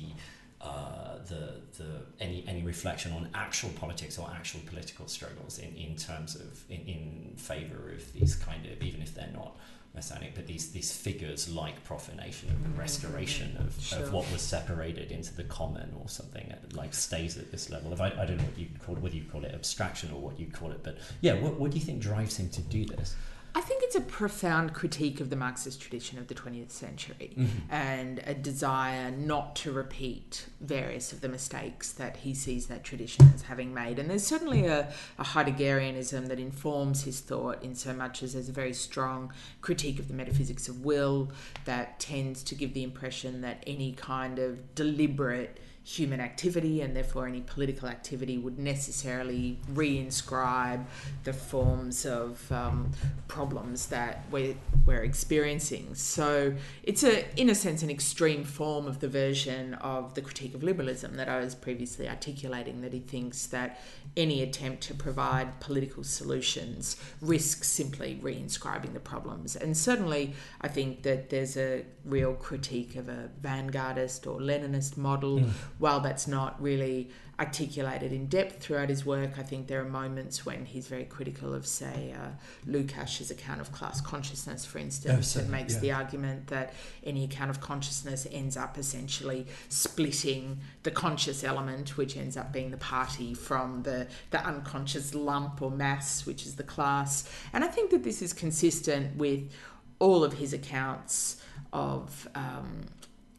uh, 0.61 1.17
the 1.27 1.55
the 1.77 2.03
any 2.19 2.45
any 2.47 2.61
reflection 2.61 3.11
on 3.13 3.27
actual 3.33 3.69
politics 3.71 4.19
or 4.19 4.29
actual 4.35 4.59
political 4.67 5.07
struggles 5.07 5.57
in, 5.57 5.75
in 5.75 5.95
terms 5.95 6.35
of 6.35 6.63
in, 6.69 6.81
in 6.81 7.33
favor 7.35 7.91
of 7.91 8.13
these 8.13 8.35
kind 8.35 8.67
of 8.67 8.81
even 8.83 9.01
if 9.01 9.15
they're 9.15 9.33
not 9.33 9.57
messianic 9.93 10.33
but 10.33 10.47
these 10.47 10.71
these 10.71 10.91
figures 10.95 11.49
like 11.49 11.83
profanation 11.83 12.49
mm, 12.49 12.53
of 12.53 12.63
the 12.63 12.79
restoration 12.79 13.57
of, 13.59 13.75
Sure. 13.83 13.99
of 13.99 14.13
what 14.13 14.31
was 14.31 14.41
separated 14.41 15.11
into 15.11 15.33
the 15.35 15.43
common 15.43 15.93
or 15.99 16.07
something 16.07 16.53
like 16.73 16.93
stays 16.93 17.37
at 17.37 17.51
this 17.51 17.69
level 17.69 17.91
of 17.91 17.99
I, 17.99 18.07
I 18.07 18.25
don't 18.25 18.37
know 18.37 18.43
what 18.45 18.57
you 18.57 18.67
call 18.85 18.95
it 18.95 19.01
whether 19.01 19.15
you 19.15 19.23
call 19.23 19.43
it 19.43 19.53
abstraction 19.53 20.11
or 20.11 20.21
what 20.21 20.39
you 20.39 20.47
call 20.47 20.71
it 20.71 20.81
but 20.81 20.97
yeah 21.19 21.33
what, 21.33 21.59
what 21.59 21.71
do 21.71 21.77
you 21.77 21.83
think 21.83 21.99
drives 22.01 22.37
him 22.37 22.49
to 22.49 22.61
do 22.61 22.85
this 22.85 23.15
I 23.53 23.61
think 23.61 23.83
it's 23.83 23.95
a 23.95 24.01
profound 24.01 24.73
critique 24.73 25.19
of 25.19 25.29
the 25.29 25.35
Marxist 25.35 25.81
tradition 25.81 26.17
of 26.17 26.27
the 26.27 26.33
20th 26.33 26.71
century 26.71 27.33
mm-hmm. 27.37 27.59
and 27.69 28.21
a 28.25 28.33
desire 28.33 29.11
not 29.11 29.55
to 29.57 29.71
repeat 29.71 30.45
various 30.61 31.11
of 31.11 31.19
the 31.19 31.27
mistakes 31.27 31.91
that 31.93 32.17
he 32.17 32.33
sees 32.33 32.67
that 32.67 32.83
tradition 32.83 33.29
as 33.35 33.41
having 33.43 33.73
made. 33.73 33.99
And 33.99 34.09
there's 34.09 34.25
certainly 34.25 34.67
a, 34.67 34.91
a 35.19 35.23
Heideggerianism 35.23 36.27
that 36.27 36.39
informs 36.39 37.03
his 37.03 37.19
thought 37.19 37.61
in 37.61 37.75
so 37.75 37.93
much 37.93 38.23
as 38.23 38.33
there's 38.33 38.47
a 38.47 38.53
very 38.53 38.73
strong 38.73 39.33
critique 39.59 39.99
of 39.99 40.07
the 40.07 40.13
metaphysics 40.13 40.69
of 40.69 40.85
will 40.85 41.31
that 41.65 41.99
tends 41.99 42.43
to 42.43 42.55
give 42.55 42.73
the 42.73 42.83
impression 42.83 43.41
that 43.41 43.63
any 43.67 43.91
kind 43.91 44.39
of 44.39 44.75
deliberate 44.75 45.59
human 45.83 46.19
activity 46.19 46.81
and 46.81 46.95
therefore 46.95 47.27
any 47.27 47.41
political 47.41 47.87
activity 47.87 48.37
would 48.37 48.59
necessarily 48.59 49.57
reinscribe 49.73 50.85
the 51.23 51.33
forms 51.33 52.05
of 52.05 52.51
um, 52.51 52.91
problems 53.27 53.87
that 53.87 54.23
we're, 54.29 54.55
we're 54.85 55.03
experiencing. 55.03 55.95
So 55.95 56.53
it's 56.83 57.03
a, 57.03 57.25
in 57.39 57.49
a 57.49 57.55
sense, 57.55 57.81
an 57.81 57.89
extreme 57.89 58.43
form 58.43 58.85
of 58.85 58.99
the 58.99 59.07
version 59.07 59.73
of 59.75 60.13
the 60.13 60.21
critique 60.21 60.53
of 60.53 60.61
liberalism 60.61 61.15
that 61.15 61.27
I 61.27 61.39
was 61.39 61.55
previously 61.55 62.07
articulating. 62.07 62.81
That 62.81 62.93
he 62.93 62.99
thinks 62.99 63.47
that 63.47 63.79
any 64.15 64.43
attempt 64.43 64.83
to 64.83 64.93
provide 64.93 65.59
political 65.59 66.03
solutions 66.03 66.97
risks 67.21 67.67
simply 67.67 68.19
reinscribing 68.21 68.93
the 68.93 68.99
problems. 68.99 69.55
And 69.55 69.75
certainly, 69.75 70.33
I 70.61 70.67
think 70.67 71.03
that 71.03 71.29
there's 71.29 71.57
a 71.57 71.85
real 72.05 72.33
critique 72.33 72.95
of 72.95 73.09
a 73.09 73.29
vanguardist 73.41 74.27
or 74.27 74.39
Leninist 74.39 74.97
model. 74.97 75.39
While 75.81 75.99
that's 75.99 76.27
not 76.27 76.61
really 76.61 77.09
articulated 77.39 78.13
in 78.13 78.27
depth 78.27 78.61
throughout 78.61 78.89
his 78.89 79.03
work, 79.03 79.39
I 79.39 79.41
think 79.41 79.65
there 79.65 79.81
are 79.81 79.89
moments 79.89 80.45
when 80.45 80.65
he's 80.65 80.85
very 80.85 81.05
critical 81.05 81.55
of, 81.55 81.65
say, 81.65 82.13
uh, 82.15 82.29
Lukács's 82.69 83.31
account 83.31 83.61
of 83.61 83.71
class 83.71 83.99
consciousness, 83.99 84.63
for 84.63 84.77
instance, 84.77 85.15
and 85.15 85.25
certainly, 85.25 85.57
makes 85.57 85.73
yeah. 85.73 85.79
the 85.79 85.91
argument 85.91 86.47
that 86.47 86.75
any 87.03 87.23
account 87.23 87.49
of 87.49 87.59
consciousness 87.59 88.27
ends 88.31 88.55
up 88.55 88.77
essentially 88.77 89.47
splitting 89.69 90.59
the 90.83 90.91
conscious 90.91 91.43
element, 91.43 91.97
which 91.97 92.15
ends 92.15 92.37
up 92.37 92.53
being 92.53 92.69
the 92.69 92.77
party, 92.77 93.33
from 93.33 93.81
the, 93.81 94.05
the 94.29 94.45
unconscious 94.45 95.15
lump 95.15 95.63
or 95.63 95.71
mass, 95.71 96.27
which 96.27 96.45
is 96.45 96.57
the 96.57 96.63
class. 96.75 97.27
And 97.53 97.63
I 97.63 97.69
think 97.69 97.89
that 97.89 98.03
this 98.03 98.21
is 98.21 98.33
consistent 98.33 99.17
with 99.17 99.51
all 99.97 100.23
of 100.23 100.33
his 100.33 100.53
accounts 100.53 101.41
of. 101.73 102.27
Um, 102.35 102.83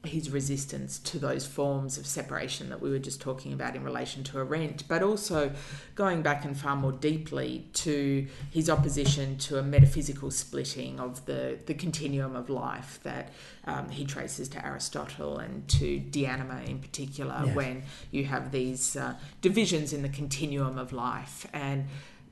his 0.04 0.30
resistance 0.30 0.98
to 0.98 1.18
those 1.18 1.46
forms 1.46 1.96
of 1.96 2.06
separation 2.06 2.68
that 2.70 2.80
we 2.80 2.90
were 2.90 2.98
just 2.98 3.20
talking 3.20 3.52
about 3.52 3.76
in 3.76 3.84
relation 3.84 4.24
to 4.24 4.38
Arendt, 4.38 4.88
but 4.88 5.02
also 5.02 5.52
going 5.94 6.22
back 6.22 6.44
and 6.44 6.56
far 6.56 6.74
more 6.74 6.90
deeply 6.92 7.66
to 7.74 8.26
his 8.50 8.68
opposition 8.68 9.38
to 9.38 9.58
a 9.58 9.62
metaphysical 9.62 10.30
splitting 10.30 10.98
of 10.98 11.24
the, 11.26 11.58
the 11.66 11.74
continuum 11.74 12.34
of 12.34 12.50
life 12.50 12.98
that 13.04 13.30
um, 13.64 13.90
he 13.90 14.04
traces 14.04 14.48
to 14.48 14.66
Aristotle 14.66 15.38
and 15.38 15.68
to 15.68 16.00
De 16.00 16.26
Anima 16.26 16.62
in 16.66 16.80
particular, 16.80 17.40
Yes. 17.46 17.54
when 17.54 17.82
you 18.10 18.24
have 18.24 18.50
these 18.50 18.96
uh, 18.96 19.14
divisions 19.40 19.92
in 19.92 20.02
the 20.02 20.08
continuum 20.08 20.78
of 20.78 20.92
life. 20.92 21.46
And 21.52 21.86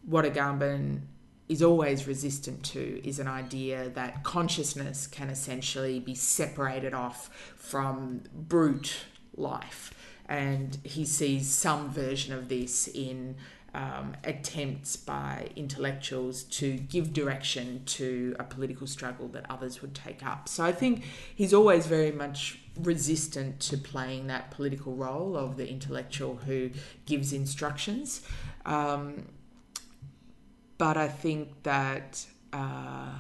what 0.05 0.25
Agamben 0.25 1.03
is 1.51 1.65
always 1.65 2.07
resistant 2.07 2.63
to 2.63 3.07
is 3.07 3.19
an 3.19 3.27
idea 3.27 3.91
that 3.91 4.23
consciousness 4.23 5.09
can 5.09 5.29
essentially 5.29 5.99
be 5.99 6.15
separated 6.15 6.95
off 6.95 7.29
from 7.57 8.23
brute 8.33 8.99
life. 9.37 9.93
And 10.29 10.79
he 10.85 11.05
sees 11.05 11.51
some 11.51 11.91
version 11.91 12.33
of 12.33 12.49
this 12.49 12.87
in 12.87 13.35
um, 13.75 14.15
attempts 14.23 14.95
by 14.97 15.49
intellectuals 15.57 16.45
to 16.45 16.75
give 16.77 17.13
direction 17.13 17.83
to 17.87 18.37
a 18.39 18.45
political 18.45 18.87
struggle 18.87 19.27
that 19.29 19.45
others 19.51 19.83
would 19.83 19.93
take 19.93 20.25
up. 20.25 20.49
So 20.49 20.65
I 20.65 20.71
think 20.71 21.03
he's 21.35 21.53
always 21.53 21.87
very 21.87 22.13
much 22.13 22.61
resistant 22.79 23.59
to 23.59 23.77
playing 23.77 24.29
that 24.29 24.53
political 24.53 24.95
role 24.95 25.37
of 25.37 25.57
the 25.57 25.69
intellectual 25.69 26.37
who 26.47 26.71
gives 27.07 27.33
instructions. 27.33 28.23
Um, 28.65 29.27
but 30.81 30.97
I 30.97 31.09
think 31.09 31.63
that, 31.65 32.25
uh, 32.55 33.13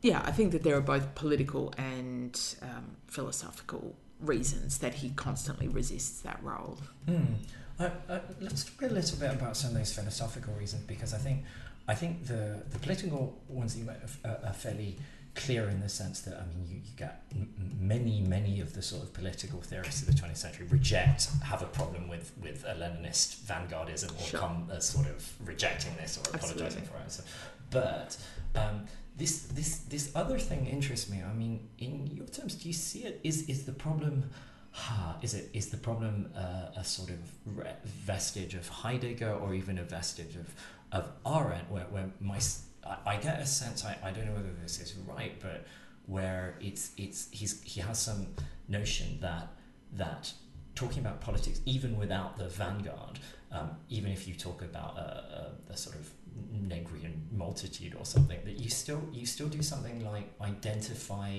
yeah, 0.00 0.22
I 0.24 0.30
think 0.30 0.52
that 0.52 0.62
there 0.62 0.76
are 0.76 0.86
both 0.94 1.16
political 1.16 1.74
and 1.76 2.40
um, 2.62 2.96
philosophical 3.08 3.96
reasons 4.20 4.78
that 4.78 4.94
he 4.94 5.10
constantly 5.10 5.66
resists 5.66 6.20
that 6.20 6.38
role. 6.40 6.78
Hmm. 7.06 7.34
Uh, 7.80 7.90
uh, 8.08 8.20
let's 8.40 8.62
talk 8.62 8.88
a 8.88 8.94
little 8.94 9.18
bit 9.18 9.32
about 9.32 9.56
some 9.56 9.70
of 9.70 9.76
those 9.76 9.92
philosophical 9.92 10.54
reasons 10.54 10.84
because 10.84 11.12
I 11.12 11.18
think 11.18 11.42
I 11.88 11.94
think 11.96 12.26
the 12.26 12.62
the 12.70 12.78
political 12.78 13.40
ones 13.48 13.76
are, 14.24 14.38
are 14.46 14.52
fairly 14.52 14.98
clear 15.44 15.68
in 15.68 15.80
the 15.80 15.88
sense 15.88 16.16
that 16.26 16.34
I 16.42 16.44
mean 16.50 16.62
you, 16.70 16.76
you 16.88 16.94
get 16.96 17.14
many 17.94 18.16
many 18.36 18.54
of 18.60 18.68
the 18.76 18.82
sort 18.82 19.02
of 19.04 19.08
political 19.20 19.60
theorists 19.70 20.00
of 20.02 20.06
the 20.10 20.16
20th 20.20 20.36
century 20.46 20.66
reject 20.78 21.20
have 21.44 21.62
a 21.62 21.70
problem 21.80 22.08
with 22.12 22.26
with 22.42 22.64
a 22.72 22.74
Leninist 22.82 23.28
vanguardism 23.50 24.10
or 24.18 24.24
Sure. 24.30 24.40
come 24.40 24.68
as 24.76 24.84
sort 24.96 25.06
of 25.14 25.18
rejecting 25.50 25.94
this 25.96 26.12
or 26.18 26.22
Absolutely. 26.34 26.66
apologizing 26.66 26.82
for 26.90 26.96
it. 27.04 27.10
So, 27.16 27.22
but 27.70 28.16
um, 28.62 28.76
this 29.16 29.34
this 29.58 29.70
this 29.94 30.10
other 30.14 30.38
thing 30.48 30.66
interests 30.66 31.08
me. 31.10 31.18
I 31.22 31.34
mean, 31.42 31.68
in 31.78 31.92
your 32.18 32.26
terms, 32.26 32.52
do 32.60 32.64
you 32.68 32.74
see 32.88 33.00
it? 33.08 33.14
Is 33.24 33.36
is 33.48 33.64
the 33.64 33.72
problem? 33.86 34.14
Ha, 34.72 35.16
is 35.22 35.32
it 35.34 35.46
is 35.60 35.66
the 35.74 35.76
problem 35.88 36.14
uh, 36.36 36.80
a 36.82 36.84
sort 36.84 37.10
of 37.10 37.18
re- 37.58 37.76
vestige 37.84 38.54
of 38.54 38.68
Heidegger 38.68 39.32
or 39.42 39.54
even 39.54 39.78
a 39.78 39.82
vestige 39.84 40.36
of 40.36 40.48
of 40.98 41.04
Arendt, 41.26 41.70
where, 41.70 41.86
where 41.94 42.10
my 42.20 42.38
I, 43.06 43.16
get 43.16 43.40
a 43.40 43.46
sense 43.46 43.84
I, 43.84 43.96
I 44.02 44.10
don't 44.10 44.26
know 44.26 44.32
whether 44.32 44.54
this 44.62 44.80
is 44.80 44.94
right, 45.06 45.40
but 45.40 45.66
where 46.06 46.56
it's 46.60 46.92
it's 46.96 47.28
he's 47.30 47.62
he 47.62 47.80
has 47.80 47.98
some 47.98 48.26
notion 48.68 49.18
that 49.20 49.48
that 49.92 50.32
talking 50.74 51.00
about 51.00 51.20
politics 51.20 51.60
even 51.66 51.96
without 51.98 52.36
the 52.36 52.48
vanguard, 52.48 53.18
um, 53.52 53.70
even 53.88 54.12
if 54.12 54.28
you 54.28 54.34
talk 54.34 54.62
about 54.62 54.96
a, 54.96 55.52
a, 55.68 55.72
a 55.72 55.76
sort 55.76 55.96
of 55.96 56.10
Negrian 56.54 57.14
multitude 57.32 57.94
or 57.98 58.04
something, 58.04 58.38
that 58.44 58.58
you 58.58 58.70
still 58.70 59.02
you 59.12 59.26
still 59.26 59.48
do 59.48 59.62
something 59.62 60.04
like 60.04 60.32
identify 60.40 61.32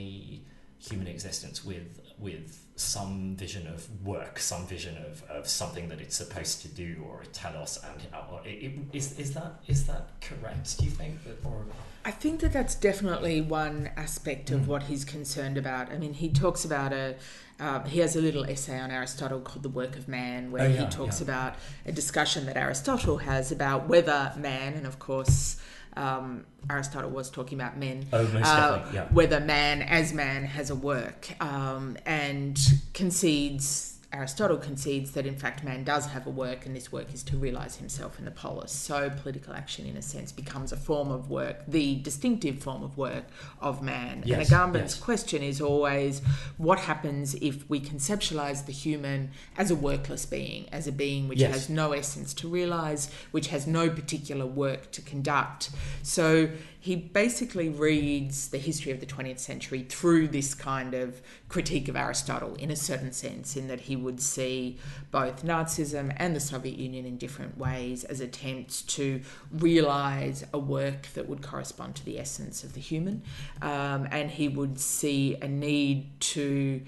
human 0.77 1.07
existence 1.07 1.63
with 1.65 2.01
with 2.19 2.65
some 2.75 3.35
vision 3.35 3.67
of 3.67 3.87
work, 4.05 4.39
some 4.39 4.65
vision 4.65 4.97
of, 4.97 5.23
of 5.29 5.47
something 5.47 5.89
that 5.89 5.99
it's 5.99 6.15
supposed 6.15 6.61
to 6.61 6.67
do 6.69 7.03
or 7.09 7.23
tell 7.33 7.55
us. 7.57 7.77
And 7.83 8.07
uh, 8.13 8.37
it, 8.45 8.49
it, 8.49 8.71
is 8.93 9.17
is 9.19 9.33
that 9.33 9.55
is 9.67 9.85
that 9.87 10.09
correct? 10.21 10.77
Do 10.77 10.85
you 10.85 10.91
think 10.91 11.23
that 11.25 11.37
or? 11.45 11.65
I 12.05 12.11
think 12.11 12.39
that 12.39 12.53
that's 12.53 12.75
definitely 12.75 13.41
one 13.41 13.89
aspect 13.97 14.49
of 14.51 14.61
Mm. 14.61 14.67
what 14.67 14.83
he's 14.83 15.03
concerned 15.03 15.57
about. 15.57 15.91
I 15.91 15.97
mean, 15.97 16.13
he 16.13 16.29
talks 16.29 16.63
about 16.65 16.93
a. 16.93 17.15
Uh, 17.59 17.83
he 17.83 17.99
has 17.99 18.15
a 18.15 18.21
little 18.21 18.45
essay 18.45 18.79
on 18.79 18.89
Aristotle 18.89 19.41
called 19.41 19.63
"The 19.63 19.69
Work 19.69 19.97
of 19.97 20.07
Man," 20.07 20.49
where 20.49 20.67
Oh, 20.69 20.71
he 20.71 20.85
talks 20.85 21.19
yeah. 21.19 21.25
about 21.25 21.55
a 21.85 21.91
discussion 21.91 22.45
that 22.45 22.55
Aristotle 22.55 23.17
has 23.17 23.51
about 23.51 23.89
whether 23.89 24.31
man, 24.37 24.75
and 24.75 24.87
of 24.87 24.97
course, 24.99 25.57
um, 25.95 26.45
Aristotle 26.69 27.09
was 27.09 27.29
talking 27.29 27.59
about 27.59 27.77
men, 27.77 28.05
Oh, 28.13 28.25
uh, 28.25 28.85
yeah. 28.93 29.05
whether 29.11 29.39
man 29.39 29.81
as 29.81 30.13
man 30.13 30.43
has 30.45 30.69
a 30.69 30.75
work, 30.75 31.29
um, 31.41 31.97
and 32.05 32.59
concedes. 32.93 33.98
Aristotle 34.11 34.57
concedes 34.57 35.11
that 35.11 35.27
in 35.27 35.35
fact 35.35 35.63
man 35.63 35.83
does 35.83 36.07
have 36.07 36.25
a 36.25 36.31
work, 36.31 36.65
and 36.65 36.75
this 36.75 36.91
work 36.91 37.13
is 37.13 37.21
to 37.23 37.37
realize 37.37 37.75
himself 37.75 38.17
in 38.17 38.25
the 38.25 38.31
polis. 38.31 38.71
So 38.71 39.11
political 39.11 39.53
action, 39.53 39.85
in 39.85 39.95
a 39.97 40.01
sense, 40.01 40.31
becomes 40.31 40.71
a 40.71 40.77
form 40.77 41.11
of 41.11 41.29
work, 41.29 41.63
the 41.67 41.95
distinctive 41.97 42.57
form 42.59 42.81
of 42.81 42.97
work 42.97 43.25
of 43.61 43.83
man. 43.83 44.23
Yes, 44.25 44.37
and 44.39 44.47
Agamben's 44.47 44.95
yes. 44.95 44.99
question 44.99 45.43
is 45.43 45.61
always, 45.61 46.23
what 46.57 46.79
happens 46.79 47.35
if 47.35 47.69
we 47.69 47.79
conceptualize 47.79 48.65
the 48.65 48.71
human 48.71 49.29
as 49.57 49.69
a 49.69 49.75
workless 49.75 50.25
being, 50.25 50.67
as 50.71 50.87
a 50.87 50.91
being 50.91 51.27
which 51.27 51.39
Yes. 51.39 51.53
has 51.53 51.69
no 51.69 51.91
essence 51.91 52.33
to 52.35 52.47
realize, 52.47 53.11
which 53.29 53.47
has 53.47 53.67
no 53.67 53.91
particular 53.91 54.47
work 54.47 54.89
to 54.91 55.01
conduct? 55.03 55.69
So 56.01 56.49
he 56.81 56.95
basically 56.95 57.67
reads 57.67 58.47
the 58.47 58.57
history 58.57 58.93
of 58.93 59.01
the 59.01 59.05
20th 59.05 59.39
century 59.39 59.83
through 59.83 60.29
this 60.29 60.53
kind 60.53 60.93
of 60.93 61.21
critique 61.49 61.89
of 61.89 61.97
Aristotle 61.97 62.55
in 62.55 62.71
a 62.71 62.75
certain 62.75 63.11
sense, 63.11 63.57
in 63.57 63.67
that 63.67 63.81
he 63.81 63.97
would 63.97 64.21
see 64.21 64.77
both 65.11 65.43
Nazism 65.43 66.13
and 66.15 66.33
the 66.33 66.39
Soviet 66.39 66.77
Union 66.77 67.05
in 67.05 67.17
different 67.17 67.57
ways 67.57 68.05
as 68.05 68.21
attempts 68.21 68.81
to 68.83 69.21
realize 69.51 70.45
a 70.53 70.59
work 70.59 71.07
that 71.15 71.27
would 71.27 71.41
correspond 71.41 71.95
to 71.95 72.05
the 72.05 72.17
essence 72.17 72.63
of 72.63 72.73
the 72.73 72.79
human. 72.79 73.23
Um, 73.61 74.07
and 74.09 74.31
he 74.31 74.47
would 74.47 74.79
see 74.79 75.35
a 75.41 75.49
need 75.49 76.17
to 76.21 76.81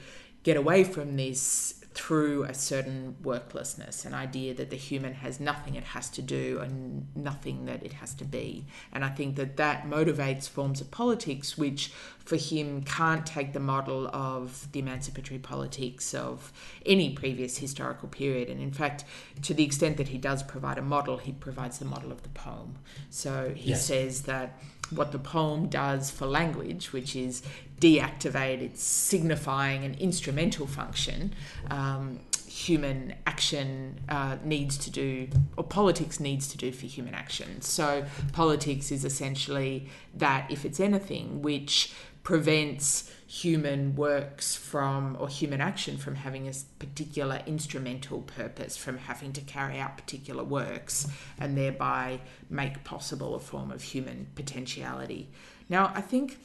get 0.44 0.56
away 0.56 0.86
from 0.86 1.18
this 1.18 1.81
through 1.94 2.44
a 2.44 2.54
certain 2.54 3.16
worklessness, 3.22 4.06
an 4.06 4.14
idea 4.14 4.54
that 4.54 4.70
the 4.70 4.78
human 4.78 5.14
has 5.14 5.40
nothing 5.42 5.76
it 5.76 5.84
has 5.84 6.10
to 6.10 6.22
do 6.22 6.60
and 6.62 7.08
nothing 7.16 7.66
that 7.66 7.84
it 7.84 7.94
has 7.94 8.14
to 8.14 8.24
be. 8.24 8.66
And 8.94 9.04
I 9.04 9.10
think 9.10 9.36
that 9.36 9.58
that 9.58 9.84
motivates 9.84 10.48
forms 10.48 10.80
of 10.80 10.90
politics 10.90 11.58
which, 11.58 11.92
for 12.20 12.38
him, 12.38 12.82
can't 12.84 13.26
take 13.26 13.52
the 13.52 13.60
model 13.60 14.08
of 14.14 14.72
the 14.72 14.80
emancipatory 14.80 15.40
politics 15.40 16.14
of 16.14 16.54
any 16.86 17.12
previous 17.14 17.58
historical 17.58 18.08
period. 18.08 18.48
And 18.50 18.62
in 18.62 18.72
fact, 18.72 19.04
to 19.42 19.54
the 19.54 19.64
extent 19.64 19.98
that 19.98 20.08
he 20.10 20.18
does 20.18 20.44
provide 20.44 20.78
a 20.78 20.82
model, 20.82 21.18
he 21.18 21.34
provides 21.34 21.80
the 21.80 21.86
model 21.86 22.12
of 22.12 22.24
the 22.24 22.30
poem. 22.30 22.76
So 23.10 23.54
he 23.56 23.72
Yes. 23.72 23.86
says 23.86 24.22
that 24.24 24.62
what 24.92 25.12
the 25.12 25.20
poem 25.20 25.68
does 25.68 26.12
for 26.12 26.26
language, 26.26 26.94
which 26.94 27.16
is 27.16 27.42
deactivate 27.80 28.62
its 28.62 28.84
signifying 28.84 29.84
and 29.84 29.96
instrumental 30.00 30.68
function, 30.68 31.34
um, 31.70 32.20
human 32.48 33.16
action 33.26 34.00
uh, 34.10 34.38
needs 34.44 34.78
to 34.78 34.92
do, 34.92 35.28
or 35.58 35.64
politics 35.64 36.20
needs 36.20 36.48
to 36.50 36.58
do 36.58 36.72
for 36.72 36.86
human 36.86 37.14
action. 37.14 37.62
So, 37.62 38.06
politics 38.34 38.92
is 38.92 39.04
essentially 39.04 39.90
that, 40.16 40.52
if 40.52 40.66
it's 40.66 40.80
anything, 40.80 41.42
which 41.42 41.94
prevents 42.24 43.12
human 43.26 43.96
works 43.96 44.56
from, 44.56 45.18
or 45.20 45.28
human 45.28 45.62
action 45.62 45.98
from 45.98 46.16
having 46.16 46.48
a 46.48 46.54
particular 46.80 47.42
instrumental 47.46 48.22
purpose, 48.22 48.78
from 48.78 48.98
having 48.98 49.34
to 49.34 49.42
carry 49.42 49.80
out 49.80 49.98
particular 49.98 50.44
works, 50.44 51.08
and 51.40 51.58
thereby 51.58 52.20
make 52.50 52.84
possible 52.84 53.34
a 53.36 53.40
form 53.40 53.72
of 53.72 53.82
human 53.82 54.28
potentiality. 54.36 55.30
Now, 55.70 55.92
I 55.96 56.02
think 56.02 56.38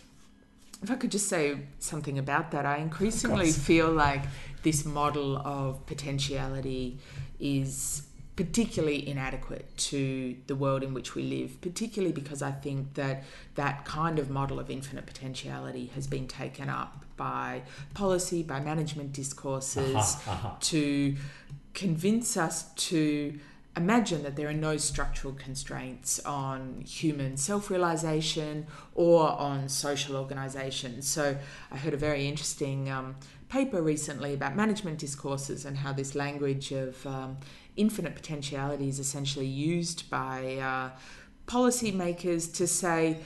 if 0.82 0.90
I 0.90 0.94
could 0.94 1.10
just 1.10 1.28
say 1.28 1.58
something 1.78 2.18
about 2.18 2.50
that, 2.52 2.66
I 2.66 2.78
increasingly 2.78 3.50
feel 3.50 3.90
like 3.90 4.22
this 4.62 4.84
model 4.84 5.36
of 5.38 5.84
potentiality 5.86 6.98
is 7.40 8.05
particularly 8.36 9.08
inadequate 9.08 9.74
to 9.78 10.36
the 10.46 10.54
world 10.54 10.82
in 10.82 10.92
which 10.92 11.14
we 11.14 11.22
live, 11.22 11.58
particularly 11.62 12.12
because 12.12 12.42
I 12.42 12.50
think 12.50 12.94
that 12.94 13.24
that 13.54 13.86
kind 13.86 14.18
of 14.18 14.28
model 14.28 14.60
of 14.60 14.70
infinite 14.70 15.06
potentiality 15.06 15.86
has 15.94 16.06
been 16.06 16.28
taken 16.28 16.68
up 16.68 17.04
by 17.16 17.62
policy, 17.94 18.42
by 18.42 18.60
management 18.60 19.14
discourses, 19.14 19.94
Aha, 19.96 20.20
aha. 20.28 20.56
to 20.60 21.16
convince 21.72 22.36
us 22.36 22.64
to 22.74 23.38
imagine 23.74 24.22
that 24.22 24.36
there 24.36 24.48
are 24.48 24.54
no 24.54 24.76
structural 24.76 25.32
constraints 25.34 26.18
on 26.20 26.82
human 26.86 27.38
self 27.38 27.70
realization 27.70 28.66
or 28.94 29.30
on 29.30 29.68
social 29.70 30.14
organization. 30.16 31.00
So, 31.00 31.38
I 31.70 31.76
heard 31.78 31.94
a 31.94 31.98
very 31.98 32.28
interesting 32.28 32.90
um, 32.90 33.16
paper 33.48 33.80
recently 33.80 34.34
about 34.34 34.56
management 34.56 34.98
discourses 34.98 35.64
and 35.64 35.78
how 35.78 35.92
this 35.92 36.14
language 36.14 36.72
of 36.72 37.06
um, 37.06 37.38
infinite 37.76 38.14
potentiality 38.14 38.88
is 38.88 38.98
essentially 38.98 39.46
used 39.46 40.08
by 40.10 40.56
uh, 40.56 40.90
policymakers 41.46 42.52
to 42.56 42.66
say, 42.66 43.18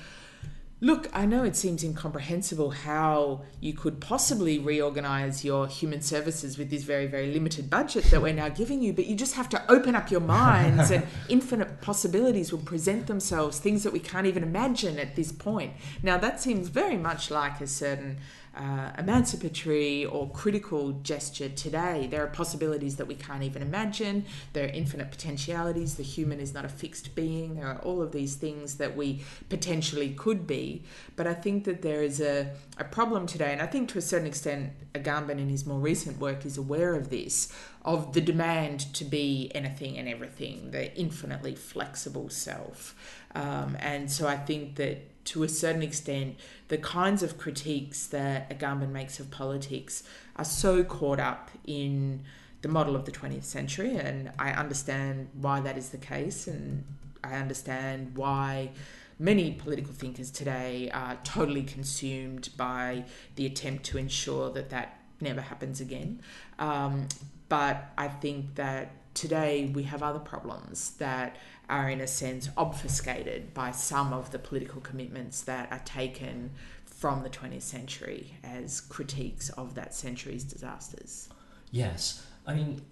Look, 0.82 1.10
I 1.12 1.26
know 1.26 1.44
it 1.44 1.56
seems 1.56 1.84
incomprehensible 1.84 2.70
how 2.70 3.42
you 3.60 3.74
could 3.74 4.00
possibly 4.00 4.58
reorganize 4.58 5.44
your 5.44 5.66
human 5.66 6.00
services 6.00 6.56
with 6.56 6.70
this 6.70 6.84
very, 6.84 7.06
very 7.06 7.34
limited 7.34 7.68
budget 7.68 8.04
that 8.04 8.22
we're 8.22 8.32
now 8.32 8.48
giving 8.48 8.80
you, 8.80 8.94
but 8.94 9.04
you 9.04 9.14
just 9.14 9.34
have 9.34 9.50
to 9.50 9.62
open 9.70 9.94
up 9.94 10.10
your 10.10 10.22
minds 10.22 10.90
and 10.90 11.06
infinite 11.28 11.82
possibilities 11.82 12.50
will 12.50 12.60
present 12.60 13.08
themselves, 13.08 13.58
things 13.58 13.82
that 13.82 13.92
we 13.92 13.98
can't 13.98 14.26
even 14.26 14.42
imagine 14.42 14.98
at 14.98 15.16
this 15.16 15.32
point. 15.32 15.74
Now, 16.02 16.16
that 16.16 16.40
seems 16.40 16.68
very 16.68 16.96
much 16.96 17.30
like 17.30 17.60
a 17.60 17.66
certain 17.66 18.16
uh, 18.56 18.90
emancipatory 18.98 20.04
or 20.04 20.28
critical 20.30 20.92
gesture 21.02 21.48
today. 21.48 22.08
There 22.10 22.22
are 22.22 22.26
possibilities 22.26 22.96
that 22.96 23.06
we 23.06 23.14
can't 23.14 23.42
even 23.42 23.62
imagine. 23.62 24.24
There 24.52 24.64
are 24.64 24.70
infinite 24.70 25.10
potentialities. 25.10 25.94
The 25.94 26.02
human 26.02 26.40
is 26.40 26.52
not 26.52 26.64
a 26.64 26.68
fixed 26.68 27.14
being. 27.14 27.56
There 27.56 27.66
are 27.66 27.78
all 27.78 28.02
of 28.02 28.12
these 28.12 28.34
things 28.34 28.76
that 28.76 28.96
we 28.96 29.22
potentially 29.48 30.10
could 30.10 30.46
be. 30.46 30.82
But 31.16 31.26
I 31.26 31.34
think 31.34 31.64
that 31.64 31.82
there 31.82 32.02
is 32.02 32.20
a, 32.20 32.50
a 32.76 32.84
problem 32.84 33.26
today, 33.26 33.52
and 33.52 33.62
I 33.62 33.66
think 33.66 33.88
to 33.90 33.98
a 33.98 34.02
certain 34.02 34.26
extent, 34.26 34.72
Agamben 34.94 35.38
in 35.38 35.48
his 35.48 35.64
more 35.64 35.78
recent 35.78 36.18
work 36.18 36.44
is 36.44 36.58
aware 36.58 36.94
of 36.94 37.10
this 37.10 37.52
of 37.82 38.12
the 38.12 38.20
demand 38.20 38.80
to 38.94 39.04
be 39.04 39.50
anything 39.54 39.96
and 39.96 40.06
everything, 40.08 40.70
the 40.70 40.94
infinitely 40.98 41.54
flexible 41.54 42.28
self. 42.28 42.94
Um, 43.34 43.76
and 43.80 44.10
so 44.10 44.26
I 44.26 44.36
think 44.36 44.76
that 44.76 45.09
to 45.24 45.42
a 45.42 45.48
certain 45.48 45.82
extent, 45.82 46.36
the 46.68 46.78
kinds 46.78 47.22
of 47.22 47.38
critiques 47.38 48.06
that 48.08 48.50
Agamben 48.50 48.90
makes 48.90 49.20
of 49.20 49.30
politics 49.30 50.02
are 50.36 50.44
so 50.44 50.82
caught 50.82 51.20
up 51.20 51.50
in 51.66 52.22
the 52.62 52.68
model 52.68 52.94
of 52.94 53.04
the 53.04 53.12
20th 53.12 53.44
century, 53.44 53.96
and 53.96 54.32
I 54.38 54.52
understand 54.52 55.28
why 55.34 55.60
that 55.60 55.78
is 55.78 55.90
the 55.90 55.98
case, 55.98 56.46
and 56.46 56.84
I 57.22 57.34
understand 57.34 58.16
why 58.16 58.70
many 59.18 59.52
political 59.52 59.92
thinkers 59.92 60.30
today 60.30 60.90
are 60.92 61.18
totally 61.24 61.62
consumed 61.62 62.50
by 62.56 63.04
the 63.36 63.46
attempt 63.46 63.84
to 63.84 63.98
ensure 63.98 64.50
that 64.50 64.70
that 64.70 65.00
never 65.20 65.40
happens 65.42 65.80
again. 65.80 66.20
Um, 66.58 67.08
but 67.48 67.92
I 67.98 68.08
think 68.08 68.54
that 68.54 68.92
today 69.14 69.70
we 69.74 69.82
have 69.84 70.02
other 70.02 70.18
problems 70.18 70.92
that 70.92 71.36
are, 71.70 71.88
in 71.88 72.00
a 72.00 72.06
sense, 72.06 72.50
obfuscated 72.56 73.54
by 73.54 73.70
some 73.70 74.12
of 74.12 74.30
the 74.32 74.38
political 74.38 74.80
commitments 74.80 75.42
that 75.42 75.70
are 75.70 75.82
taken 75.84 76.50
from 76.84 77.22
the 77.22 77.30
20th 77.30 77.62
century 77.62 78.34
as 78.44 78.80
critiques 78.80 79.48
of 79.50 79.74
that 79.74 79.94
century's 79.94 80.44
disasters. 80.44 81.28
Yes, 81.70 82.26
I 82.46 82.54
mean, 82.54 82.82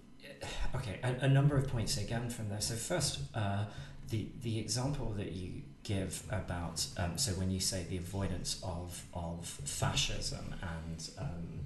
okay, 0.75 0.99
a, 1.03 1.25
a 1.25 1.27
number 1.27 1.55
of 1.57 1.67
points 1.67 1.97
again 1.97 2.29
from 2.29 2.49
there. 2.49 2.61
So 2.61 2.75
first, 2.75 3.19
uh, 3.35 3.65
the 4.09 4.27
the 4.41 4.57
example 4.59 5.13
that 5.17 5.33
you 5.33 5.61
give 5.83 6.23
about 6.31 6.85
um, 6.97 7.17
so 7.17 7.31
when 7.33 7.51
you 7.51 7.59
say 7.59 7.85
the 7.89 7.97
avoidance 7.97 8.59
of 8.63 9.05
of 9.13 9.45
fascism 9.45 10.55
and 10.61 11.09
um, 11.17 11.59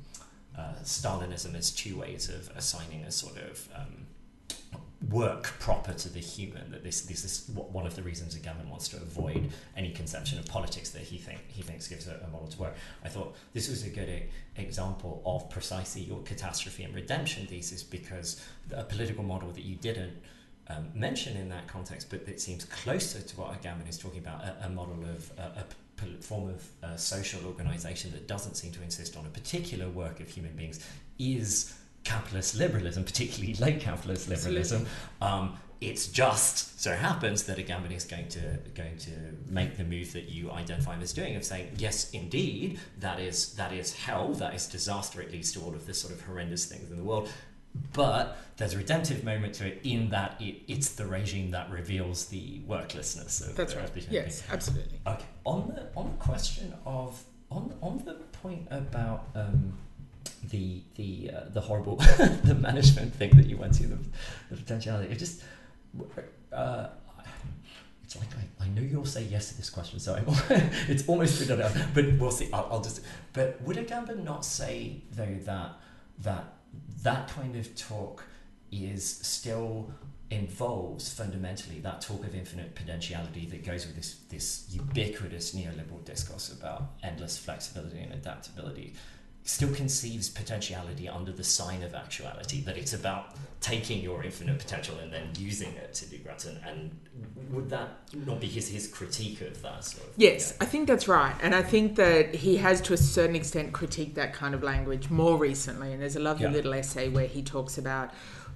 uh, 0.58 0.74
Stalinism 0.84 1.56
as 1.56 1.72
two 1.72 1.98
ways 1.98 2.30
of 2.30 2.50
assigning 2.56 3.04
a 3.04 3.12
sort 3.12 3.38
of 3.38 3.70
um, 3.76 4.08
work 5.10 5.44
proper 5.60 5.94
to 5.94 6.10
the 6.10 6.20
human. 6.20 6.72
That 6.72 6.84
this 6.84 7.02
this 7.02 7.24
is 7.24 7.50
one 7.56 7.86
of 7.86 7.96
the 7.96 8.04
reasons 8.04 8.36
Agamben 8.36 8.70
wants 8.70 8.88
to 8.90 8.98
avoid 8.98 9.50
any 9.76 9.92
conception 9.92 10.40
of 10.40 10.46
politics 10.46 10.90
that 10.92 11.02
he 11.02 11.18
think 11.18 11.42
he 11.48 11.62
thinks 11.62 11.88
gives 11.88 12.08
a, 12.08 12.20
a 12.26 12.30
model 12.30 12.48
to 12.48 12.60
work. 12.60 12.76
I 13.04 13.10
thought 13.10 13.36
this 13.54 13.70
was 13.70 13.84
a 13.86 13.90
good 13.90 14.24
example 14.56 15.22
of 15.26 15.50
precisely 15.50 16.02
your 16.04 16.22
catastrophe 16.24 16.84
and 16.84 16.94
redemption 16.94 17.48
thesis 17.48 17.84
because 17.84 18.44
a 18.72 18.84
political 18.84 19.24
model 19.24 19.50
that 19.52 19.64
you 19.64 19.76
didn't 19.76 20.14
um, 20.68 20.90
mention 20.94 21.36
in 21.36 21.50
that 21.50 21.68
context, 21.68 22.10
but 22.10 22.22
it 22.28 22.40
seems 22.40 22.66
closer 22.66 23.22
to 23.22 23.40
what 23.40 23.62
Agamben 23.62 23.90
is 23.90 23.98
talking 23.98 24.20
about, 24.20 24.44
a, 24.44 24.66
a 24.66 24.70
model 24.70 25.04
of 25.04 25.32
a, 25.38 25.60
a 25.60 25.66
form 26.22 26.50
of 26.50 26.68
uh, 26.84 26.96
social 26.96 27.46
organization 27.46 28.12
that 28.12 28.28
doesn't 28.28 28.56
seem 28.56 28.72
to 28.72 28.82
insist 28.82 29.16
on 29.16 29.26
a 29.26 29.30
particular 29.30 29.90
work 29.90 30.20
of 30.20 30.28
human 30.28 30.54
beings 30.56 30.86
is 31.20 31.74
capitalist 32.04 32.56
liberalism, 32.56 33.04
particularly 33.04 33.54
late 33.60 33.80
capitalist 33.80 34.30
liberalism. 34.30 34.86
Um, 35.22 35.58
it's 35.82 36.08
just 36.08 36.80
so 36.82 36.94
happens 36.94 37.44
that 37.44 37.60
a 37.60 37.62
Agamben 37.62 37.92
is 37.92 38.06
going 38.06 38.30
to 38.30 38.58
going 38.74 38.98
to 39.00 39.12
make 39.48 39.76
the 39.76 39.84
move 39.84 40.14
that 40.14 40.30
you 40.30 40.50
identify 40.52 40.94
him 40.94 41.02
as 41.02 41.12
doing 41.12 41.36
of 41.36 41.44
saying 41.44 41.72
yes, 41.78 42.12
indeed, 42.12 42.80
that 43.00 43.20
is 43.20 43.54
that 43.56 43.74
is 43.74 43.94
hell, 43.94 44.34
that 44.36 44.54
is 44.54 44.68
disaster. 44.68 45.22
It 45.22 45.32
leads 45.32 45.52
to 45.54 45.62
all 45.62 45.74
of 45.74 45.86
the 45.86 45.94
sort 45.94 46.14
of 46.14 46.22
horrendous 46.22 46.66
things 46.66 46.90
in 46.90 46.98
the 46.98 47.04
world. 47.04 47.30
But 47.92 48.38
there's 48.58 48.76
a 48.76 48.78
redemptive 48.78 49.24
moment 49.24 49.56
to 49.56 49.68
it 49.68 49.82
in 49.84 50.10
that 50.12 50.40
it, 50.40 50.62
it's 50.68 50.90
the 50.90 51.06
regime 51.06 51.52
that 51.52 51.72
reveals 51.72 52.26
the 52.28 52.62
worklessness 52.68 53.42
of, 53.42 53.56
That's 53.56 53.74
of 53.74 53.80
right. 53.80 53.94
the 53.94 54.00
human 54.00 54.26
Yes, 54.26 54.44
absolutely. 54.50 55.00
Okay. 55.08 55.26
On 55.44 55.68
the 55.68 55.88
on 55.96 56.12
the 56.12 56.24
question 56.24 56.74
of 56.86 57.22
on 57.50 57.74
on 57.82 58.02
the 58.06 58.14
point 58.42 58.68
about 58.70 59.28
um, 59.36 59.78
the 60.50 60.82
the 60.96 61.32
uh, 61.34 61.42
the 61.50 61.62
horrible 61.62 61.96
the 62.44 62.56
management 62.60 63.14
thing 63.14 63.36
that 63.38 63.48
you 63.48 63.58
went 63.58 63.74
to 63.76 63.88
the, 63.88 63.98
the 64.50 64.58
potentiality. 64.58 65.12
It 65.12 65.18
just 65.18 65.42
uh, 66.52 66.88
it's 68.04 68.16
like 68.16 68.30
I, 68.38 68.66
I 68.66 68.68
know 68.70 68.82
you'll 68.82 69.06
say 69.06 69.24
yes 69.24 69.50
to 69.50 69.58
this 69.58 69.70
question, 69.70 70.00
so 70.00 70.16
I'm, 70.16 70.26
it's 70.88 71.08
almost 71.08 71.50
enough. 71.50 71.76
But 71.94 72.18
we'll 72.20 72.32
see. 72.32 72.50
I'll, 72.52 72.68
I'll 72.72 72.82
just. 72.82 73.02
But 73.34 73.62
would 73.62 73.78
Agamben 73.78 74.24
not 74.24 74.46
say 74.46 75.02
though 75.12 75.36
that 75.46 75.72
that 76.20 76.54
that 77.04 77.30
kind 77.30 77.56
of 77.56 77.76
talk 77.76 78.24
is 78.72 79.06
still 79.06 79.92
involves 80.32 81.14
fundamentally 81.14 81.80
that 81.80 82.02
talk 82.02 82.26
of 82.26 82.34
infinite 82.34 82.74
potentiality 82.74 83.46
that 83.46 83.64
goes 83.64 83.86
with 83.86 83.96
this 83.96 84.16
this 84.30 84.66
ubiquitous 84.72 85.54
neoliberal 85.54 86.04
discourse 86.06 86.52
about 86.52 86.94
endless 87.04 87.38
flexibility 87.38 88.00
and 88.00 88.14
adaptability 88.14 88.94
still 89.46 89.74
conceives 89.74 90.30
potentiality 90.30 91.08
under 91.10 91.32
the 91.32 91.44
sign 91.44 91.84
of 91.84 91.94
actuality 91.94 92.62
that 92.62 92.78
it's 92.78 92.94
about 92.94 93.36
taking 93.60 94.02
your 94.02 94.24
infinite 94.24 94.58
potential 94.58 94.98
and 95.00 95.12
then 95.12 95.28
using 95.38 95.74
it 95.74 95.94
to 95.94 96.06
do 96.06 96.18
great 96.20 96.46
and, 96.46 96.58
and 96.66 96.92
would 97.52 97.70
that 97.70 97.90
not 98.26 98.40
be 98.40 98.48
his, 98.48 98.70
his 98.70 98.88
critique 98.88 99.42
of 99.42 99.62
that 99.62 99.84
sort 99.84 100.08
of 100.08 100.14
Yes. 100.18 100.56
I 100.60 100.66
think 100.66 100.88
that's 100.88 101.08
right. 101.08 101.36
And 101.42 101.54
I 101.54 101.62
think 101.62 101.96
that 101.96 102.34
he 102.34 102.58
has, 102.58 102.82
to 102.82 102.94
a 102.94 102.98
certain 102.98 103.36
extent, 103.36 103.74
critiqued 103.74 104.16
that 104.16 104.34
kind 104.34 104.54
of 104.56 104.64
language 104.64 105.10
more 105.10 105.38
recently. 105.38 105.92
And 105.94 106.02
there's 106.02 106.16
a 106.16 106.20
lovely 106.22 106.46
Yeah. 106.46 106.52
little 106.52 106.74
essay 106.74 107.10
where 107.10 107.28
he 107.28 107.42
talks 107.42 107.78
about 107.78 108.12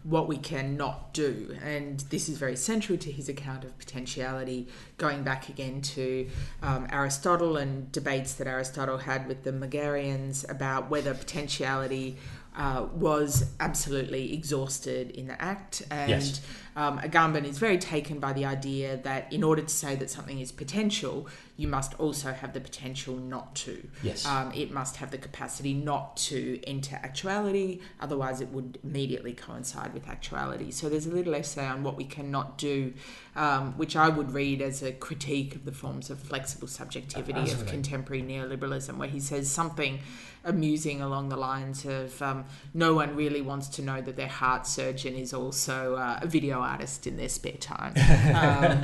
what 0.08 0.28
we 0.28 0.38
cannot 0.38 1.14
do. 1.14 1.58
And 1.62 1.99
this 2.10 2.30
is 2.30 2.38
very 2.38 2.55
central 2.55 2.97
to 2.99 3.12
his 3.12 3.28
account 3.28 3.66
of 3.66 3.78
potentiality, 3.78 4.70
going 4.97 5.24
back 5.24 5.49
again 5.49 5.82
to 5.82 6.28
um, 6.64 6.88
Aristotle 6.91 7.58
and 7.58 7.91
debates 7.91 8.34
that 8.36 8.47
Aristotle 8.47 8.99
had 8.99 9.28
with 9.28 9.43
the 9.43 9.51
Megarians 9.51 10.49
about 10.49 10.89
whether 10.89 11.14
potentiality. 11.14 12.18
Uh, 12.60 12.88
was 12.95 13.51
absolutely 13.60 14.34
exhausted 14.34 15.12
in 15.12 15.28
the 15.28 15.39
act, 15.39 15.84
and 15.91 16.10
Yes. 16.10 16.41
Um, 16.78 16.99
Agamben 16.99 17.43
is 17.43 17.57
very 17.57 17.80
taken 17.80 18.19
by 18.19 18.34
the 18.34 18.45
idea 18.45 18.97
that 18.97 19.34
in 19.34 19.43
order 19.43 19.63
to 19.63 19.69
say 19.69 19.95
that 19.95 20.11
something 20.11 20.39
is 20.39 20.51
potential, 20.51 21.28
you 21.57 21.67
must 21.67 21.99
also 21.99 22.32
have 22.32 22.53
the 22.53 22.61
potential 22.61 23.15
not 23.15 23.55
to. 23.55 23.89
Yes. 24.03 24.28
Um, 24.28 24.51
it 24.53 24.69
must 24.69 24.97
have 24.97 25.09
the 25.09 25.17
capacity 25.17 25.73
not 25.73 26.15
to 26.17 26.61
enter 26.67 26.97
actuality, 26.97 27.82
otherwise, 27.99 28.41
it 28.41 28.49
would 28.49 28.78
immediately 28.84 29.34
coincide 29.34 29.91
with 29.91 30.07
actuality. 30.07 30.69
So 30.69 30.88
there's 30.88 31.07
a 31.07 31.11
little 31.11 31.34
essay 31.34 31.65
on 31.65 31.82
what 31.82 31.97
we 31.97 32.03
cannot 32.03 32.59
do, 32.59 32.93
um, 33.36 33.75
which 33.75 33.95
I 33.95 34.09
would 34.09 34.32
read 34.32 34.61
as 34.61 34.84
a 34.84 34.91
critique 34.91 35.55
of 35.55 35.65
the 35.65 35.71
forms 35.71 36.11
of 36.11 36.19
flexible 36.19 36.67
subjectivity 36.67 37.51
of 37.51 37.65
contemporary 37.65 38.21
neoliberalism, 38.21 38.97
where 38.97 39.09
he 39.09 39.19
says 39.19 39.49
something 39.49 39.99
amusing 40.47 41.01
along 41.01 41.30
the 41.30 41.36
lines 41.36 41.86
of 41.86 42.21
um, 42.21 42.45
no 42.73 42.93
one 42.93 43.15
really 43.15 43.41
wants 43.41 43.67
to 43.67 43.82
know 43.82 44.01
that 44.01 44.15
their 44.15 44.28
heart 44.28 44.65
surgeon 44.65 45.13
is 45.15 45.34
also 45.34 45.95
uh, 45.95 46.19
a 46.21 46.28
video 46.28 46.61
artist 46.68 47.07
in 47.07 47.18
their 47.18 47.30
spare 47.30 47.53
time. 47.53 47.93
Um, 48.28 48.80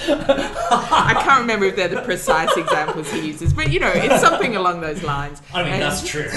I 0.02 1.20
can't 1.24 1.40
remember 1.42 1.66
if 1.66 1.76
they're 1.76 1.88
the 1.88 2.00
precise 2.02 2.56
examples 2.56 3.10
he 3.12 3.20
uses, 3.26 3.52
but 3.52 3.70
you 3.70 3.80
know, 3.80 3.90
it's 3.94 4.20
something 4.20 4.56
along 4.56 4.80
those 4.80 5.02
lines. 5.02 5.42
I 5.52 5.62
mean 5.62 5.74
And- 5.74 5.82
that's 5.82 6.06
true 6.08 6.28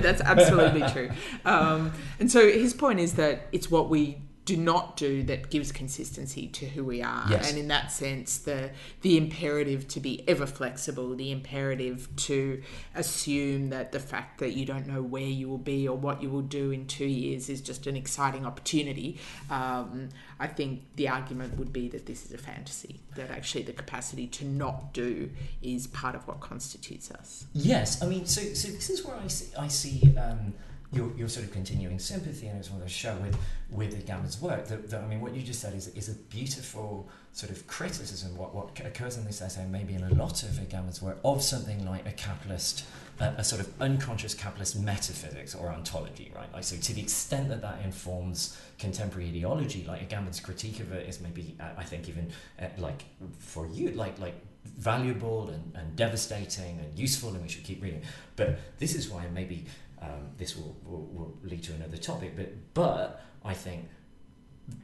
that's 0.00 0.20
absolutely 0.22 0.82
true. 0.90 1.10
Um, 1.44 1.92
and 2.18 2.30
so 2.30 2.50
his 2.50 2.72
point 2.72 3.00
is 3.00 3.14
that 3.14 3.48
it's 3.52 3.70
what 3.70 3.88
we 3.90 4.18
do 4.46 4.56
not 4.56 4.96
do 4.96 5.24
that 5.24 5.50
gives 5.50 5.72
consistency 5.72 6.46
to 6.46 6.66
who 6.66 6.84
we 6.84 7.02
are. 7.02 7.26
Yes. 7.28 7.50
And 7.50 7.58
in 7.58 7.66
that 7.68 7.90
sense, 7.90 8.38
the 8.38 8.70
the 9.02 9.16
imperative 9.16 9.88
to 9.88 10.00
be 10.00 10.26
ever 10.28 10.46
flexible, 10.46 11.16
the 11.16 11.32
imperative 11.32 12.08
to 12.16 12.62
assume 12.94 13.70
that 13.70 13.90
the 13.90 13.98
fact 13.98 14.38
that 14.38 14.52
you 14.52 14.64
don't 14.64 14.86
know 14.86 15.02
where 15.02 15.22
you 15.22 15.48
will 15.48 15.58
be 15.58 15.86
or 15.88 15.96
what 15.96 16.22
you 16.22 16.30
will 16.30 16.42
do 16.42 16.70
in 16.70 16.86
two 16.86 17.06
years 17.06 17.48
is 17.48 17.60
just 17.60 17.88
an 17.88 17.96
exciting 17.96 18.46
opportunity. 18.46 19.18
Um, 19.50 20.10
I 20.38 20.46
think 20.46 20.82
the 20.94 21.08
argument 21.08 21.58
would 21.58 21.72
be 21.72 21.88
that 21.88 22.06
this 22.06 22.24
is 22.24 22.32
a 22.32 22.38
fantasy, 22.38 23.00
that 23.16 23.32
actually 23.32 23.64
the 23.64 23.72
capacity 23.72 24.28
to 24.28 24.44
not 24.44 24.94
do 24.94 25.28
is 25.60 25.88
part 25.88 26.14
of 26.14 26.28
what 26.28 26.38
constitutes 26.38 27.10
us. 27.10 27.46
Yes, 27.52 28.00
I 28.00 28.06
mean, 28.06 28.26
so 28.26 28.42
so 28.54 28.68
this 28.68 28.90
is 28.90 29.04
where 29.04 29.16
I 29.16 29.26
see 29.26 29.56
I 29.58 29.66
see 29.66 30.16
um, 30.16 30.54
your, 30.92 31.28
sort 31.28 31.44
of 31.46 31.52
continuing 31.52 31.98
sympathy, 31.98 32.46
and 32.46 32.56
I 32.56 32.60
just 32.60 32.70
want 32.70 32.84
to 32.84 32.88
show 32.88 33.14
with 33.16 33.36
with 33.70 33.98
Agamben's 33.98 34.40
work 34.40 34.68
that, 34.68 34.88
that 34.90 35.02
I 35.02 35.06
mean, 35.06 35.20
what 35.20 35.34
you 35.34 35.42
just 35.42 35.60
said 35.60 35.74
is 35.74 35.88
is 35.88 36.08
a 36.08 36.14
beautiful 36.14 37.08
sort 37.32 37.50
of 37.50 37.66
criticism. 37.66 38.36
What 38.36 38.54
what 38.54 38.80
occurs 38.84 39.16
in 39.16 39.24
this 39.24 39.42
essay, 39.42 39.66
maybe 39.66 39.94
in 39.94 40.04
a 40.04 40.14
lot 40.14 40.42
of 40.42 40.50
Agamben's 40.50 41.02
work, 41.02 41.18
of 41.24 41.42
something 41.42 41.84
like 41.84 42.06
a 42.06 42.12
capitalist, 42.12 42.84
a, 43.20 43.34
a 43.38 43.44
sort 43.44 43.60
of 43.60 43.68
unconscious 43.80 44.34
capitalist 44.34 44.78
metaphysics 44.78 45.54
or 45.54 45.70
ontology, 45.70 46.30
right? 46.34 46.52
Like, 46.52 46.64
so 46.64 46.76
to 46.76 46.92
the 46.92 47.02
extent 47.02 47.48
that 47.48 47.62
that 47.62 47.84
informs 47.84 48.58
contemporary 48.78 49.28
ideology, 49.28 49.84
like 49.86 50.08
Agamben's 50.08 50.40
critique 50.40 50.80
of 50.80 50.92
it 50.92 51.08
is 51.08 51.20
maybe, 51.20 51.56
uh, 51.60 51.70
I 51.76 51.84
think, 51.84 52.08
even 52.08 52.30
uh, 52.60 52.66
like 52.78 53.04
for 53.38 53.66
you, 53.66 53.90
like 53.90 54.18
like 54.20 54.34
valuable 54.78 55.48
and, 55.48 55.72
and 55.76 55.96
devastating 55.96 56.78
and 56.78 56.98
useful, 56.98 57.30
and 57.30 57.42
we 57.42 57.48
should 57.48 57.64
keep 57.64 57.82
reading. 57.82 58.02
But 58.36 58.58
this 58.78 58.94
is 58.94 59.08
why 59.08 59.24
maybe 59.32 59.66
um, 60.06 60.28
this 60.36 60.56
will, 60.56 60.76
will, 60.84 61.06
will 61.06 61.38
lead 61.42 61.62
to 61.64 61.72
another 61.74 61.96
topic. 61.96 62.36
But 62.36 62.74
but 62.74 63.22
I 63.44 63.54
think 63.54 63.88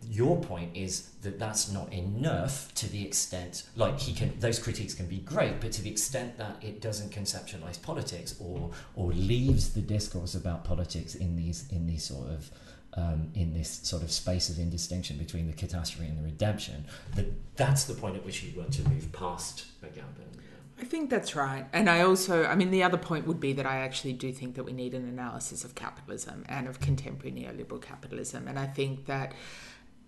your 0.09 0.41
point 0.41 0.77
is 0.77 1.09
that 1.23 1.39
that's 1.39 1.71
not 1.71 1.93
enough 1.93 2.73
to 2.75 2.89
the 2.91 3.05
extent 3.05 3.65
like 3.75 3.99
he 3.99 4.13
can 4.13 4.33
those 4.39 4.59
critiques 4.59 4.95
can 4.95 5.07
be 5.07 5.19
great 5.19 5.61
but 5.61 5.73
to 5.73 5.83
the 5.83 5.91
extent 5.91 6.39
that 6.39 6.57
it 6.63 6.81
doesn't 6.81 7.11
conceptualize 7.11 7.83
politics 7.83 8.37
or 8.39 8.71
or 8.95 9.11
leaves 9.13 9.73
the 9.75 9.81
discourse 9.81 10.35
about 10.37 10.63
politics 10.63 11.17
in 11.17 11.35
these 11.35 11.67
in 11.71 11.87
these 11.87 12.05
sort 12.05 12.29
of 12.29 12.51
um, 12.95 13.31
in 13.35 13.55
this 13.55 13.81
sort 13.83 14.03
of 14.03 14.13
space 14.13 14.51
of 14.51 14.59
indistinction 14.59 15.17
between 15.17 15.47
the 15.47 15.53
catastrophe 15.53 16.09
and 16.09 16.19
the 16.19 16.23
redemption 16.23 16.85
that 17.17 17.27
that's 17.57 17.85
the 17.85 17.95
point 17.95 18.15
at 18.15 18.25
which 18.25 18.45
you 18.45 18.57
want 18.57 18.73
to 18.73 18.89
move 18.89 19.11
past 19.13 19.65
Agamben 19.83 20.42
I 20.83 20.85
think 20.85 21.11
that's 21.11 21.37
right. 21.37 21.65
And 21.73 21.89
I 21.89 22.01
also, 22.01 22.45
I 22.45 22.57
mean, 22.57 22.73
the 22.73 22.83
other 22.83 22.99
point 22.99 23.25
would 23.29 23.39
be 23.39 23.53
that 23.53 23.65
I 23.65 23.77
actually 23.77 24.15
do 24.15 24.33
think 24.33 24.57
that 24.57 24.65
we 24.65 24.73
need 24.73 24.95
an 24.95 25.09
analysis 25.09 25.63
of 25.63 25.77
capitalism 25.77 26.45
and 26.49 26.67
of 26.67 26.81
contemporary 26.81 27.31
neoliberal 27.31 27.81
capitalism. 27.81 28.49
And 28.49 28.59
I 28.59 28.67
think 28.67 29.07
that 29.07 29.33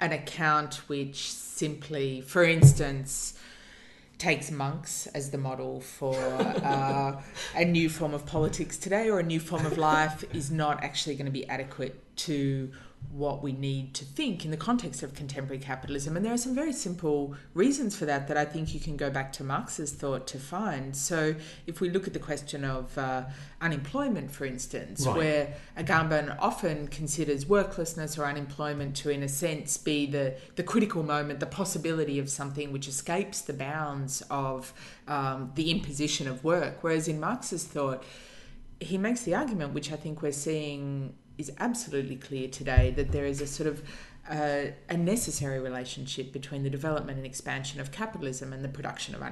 an 0.01 0.11
account 0.11 0.89
which 0.89 1.31
simply, 1.31 2.23
for 2.23 2.43
instance, 2.43 3.39
takes 4.19 4.51
monks 4.51 5.07
as 5.09 5.31
the 5.31 5.39
model 5.39 5.81
for 5.81 6.17
uh, 6.17 7.23
a 7.55 7.65
new 7.65 7.89
form 7.89 8.13
of 8.13 8.27
politics 8.27 8.77
today 8.77 9.09
or 9.09 9.21
a 9.21 9.23
new 9.23 9.39
form 9.39 9.65
of 9.65 9.79
life 9.79 10.25
is 10.35 10.51
not 10.51 10.83
actually 10.83 11.15
going 11.15 11.27
to 11.27 11.33
be 11.33 11.49
adequate 11.49 12.03
to 12.17 12.73
what 13.11 13.43
we 13.43 13.53
need 13.53 13.95
to 13.95 14.05
think 14.05 14.45
in 14.45 14.51
the 14.51 14.57
context 14.57 15.03
of 15.03 15.15
contemporary 15.15 15.61
capitalism. 15.61 16.17
And 16.17 16.25
there 16.25 16.33
are 16.33 16.39
some 16.39 16.55
very 16.55 16.73
simple 16.73 17.37
reasons 17.55 17.97
for 17.97 18.07
that 18.07 18.27
that 18.29 18.37
I 18.37 18.45
think 18.45 18.75
you 18.75 18.81
can 18.81 18.97
go 18.97 19.09
back 19.11 19.33
to 19.35 19.45
Marx's 19.45 19.93
thought 19.93 20.27
to 20.29 20.39
find. 20.39 20.97
So 20.97 21.35
if 21.67 21.81
we 21.81 21.91
look 21.91 22.07
at 22.07 22.13
the 22.13 22.19
question 22.19 22.65
of 22.65 22.97
uh, 22.99 23.25
unemployment, 23.61 24.31
for 24.31 24.45
instance, 24.45 25.07
Right. 25.07 25.17
where 25.17 25.55
Agamben 25.77 26.37
often 26.41 26.89
considers 26.89 27.47
worklessness 27.47 28.19
or 28.19 28.25
unemployment 28.25 28.97
to, 28.97 29.11
in 29.11 29.23
a 29.23 29.29
sense, 29.29 29.77
be 29.77 30.07
the, 30.07 30.35
the 30.57 30.63
critical 30.63 31.03
moment, 31.03 31.41
the 31.41 31.47
possibility 31.47 32.19
of 32.19 32.29
something 32.29 32.73
which 32.73 32.89
escapes 32.89 33.41
the 33.43 33.53
bounds 33.53 34.23
of 34.31 34.73
um, 35.07 35.53
the 35.55 35.71
imposition 35.71 36.27
of 36.27 36.43
work. 36.43 36.79
Whereas 36.83 37.07
in 37.09 37.21
Marx's 37.21 37.65
thought, 37.65 38.03
he 38.81 38.99
makes 38.99 39.23
the 39.23 39.35
argument, 39.35 39.73
which 39.73 39.93
I 39.93 39.97
think 39.97 40.21
we're 40.21 40.33
seeing 40.33 41.15
is 41.39 41.53
absolutely 41.59 42.17
clear 42.17 42.49
today, 42.49 42.93
that 42.97 43.13
there 43.13 43.27
is 43.27 43.41
a 43.41 43.47
sort 43.47 43.69
of 43.69 43.83
uh, 44.31 44.71
a 44.89 44.97
necessary 44.97 45.61
relationship 45.61 46.33
between 46.33 46.63
the 46.63 46.71
development 46.71 47.19
and 47.19 47.27
expansion 47.27 47.81
of 47.81 47.93
capitalism 47.93 48.53
and 48.53 48.65
the 48.65 48.69
production 48.69 49.15
of, 49.15 49.23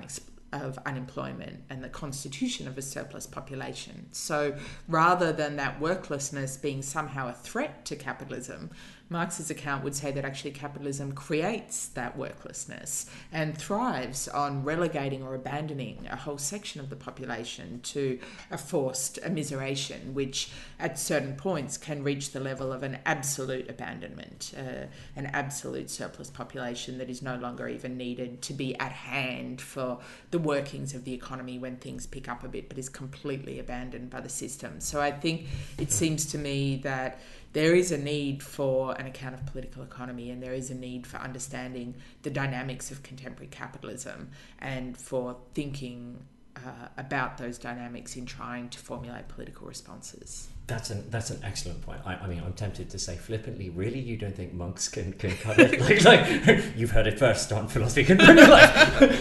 of 0.53 0.79
unemployment 0.85 1.63
and 1.71 1.83
the 1.83 1.89
constitution 1.89 2.69
of 2.69 2.77
a 2.77 2.83
surplus 2.83 3.27
population. 3.27 4.07
So 4.13 4.55
rather 4.89 5.33
than 5.33 5.57
that 5.57 5.81
worklessness 5.81 6.61
being 6.61 6.83
somehow 6.83 7.29
a 7.29 7.33
threat 7.33 7.87
to 7.87 7.97
capitalism, 7.97 8.71
Marx's 9.13 9.51
account 9.51 9.85
would 9.85 9.95
say 9.95 10.11
that 10.11 10.25
actually 10.25 10.51
capitalism 10.51 11.13
creates 11.13 11.87
that 11.89 12.17
worklessness 12.19 13.07
and 13.31 13.57
thrives 13.57 14.27
on 14.29 14.65
relegating 14.65 15.23
or 15.23 15.35
abandoning 15.35 16.09
a 16.11 16.17
whole 16.17 16.39
section 16.39 16.81
of 16.81 16.91
the 16.91 16.97
population 16.97 17.81
to 17.83 18.19
a 18.51 18.59
forced 18.59 19.21
immiseration, 19.23 20.13
which 20.15 20.51
at 20.81 20.99
certain 20.99 21.35
points 21.35 21.77
can 21.77 22.03
reach 22.03 22.33
the 22.33 22.41
level 22.41 22.73
of 22.73 22.83
an 22.83 22.99
absolute 23.07 23.69
abandonment, 23.69 24.53
uh, 24.59 24.87
an 25.15 25.27
absolute 25.27 25.91
surplus 25.91 26.31
population 26.31 26.99
that 26.99 27.11
is 27.11 27.23
no 27.23 27.37
longer 27.37 27.69
even 27.69 27.97
needed 27.97 28.43
to 28.43 28.53
be 28.53 28.77
at 28.79 28.93
hand 28.93 29.61
for 29.61 29.99
the 30.31 30.39
workings 30.39 30.95
of 30.95 31.05
the 31.05 31.13
economy 31.13 31.59
when 31.59 31.77
things 31.77 32.07
pick 32.07 32.29
up 32.29 32.43
a 32.43 32.49
bit, 32.49 32.69
but 32.69 32.79
is 32.79 32.89
completely 32.89 33.59
abandoned 33.59 34.11
by 34.11 34.21
the 34.21 34.29
system. 34.29 34.81
So 34.81 35.01
I 35.01 35.11
think 35.11 35.47
it 35.79 35.93
seems 35.93 36.27
to 36.33 36.39
me 36.39 36.81
that 36.83 37.21
there 37.53 37.75
is 37.75 37.93
a 37.93 37.99
need 37.99 38.43
for 38.43 38.99
an 38.99 39.07
account 39.07 39.35
of 39.35 39.45
political 39.47 39.83
economy 39.83 40.31
and 40.31 40.43
there 40.43 40.55
is 40.55 40.71
a 40.71 40.75
need 40.75 41.07
for 41.07 41.19
understanding 41.19 41.95
the 42.23 42.31
dynamics 42.31 42.91
of 42.91 43.03
contemporary 43.03 43.49
capitalism 43.49 44.31
and 44.59 44.97
for 44.97 45.37
thinking 45.55 46.25
uh, 46.57 46.89
about 46.97 47.39
those 47.39 47.59
dynamics 47.59 48.17
in 48.17 48.27
trying 48.27 48.69
to 48.69 48.79
formulate 48.79 49.29
political 49.29 49.67
responses. 49.67 50.49
That's 50.67 50.91
an 50.91 51.11
that's 51.11 51.31
an 51.31 51.41
excellent 51.43 51.83
point. 51.83 52.01
I, 52.07 52.15
I 52.15 52.27
mean, 52.29 52.43
I'm 52.45 52.53
tempted 52.53 52.89
to 52.91 52.99
say 52.99 53.17
flippantly, 53.17 53.71
really, 53.71 53.99
you 53.99 54.17
don't 54.17 54.35
think 54.35 54.55
monks 54.55 54.89
can, 54.89 55.13
can 55.15 55.33
cut 55.37 55.59
it? 55.59 55.81
like, 55.81 56.05
like 56.49 56.65
you've 56.77 56.91
heard 56.91 57.07
it 57.07 57.19
first 57.19 57.53
on 57.53 57.69
philosophy. 57.69 58.05
Can 58.05 58.19
like, 58.19 58.39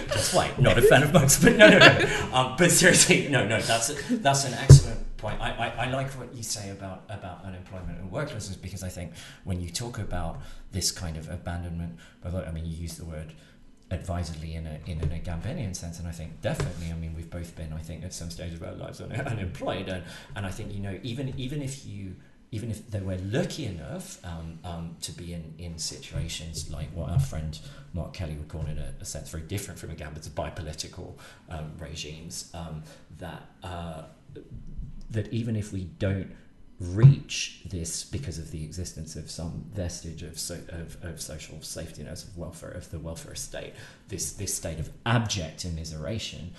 that's 0.07 0.33
why 0.33 0.51
not 0.59 0.77
a 0.77 0.81
fan 0.81 1.03
of 1.03 1.13
monks, 1.13 1.41
but 1.41 1.55
no, 1.55 1.69
no, 1.69 1.79
no. 1.79 2.29
Um, 2.33 2.55
but 2.57 2.69
seriously, 2.69 3.27
no, 3.29 3.47
no. 3.47 3.59
That's 3.61 3.89
a, 3.89 4.17
that's 4.17 4.45
an 4.45 4.53
excellent 4.53 5.10
point. 5.21 5.39
I, 5.39 5.51
I, 5.51 5.85
I 5.85 5.89
like 5.91 6.09
what 6.11 6.33
you 6.33 6.43
say 6.43 6.71
about 6.71 7.03
about 7.09 7.45
unemployment 7.45 7.99
and 7.99 8.11
worklessness 8.11 8.59
because 8.59 8.83
I 8.83 8.89
think 8.89 9.13
when 9.43 9.61
you 9.61 9.69
talk 9.69 9.99
about 9.99 10.41
this 10.71 10.91
kind 10.91 11.15
of 11.15 11.29
abandonment, 11.29 11.97
I 12.25 12.51
mean, 12.51 12.65
you 12.65 12.75
use 12.75 12.97
the 12.97 13.05
word 13.05 13.33
advisedly 13.91 14.55
in 14.55 14.65
a 14.65 14.79
in 14.85 14.99
an 15.01 15.09
Agambenian 15.09 15.75
sense, 15.75 15.99
and 15.99 16.07
I 16.07 16.11
think 16.11 16.41
definitely. 16.41 16.91
I 16.91 16.95
mean, 16.95 17.13
we've 17.15 17.29
both 17.29 17.55
been, 17.55 17.71
I 17.71 17.79
think, 17.79 18.03
at 18.03 18.13
some 18.13 18.31
stage 18.31 18.53
of 18.53 18.63
our 18.63 18.73
lives 18.73 18.99
unemployed, 19.33 19.87
and 19.87 20.03
and 20.35 20.45
I 20.45 20.51
think 20.51 20.73
you 20.73 20.81
know, 20.81 20.99
even 21.03 21.33
even 21.37 21.61
if 21.61 21.85
you 21.85 22.15
even 22.53 22.69
if 22.69 22.89
they 22.91 22.99
were 22.99 23.17
lucky 23.31 23.65
enough 23.65 24.23
um, 24.25 24.59
um, 24.65 24.97
to 25.01 25.13
be 25.13 25.31
in, 25.31 25.53
in 25.57 25.77
situations 25.77 26.69
like 26.69 26.89
what 26.93 27.09
our 27.09 27.19
friend 27.19 27.57
Mark 27.93 28.11
Kelly 28.11 28.33
would 28.33 28.49
call 28.49 28.65
in 28.65 28.77
a, 28.77 28.93
a 28.99 29.05
sense 29.05 29.29
very 29.29 29.43
different 29.43 29.79
from 29.79 29.89
a 29.89 29.93
Agamben's 29.93 30.27
biopolitical 30.27 31.13
um, 31.49 31.71
regimes, 31.79 32.51
um, 32.53 32.83
that 33.19 33.43
uh, 33.63 34.03
that 35.11 35.31
even 35.31 35.55
if 35.55 35.71
we 35.71 35.83
don't 35.83 36.31
reach 36.79 37.61
this 37.65 38.03
because 38.03 38.39
of 38.39 38.49
the 38.49 38.63
existence 38.63 39.15
of 39.15 39.29
some 39.29 39.65
vestige 39.71 40.23
of, 40.23 40.39
so, 40.39 40.57
of, 40.69 40.97
of 41.03 41.21
social 41.21 41.61
safety 41.61 42.01
nets 42.01 42.23
of 42.23 42.35
welfare 42.35 42.71
of 42.71 42.89
the 42.89 42.97
welfare 42.97 43.35
state 43.35 43.73
this 44.07 44.31
this 44.33 44.53
state 44.55 44.79
of 44.79 44.89
abject 45.05 45.63
immiseration 45.63 46.49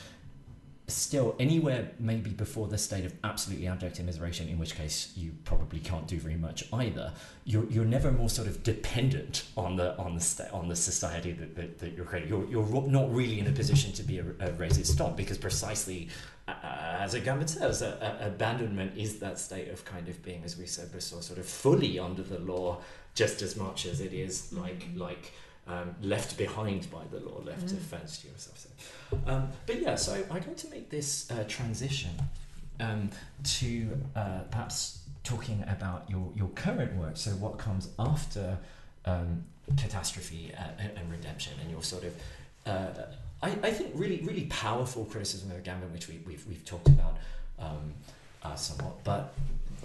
still 0.88 1.34
anywhere 1.38 1.90
maybe 1.98 2.30
before 2.30 2.66
the 2.66 2.76
state 2.76 3.04
of 3.04 3.14
absolutely 3.22 3.66
abject 3.66 4.04
immiseration 4.04 4.50
in 4.50 4.58
which 4.58 4.74
case 4.74 5.12
you 5.16 5.32
probably 5.44 5.78
can't 5.78 6.08
do 6.08 6.18
very 6.18 6.34
much 6.34 6.64
either 6.72 7.12
you're, 7.44 7.64
you're 7.66 7.84
never 7.84 8.10
more 8.10 8.28
sort 8.28 8.48
of 8.48 8.62
dependent 8.62 9.44
on 9.56 9.76
the 9.76 9.96
on 9.96 10.14
the 10.14 10.20
sta- 10.20 10.48
on 10.52 10.68
the 10.68 10.76
society 10.76 11.32
that, 11.32 11.56
that, 11.56 11.78
that 11.78 11.94
you're 11.94 12.04
creating. 12.04 12.28
You're, 12.28 12.46
you're 12.46 12.82
not 12.88 13.12
really 13.12 13.38
in 13.40 13.46
a 13.46 13.52
position 13.52 13.92
to 13.92 14.02
be 14.02 14.18
a, 14.18 14.24
a 14.40 14.52
resistant 14.52 15.16
because 15.16 15.38
precisely 15.38 16.08
uh, 16.48 16.52
as 16.98 17.14
Agamben 17.14 17.48
says, 17.48 17.82
uh, 17.82 18.16
abandonment 18.20 18.96
is 18.96 19.18
that 19.20 19.38
state 19.38 19.68
of 19.68 19.84
kind 19.84 20.08
of 20.08 20.22
being, 20.24 20.42
as 20.44 20.56
we 20.56 20.66
said 20.66 20.90
before, 20.92 21.22
sort 21.22 21.38
of 21.38 21.46
fully 21.46 21.98
under 21.98 22.22
the 22.22 22.38
law, 22.40 22.80
just 23.14 23.42
as 23.42 23.56
much 23.56 23.86
as 23.86 24.00
it 24.00 24.12
is 24.12 24.52
like 24.52 24.86
like 24.96 25.32
um, 25.68 25.94
left 26.02 26.36
behind 26.36 26.90
by 26.90 27.02
the 27.10 27.20
law, 27.20 27.40
left 27.44 27.66
mm. 27.66 27.70
to 27.70 27.76
fence 27.76 28.18
to 28.18 28.28
yourself. 28.28 28.58
So, 28.58 29.18
um, 29.26 29.48
but 29.66 29.80
yeah, 29.80 29.94
so 29.94 30.14
I'd 30.14 30.30
like 30.30 30.56
to 30.56 30.68
make 30.68 30.90
this 30.90 31.30
uh, 31.30 31.44
transition 31.48 32.10
um, 32.80 33.10
to 33.44 33.98
uh, 34.16 34.40
perhaps 34.50 35.02
talking 35.24 35.64
about 35.68 36.08
your 36.08 36.32
your 36.34 36.48
current 36.48 36.94
work. 36.96 37.16
So 37.16 37.30
what 37.32 37.58
comes 37.58 37.88
after 37.98 38.58
um, 39.04 39.44
catastrophe 39.76 40.52
uh, 40.58 40.62
and, 40.78 40.98
and 40.98 41.10
redemption, 41.10 41.52
and 41.60 41.70
your 41.70 41.82
sort 41.82 42.04
of 42.04 42.14
uh, 42.66 42.88
I, 43.42 43.50
I 43.62 43.70
think 43.70 43.92
really 43.94 44.20
really 44.22 44.46
powerful 44.46 45.04
criticism 45.04 45.50
of 45.50 45.62
Agamben, 45.62 45.92
which 45.92 46.08
we, 46.08 46.20
we've, 46.26 46.44
we've 46.48 46.64
talked 46.64 46.88
about 46.88 47.18
um, 47.58 47.94
uh, 48.42 48.54
somewhat. 48.56 49.04
But 49.04 49.34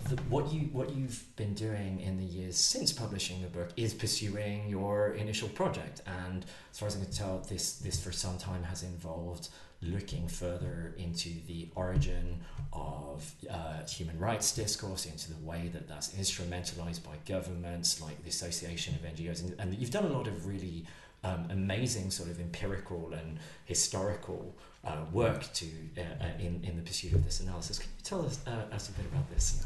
the, 0.09 0.15
what 0.23 0.51
you 0.51 0.61
what 0.71 0.93
you've 0.95 1.23
been 1.35 1.53
doing 1.53 1.99
in 2.01 2.17
the 2.17 2.23
years 2.23 2.57
since 2.57 2.91
publishing 2.91 3.41
the 3.41 3.47
book 3.47 3.69
is 3.75 3.93
pursuing 3.93 4.67
your 4.67 5.13
initial 5.13 5.49
project, 5.49 6.01
and 6.05 6.45
as 6.71 6.79
far 6.79 6.87
as 6.87 6.95
I 6.95 6.99
can 6.99 7.11
tell, 7.11 7.39
this 7.49 7.77
this 7.77 8.01
for 8.03 8.11
some 8.11 8.37
time 8.37 8.63
has 8.63 8.83
involved 8.83 9.49
looking 9.81 10.27
further 10.27 10.95
into 10.97 11.29
the 11.47 11.69
origin 11.75 12.39
of 12.73 13.31
uh, 13.49 13.85
human 13.85 14.17
rights 14.17 14.55
discourse, 14.55 15.05
into 15.05 15.31
the 15.31 15.45
way 15.45 15.69
that 15.71 15.87
that's 15.87 16.15
instrumentalized 16.15 17.03
by 17.03 17.15
governments, 17.27 18.01
like 18.01 18.21
the 18.23 18.29
Association 18.29 18.95
of 18.95 19.01
NGOs, 19.01 19.43
and, 19.43 19.59
and 19.59 19.75
you've 19.75 19.91
done 19.91 20.05
a 20.05 20.09
lot 20.09 20.27
of 20.27 20.47
really 20.47 20.85
um, 21.23 21.47
amazing 21.51 22.11
sort 22.11 22.29
of 22.29 22.39
empirical 22.39 23.11
and 23.13 23.39
historical 23.65 24.55
uh, 24.87 24.91
work 25.11 25.51
to 25.53 25.65
uh, 25.97 26.01
uh, 26.01 26.27
in 26.39 26.63
in 26.63 26.75
the 26.77 26.81
pursuit 26.81 27.13
of 27.13 27.23
this 27.23 27.39
analysis. 27.41 27.79
Can 27.79 27.89
you 27.97 28.03
tell 28.03 28.25
us 28.25 28.39
uh, 28.47 28.75
us 28.75 28.89
a 28.89 28.91
bit 28.93 29.05
about 29.11 29.29
this? 29.29 29.65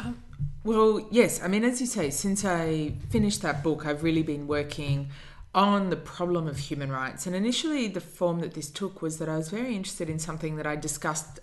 Um, 0.00 0.22
well, 0.64 1.06
yes. 1.10 1.42
I 1.42 1.48
mean, 1.48 1.64
as 1.64 1.80
you 1.80 1.86
say, 1.86 2.10
since 2.10 2.44
I 2.44 2.94
finished 3.10 3.42
that 3.42 3.62
book, 3.62 3.86
I've 3.86 4.02
really 4.02 4.22
been 4.22 4.46
working 4.46 5.10
on 5.54 5.90
the 5.90 5.96
problem 5.96 6.46
of 6.46 6.58
human 6.58 6.90
rights. 6.90 7.26
And 7.26 7.36
initially, 7.36 7.88
the 7.88 8.00
form 8.00 8.40
that 8.40 8.54
this 8.54 8.70
took 8.70 9.02
was 9.02 9.18
that 9.18 9.28
I 9.28 9.36
was 9.36 9.50
very 9.50 9.74
interested 9.76 10.08
in 10.08 10.18
something 10.18 10.56
that 10.56 10.66
I 10.66 10.76
discussed 10.76 11.40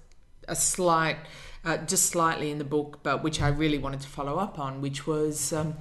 a 0.47 0.55
slight, 0.55 1.17
uh, 1.63 1.77
just 1.77 2.07
slightly 2.07 2.49
in 2.49 2.57
the 2.57 2.63
book, 2.63 2.99
but 3.03 3.23
which 3.23 3.41
I 3.41 3.49
really 3.49 3.77
wanted 3.77 4.01
to 4.01 4.07
follow 4.07 4.37
up 4.37 4.59
on, 4.59 4.81
which 4.81 5.05
was. 5.07 5.53
Um, 5.53 5.75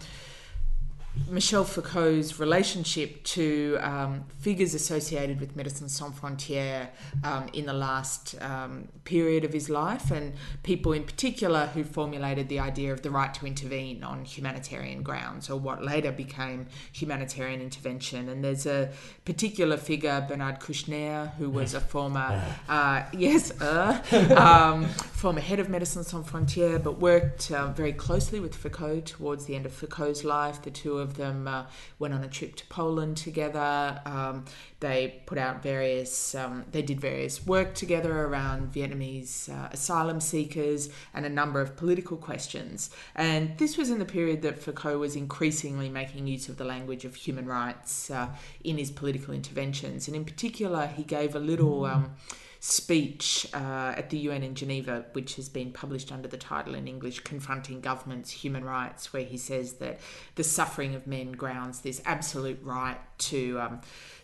Michel 1.28 1.64
Foucault's 1.64 2.38
relationship 2.38 3.22
to 3.24 3.76
um, 3.80 4.24
figures 4.38 4.74
associated 4.74 5.40
with 5.40 5.56
Médecins 5.56 5.90
Sans 5.90 6.14
Frontières 6.14 6.88
um, 7.22 7.48
in 7.52 7.66
the 7.66 7.72
last 7.72 8.34
um, 8.40 8.88
period 9.04 9.44
of 9.44 9.52
his 9.52 9.68
life, 9.68 10.10
and 10.10 10.32
people 10.62 10.92
in 10.92 11.04
particular 11.04 11.66
who 11.74 11.84
formulated 11.84 12.48
the 12.48 12.58
idea 12.58 12.92
of 12.92 13.02
the 13.02 13.10
right 13.10 13.34
to 13.34 13.46
intervene 13.46 14.02
on 14.02 14.24
humanitarian 14.24 15.02
grounds, 15.02 15.50
or 15.50 15.58
what 15.58 15.84
later 15.84 16.12
became 16.12 16.66
humanitarian 16.92 17.60
intervention. 17.60 18.28
And 18.28 18.42
there's 18.42 18.66
a 18.66 18.90
particular 19.24 19.76
figure, 19.76 20.24
Bernard 20.26 20.60
Kouchner, 20.60 21.34
who 21.34 21.50
was 21.50 21.74
a 21.74 21.80
former, 21.80 22.42
uh, 22.68 23.02
yes, 23.12 23.58
uh, 23.60 24.00
um, 24.36 24.86
former 24.86 25.40
head 25.40 25.58
of 25.58 25.68
Médecins 25.68 26.06
Sans 26.06 26.26
Frontières, 26.26 26.82
but 26.82 26.98
worked 26.98 27.50
uh, 27.50 27.66
very 27.72 27.92
closely 27.92 28.40
with 28.40 28.54
Foucault 28.54 29.00
towards 29.00 29.46
the 29.46 29.54
end 29.54 29.66
of 29.66 29.72
Foucault's 29.72 30.24
life. 30.24 30.62
The 30.62 30.70
two 30.70 30.98
of 30.98 31.07
them 31.16 31.48
uh, 31.48 31.64
went 31.98 32.14
on 32.14 32.24
a 32.24 32.28
trip 32.28 32.56
to 32.56 32.66
Poland 32.66 33.16
together. 33.16 34.00
Um, 34.04 34.44
they 34.80 35.22
put 35.26 35.38
out 35.38 35.62
various, 35.62 36.34
um, 36.34 36.64
they 36.70 36.82
did 36.82 37.00
various 37.00 37.46
work 37.46 37.74
together 37.74 38.26
around 38.26 38.72
Vietnamese 38.72 39.48
uh, 39.48 39.68
asylum 39.72 40.20
seekers 40.20 40.88
and 41.14 41.26
a 41.26 41.28
number 41.28 41.60
of 41.60 41.76
political 41.76 42.16
questions. 42.16 42.90
And 43.14 43.56
this 43.58 43.76
was 43.76 43.90
in 43.90 43.98
the 43.98 44.04
period 44.04 44.42
that 44.42 44.58
Foucault 44.58 44.98
was 44.98 45.16
increasingly 45.16 45.88
making 45.88 46.26
use 46.26 46.48
of 46.48 46.56
the 46.56 46.64
language 46.64 47.04
of 47.04 47.14
human 47.14 47.46
rights 47.46 48.10
uh, 48.10 48.28
in 48.62 48.78
his 48.78 48.90
political 48.90 49.34
interventions. 49.34 50.06
And 50.06 50.16
in 50.16 50.24
particular, 50.24 50.86
he 50.86 51.02
gave 51.02 51.34
a 51.34 51.40
little. 51.40 51.84
Um, 51.84 52.14
speech 52.60 53.46
uh, 53.54 53.94
at 53.96 54.10
the 54.10 54.18
UN 54.18 54.42
in 54.42 54.54
Geneva, 54.54 55.06
which 55.12 55.36
has 55.36 55.48
been 55.48 55.72
published 55.72 56.10
under 56.10 56.28
the 56.28 56.36
title 56.36 56.74
in 56.74 56.88
English 56.88 57.20
Confronting 57.20 57.80
Governments, 57.80 58.30
Human 58.30 58.64
Rights, 58.64 59.12
where 59.12 59.24
he 59.24 59.36
says 59.36 59.74
that 59.74 60.00
the 60.34 60.44
suffering 60.44 60.94
of 60.94 61.06
men 61.06 61.32
grounds 61.32 61.80
this 61.80 62.02
absolute 62.04 62.58
right 62.62 62.98
to. 63.18 63.60
Um, 63.60 63.80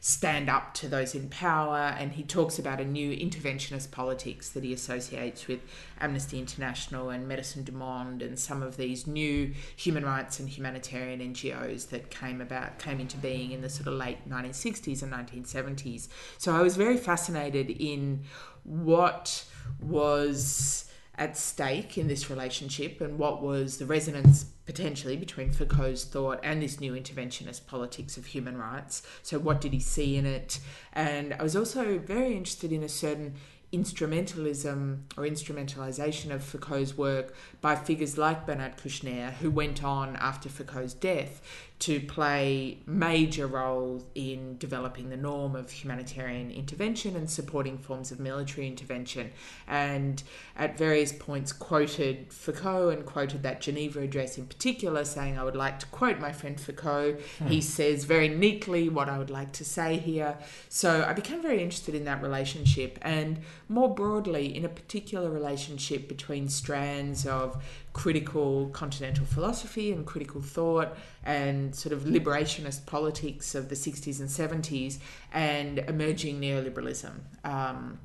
stand 0.07 0.51
up 0.51 0.75
to 0.75 0.87
those 0.87 1.15
in 1.15 1.31
power. 1.31 1.97
And 1.99 2.13
he 2.13 2.23
talks 2.25 2.59
about 2.59 2.79
a 2.79 2.85
new 2.85 3.17
interventionist 3.17 3.91
politics 3.91 4.51
that 4.51 4.63
he 4.63 4.71
associates 4.75 5.49
with 5.49 5.61
Amnesty 5.99 6.39
International 6.39 7.09
and 7.09 7.27
Médecins 7.27 7.65
du 7.65 7.73
Monde 7.73 8.21
and 8.21 8.39
some 8.39 8.63
of 8.63 8.77
these 8.77 9.07
new 9.07 9.55
human 9.77 10.05
rights 10.05 10.39
and 10.41 10.47
humanitarian 10.47 11.21
NGOs 11.21 11.89
that 11.89 12.11
came 12.11 12.43
about 12.43 12.79
came 12.79 13.01
into 13.01 13.17
being 13.17 13.53
in 13.53 13.63
the 13.63 13.71
sort 13.71 13.87
of 13.87 13.95
late 13.95 14.29
1960s 14.29 15.03
and 15.03 15.11
1970s. 15.11 16.09
So 16.37 16.55
I 16.55 16.61
was 16.61 16.77
very 16.77 16.99
fascinated 16.99 17.71
in 17.71 18.24
what 18.65 19.45
was 19.81 20.91
at 21.17 21.37
stake 21.37 21.97
in 21.97 22.09
this 22.09 22.29
relationship 22.29 23.01
and 23.01 23.19
what 23.19 23.41
was 23.43 23.79
the 23.79 23.87
resonance 23.87 24.47
potentially 24.67 25.17
between 25.17 25.53
Foucault's 25.53 26.05
thought 26.05 26.41
and 26.43 26.63
this 26.63 26.81
new 26.81 26.93
interventionist 26.93 27.67
politics 27.67 28.17
of 28.17 28.27
human 28.27 28.57
rights. 28.57 29.03
So, 29.23 29.39
what 29.39 29.61
did 29.61 29.73
he 29.73 29.81
see 29.81 30.17
in 30.17 30.27
it? 30.27 30.59
And 30.93 31.35
I 31.35 31.43
was 31.43 31.55
also 31.55 31.99
very 31.99 32.37
interested 32.37 32.73
in 32.73 32.83
a 32.83 32.89
certain 32.89 33.35
instrumentalism 33.73 35.01
or 35.17 35.25
instrumentalization 35.25 36.31
of 36.31 36.45
Foucault's 36.45 36.97
work 36.97 37.35
by 37.61 37.75
figures 37.75 38.17
like 38.17 38.47
Bernard 38.47 38.77
Kouchner, 38.77 39.33
who 39.35 39.51
went 39.51 39.83
on 39.83 40.17
after 40.17 40.49
Foucault's 40.49 40.95
death 40.95 41.43
to 41.81 42.01
play 42.01 42.79
major 42.87 43.47
roles 43.47 44.05
in 44.15 44.57
developing 44.59 45.11
the 45.11 45.17
norm 45.17 45.57
of 45.57 45.71
humanitarian 45.71 46.51
intervention 46.51 47.17
and 47.17 47.29
supporting 47.29 47.77
forms 47.77 48.13
of 48.13 48.21
military 48.21 48.67
intervention. 48.67 49.31
And 49.67 50.23
at 50.57 50.79
various 50.79 51.13
points, 51.13 51.53
quoted 51.53 52.33
Foucault 52.33 52.91
and 52.91 53.05
quoted 53.05 53.43
that 53.43 53.61
Geneva 53.61 54.01
Address 54.01 54.39
in 54.39 54.47
particular, 54.47 55.05
saying, 55.05 55.37
I 55.37 55.45
would 55.45 55.57
like 55.57 55.79
to 55.81 55.87
quote 55.87 56.21
my 56.21 56.33
friend 56.33 56.59
Foucault. 56.59 57.17
Hmm. 57.39 57.47
He 57.49 57.61
says 57.61 58.05
very 58.05 58.29
neatly 58.29 58.89
what 58.89 59.09
I 59.09 59.19
would 59.19 59.31
like 59.31 59.53
to 59.55 59.65
say 59.65 59.99
here. 59.99 60.39
So 60.69 61.05
I 61.07 61.13
became 61.13 61.43
very 61.43 61.61
interested 61.61 61.95
in 61.95 62.05
that 62.05 62.23
relationship 62.23 62.99
and 63.03 63.41
more 63.69 63.93
broadly 63.93 64.57
in 64.57 64.65
a 64.65 64.69
particular 64.69 65.29
relationship 65.29 66.09
between 66.09 66.49
strands 66.49 67.27
of 67.27 67.63
critical 67.95 68.69
continental 68.71 69.25
philosophy 69.25 69.93
and 69.93 70.05
critical 70.05 70.43
thought 70.43 70.99
and 71.25 71.75
sort 71.75 71.93
of 71.93 72.03
liberationist 72.03 72.85
politics 72.85 73.55
of 73.55 73.71
the 73.71 73.75
60s 73.75 74.21
and 74.21 74.29
70s 74.29 74.99
and 75.33 75.79
emerging 75.79 76.41
neoliberalism. 76.41 77.13
Um, 77.45 77.99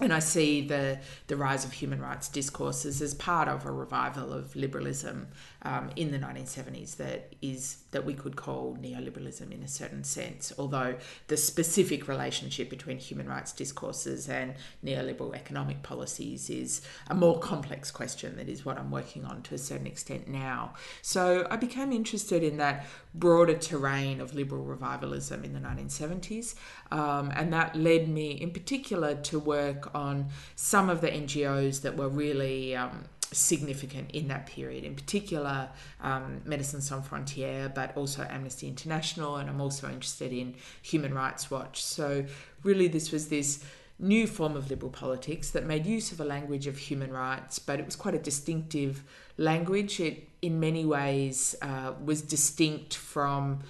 and 0.00 0.12
I 0.12 0.18
see 0.18 0.66
the, 0.66 0.98
the 1.28 1.36
rise 1.36 1.64
of 1.64 1.72
human 1.72 2.02
rights 2.02 2.28
discourses 2.28 3.00
as 3.00 3.14
part 3.14 3.48
of 3.48 3.64
a 3.64 3.70
revival 3.70 4.32
of 4.32 4.54
liberalism 4.54 5.28
um, 5.66 5.90
in 5.96 6.12
the 6.12 6.18
1970s 6.18 6.96
that 6.96 7.34
is 7.42 7.78
that 7.90 8.04
we 8.04 8.14
could 8.14 8.36
call 8.36 8.78
neoliberalism 8.80 9.50
in 9.52 9.64
a 9.64 9.68
certain 9.68 10.04
sense, 10.04 10.52
although 10.58 10.94
the 11.26 11.36
specific 11.36 12.06
relationship 12.06 12.70
between 12.70 12.98
human 12.98 13.26
rights 13.26 13.52
discourses 13.52 14.28
and 14.28 14.54
neoliberal 14.84 15.34
economic 15.34 15.82
policies 15.82 16.48
is 16.48 16.82
a 17.08 17.14
more 17.14 17.40
complex 17.40 17.90
question 17.90 18.36
that 18.36 18.48
is 18.48 18.64
what 18.64 18.78
I'm 18.78 18.92
working 18.92 19.24
on 19.24 19.42
to 19.42 19.56
a 19.56 19.58
certain 19.58 19.88
extent 19.88 20.28
now. 20.28 20.74
So 21.02 21.48
I 21.50 21.56
became 21.56 21.90
interested 21.90 22.44
in 22.44 22.58
that 22.58 22.86
broader 23.12 23.54
terrain 23.54 24.20
of 24.20 24.34
liberal 24.34 24.62
revivalism 24.62 25.42
in 25.44 25.52
the 25.52 25.60
1970s, 25.60 26.54
um, 26.92 27.32
and 27.34 27.52
that 27.52 27.74
led 27.74 28.08
me 28.08 28.30
in 28.30 28.52
particular 28.52 29.16
to 29.16 29.40
work 29.40 29.92
on 29.96 30.28
some 30.54 30.88
of 30.88 31.00
the 31.00 31.08
NGOs 31.08 31.82
that 31.82 31.96
were 31.96 32.08
really 32.08 32.76
um, 32.76 33.06
significant 33.32 34.10
in 34.12 34.28
that 34.28 34.46
period, 34.46 34.84
in 34.84 34.94
particular 34.94 35.68
um, 36.00 36.40
Médecins 36.46 36.82
Sans 36.82 37.06
Frontières, 37.06 37.74
but 37.74 37.96
also 37.96 38.26
Amnesty 38.28 38.68
International, 38.68 39.36
and 39.36 39.48
I'm 39.48 39.60
also 39.60 39.88
interested 39.88 40.32
in 40.32 40.54
Human 40.82 41.14
Rights 41.14 41.50
Watch. 41.50 41.82
So, 41.82 42.24
really, 42.62 42.88
this 42.88 43.12
was 43.12 43.28
this 43.28 43.64
new 43.98 44.26
form 44.26 44.56
of 44.56 44.70
liberal 44.70 44.90
politics 44.90 45.50
that 45.50 45.64
made 45.64 45.86
use 45.86 46.12
of 46.12 46.20
a 46.20 46.24
language 46.24 46.66
of 46.66 46.76
human 46.76 47.12
rights, 47.12 47.58
but 47.58 47.80
it 47.80 47.86
was 47.86 47.96
quite 47.96 48.14
a 48.14 48.18
distinctive 48.18 49.02
language. 49.38 50.00
It, 50.00 50.28
in 50.42 50.60
many 50.60 50.84
ways, 50.84 51.54
uh, 51.62 51.92
was 52.04 52.22
distinct 52.22 52.94
from 52.94 53.60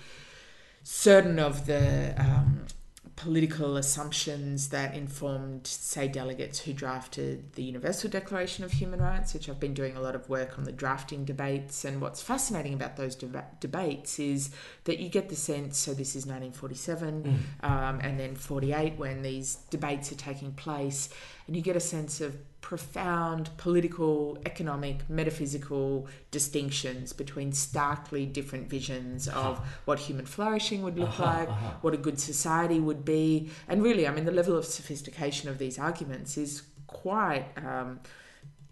certain 0.83 1.39
of 1.39 1.67
the 1.67 2.15
um, 2.19 2.67
political 3.17 3.79
assumptions 3.79 4.69
that 4.69 4.95
informed, 4.95 5.67
say, 5.67 6.07
delegates 6.07 6.61
who 6.61 6.75
drafted 6.75 7.55
the 7.55 7.63
Universal 7.63 8.11
Declaration 8.11 8.63
of 8.63 8.73
Human 8.73 9.01
Rights, 9.01 9.33
which 9.33 9.49
I've 9.49 9.59
been 9.59 9.73
doing 9.73 9.97
a 9.97 10.01
lot 10.01 10.15
of 10.15 10.29
work 10.29 10.59
on 10.59 10.65
the 10.65 10.73
drafting 10.73 11.25
debates. 11.25 11.87
And 11.87 12.03
what's 12.03 12.23
fascinating 12.23 12.75
about 12.75 12.97
those 12.99 13.17
debates 13.17 14.19
is 14.19 14.51
that 14.85 14.99
you 14.99 15.09
get 15.09 15.31
the 15.31 15.37
sense 15.37 15.79
so, 15.79 15.95
this 15.95 16.11
is 16.11 16.27
1947 16.27 17.23
mm. 17.23 17.69
um, 17.69 18.01
and 18.03 18.21
then 18.21 18.35
48 18.35 18.99
when 18.99 19.23
these 19.23 19.57
debates 19.71 20.13
are 20.13 20.17
taking 20.17 20.53
place, 20.53 21.09
and 21.47 21.57
you 21.57 21.63
get 21.63 21.75
a 21.75 21.81
sense 21.81 22.21
of 22.21 22.37
profound 22.67 23.49
political, 23.59 24.37
economic, 24.45 25.09
metaphysical 25.09 26.09
distinctions 26.33 27.13
between 27.13 27.53
starkly 27.53 28.27
different 28.27 28.69
visions 28.69 29.29
of 29.29 29.57
what 29.85 30.01
human 30.01 30.27
flourishing 30.27 30.83
would 30.83 30.99
look 30.99 31.11
uh-huh, 31.11 31.25
like, 31.25 31.49
uh-huh. 31.49 31.71
what 31.83 31.95
a 31.95 31.97
good 31.97 32.19
society 32.19 32.81
would 32.81 33.05
be. 33.05 33.49
And 33.69 33.85
really, 33.85 34.09
I 34.09 34.11
mean, 34.11 34.25
the 34.25 34.33
level 34.33 34.57
of 34.57 34.65
sophistication 34.65 35.49
of 35.49 35.59
these 35.59 35.79
arguments 35.79 36.37
is 36.37 36.65
quite. 36.89 37.47
Um, 37.57 38.01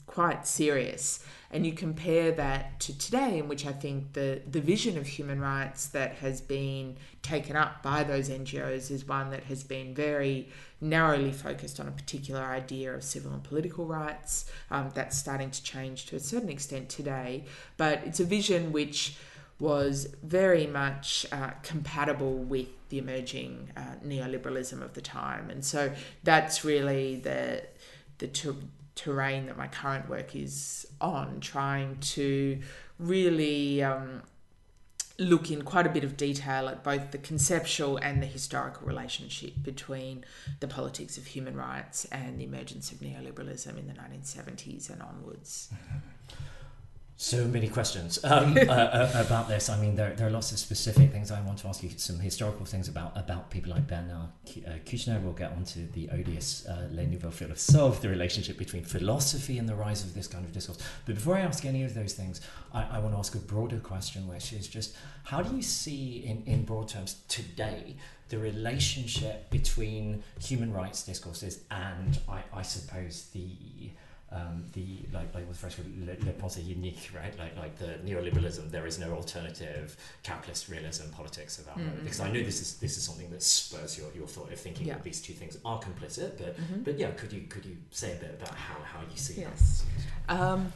quite 0.07 0.47
serious. 0.47 1.25
And 1.51 1.65
you 1.65 1.73
compare 1.73 2.33
that 2.33 2.81
to 2.81 2.99
today, 2.99 3.39
in 3.39 3.49
which 3.49 3.65
I 3.65 3.73
think 3.73 4.13
the, 4.13 4.43
the 4.51 4.61
vision 4.61 4.99
of 4.99 5.07
human 5.07 5.41
rights 5.41 5.87
that 5.89 6.17
has 6.17 6.41
been 6.41 6.97
taken 7.23 7.55
up 7.55 7.83
by 7.83 8.03
those 8.03 8.29
NGOs 8.29 8.91
is 8.91 9.07
one 9.07 9.31
that 9.31 9.45
has 9.45 9.63
been 9.63 9.95
very 9.95 10.49
narrowly 10.81 11.31
focused 11.33 11.79
on 11.79 11.87
a 11.87 11.93
particular 11.93 12.41
idea 12.41 12.93
of 12.93 13.05
civil 13.05 13.33
and 13.33 13.43
political 13.43 13.87
rights. 13.87 14.51
Um, 14.71 14.91
that's 14.95 15.17
starting 15.17 15.51
to 15.51 15.63
change 15.63 16.07
to 16.07 16.17
a 16.17 16.21
certain 16.21 16.49
extent 16.49 16.89
today, 16.89 17.45
but 17.77 18.03
it's 18.05 18.21
a 18.21 18.25
vision 18.25 18.73
which 18.73 19.17
was 19.61 20.09
very 20.23 20.67
much 20.67 21.25
uh, 21.31 21.51
compatible 21.63 22.35
with 22.35 22.67
the 22.89 22.99
emerging 22.99 23.71
uh, 23.77 23.95
neoliberalism 24.05 24.83
of 24.83 24.95
the 24.95 25.01
time, 25.01 25.49
and 25.49 25.65
so 25.65 25.93
that's 26.25 26.65
really 26.65 27.17
the 27.17 27.63
the 28.19 28.27
terrain 28.95 29.47
that 29.47 29.57
my 29.57 29.69
current 29.69 30.09
work 30.09 30.37
is 30.37 30.87
on, 31.01 31.41
trying 31.41 31.99
to 31.99 32.61
really 32.99 33.83
um, 33.83 34.23
look 35.19 35.51
in 35.51 35.63
quite 35.63 35.87
a 35.87 35.91
bit 35.91 36.05
of 36.05 36.17
detail 36.17 36.69
at 36.69 36.83
both 36.83 37.11
the 37.13 37.19
conceptual 37.19 37.97
and 37.99 38.23
the 38.23 38.27
historical 38.27 38.87
relationship 38.87 39.53
between 39.63 40.25
the 40.61 40.69
politics 40.69 41.17
of 41.17 41.27
human 41.27 41.57
rights 41.57 42.05
and 42.07 42.41
the 42.41 42.45
emergence 42.45 42.91
of 42.91 42.99
neoliberalism 42.99 43.79
in 43.79 43.87
the 43.87 43.95
1970s 43.95 44.91
and 44.91 45.03
onwards. 45.03 45.69
Mm-hmm. 45.73 45.99
So 47.17 47.45
many 47.45 47.69
questions 47.69 48.19
um, 48.25 48.57
uh, 48.69 48.73
uh, 48.73 49.25
about 49.25 49.49
this. 49.49 49.71
I 49.71 49.81
mean, 49.81 49.95
there, 49.95 50.15
there 50.15 50.27
are 50.27 50.31
lots 50.31 50.51
of 50.51 50.59
specific 50.59 51.12
things 51.12 51.31
I 51.31 51.41
want 51.43 51.59
to 51.59 51.69
ask 51.69 51.83
you. 51.85 51.91
Some 51.97 52.19
historical 52.19 52.67
things 52.67 52.89
about 52.89 53.17
about 53.17 53.51
people 53.51 53.71
like 53.71 53.87
Bernard 53.87 54.31
uh, 54.67 54.71
Kouchner. 54.85 55.23
We'll 55.23 55.33
get 55.33 55.53
onto 55.53 55.87
the 55.93 56.11
odious 56.11 56.67
uh, 56.67 56.89
Les 56.91 57.07
Nouvelles 57.07 57.35
Philosophes, 57.35 58.01
the 58.01 58.09
relationship 58.09 58.59
between 58.59 58.83
philosophy 58.83 59.59
and 59.59 59.69
the 59.69 59.77
rise 59.77 60.03
of 60.03 60.12
this 60.12 60.27
kind 60.27 60.45
of 60.45 60.53
discourse. 60.53 60.79
But 61.07 61.15
before 61.15 61.37
I 61.37 61.43
ask 61.43 61.65
any 61.65 61.85
of 61.85 61.95
those 61.95 62.15
things, 62.15 62.41
I, 62.73 62.83
I 62.83 62.99
want 62.99 63.15
to 63.15 63.19
ask 63.19 63.35
a 63.37 63.39
broader 63.39 63.79
question, 63.79 64.27
which 64.27 64.53
is 64.53 64.67
just 64.67 64.97
how 65.23 65.41
do 65.41 65.55
you 65.55 65.62
see, 65.62 66.25
in, 66.27 66.43
in 66.47 66.65
broad 66.65 66.89
terms, 66.89 67.21
today 67.29 67.97
the 68.29 68.39
relationship 68.39 69.51
between 69.51 70.25
human 70.41 70.73
rights 70.73 71.05
discourses 71.05 71.61
and, 71.71 72.19
I, 72.29 72.43
I 72.53 72.62
suppose, 72.62 73.29
the 73.33 73.91
um, 74.35 74.64
the 74.72 74.99
like 75.12 75.32
like 75.35 75.49
the 75.49 75.55
French 75.55 75.76
le, 75.78 76.12
le 76.26 76.32
pensée 76.32 76.62
unique, 76.64 77.11
right? 77.14 77.39
Like 77.39 77.57
like 77.57 77.78
the 77.78 77.99
neoliberalism. 78.05 78.70
There 78.70 78.87
is 78.87 78.99
no 78.99 79.12
alternative 79.12 79.97
capitalist 80.22 80.68
realism 80.68 81.09
politics 81.11 81.59
of 81.59 81.68
our 81.68 81.76
mm-hmm. 81.76 82.03
Because 82.03 82.20
I 82.20 82.28
know 82.28 82.43
this 82.43 82.61
is 82.61 82.74
this 82.78 82.97
is 82.97 83.05
something 83.05 83.30
that 83.30 83.43
spurs 83.43 83.97
your, 83.97 84.09
your 84.14 84.26
thought 84.26 84.53
of 84.53 84.59
thinking 84.59 84.89
yeah. 84.89 84.95
that 84.95 85.05
these 85.05 85.22
two 85.22 85.35
things 85.35 85.59
are 85.64 85.80
complicit. 85.80 86.37
But 86.39 86.57
mm-hmm. 86.57 86.82
but 86.82 86.99
yeah, 86.99 87.12
could 87.12 87.32
you 87.32 87.43
could 87.43 87.64
you 87.64 87.76
say 87.91 88.12
a 88.12 88.16
bit 88.16 88.39
about 88.41 88.55
how, 88.55 88.76
how 88.82 89.01
you 89.01 89.16
see 89.16 89.41
yes. 89.41 89.85
that? 90.28 90.41
Um, 90.41 90.72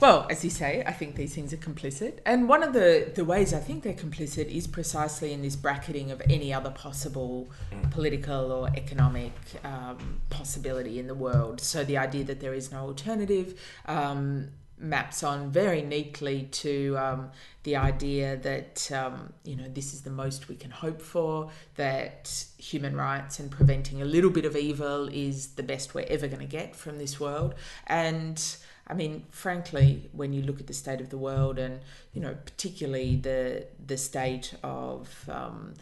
well, 0.00 0.26
as 0.30 0.44
you 0.44 0.50
say, 0.50 0.82
I 0.86 0.92
think 0.92 1.16
these 1.16 1.34
things 1.34 1.52
are 1.52 1.58
complicit. 1.58 2.18
And 2.26 2.48
one 2.48 2.62
of 2.62 2.72
the, 2.72 3.12
the 3.14 3.24
ways 3.24 3.52
I 3.54 3.60
think 3.60 3.82
they're 3.82 3.92
complicit 3.92 4.48
is 4.48 4.66
precisely 4.66 5.32
in 5.32 5.42
this 5.42 5.56
bracketing 5.56 6.10
of 6.10 6.22
any 6.28 6.52
other 6.52 6.70
possible 6.70 7.48
mm. 7.72 7.90
political 7.90 8.52
or 8.52 8.68
economic 8.76 9.32
um, 9.64 10.20
possibility 10.30 10.98
in 10.98 11.06
the 11.06 11.14
world. 11.14 11.60
So 11.60 11.84
the 11.84 11.98
idea 11.98 12.24
that 12.24 12.40
there 12.40 12.54
is 12.54 12.72
no 12.72 12.80
alternative 12.80 13.60
um, 13.86 14.48
maps 14.78 15.22
on 15.22 15.50
very 15.50 15.82
neatly 15.82 16.48
to 16.50 16.96
um, 16.98 17.30
the 17.62 17.76
idea 17.76 18.36
that, 18.36 18.90
um, 18.92 19.32
you 19.44 19.56
know, 19.56 19.68
this 19.68 19.94
is 19.94 20.02
the 20.02 20.10
most 20.10 20.48
we 20.48 20.56
can 20.56 20.70
hope 20.70 21.00
for, 21.00 21.50
that 21.76 22.44
human 22.58 22.96
rights 22.96 23.38
and 23.38 23.50
preventing 23.50 24.02
a 24.02 24.04
little 24.04 24.30
bit 24.30 24.44
of 24.44 24.56
evil 24.56 25.08
is 25.08 25.48
the 25.54 25.62
best 25.62 25.94
we're 25.94 26.06
ever 26.08 26.26
going 26.26 26.40
to 26.40 26.46
get 26.46 26.74
from 26.74 26.98
this 26.98 27.20
world. 27.20 27.54
And 27.86 28.56
I 28.86 28.94
mean, 28.94 29.24
frankly, 29.30 30.10
when 30.12 30.32
you 30.32 30.42
look 30.42 30.60
at 30.60 30.66
the 30.66 30.74
state 30.74 31.00
of 31.00 31.10
the 31.10 31.18
world, 31.18 31.58
and 31.58 31.80
you 32.12 32.20
know, 32.20 32.36
particularly 32.44 33.16
the 33.16 33.66
the 33.86 33.96
state 33.96 34.54
of 34.62 35.28
um, 35.28 35.74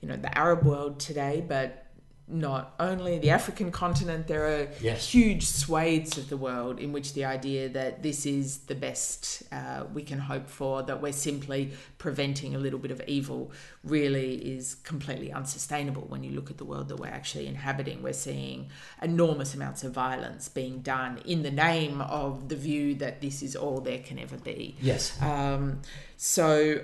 you 0.00 0.08
know 0.08 0.16
the 0.16 0.36
Arab 0.36 0.64
world 0.64 1.00
today, 1.00 1.44
but 1.46 1.86
not 2.30 2.74
only 2.78 3.18
the 3.18 3.30
African 3.30 3.70
continent, 3.72 4.26
there 4.26 4.46
are 4.46 4.68
yes. 4.80 5.10
huge 5.10 5.44
swathes 5.46 6.16
of 6.16 6.28
the 6.28 6.36
world 6.36 6.78
in 6.78 6.92
which 6.92 7.14
the 7.14 7.24
idea 7.24 7.68
that 7.70 8.02
this 8.02 8.24
is 8.24 8.58
the 8.60 8.74
best 8.74 9.42
uh, 9.52 9.84
we 9.92 10.02
can 10.02 10.18
hope 10.18 10.48
for, 10.48 10.82
that 10.82 11.02
we're 11.02 11.12
simply 11.12 11.72
preventing 11.98 12.54
a 12.54 12.58
little 12.58 12.78
bit 12.78 12.90
of 12.90 13.02
evil, 13.06 13.50
really 13.82 14.34
is 14.36 14.76
completely 14.76 15.32
unsustainable 15.32 16.02
when 16.02 16.22
you 16.22 16.30
look 16.32 16.50
at 16.50 16.58
the 16.58 16.64
world 16.64 16.88
that 16.88 16.96
we're 16.96 17.06
actually 17.06 17.46
inhabiting. 17.46 18.02
We're 18.02 18.12
seeing 18.12 18.70
enormous 19.02 19.54
amounts 19.54 19.82
of 19.82 19.92
violence 19.92 20.48
being 20.48 20.80
done 20.80 21.18
in 21.24 21.42
the 21.42 21.50
name 21.50 22.00
of 22.00 22.48
the 22.48 22.56
view 22.56 22.94
that 22.96 23.20
this 23.20 23.42
is 23.42 23.56
all 23.56 23.80
there 23.80 23.98
can 23.98 24.18
ever 24.18 24.36
be. 24.36 24.76
Yes. 24.80 25.20
Um, 25.20 25.80
so, 26.16 26.80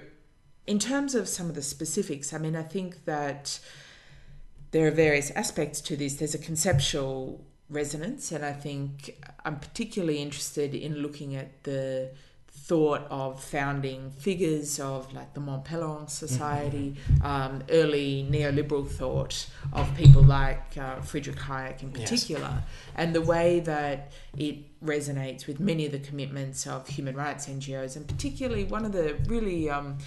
in 0.67 0.79
terms 0.79 1.15
of 1.15 1.29
some 1.29 1.49
of 1.49 1.55
the 1.55 1.63
specifics, 1.63 2.33
I 2.33 2.39
mean, 2.39 2.57
I 2.57 2.63
think 2.63 3.05
that 3.05 3.61
there 4.71 4.87
are 4.87 4.91
various 4.91 5.31
aspects 5.33 5.81
to 5.83 5.97
this. 5.97 6.15
There's 6.15 6.35
a 6.35 6.39
conceptual 6.39 7.45
resonance, 7.69 8.33
and 8.33 8.45
I 8.45 8.53
think 8.53 9.17
I'm 9.45 9.59
particularly 9.59 10.19
interested 10.19 10.75
in 10.75 10.97
looking 10.97 11.35
at 11.35 11.65
the 11.65 12.11
thought 12.67 13.07
of 13.11 13.43
founding 13.43 14.11
figures 14.11 14.81
of 14.81 15.13
like 15.15 15.35
the 15.35 15.41
Mont 15.41 15.65
Pelerin 15.65 16.11
Society, 16.11 16.97
um, 17.23 17.63
early 17.71 18.27
neoliberal 18.29 18.89
thought 18.89 19.47
of 19.73 19.95
people 19.95 20.23
like 20.23 20.77
uh, 20.77 21.01
Friedrich 21.01 21.37
Hayek 21.37 21.83
in 21.83 21.93
particular, 21.93 22.41
yes. 22.41 22.63
and 22.97 23.15
the 23.15 23.21
way 23.21 23.61
that 23.61 24.11
it 24.37 24.65
resonates 24.85 25.47
with 25.47 25.61
many 25.61 25.87
of 25.87 25.93
the 25.93 26.01
commitments 26.01 26.67
of 26.67 26.89
human 26.89 27.15
rights 27.15 27.47
NGOs, 27.47 27.95
and 27.95 28.09
particularly 28.09 28.65
one 28.65 28.85
of 28.85 28.93
the 28.93 29.17
really 29.27 29.71
um, 29.71 29.99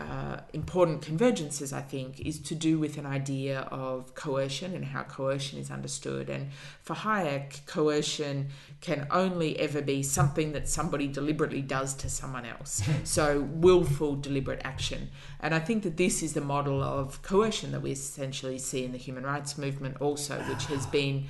uh, 0.00 0.40
important 0.52 1.02
convergences, 1.02 1.72
I 1.72 1.80
think, 1.80 2.20
is 2.20 2.38
to 2.40 2.54
do 2.54 2.78
with 2.78 2.98
an 2.98 3.06
idea 3.06 3.60
of 3.70 4.14
coercion 4.14 4.74
and 4.74 4.84
how 4.84 5.02
coercion 5.02 5.58
is 5.58 5.70
understood. 5.70 6.30
And 6.30 6.50
for 6.82 6.94
Hayek, 6.94 7.66
coercion 7.66 8.48
can 8.80 9.06
only 9.10 9.58
ever 9.58 9.82
be 9.82 10.02
something 10.02 10.52
that 10.52 10.68
somebody 10.68 11.08
deliberately 11.08 11.62
does 11.62 11.94
to 11.94 12.08
someone 12.08 12.44
else. 12.44 12.82
so, 13.04 13.40
willful, 13.40 14.16
deliberate 14.16 14.60
action. 14.64 15.10
And 15.40 15.54
I 15.54 15.58
think 15.58 15.82
that 15.82 15.96
this 15.96 16.22
is 16.22 16.32
the 16.34 16.40
model 16.40 16.82
of 16.82 17.20
coercion 17.22 17.72
that 17.72 17.82
we 17.82 17.90
essentially 17.90 18.58
see 18.58 18.84
in 18.84 18.92
the 18.92 18.98
human 18.98 19.24
rights 19.24 19.58
movement, 19.58 19.96
also, 20.00 20.38
which 20.44 20.66
has 20.66 20.86
been 20.86 21.26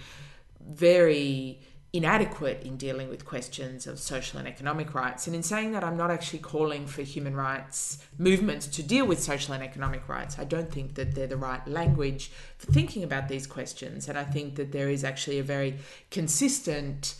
very 0.60 1.60
inadequate 1.92 2.62
in 2.64 2.76
dealing 2.76 3.08
with 3.08 3.24
questions 3.24 3.86
of 3.86 3.98
social 3.98 4.38
and 4.38 4.46
economic 4.46 4.94
rights. 4.94 5.26
And 5.26 5.34
in 5.34 5.42
saying 5.42 5.72
that, 5.72 5.82
I'm 5.82 5.96
not 5.96 6.10
actually 6.10 6.40
calling 6.40 6.86
for 6.86 7.02
human 7.02 7.34
rights 7.34 7.98
movements 8.18 8.66
to 8.66 8.82
deal 8.82 9.06
with 9.06 9.22
social 9.22 9.54
and 9.54 9.62
economic 9.62 10.06
rights. 10.08 10.38
I 10.38 10.44
don't 10.44 10.70
think 10.70 10.94
that 10.96 11.14
they're 11.14 11.26
the 11.26 11.36
right 11.36 11.66
language 11.66 12.30
for 12.58 12.70
thinking 12.70 13.04
about 13.04 13.28
these 13.28 13.46
questions. 13.46 14.08
And 14.08 14.18
I 14.18 14.24
think 14.24 14.56
that 14.56 14.72
there 14.72 14.90
is 14.90 15.02
actually 15.02 15.38
a 15.38 15.42
very 15.42 15.78
consistent 16.10 17.14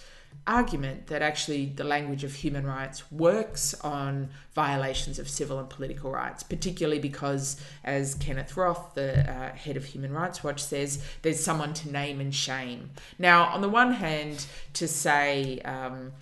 argument 0.48 1.08
that 1.08 1.20
actually 1.20 1.66
the 1.66 1.84
language 1.84 2.24
of 2.24 2.32
human 2.32 2.66
rights 2.66 3.12
works 3.12 3.74
on 3.82 4.30
violations 4.54 5.18
of 5.18 5.28
civil 5.28 5.58
and 5.58 5.68
political 5.68 6.10
rights, 6.10 6.42
particularly 6.42 6.98
because, 6.98 7.60
as 7.84 8.14
Kenneth 8.14 8.56
Roth, 8.56 8.94
the 8.94 9.30
uh, 9.30 9.54
head 9.54 9.76
of 9.76 9.84
Human 9.84 10.12
Rights 10.12 10.42
Watch, 10.42 10.62
says, 10.62 11.04
there's 11.20 11.38
someone 11.38 11.74
to 11.74 11.92
name 11.92 12.18
and 12.18 12.34
shame. 12.34 12.90
Now, 13.18 13.44
on 13.48 13.60
the 13.60 13.68
one 13.68 13.92
hand, 13.92 14.46
to 14.72 14.88
say, 14.88 15.60
um, 15.60 16.12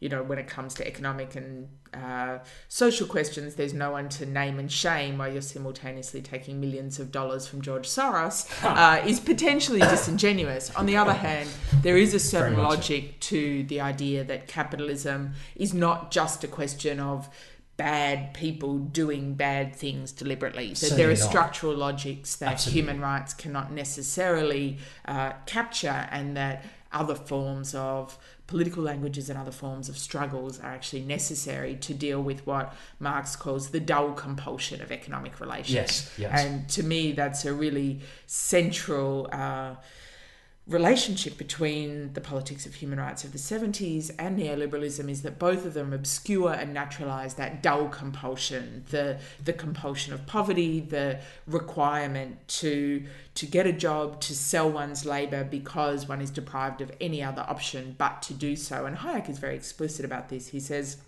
you 0.00 0.08
know, 0.08 0.22
when 0.22 0.38
it 0.38 0.46
comes 0.46 0.72
to 0.74 0.86
economic 0.86 1.36
and 1.36 1.68
uh, 1.92 2.38
social 2.68 3.06
questions, 3.06 3.54
there's 3.54 3.74
no 3.74 3.92
one 3.92 4.08
to 4.08 4.24
name 4.24 4.58
and 4.58 4.72
shame 4.72 5.18
while 5.18 5.30
you're 5.30 5.42
simultaneously 5.42 6.22
taking 6.22 6.58
millions 6.58 6.98
of 6.98 7.12
dollars 7.12 7.46
from 7.46 7.60
George 7.60 7.86
Soros, 7.86 8.48
uh, 8.64 9.06
is 9.06 9.20
potentially 9.20 9.80
disingenuous. 9.80 10.74
On 10.74 10.86
the 10.86 10.96
other 10.96 11.12
hand, 11.12 11.48
there 11.82 11.98
is 11.98 12.14
a 12.14 12.18
certain 12.18 12.56
logic 12.58 13.20
to 13.20 13.62
the 13.64 13.82
idea 13.82 14.24
that 14.24 14.48
capitalism 14.48 15.34
is 15.54 15.74
not 15.74 16.10
just 16.10 16.42
a 16.44 16.48
question 16.48 16.98
of 16.98 17.28
bad 17.76 18.34
people 18.34 18.78
doing 18.78 19.34
bad 19.34 19.74
things 19.74 20.12
deliberately. 20.12 20.74
So 20.74 20.94
there 20.94 21.08
are 21.08 21.10
not. 21.10 21.18
structural 21.18 21.74
logics 21.74 22.36
that 22.36 22.52
Absolutely. 22.52 22.80
human 22.80 23.00
rights 23.00 23.34
cannot 23.34 23.72
necessarily 23.72 24.78
uh, 25.06 25.32
capture, 25.44 26.08
and 26.10 26.36
that 26.36 26.64
other 26.92 27.14
forms 27.14 27.74
of 27.74 28.18
political 28.50 28.82
languages 28.82 29.30
and 29.30 29.38
other 29.38 29.52
forms 29.52 29.88
of 29.88 29.96
struggles 29.96 30.58
are 30.58 30.66
actually 30.66 31.02
necessary 31.02 31.76
to 31.76 31.94
deal 31.94 32.20
with 32.20 32.44
what 32.46 32.74
Marx 32.98 33.36
calls 33.36 33.70
the 33.70 33.78
dull 33.78 34.12
compulsion 34.12 34.82
of 34.82 34.90
economic 34.90 35.38
relations. 35.38 35.72
Yes, 35.72 36.12
yes. 36.18 36.44
And 36.44 36.68
to 36.70 36.82
me, 36.82 37.12
that's 37.12 37.44
a 37.44 37.54
really 37.54 38.00
central. 38.26 39.28
Uh, 39.32 39.76
relationship 40.70 41.36
between 41.36 42.12
the 42.12 42.20
politics 42.20 42.64
of 42.64 42.74
human 42.74 43.00
rights 43.00 43.24
of 43.24 43.32
the 43.32 43.38
70s 43.38 44.12
and 44.20 44.38
neoliberalism 44.38 45.10
is 45.10 45.22
that 45.22 45.36
both 45.36 45.66
of 45.66 45.74
them 45.74 45.92
obscure 45.92 46.52
and 46.52 46.72
naturalize 46.72 47.34
that 47.34 47.60
dull 47.60 47.88
compulsion 47.88 48.84
the 48.90 49.18
the 49.44 49.52
compulsion 49.52 50.12
of 50.14 50.24
poverty 50.26 50.78
the 50.78 51.18
requirement 51.48 52.38
to 52.46 53.02
to 53.34 53.46
get 53.46 53.66
a 53.66 53.72
job 53.72 54.20
to 54.20 54.34
sell 54.34 54.70
one's 54.70 55.04
labor 55.04 55.42
because 55.42 56.06
one 56.06 56.20
is 56.20 56.30
deprived 56.30 56.80
of 56.80 56.92
any 57.00 57.20
other 57.20 57.42
option 57.48 57.94
but 57.98 58.22
to 58.22 58.32
do 58.32 58.54
so. 58.54 58.86
And 58.86 58.98
Hayek 58.98 59.28
is 59.28 59.38
very 59.38 59.56
explicit 59.56 60.04
about 60.04 60.28
this. 60.28 60.48
He 60.48 60.60
says 60.60 60.98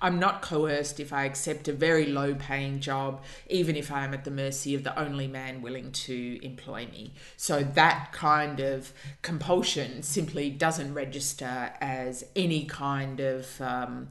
I'm 0.00 0.18
not 0.18 0.42
coerced 0.42 1.00
if 1.00 1.12
I 1.12 1.24
accept 1.24 1.68
a 1.68 1.72
very 1.72 2.06
low 2.06 2.34
paying 2.34 2.80
job, 2.80 3.22
even 3.48 3.76
if 3.76 3.90
I 3.90 4.04
am 4.04 4.14
at 4.14 4.24
the 4.24 4.30
mercy 4.30 4.74
of 4.74 4.84
the 4.84 4.98
only 4.98 5.26
man 5.26 5.62
willing 5.62 5.92
to 5.92 6.38
employ 6.44 6.86
me. 6.86 7.12
So 7.36 7.62
that 7.62 8.12
kind 8.12 8.60
of 8.60 8.92
compulsion 9.22 10.02
simply 10.02 10.50
doesn't 10.50 10.94
register 10.94 11.72
as 11.80 12.24
any 12.34 12.64
kind 12.64 13.20
of. 13.20 13.60
Um, 13.60 14.08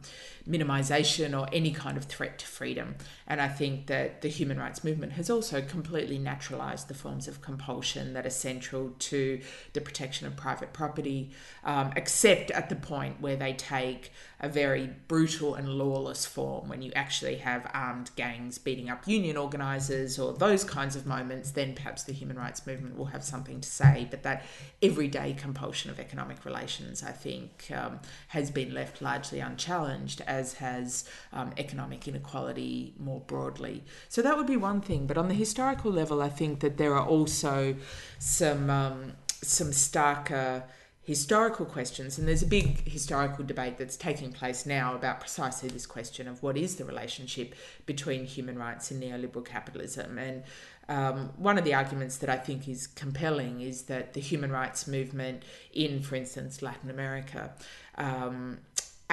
minimization 0.50 1.40
or 1.40 1.48
any 1.54 1.72
kind 1.72 1.98
of 1.98 2.06
threat 2.06 2.38
to 2.40 2.46
freedom. 2.46 2.96
And 3.28 3.42
I 3.42 3.48
think 3.48 3.88
that 3.88 4.22
the 4.22 4.28
human 4.28 4.58
rights 4.60 4.84
movement 4.84 5.14
has 5.14 5.30
also 5.30 5.62
completely 5.62 6.18
naturalized 6.18 6.88
the 6.88 6.94
forms 6.94 7.28
of 7.28 7.42
compulsion 7.42 8.14
that 8.14 8.26
are 8.26 8.32
central 8.32 8.94
to 9.00 9.42
the 9.74 9.82
protection 9.82 10.28
of 10.28 10.36
private 10.36 10.74
property, 10.74 11.32
um, 11.64 11.94
except 11.96 12.52
at 12.52 12.70
the 12.70 12.76
point 12.76 13.22
where 13.22 13.36
they 13.36 13.54
take 13.54 14.12
a 14.40 14.50
very 14.50 14.90
brutal 15.08 15.56
and 15.56 15.70
lawless 15.70 16.26
form 16.26 16.68
when 16.68 16.82
you 16.82 16.92
actually 16.96 17.38
have 17.38 17.70
armed 17.74 18.12
gangs 18.18 18.58
beating 18.58 18.90
up 18.90 19.08
union 19.08 19.38
organizers 19.38 20.20
or 20.20 20.34
those 20.34 20.66
kinds 20.66 20.98
of 20.98 21.06
moments, 21.06 21.52
then 21.52 21.74
perhaps 21.74 22.04
the 22.04 22.12
human 22.12 22.38
rights 22.38 22.68
movement 22.68 22.98
will 22.98 23.06
have 23.06 23.24
something 23.24 23.62
to 23.62 23.70
say. 23.70 24.06
But 24.12 24.24
that 24.24 24.44
everyday 24.82 25.34
compulsion 25.34 25.90
of 25.92 26.00
economic 26.00 26.44
relations, 26.44 27.04
I 27.04 27.12
think, 27.12 27.72
um, 27.74 28.02
has 28.28 28.52
been 28.52 28.74
left 28.74 29.02
largely 29.02 29.40
unchallenged 29.40 30.22
as 30.28 30.56
has 30.56 31.08
um, 31.32 31.54
economic 31.58 32.06
inequality 32.08 32.94
more 33.00 33.22
broadly. 33.28 33.84
So 34.10 34.22
that 34.22 34.38
would 34.38 34.48
be 34.48 34.58
one 34.58 34.82
thing. 34.82 35.08
But 35.08 35.18
on 35.18 35.28
the 35.28 35.34
historical 35.34 35.92
level, 35.92 36.22
I 36.22 36.30
think 36.30 36.60
that 36.62 36.78
there 36.78 36.94
are 36.96 37.06
also 37.06 37.76
some 38.20 38.70
um, 38.70 39.14
some 39.42 39.72
starker 39.72 40.64
historical 41.04 41.66
questions, 41.66 42.18
and 42.18 42.28
there's 42.28 42.44
a 42.44 42.48
big 42.48 42.88
historical 42.88 43.44
debate 43.44 43.78
that's 43.78 43.98
taking 43.98 44.32
place 44.32 44.66
now 44.66 44.96
about 44.96 45.20
precisely 45.20 45.68
this 45.68 45.86
question 45.86 46.30
of 46.30 46.42
what 46.42 46.58
is 46.58 46.78
the 46.78 46.86
relationship 46.86 47.54
between 47.86 48.26
human 48.26 48.58
rights 48.58 48.90
and 48.90 49.04
neoliberal 49.04 49.44
capitalism. 49.46 50.18
And 50.18 50.44
um, 50.88 51.32
one 51.36 51.58
of 51.58 51.66
the 51.66 51.74
arguments 51.74 52.18
that 52.18 52.30
I 52.30 52.38
think 52.38 52.70
is 52.70 52.88
compelling 52.88 53.60
is 53.62 53.84
that 53.84 54.14
the 54.14 54.22
human 54.22 54.52
rights 54.52 54.88
movement 54.88 55.44
in, 55.74 56.02
for 56.02 56.16
instance, 56.16 56.62
Latin 56.62 56.90
America. 56.90 57.52
Um, 57.98 58.60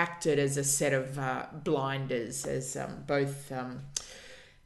acted 0.00 0.38
as 0.38 0.56
a 0.56 0.64
set 0.64 0.94
of 0.94 1.18
uh, 1.18 1.44
blinders, 1.52 2.46
as 2.46 2.74
um, 2.74 3.04
both 3.06 3.52
um, 3.52 3.82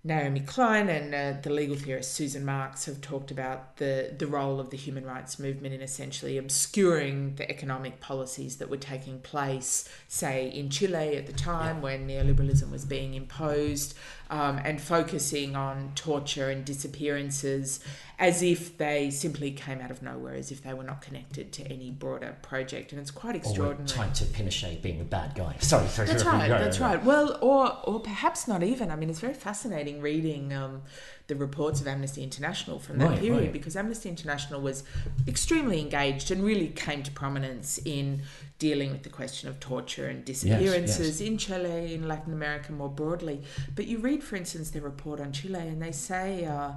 Naomi 0.07 0.41
Klein 0.41 0.89
and 0.89 1.15
uh, 1.15 1.41
the 1.43 1.51
legal 1.51 1.75
theorist 1.75 2.13
Susan 2.13 2.45
Marks 2.45 2.85
have 2.85 3.01
talked 3.01 3.31
about 3.33 3.79
the, 3.79 4.15
the 4.17 4.29
role 4.29 4.61
of 4.61 4.71
the 4.71 4.77
human 4.77 5.05
rights 5.05 5.39
movement 5.41 5.75
in 5.75 5.81
essentially 5.81 6.39
obscuring 6.39 7.35
the 7.35 7.51
economic 7.51 8.01
policies 8.01 8.59
that 8.59 8.71
were 8.71 8.77
taking 8.77 9.19
place, 9.21 9.89
say, 10.07 10.49
in 10.51 10.71
Chile 10.71 11.17
at 11.17 11.27
the 11.27 11.33
time 11.33 11.83
when 11.83 12.07
neoliberalism 12.07 12.71
was 12.71 12.85
being 12.85 13.15
imposed, 13.15 13.97
um, 14.31 14.61
and 14.63 14.81
focusing 14.81 15.57
on 15.57 15.91
torture 15.97 16.49
and 16.49 16.65
disappearances 16.65 17.81
as 18.19 18.43
if 18.43 18.79
they 18.79 19.11
simply 19.11 19.51
came 19.51 19.81
out 19.81 19.91
of 19.91 20.01
nowhere, 20.03 20.35
as 20.35 20.53
if 20.53 20.63
they 20.63 20.73
were 20.73 20.85
not 20.85 21.03
connected 21.03 21.53
to 21.53 21.63
any 21.65 21.91
broader 21.91 22.37
project. 22.43 22.93
And 22.93 23.01
it's 23.01 23.11
quite 23.11 23.35
extraordinary. 23.35 23.85
Or 23.85 24.05
tied 24.05 24.15
to 24.17 24.25
Pinochet 24.25 24.81
being 24.83 25.01
a 25.01 25.05
bad 25.05 25.35
guy. 25.35 25.57
Sorry, 25.61 25.89
sorry. 25.89 26.09
That's 26.09 26.25
right. 26.25 26.49
That's 26.49 26.79
right. 26.79 27.03
Well, 27.03 27.39
or 27.41 27.79
or 27.85 28.01
perhaps 28.01 28.47
not 28.47 28.63
even. 28.63 28.91
I 28.91 28.97
mean, 28.97 29.11
it's 29.11 29.21
very 29.21 29.35
fascinating 29.35 30.01
reading. 30.01 30.53
Um, 30.53 30.83
the 31.27 31.35
reports 31.35 31.81
of 31.81 31.89
Amnesty 31.89 32.23
International 32.23 32.79
from 32.79 32.99
that 32.99 33.09
right, 33.09 33.21
period 33.21 33.45
right. 33.45 33.53
because 33.53 33.77
Amnesty 33.77 34.11
International 34.11 34.61
was 34.61 34.85
extremely 35.27 35.81
engaged 35.81 36.31
and 36.31 36.45
really 36.45 36.69
came 36.69 37.03
to 37.03 37.11
prominence 37.11 37.79
in 37.87 38.23
dealing 38.59 38.93
with 38.93 39.05
the 39.05 39.09
question 39.09 39.49
of 39.49 39.59
torture 39.59 40.07
and 40.07 40.23
disappearances 40.25 40.99
yes, 40.99 41.21
yes. 41.21 41.29
in 41.29 41.39
Chile, 41.39 41.95
in 41.95 42.07
Latin 42.07 42.35
America 42.35 42.73
more 42.73 42.91
broadly. 42.91 43.43
But 43.75 43.87
you 43.87 43.99
read, 43.99 44.23
for 44.23 44.37
instance, 44.37 44.71
their 44.71 44.83
report 44.83 45.19
on 45.19 45.33
Chile, 45.33 45.61
and 45.61 45.81
they 45.83 45.93
say. 45.93 46.45
Uh, 46.45 46.73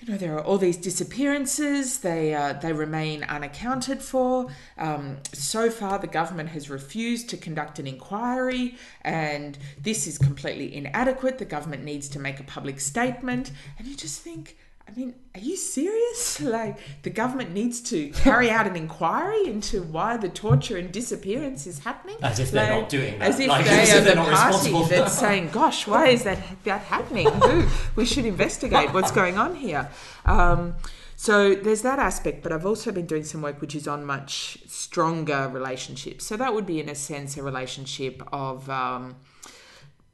you 0.00 0.10
know 0.10 0.18
there 0.18 0.34
are 0.34 0.42
all 0.42 0.56
these 0.56 0.76
disappearances. 0.76 1.98
They 1.98 2.34
uh, 2.34 2.54
they 2.54 2.72
remain 2.72 3.22
unaccounted 3.24 4.02
for. 4.02 4.48
Um, 4.78 5.18
so 5.32 5.70
far 5.70 5.98
the 5.98 6.06
government 6.06 6.50
has 6.50 6.70
refused 6.70 7.28
to 7.30 7.36
conduct 7.36 7.78
an 7.78 7.86
inquiry 7.86 8.76
and 9.02 9.58
this 9.80 10.06
is 10.06 10.16
completely 10.16 10.74
inadequate. 10.74 11.38
The 11.38 11.44
government 11.44 11.84
needs 11.84 12.08
to 12.10 12.18
make 12.18 12.40
a 12.40 12.44
public 12.44 12.80
statement. 12.80 13.52
And 13.78 13.86
you 13.86 13.96
just 13.96 14.22
think 14.22 14.56
I 14.88 14.92
mean, 14.96 15.14
are 15.34 15.40
you 15.40 15.56
serious? 15.56 16.40
Like, 16.50 16.78
the 17.02 17.10
government 17.10 17.52
needs 17.52 17.80
to 17.82 18.08
carry 18.24 18.50
out 18.50 18.66
an 18.66 18.74
inquiry 18.74 19.46
into 19.46 19.82
why 19.82 20.16
the 20.16 20.28
torture 20.28 20.76
and 20.76 20.90
disappearance 20.90 21.66
is 21.66 21.80
happening? 21.80 22.16
As 22.22 22.38
if 22.40 22.50
they're 22.50 22.72
like, 22.72 22.80
not 22.82 22.88
doing 22.88 23.18
that. 23.18 23.28
As 23.28 23.40
if 23.40 23.48
like, 23.48 23.66
they 23.66 23.90
are 23.92 24.00
the 24.00 24.14
party 24.14 24.84
that's 24.88 25.16
saying, 25.18 25.50
gosh, 25.50 25.86
why 25.86 26.08
is 26.08 26.24
that, 26.24 26.38
that 26.64 26.80
happening? 26.82 27.28
Who? 27.28 27.66
We 27.94 28.04
should 28.04 28.26
investigate 28.26 28.92
what's 28.92 29.12
going 29.12 29.38
on 29.38 29.54
here. 29.54 29.88
Um, 30.24 30.74
So 31.16 31.54
there's 31.54 31.82
that 31.82 31.98
aspect, 31.98 32.42
but 32.42 32.50
I've 32.50 32.64
also 32.64 32.90
been 32.92 33.04
doing 33.04 33.24
some 33.24 33.42
work 33.42 33.60
which 33.60 33.74
is 33.74 33.86
on 33.86 34.06
much 34.06 34.56
stronger 34.66 35.50
relationships. 35.52 36.24
So 36.24 36.34
that 36.38 36.54
would 36.54 36.64
be, 36.64 36.80
in 36.80 36.88
a 36.88 36.94
sense, 36.94 37.36
a 37.36 37.42
relationship 37.42 38.22
of. 38.32 38.70
Um, 38.70 39.16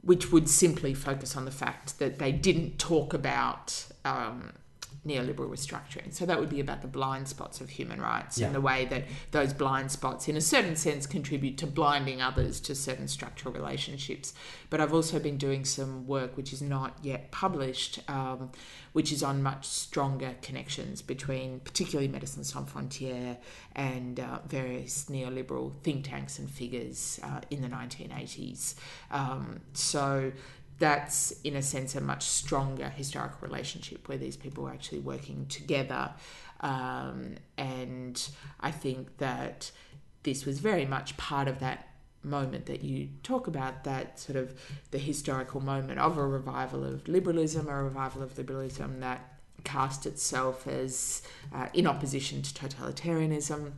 which 0.07 0.31
would 0.31 0.47
simply 0.47 0.93
focus 0.93 1.35
on 1.35 1.43
the 1.43 1.51
fact 1.51 1.99
that 1.99 2.17
they 2.17 2.31
didn't 2.31 2.79
talk 2.79 3.13
about 3.13 3.85
um, 4.05 4.53
neoliberal 5.07 5.49
restructuring. 5.49 6.13
So 6.13 6.25
that 6.25 6.39
would 6.39 6.49
be 6.49 6.59
about 6.59 6.81
the 6.81 6.87
blind 6.87 7.27
spots 7.27 7.61
of 7.61 7.69
human 7.69 8.01
rights 8.01 8.37
Yeah. 8.37 8.47
and 8.47 8.55
the 8.55 8.61
way 8.61 8.85
that 8.85 9.05
those 9.31 9.53
blind 9.53 9.91
spots, 9.91 10.27
in 10.27 10.35
a 10.35 10.41
certain 10.41 10.75
sense, 10.75 11.07
contribute 11.07 11.57
to 11.59 11.67
blinding 11.67 12.21
others 12.21 12.59
to 12.61 12.75
certain 12.75 13.07
structural 13.07 13.53
relationships. 13.53 14.33
But 14.69 14.81
I've 14.81 14.93
also 14.93 15.19
been 15.19 15.37
doing 15.37 15.63
some 15.65 16.05
work 16.05 16.35
which 16.35 16.51
is 16.51 16.61
not 16.61 16.97
yet 17.01 17.31
published, 17.31 17.99
um, 18.09 18.51
which 18.93 19.11
is 19.11 19.23
on 19.23 19.41
much 19.41 19.65
stronger 19.67 20.35
connections 20.41 21.01
between, 21.01 21.61
particularly 21.61 22.09
Médecins 22.09 22.45
Sans 22.45 22.69
Frontières 22.69 23.37
and 23.75 24.19
uh, 24.19 24.39
various 24.47 25.05
neoliberal 25.05 25.71
think 25.83 26.03
tanks 26.05 26.39
and 26.39 26.49
figures 26.49 27.19
uh, 27.23 27.41
in 27.49 27.61
the 27.61 27.67
1980s. 27.69 28.75
Um, 29.11 29.61
so 29.73 30.31
that's 30.79 31.31
in 31.43 31.55
a 31.55 31.61
sense 31.61 31.95
a 31.95 32.01
much 32.01 32.23
stronger 32.23 32.89
historical 32.89 33.47
relationship 33.47 34.07
where 34.07 34.17
these 34.17 34.37
people 34.37 34.63
were 34.63 34.71
actually 34.71 34.99
working 34.99 35.45
together. 35.47 36.11
Um, 36.59 37.35
and 37.57 38.29
i 38.59 38.71
think 38.71 39.17
that 39.17 39.71
this 40.23 40.45
was 40.45 40.59
very 40.59 40.85
much 40.85 41.17
part 41.17 41.47
of 41.47 41.59
that 41.59 41.87
moment 42.23 42.65
that 42.65 42.83
you 42.83 43.09
talk 43.23 43.47
about 43.47 43.83
that 43.83 44.19
sort 44.19 44.35
of 44.35 44.59
the 44.91 44.97
historical 44.97 45.61
moment 45.61 45.99
of 45.99 46.17
a 46.17 46.25
revival 46.25 46.83
of 46.83 47.07
liberalism 47.07 47.67
a 47.67 47.83
revival 47.83 48.21
of 48.21 48.37
liberalism 48.37 48.99
that 48.99 49.39
cast 49.63 50.05
itself 50.05 50.67
as 50.67 51.21
uh, 51.53 51.67
in 51.73 51.87
opposition 51.87 52.41
to 52.41 52.53
totalitarianism 52.53 53.71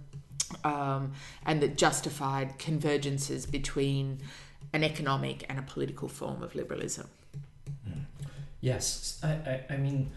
um, 0.64 1.12
and 1.46 1.62
that 1.62 1.78
justified 1.78 2.58
convergences 2.58 3.50
between 3.50 4.20
an 4.74 4.84
economic 4.84 5.46
and 5.50 5.60
a 5.60 5.64
political 5.64 6.08
form 6.08 6.44
of 6.44 6.56
liberalism. 6.56 7.08
Yes, 8.62 9.20
I, 9.24 9.30
I, 9.30 9.64
I 9.72 9.78
mean, 9.78 10.12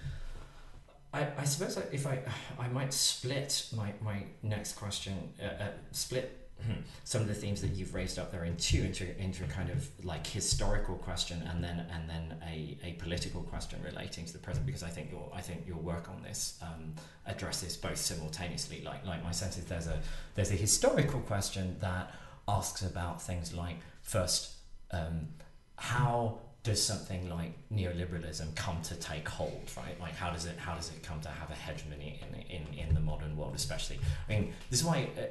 I, 1.14 1.28
I 1.38 1.44
suppose 1.44 1.78
if 1.92 2.07
I 2.07 2.20
I 2.59 2.68
might 2.68 2.92
split 2.92 3.66
my, 3.76 3.92
my 4.00 4.24
next 4.42 4.72
question, 4.74 5.32
uh, 5.40 5.62
uh, 5.62 5.68
split 5.92 6.48
hmm, 6.64 6.80
some 7.05 7.20
of 7.20 7.28
the 7.28 7.34
themes 7.34 7.61
that 7.61 7.70
you've 7.70 7.94
raised 7.94 8.18
up 8.18 8.32
there 8.32 8.44
in 8.44 8.57
two 8.57 8.82
into 8.82 9.16
into 9.20 9.44
a 9.44 9.46
kind 9.46 9.70
of 9.70 9.88
like 10.05 10.26
historical 10.26 10.96
question 10.96 11.42
and 11.50 11.62
then 11.62 11.86
and 11.92 12.09
then 12.09 12.36
a, 12.44 12.76
a 12.82 12.92
political 12.94 13.42
question 13.42 13.78
relating 13.84 14.24
to 14.24 14.32
the 14.32 14.38
present 14.38 14.66
because 14.66 14.82
I 14.82 14.88
think 14.88 15.12
your 15.12 15.30
I 15.32 15.40
think 15.40 15.64
your 15.66 15.76
work 15.76 16.09
on 16.09 16.22
this 16.22 16.59
um, 16.62 16.94
addresses 17.26 17.76
both 17.76 17.98
simultaneously. 17.98 18.82
Like 18.84 19.07
like 19.07 19.22
my 19.22 19.32
sense 19.32 19.57
is 19.57 19.66
there's 19.66 19.86
a 19.86 20.00
there's 20.34 20.50
a 20.50 20.57
historical 20.57 21.20
question 21.20 21.76
that 21.80 22.12
asks 22.48 22.82
about 22.82 23.22
things 23.22 23.55
like 23.55 23.78
first 24.03 24.53
um, 24.90 25.28
how 25.76 26.38
does 26.62 26.80
something 26.80 27.28
like 27.28 27.53
neoliberalism 27.72 28.55
come 28.55 28.80
to 28.82 28.94
take 28.94 29.28
hold 29.28 29.70
right 29.76 29.98
like 30.00 30.14
how 30.14 30.30
does 30.30 30.46
it 30.46 30.57
how 30.59 30.74
does 30.74 30.90
it 30.90 31.03
come 31.03 31.20
to 31.20 31.28
have 31.28 31.50
a 31.50 31.55
hegemony 31.55 32.20
in 32.22 32.57
in, 32.59 32.88
in 32.88 32.94
the 32.94 33.00
modern 33.00 33.36
world 33.36 33.55
especially 33.57 33.98
i 34.28 34.32
mean 34.32 34.53
this 34.70 34.80
is 34.80 34.86
why 34.86 35.09
uh, 35.18 35.22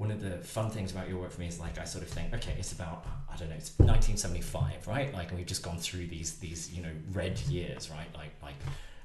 one 0.00 0.10
of 0.10 0.22
the 0.22 0.38
fun 0.38 0.70
things 0.70 0.92
about 0.92 1.10
your 1.10 1.18
work 1.18 1.30
for 1.30 1.40
me 1.42 1.46
is 1.46 1.60
like 1.60 1.78
I 1.78 1.84
sort 1.84 2.02
of 2.02 2.08
think, 2.08 2.32
okay, 2.32 2.54
it's 2.58 2.72
about 2.72 3.04
I 3.30 3.36
don't 3.36 3.50
know, 3.50 3.56
it's 3.56 3.78
1975, 3.78 4.88
right? 4.88 5.12
Like, 5.12 5.30
we've 5.30 5.44
just 5.44 5.62
gone 5.62 5.76
through 5.76 6.06
these 6.06 6.38
these 6.38 6.72
you 6.72 6.82
know 6.82 6.88
red 7.12 7.38
years, 7.40 7.90
right? 7.90 8.08
Like 8.14 8.32
like 8.42 8.54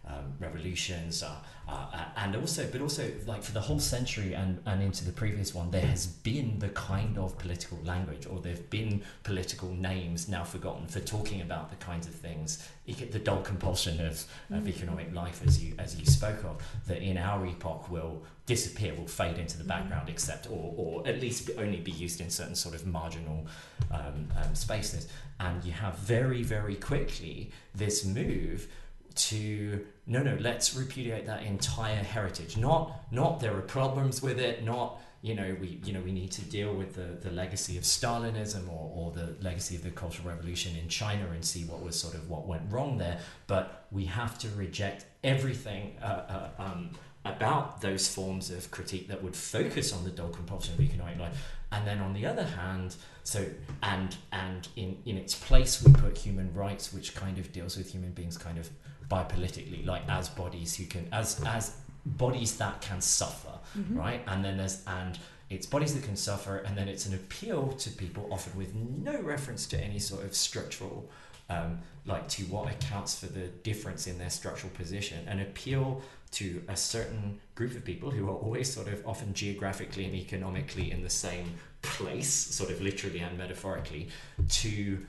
um, 0.08 0.34
revolutions, 0.40 1.24
uh, 1.24 1.36
uh, 1.68 2.06
and 2.18 2.36
also, 2.36 2.68
but 2.72 2.80
also 2.80 3.12
like 3.26 3.42
for 3.42 3.52
the 3.52 3.62
whole 3.62 3.80
century 3.80 4.34
and 4.34 4.62
and 4.66 4.84
into 4.84 5.04
the 5.04 5.12
previous 5.12 5.56
one, 5.56 5.72
there 5.72 5.82
has 5.82 6.06
been 6.06 6.60
the 6.60 6.70
kind 6.70 7.18
of 7.18 7.38
political 7.40 7.80
language, 7.84 8.28
or 8.28 8.40
there've 8.40 8.70
been 8.70 9.02
political 9.24 9.70
names 9.74 10.30
now 10.30 10.44
forgotten 10.44 10.88
for 10.88 11.00
talking 11.00 11.42
about 11.42 11.72
the 11.72 11.76
kinds 11.78 12.08
of 12.08 12.14
things, 12.14 12.68
the 12.86 13.20
dull 13.20 13.42
compulsion 13.42 14.06
of, 14.06 14.24
of 14.52 14.68
economic 14.68 15.12
life, 15.14 15.42
as 15.46 15.64
you 15.64 15.74
as 15.80 16.00
you 16.00 16.06
spoke 16.06 16.44
of, 16.44 16.62
that 16.88 17.02
in 17.02 17.18
our 17.18 17.46
epoch 17.48 17.90
will 17.90 18.22
disappear, 18.46 18.94
will 18.94 19.08
fade 19.08 19.40
into 19.40 19.58
the 19.58 19.64
background, 19.64 20.08
except 20.08 20.48
or 20.52 20.74
or 20.78 21.08
at 21.08 21.20
least 21.20 21.50
only 21.58 21.80
be 21.80 21.92
used 21.92 22.22
in 22.22 22.30
certain 22.30 22.56
sort 22.56 22.76
of 22.76 22.86
marginal 22.86 23.48
um, 23.92 24.28
um, 24.38 24.54
spaces. 24.54 25.08
And 25.40 25.64
you 25.66 25.72
have 25.72 25.98
very 25.98 26.44
very 26.44 26.76
quickly 26.76 27.52
this 27.74 28.06
move 28.06 28.68
to 29.16 29.86
no 30.06 30.22
no 30.22 30.38
let's 30.40 30.76
repudiate 30.76 31.26
that 31.26 31.44
entire 31.44 32.04
heritage. 32.04 32.58
Not 32.58 33.12
not 33.12 33.40
there 33.40 33.56
are 33.56 33.62
problems 33.62 34.22
with 34.22 34.40
it 34.40 34.64
not 34.64 35.00
you 35.22 35.34
know 35.34 35.56
we 35.60 35.80
you 35.84 35.94
know 35.94 36.02
we 36.02 36.12
need 36.12 36.32
to 36.32 36.42
deal 36.42 36.74
with 36.74 36.96
the, 36.96 37.28
the 37.28 37.34
legacy 37.34 37.78
of 37.78 37.84
Stalinism 37.84 38.68
or, 38.70 38.92
or 38.94 39.12
the 39.12 39.36
legacy 39.42 39.76
of 39.76 39.84
the 39.84 39.92
Cultural 39.92 40.30
Revolution 40.30 40.76
in 40.76 40.88
China 40.90 41.28
and 41.34 41.44
see 41.44 41.64
what 41.64 41.82
was 41.82 42.00
sort 42.00 42.16
of 42.16 42.30
what 42.30 42.48
went 42.48 42.64
wrong 42.72 42.98
there. 42.98 43.20
But 43.48 43.86
we 43.92 44.06
have 44.06 44.38
to 44.40 44.50
reject 44.50 45.06
everything 45.24 45.96
uh, 46.02 46.06
uh, 46.06 46.50
um, 46.60 46.92
about 47.24 47.82
those 47.82 48.08
forms 48.08 48.52
of 48.52 48.70
critique 48.70 49.08
that 49.08 49.24
would 49.24 49.36
focus 49.36 49.92
on 49.94 50.04
the 50.04 50.12
dull 50.12 50.30
compulsion 50.30 50.76
of 50.76 50.82
economic 50.82 51.18
life. 51.20 51.38
And 51.72 51.88
then 51.88 52.00
on 52.00 52.14
the 52.14 52.26
other 52.26 52.44
hand 52.44 52.96
so 53.26 53.44
and 53.82 54.16
and 54.32 54.68
in 54.76 54.98
in 55.06 55.18
its 55.18 55.34
place 55.34 55.84
we 55.84 55.92
put 55.92 56.18
human 56.18 56.54
rights 56.54 56.94
which 56.94 57.16
kind 57.16 57.40
of 57.40 57.52
deals 57.52 57.76
with 57.76 57.92
human 57.92 58.12
beings 58.12 58.38
kind 58.38 58.60
of 58.60 58.70
biopolitically 59.10 59.86
like 59.86 60.02
as 60.10 60.30
bodies 60.30 60.76
who 60.76 60.86
can 60.86 61.08
as 61.12 61.42
as 61.46 61.76
bodies 62.06 62.58
that 62.58 62.82
can 62.82 63.02
suffer 63.02 63.56
right? 63.98 64.22
And 64.28 64.44
then 64.44 64.58
there's 64.58 64.84
and 64.88 65.18
it's 65.50 65.66
bodies 65.66 65.94
that 65.96 66.04
can 66.04 66.16
suffer 66.16 66.58
and 66.58 66.78
then 66.78 66.88
it's 66.88 67.06
an 67.06 67.14
appeal 67.14 67.74
to 67.74 67.90
people 67.92 68.28
often 68.32 68.58
with 68.58 68.74
no 68.74 69.20
reference 69.22 69.68
to 69.68 69.80
any 69.80 70.00
sort 70.00 70.24
of 70.24 70.34
structural 70.34 71.10
um, 71.50 71.80
like 72.08 72.28
to 72.30 72.44
what 72.44 72.72
accounts 72.72 73.20
for 73.20 73.28
the 73.28 73.48
difference 73.48 74.08
in 74.08 74.18
their 74.18 74.32
structural 74.32 74.72
position. 74.74 75.28
An 75.28 75.40
appeal 75.40 76.02
to 76.32 76.64
a 76.68 76.76
certain 76.76 77.40
group 77.54 77.76
of 77.76 77.86
people 77.86 78.10
who 78.10 78.28
are 78.28 78.36
always 78.36 78.72
sort 78.74 78.88
of 78.88 79.06
often 79.06 79.34
geographically 79.34 80.06
and 80.06 80.16
economically 80.16 80.92
in 80.92 81.04
the 81.04 81.10
same 81.10 81.54
place 81.82 82.30
sort 82.30 82.72
of 82.72 82.82
literally 82.82 83.20
and 83.20 83.38
metaphorically 83.38 84.10
to 84.50 85.06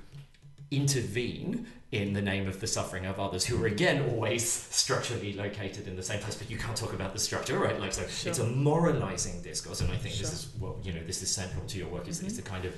intervene 0.71 1.67
in 1.93 2.12
the 2.12 2.23
name 2.23 2.49
of 2.49 2.61
the 2.61 2.67
suffering 2.67 3.07
of 3.07 3.21
others 3.21 3.45
who 3.45 3.62
are 3.62 3.67
again 3.67 4.11
always 4.11 4.51
structurally 4.51 5.33
located 5.33 5.87
in 5.87 5.97
the 5.97 6.03
same 6.03 6.19
place. 6.21 6.35
But 6.35 6.51
you 6.51 6.59
can't 6.59 6.77
talk 6.77 6.93
about 6.93 7.12
the 7.12 7.19
structure 7.19 7.59
right? 7.59 7.79
Like 7.81 7.93
so 7.93 8.03
it's 8.29 8.39
a 8.39 8.47
moralizing 8.47 9.41
discourse 9.43 9.81
and 9.81 9.91
i 9.93 9.97
think 9.97 10.17
this 10.17 10.33
is 10.33 10.49
what 10.59 10.85
you 10.85 10.93
know 10.93 11.03
this 11.05 11.23
is 11.23 11.31
central 11.31 11.64
to 11.67 11.79
your 11.79 11.89
work. 11.89 12.09
Is 12.09 12.23
it's 12.23 12.39
a 12.39 12.43
kind 12.43 12.64
of 12.64 12.75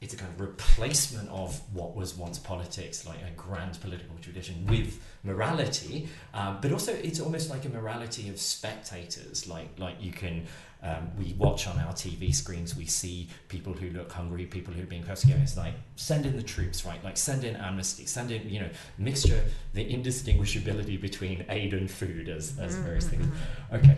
it's 0.00 0.14
a 0.14 0.16
kind 0.16 0.32
of 0.32 0.40
replacement 0.40 1.28
of 1.28 1.60
what 1.72 1.94
was 1.94 2.16
once 2.16 2.36
politics 2.38 3.06
like 3.06 3.18
a 3.18 3.30
grand 3.36 3.80
political 3.80 4.16
tradition 4.20 4.66
with 4.66 5.00
morality. 5.22 6.08
Um, 6.34 6.58
but 6.60 6.72
also 6.72 6.92
it's 6.92 7.20
almost 7.20 7.50
like 7.50 7.64
a 7.64 7.68
morality 7.68 8.28
of 8.28 8.38
spectators 8.38 9.46
like 9.48 9.68
like 9.78 9.96
you 10.00 10.12
can 10.12 10.46
um, 10.82 11.10
we 11.16 11.34
watch 11.34 11.68
on 11.68 11.78
our 11.78 11.92
TV 11.92 12.34
screens, 12.34 12.76
we 12.76 12.86
see 12.86 13.28
people 13.48 13.72
who 13.72 13.90
look 13.90 14.10
hungry, 14.10 14.46
people 14.46 14.74
who 14.74 14.82
are 14.82 14.86
being 14.86 15.04
persecuted. 15.04 15.42
It's 15.42 15.56
like 15.56 15.74
send 15.94 16.26
in 16.26 16.36
the 16.36 16.42
troops, 16.42 16.84
right? 16.84 17.02
Like 17.04 17.16
send 17.16 17.44
in 17.44 17.54
amnesty, 17.56 18.04
send 18.04 18.32
in, 18.32 18.48
you 18.48 18.60
know, 18.60 18.70
mixture, 18.98 19.44
the 19.74 19.84
indistinguishability 19.84 21.00
between 21.00 21.44
aid 21.48 21.72
and 21.72 21.88
food 21.90 22.28
as, 22.28 22.58
as 22.58 22.74
various 22.74 23.08
things. 23.08 23.26
Okay. 23.72 23.96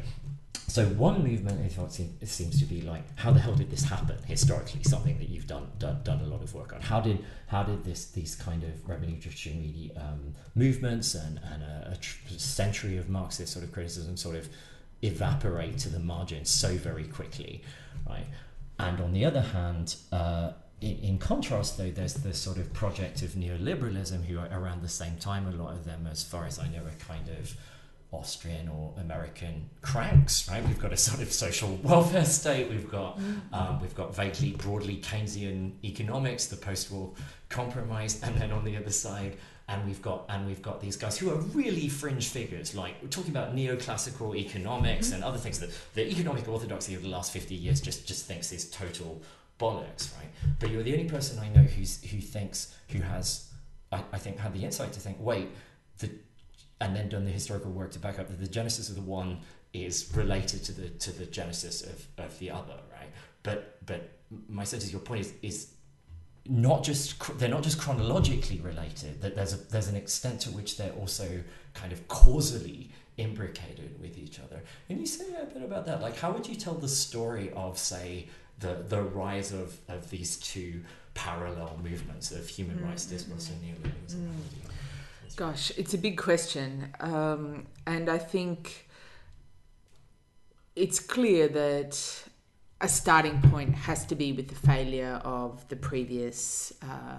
So 0.67 0.87
one 0.87 1.23
movement 1.23 1.65
is 1.65 1.77
what 1.79 1.99
it 2.01 2.29
seems 2.29 2.59
to 2.59 2.67
be 2.67 2.83
like, 2.83 3.05
how 3.17 3.31
the 3.31 3.39
hell 3.39 3.55
did 3.55 3.71
this 3.71 3.85
happen 3.85 4.17
historically? 4.27 4.83
Something 4.83 5.19
that 5.19 5.29
you've 5.29 5.47
done 5.47 5.69
done, 5.79 6.01
done 6.03 6.21
a 6.21 6.27
lot 6.27 6.43
of 6.43 6.53
work 6.53 6.73
on. 6.73 6.81
How 6.81 7.01
did 7.01 7.25
how 7.47 7.63
did 7.63 7.85
this 7.85 8.07
these 8.07 8.35
kind 8.35 8.65
of 8.65 8.89
revolutionary 8.89 9.93
um, 9.97 10.35
movements 10.55 11.15
and, 11.15 11.39
and 11.53 11.63
a, 11.63 11.97
a 11.97 12.39
century 12.39 12.97
of 12.97 13.09
Marxist 13.09 13.53
sort 13.53 13.65
of 13.65 13.73
criticism 13.73 14.17
sort 14.17 14.37
of 14.37 14.49
evaporate 15.05 15.79
to 15.79 15.89
the 15.89 15.99
margins 15.99 16.51
so 16.51 16.77
very 16.77 17.05
quickly, 17.05 17.63
right? 18.09 18.27
And 18.79 19.01
on 19.01 19.13
the 19.13 19.25
other 19.25 19.41
hand, 19.41 19.97
uh, 20.13 20.53
in, 20.81 20.99
in 20.99 21.19
contrast, 21.19 21.79
though, 21.79 21.91
there's 21.91 22.15
the 22.15 22.35
sort 22.35 22.59
of 22.59 22.73
project 22.73 23.23
of 23.23 23.31
neoliberalism, 23.31 24.25
who 24.25 24.39
are 24.39 24.49
around 24.53 24.83
the 24.83 24.89
same 24.89 25.17
time, 25.17 25.47
a 25.47 25.53
lot 25.53 25.73
of 25.73 25.85
them, 25.85 26.09
as 26.11 26.23
far 26.23 26.47
as 26.47 26.59
I 26.59 26.69
know, 26.69 26.85
are 26.85 27.07
kind 27.07 27.29
of 27.29 27.57
Austrian 28.13 28.69
or 28.69 28.93
American 28.99 29.69
cranks, 29.83 30.49
right? 30.49 30.65
We've 30.65 30.79
got 30.79 30.93
a 30.93 30.97
sort 30.97 31.21
of 31.21 31.33
social 31.33 31.75
welfare 31.83 32.25
state. 32.25 32.71
We've 32.71 32.91
got 32.91 33.19
um, 33.53 33.81
we've 33.81 33.95
got 33.95 34.15
vaguely, 34.15 34.53
broadly 34.53 34.99
Keynesian 34.99 35.73
economics, 35.83 36.47
the 36.47 36.57
post-war 36.57 37.11
compromise, 37.49 38.23
and 38.23 38.37
then 38.37 38.53
on 38.53 38.65
the 38.65 38.77
other 38.77 38.93
side, 38.93 39.37
and 39.69 39.87
we've 39.87 40.03
got 40.03 40.25
and 40.29 40.47
we've 40.47 40.63
got 40.63 40.81
these 40.81 40.97
guys 40.97 41.17
who 41.17 41.31
are 41.31 41.37
really 41.37 41.89
fringe 41.89 42.29
figures. 42.29 42.75
Like 42.75 42.97
we're 43.03 43.09
talking 43.09 43.31
about 43.31 43.55
neoclassical 43.57 44.37
economics 44.37 45.07
mm-hmm. 45.07 45.17
and 45.17 45.25
other 45.25 45.39
things 45.39 45.59
that 45.61 45.71
the 45.95 46.07
economic 46.07 46.49
orthodoxy 46.49 46.95
of 46.95 47.03
the 47.03 47.09
last 47.09 47.33
fifty 47.33 47.55
years 47.55 47.81
just 47.81 48.07
just 48.07 48.27
thinks 48.27 48.53
is 48.53 48.71
total 48.71 49.23
bollocks, 49.59 50.15
right? 50.19 50.29
But 50.59 50.71
you're 50.71 50.83
the 50.83 50.93
only 50.93 51.09
person 51.09 51.39
I 51.39 51.49
know 51.49 51.63
who's 51.63 52.03
who 52.05 52.21
thinks 52.21 52.75
who 52.91 53.01
has, 53.01 53.51
I, 53.91 54.03
I 54.13 54.19
think, 54.19 54.39
had 54.39 54.53
the 54.53 54.65
insight 54.65 54.93
to 54.93 55.01
think, 55.01 55.17
wait, 55.21 55.49
the 55.99 56.11
and 56.81 56.95
then 56.95 57.09
done 57.09 57.25
the 57.25 57.31
historical 57.31 57.71
work 57.71 57.93
to 57.93 57.99
back 57.99 58.19
up 58.19 58.29
that 58.29 58.41
the 58.41 58.49
genesis 58.49 58.89
of 58.89 58.97
the 58.97 59.01
one 59.01 59.41
is 59.73 60.13
related 60.15 60.63
to 60.65 60.73
the 60.73 60.89
to 60.91 61.11
the 61.13 61.27
genesis 61.27 61.83
of, 61.83 62.07
of 62.19 62.39
the 62.39 62.51
other, 62.51 62.79
right? 62.93 63.11
But 63.43 63.79
but 63.87 64.11
my 64.49 64.65
sense 64.65 64.85
is 64.85 64.93
your 64.93 65.01
point 65.01 65.21
is 65.23 65.33
is 65.43 65.74
not 66.47 66.85
just 66.85 67.39
they're 67.39 67.49
not 67.49 67.63
just 67.63 67.79
chronologically 67.81 68.61
related. 68.61 69.21
That 69.23 69.35
there's 69.35 69.55
a 69.55 69.57
there's 69.57 69.89
an 69.89 69.97
extent 69.97 70.41
to 70.43 70.51
which 70.51 70.77
they're 70.77 70.93
also 70.93 71.43
kind 71.73 71.93
of 71.93 72.07
causally 72.09 72.91
imbricated 73.17 74.01
with 74.01 74.19
each 74.19 74.41
other. 74.41 74.63
Can 74.89 74.99
you 74.99 75.07
say 75.07 75.27
a 75.41 75.47
bit 75.47 75.63
about 75.63 75.87
that? 75.87 76.03
Like, 76.03 76.17
how 76.19 76.33
would 76.33 76.47
you 76.47 76.57
tell 76.57 76.75
the 76.75 76.89
story 76.89 77.51
of, 77.55 77.79
say, 77.79 78.29
the 78.61 78.85
the 78.89 79.03
rise 79.03 79.53
of 79.53 79.79
of 79.89 80.11
these 80.11 80.37
two 80.37 80.83
parallel 81.15 81.79
movements 81.83 82.33
of 82.33 82.49
human 82.49 82.79
mm, 82.79 82.89
rights 82.89 83.07
discourse 83.07 83.51
and 83.51 83.63
neoliberalism? 83.63 84.17
Mm. 84.17 85.37
Gosh, 85.37 85.73
it's 85.77 85.95
a 85.95 85.99
big 85.99 86.17
question, 86.17 86.95
um, 87.01 87.67
and 87.87 88.09
I 88.09 88.19
think 88.19 88.89
it's 90.77 91.01
clear 91.01 91.49
that 91.49 92.25
a 92.85 92.89
starting 92.89 93.41
point 93.41 93.75
has 93.75 94.05
to 94.05 94.15
be 94.15 94.31
with 94.33 94.49
the 94.49 94.55
failure 94.55 95.19
of 95.25 95.67
the 95.71 95.77
previous 95.77 96.71
uh, 96.83 97.19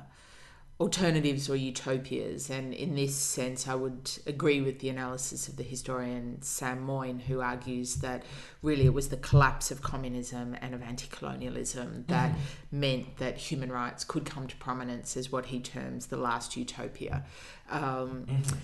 alternatives 0.80 1.50
or 1.50 1.56
utopias. 1.56 2.52
And 2.52 2.72
in 2.72 2.94
this 2.94 3.16
sense, 3.16 3.68
I 3.68 3.74
would 3.74 4.12
agree 4.28 4.62
with 4.62 4.78
the 4.78 4.90
analysis 4.90 5.48
of 5.48 5.56
the 5.56 5.64
historian 5.64 6.40
Sam 6.44 6.86
Moyn, 6.86 7.20
who 7.20 7.42
argues 7.42 7.96
that 7.96 8.22
really 8.62 8.86
it 8.86 8.94
was 8.94 9.10
the 9.10 9.18
collapse 9.18 9.72
of 9.72 9.82
communism 9.82 10.56
and 10.62 10.76
of 10.76 10.84
anti 10.84 11.08
colonialism 11.08 12.06
that 12.10 12.32
mm. 12.32 12.38
meant 12.72 13.18
that 13.18 13.38
human 13.38 13.72
rights 13.72 14.04
could 14.04 14.24
come 14.24 14.46
to 14.46 14.56
prominence 14.58 15.18
as 15.18 15.32
what 15.32 15.48
he 15.48 15.60
terms 15.60 16.08
the 16.08 16.18
last 16.18 16.56
utopia. 16.56 17.26
Um, 17.72 18.28
mm-hmm. 18.30 18.58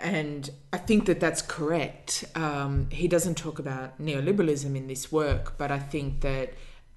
And 0.00 0.50
I 0.72 0.78
think 0.78 1.06
that 1.06 1.20
that's 1.20 1.42
correct. 1.42 2.24
Um, 2.34 2.88
he 2.90 3.08
doesn't 3.08 3.36
talk 3.36 3.58
about 3.58 4.00
neoliberalism 4.00 4.76
in 4.76 4.86
this 4.86 5.10
work, 5.10 5.58
but 5.58 5.70
I 5.70 5.78
think 5.78 6.20
that 6.20 6.54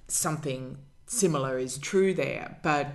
something 0.07 0.77
similar 1.07 1.57
is 1.57 1.77
true 1.77 2.13
there. 2.13 2.57
But 2.63 2.93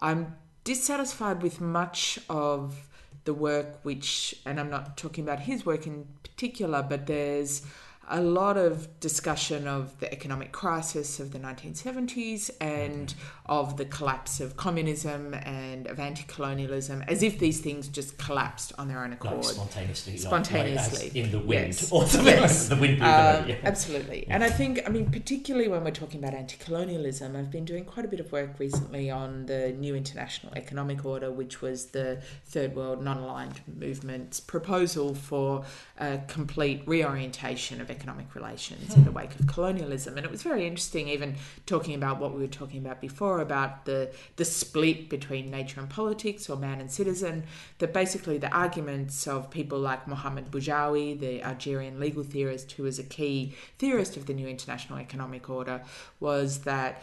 I'm 0.00 0.36
dissatisfied 0.64 1.42
with 1.42 1.60
much 1.60 2.18
of 2.28 2.88
the 3.24 3.34
work 3.34 3.80
which, 3.82 4.34
and 4.46 4.58
I'm 4.60 4.70
not 4.70 4.96
talking 4.96 5.24
about 5.24 5.40
his 5.40 5.66
work 5.66 5.86
in 5.86 6.06
particular, 6.22 6.82
but 6.82 7.06
there's 7.06 7.62
a 8.08 8.20
lot 8.20 8.56
of 8.56 9.00
discussion 9.00 9.68
of 9.68 9.98
the 10.00 10.10
economic 10.12 10.52
crisis 10.52 11.20
of 11.20 11.32
the 11.32 11.38
1970s 11.38 12.50
and 12.60 13.14
of 13.48 13.78
the 13.78 13.84
collapse 13.86 14.40
of 14.40 14.56
communism 14.56 15.32
and 15.32 15.86
of 15.86 15.98
anti-colonialism, 15.98 17.02
as 17.08 17.22
if 17.22 17.38
these 17.38 17.60
things 17.60 17.88
just 17.88 18.18
collapsed 18.18 18.72
on 18.76 18.88
their 18.88 19.02
own 19.02 19.12
accord, 19.12 19.36
like 19.36 19.44
spontaneously, 19.44 20.16
spontaneously 20.18 21.04
like, 21.04 21.16
in 21.16 21.30
the 21.30 21.38
wind, 21.38 21.68
yes, 21.68 21.90
or 21.92 22.02
yes. 22.02 22.68
the 22.68 22.76
wind 22.76 22.98
blew 22.98 23.06
um, 23.06 23.48
yeah. 23.48 23.56
absolutely. 23.64 24.26
Yeah. 24.26 24.34
And 24.34 24.44
I 24.44 24.50
think, 24.50 24.82
I 24.86 24.90
mean, 24.90 25.10
particularly 25.10 25.68
when 25.68 25.82
we're 25.82 25.90
talking 25.90 26.22
about 26.22 26.34
anti-colonialism, 26.34 27.36
I've 27.36 27.50
been 27.50 27.64
doing 27.64 27.86
quite 27.86 28.04
a 28.04 28.08
bit 28.08 28.20
of 28.20 28.30
work 28.32 28.58
recently 28.58 29.10
on 29.10 29.46
the 29.46 29.72
new 29.72 29.94
international 29.94 30.52
economic 30.54 31.06
order, 31.06 31.30
which 31.30 31.62
was 31.62 31.86
the 31.86 32.20
Third 32.44 32.76
World 32.76 33.02
Non-Aligned 33.02 33.62
Movement's 33.78 34.40
proposal 34.40 35.14
for 35.14 35.64
a 35.96 36.18
complete 36.28 36.82
reorientation 36.86 37.80
of 37.80 37.90
economic 37.90 38.34
relations 38.34 38.94
in 38.94 39.04
the 39.04 39.10
wake 39.10 39.38
of 39.40 39.46
colonialism. 39.46 40.16
And 40.16 40.26
it 40.26 40.30
was 40.30 40.42
very 40.42 40.66
interesting, 40.66 41.08
even 41.08 41.36
talking 41.64 41.94
about 41.94 42.20
what 42.20 42.34
we 42.34 42.40
were 42.40 42.46
talking 42.46 42.84
about 42.84 43.00
before 43.00 43.37
about 43.40 43.84
the, 43.84 44.10
the 44.36 44.44
split 44.44 45.08
between 45.08 45.50
nature 45.50 45.80
and 45.80 45.88
politics 45.88 46.48
or 46.48 46.56
man 46.56 46.80
and 46.80 46.90
citizen, 46.90 47.44
that 47.78 47.92
basically 47.92 48.38
the 48.38 48.50
arguments 48.50 49.26
of 49.26 49.50
people 49.50 49.78
like 49.78 50.06
Mohamed 50.06 50.50
Bedjaoui, 50.50 51.18
the 51.18 51.42
Algerian 51.42 52.00
legal 52.00 52.22
theorist 52.22 52.72
who 52.72 52.82
was 52.82 52.98
a 52.98 53.04
key 53.04 53.54
theorist 53.78 54.16
of 54.16 54.26
the 54.26 54.34
new 54.34 54.48
international 54.48 54.98
economic 54.98 55.48
order, 55.48 55.82
was 56.20 56.60
that 56.60 57.02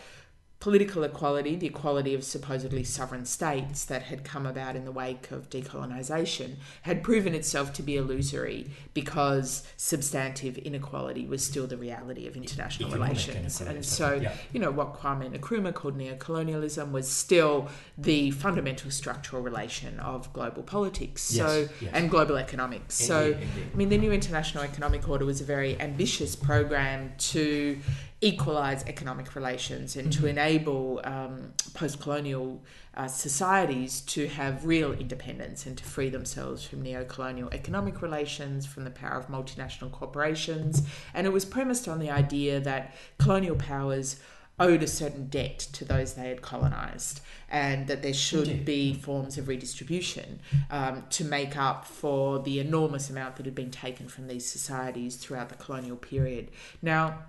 political 0.59 1.03
equality, 1.03 1.55
the 1.55 1.67
equality 1.67 2.13
of 2.13 2.23
supposedly 2.23 2.83
sovereign 2.83 3.25
states 3.25 3.85
that 3.85 4.03
had 4.03 4.23
come 4.23 4.45
about 4.45 4.75
in 4.75 4.85
the 4.85 4.91
wake 4.91 5.29
of 5.29 5.49
decolonisation, 5.49 6.55
had 6.83 7.03
proven 7.03 7.35
itself 7.35 7.71
to 7.73 7.83
be 7.83 7.97
illusory 7.97 8.71
because 8.93 9.63
substantive 9.77 10.57
inequality 10.57 11.25
was 11.25 11.45
still 11.45 11.67
the 11.67 11.77
reality 11.77 12.25
of 12.25 12.35
international 12.35 12.89
Economic 12.89 13.17
relations. 13.27 13.61
And 13.61 13.85
so, 13.85 14.15
yeah. 14.15 14.33
you 14.53 14.59
know, 14.59 14.71
what 14.71 14.95
Kwame 14.95 15.37
Nkrumah 15.37 15.73
called 15.73 15.97
neocolonialism 15.97 16.91
was 16.91 17.07
still 17.07 17.69
the 17.97 18.31
fundamental 18.31 18.89
structural 18.89 19.41
relation 19.41 19.99
of 19.99 20.31
global 20.33 20.63
politics 20.63 21.33
yes, 21.33 21.45
so 21.45 21.67
yes. 21.81 21.91
and 21.93 22.09
global 22.09 22.37
economics. 22.37 23.01
Indeed, 23.01 23.07
so, 23.07 23.25
indeed. 23.25 23.71
I 23.73 23.77
mean, 23.77 23.89
the 23.89 23.97
new 23.97 24.11
international 24.11 24.63
economic 24.63 25.07
order 25.07 25.25
was 25.25 25.41
a 25.41 25.45
very 25.45 25.79
ambitious 25.79 26.35
program 26.35 27.13
to 27.17 27.77
equalize 28.25 28.83
economic 28.87 29.35
relations 29.35 29.95
and 29.95 30.09
mm-hmm. 30.09 30.21
to 30.21 30.27
enable 30.27 30.99
um, 31.03 31.53
post 31.75 32.01
colonial 32.01 32.63
uh, 32.97 33.07
societies 33.07 34.01
to 34.01 34.27
have 34.27 34.65
real 34.65 34.93
independence 34.93 35.67
and 35.67 35.77
to 35.77 35.83
free 35.83 36.09
themselves 36.09 36.65
from 36.65 36.81
neo 36.81 37.03
colonial 37.05 37.49
economic 37.51 38.01
relations, 38.01 38.65
from 38.65 38.83
the 38.83 38.89
power 38.89 39.19
of 39.19 39.27
multinational 39.27 39.91
corporations. 39.91 40.81
And 41.13 41.27
it 41.27 41.33
was 41.33 41.45
premised 41.45 41.87
on 41.87 41.99
the 41.99 42.09
idea 42.09 42.59
that 42.61 42.95
colonial 43.19 43.55
powers 43.55 44.19
owed 44.57 44.81
a 44.81 44.87
certain 44.87 45.27
debt 45.27 45.59
to 45.59 45.83
those 45.83 46.13
they 46.13 46.29
had 46.29 46.41
colonized 46.41 47.19
and 47.49 47.87
that 47.87 48.01
there 48.01 48.13
should 48.13 48.47
Indeed. 48.47 48.65
be 48.65 48.93
forms 48.93 49.37
of 49.37 49.47
redistribution 49.47 50.39
um, 50.71 51.03
to 51.09 51.25
make 51.25 51.57
up 51.57 51.85
for 51.85 52.39
the 52.39 52.59
enormous 52.59 53.09
amount 53.09 53.35
that 53.35 53.45
had 53.45 53.53
been 53.53 53.69
taken 53.69 54.07
from 54.07 54.27
these 54.27 54.49
societies 54.49 55.17
throughout 55.17 55.49
the 55.49 55.55
colonial 55.55 55.97
period. 55.97 56.49
Now, 56.81 57.19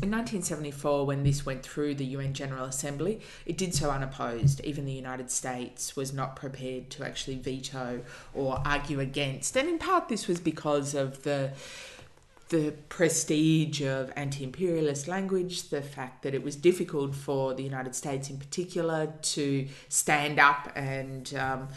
in 0.00 0.10
1974, 0.10 1.06
when 1.06 1.22
this 1.22 1.44
went 1.44 1.62
through 1.62 1.94
the 1.94 2.04
UN 2.06 2.34
General 2.34 2.64
Assembly, 2.64 3.20
it 3.46 3.58
did 3.58 3.74
so 3.74 3.90
unopposed. 3.90 4.60
Even 4.64 4.84
the 4.84 4.92
United 4.92 5.30
States 5.30 5.96
was 5.96 6.12
not 6.12 6.36
prepared 6.36 6.90
to 6.90 7.04
actually 7.04 7.36
veto 7.36 8.00
or 8.32 8.62
argue 8.64 9.00
against. 9.00 9.56
And 9.56 9.68
in 9.68 9.78
part, 9.78 10.08
this 10.08 10.28
was 10.28 10.40
because 10.40 10.94
of 10.94 11.22
the 11.22 11.52
the 12.52 12.74
prestige 12.90 13.80
of 13.80 14.12
anti 14.14 14.44
imperialist 14.44 15.08
language, 15.08 15.70
the 15.70 15.80
fact 15.80 16.22
that 16.22 16.34
it 16.34 16.44
was 16.44 16.54
difficult 16.54 17.14
for 17.14 17.54
the 17.54 17.62
United 17.62 17.94
States 17.94 18.28
in 18.28 18.36
particular 18.36 19.10
to 19.22 19.66
stand 19.88 20.38
up 20.38 20.70
and 20.76 21.34
um, 21.34 21.68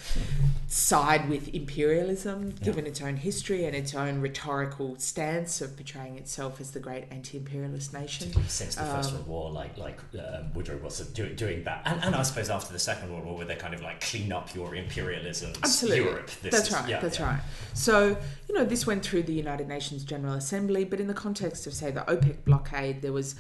side 0.68 1.30
with 1.30 1.48
imperialism, 1.56 2.54
yeah. 2.58 2.66
given 2.66 2.86
its 2.86 3.02
own 3.02 3.16
history 3.16 3.64
and 3.66 3.74
its 3.74 3.96
own 3.96 4.20
rhetorical 4.20 5.00
stance 5.00 5.62
of 5.62 5.78
portraying 5.78 6.18
itself 6.18 6.60
as 6.60 6.72
the 6.72 6.80
great 6.82 7.06
anti 7.10 7.38
imperialist 7.38 7.94
nation. 7.94 8.34
Since 8.50 8.76
the 8.76 8.84
First 8.84 9.12
um, 9.12 9.16
World 9.16 9.28
War, 9.28 9.52
like, 9.52 9.78
like 9.78 10.00
um, 10.16 10.54
Woodrow 10.54 10.78
Wilson 10.78 11.08
do, 11.14 11.30
doing 11.30 11.64
that. 11.64 11.84
And, 11.86 12.04
and 12.04 12.14
I 12.14 12.24
suppose 12.24 12.50
after 12.50 12.74
the 12.74 12.80
Second 12.80 13.14
World 13.14 13.24
War, 13.24 13.38
where 13.38 13.46
they 13.46 13.56
kind 13.56 13.74
of 13.74 13.82
like 13.82 14.02
clean 14.02 14.34
up 14.34 14.54
your 14.54 14.76
imperialism. 14.76 15.54
Europe. 15.86 16.30
That's 16.42 16.68
is, 16.68 16.74
right, 16.74 16.90
yeah, 16.90 17.00
that's 17.00 17.20
yeah. 17.20 17.30
right. 17.30 17.42
So, 17.74 18.18
you 18.50 18.56
know, 18.56 18.66
this 18.66 18.86
went 18.86 19.06
through 19.06 19.24
the 19.24 19.34
United 19.34 19.70
Nations 19.70 20.04
General 20.04 20.34
Assembly 20.34 20.65
Assembly, 20.66 20.84
but 20.84 21.00
in 21.00 21.08
the 21.08 21.14
context 21.14 21.68
of, 21.68 21.74
say, 21.74 21.92
the 21.92 22.02
OPEC 22.02 22.44
blockade, 22.44 23.04
there 23.04 23.14
was 23.14 23.36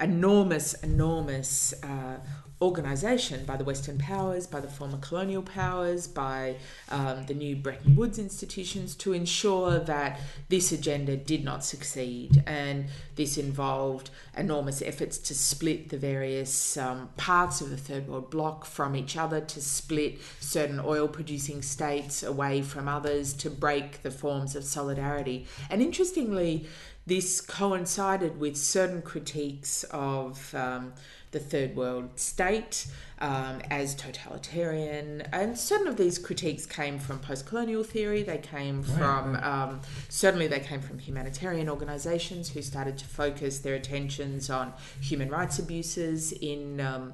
enormous, 0.00 0.74
enormous 0.74 1.74
uh, 1.82 2.16
organisation 2.62 3.44
by 3.44 3.56
the 3.56 3.64
Western 3.64 3.98
powers, 3.98 4.46
by 4.46 4.60
the 4.60 4.68
former 4.68 4.98
colonial 4.98 5.42
powers, 5.42 6.06
by 6.06 6.54
um, 6.90 7.26
the 7.26 7.34
new 7.34 7.56
Bretton 7.56 7.96
Woods 7.96 8.20
institutions 8.20 8.94
to 8.94 9.12
ensure 9.12 9.80
that 9.80 10.20
this 10.48 10.70
agenda 10.70 11.16
did 11.16 11.44
not 11.44 11.64
succeed. 11.64 12.44
And 12.46 12.86
this 13.16 13.36
involved 13.36 14.10
enormous 14.36 14.80
efforts 14.80 15.18
to 15.18 15.34
split 15.34 15.88
the 15.88 15.98
various 15.98 16.76
um, 16.76 17.10
parts 17.16 17.60
of 17.60 17.70
the 17.70 17.76
Third 17.76 18.06
World 18.06 18.30
Bloc 18.30 18.64
from 18.64 18.94
each 18.94 19.16
other, 19.16 19.40
to 19.40 19.60
split 19.60 20.20
certain 20.38 20.78
oil 20.78 21.08
producing 21.08 21.62
states 21.62 22.22
away 22.22 22.62
from 22.62 22.86
others, 22.86 23.32
to 23.34 23.50
break 23.50 24.02
the 24.02 24.10
forms 24.10 24.54
of 24.54 24.62
solidarity. 24.62 25.46
And 25.68 25.82
interestingly, 25.82 26.66
this 27.06 27.40
coincided 27.40 28.38
with 28.38 28.56
certain 28.56 29.02
critiques 29.02 29.84
of 29.90 30.54
um, 30.54 30.92
the 31.32 31.40
third 31.40 31.74
world 31.74 32.10
state 32.18 32.86
um, 33.18 33.60
as 33.70 33.94
totalitarian. 33.94 35.22
And 35.32 35.58
certain 35.58 35.88
of 35.88 35.96
these 35.96 36.18
critiques 36.18 36.66
came 36.66 36.98
from 36.98 37.18
post 37.18 37.46
colonial 37.46 37.82
theory, 37.82 38.22
they 38.22 38.38
came 38.38 38.82
right, 38.82 38.98
from. 38.98 39.36
Um, 39.36 39.80
certainly, 40.08 40.46
they 40.46 40.60
came 40.60 40.80
from 40.80 40.98
humanitarian 40.98 41.68
organizations 41.68 42.50
who 42.50 42.62
started 42.62 42.98
to 42.98 43.04
focus 43.04 43.60
their 43.60 43.74
attentions 43.74 44.50
on 44.50 44.72
human 45.00 45.28
rights 45.28 45.58
abuses 45.58 46.32
in. 46.32 46.80
Um, 46.80 47.12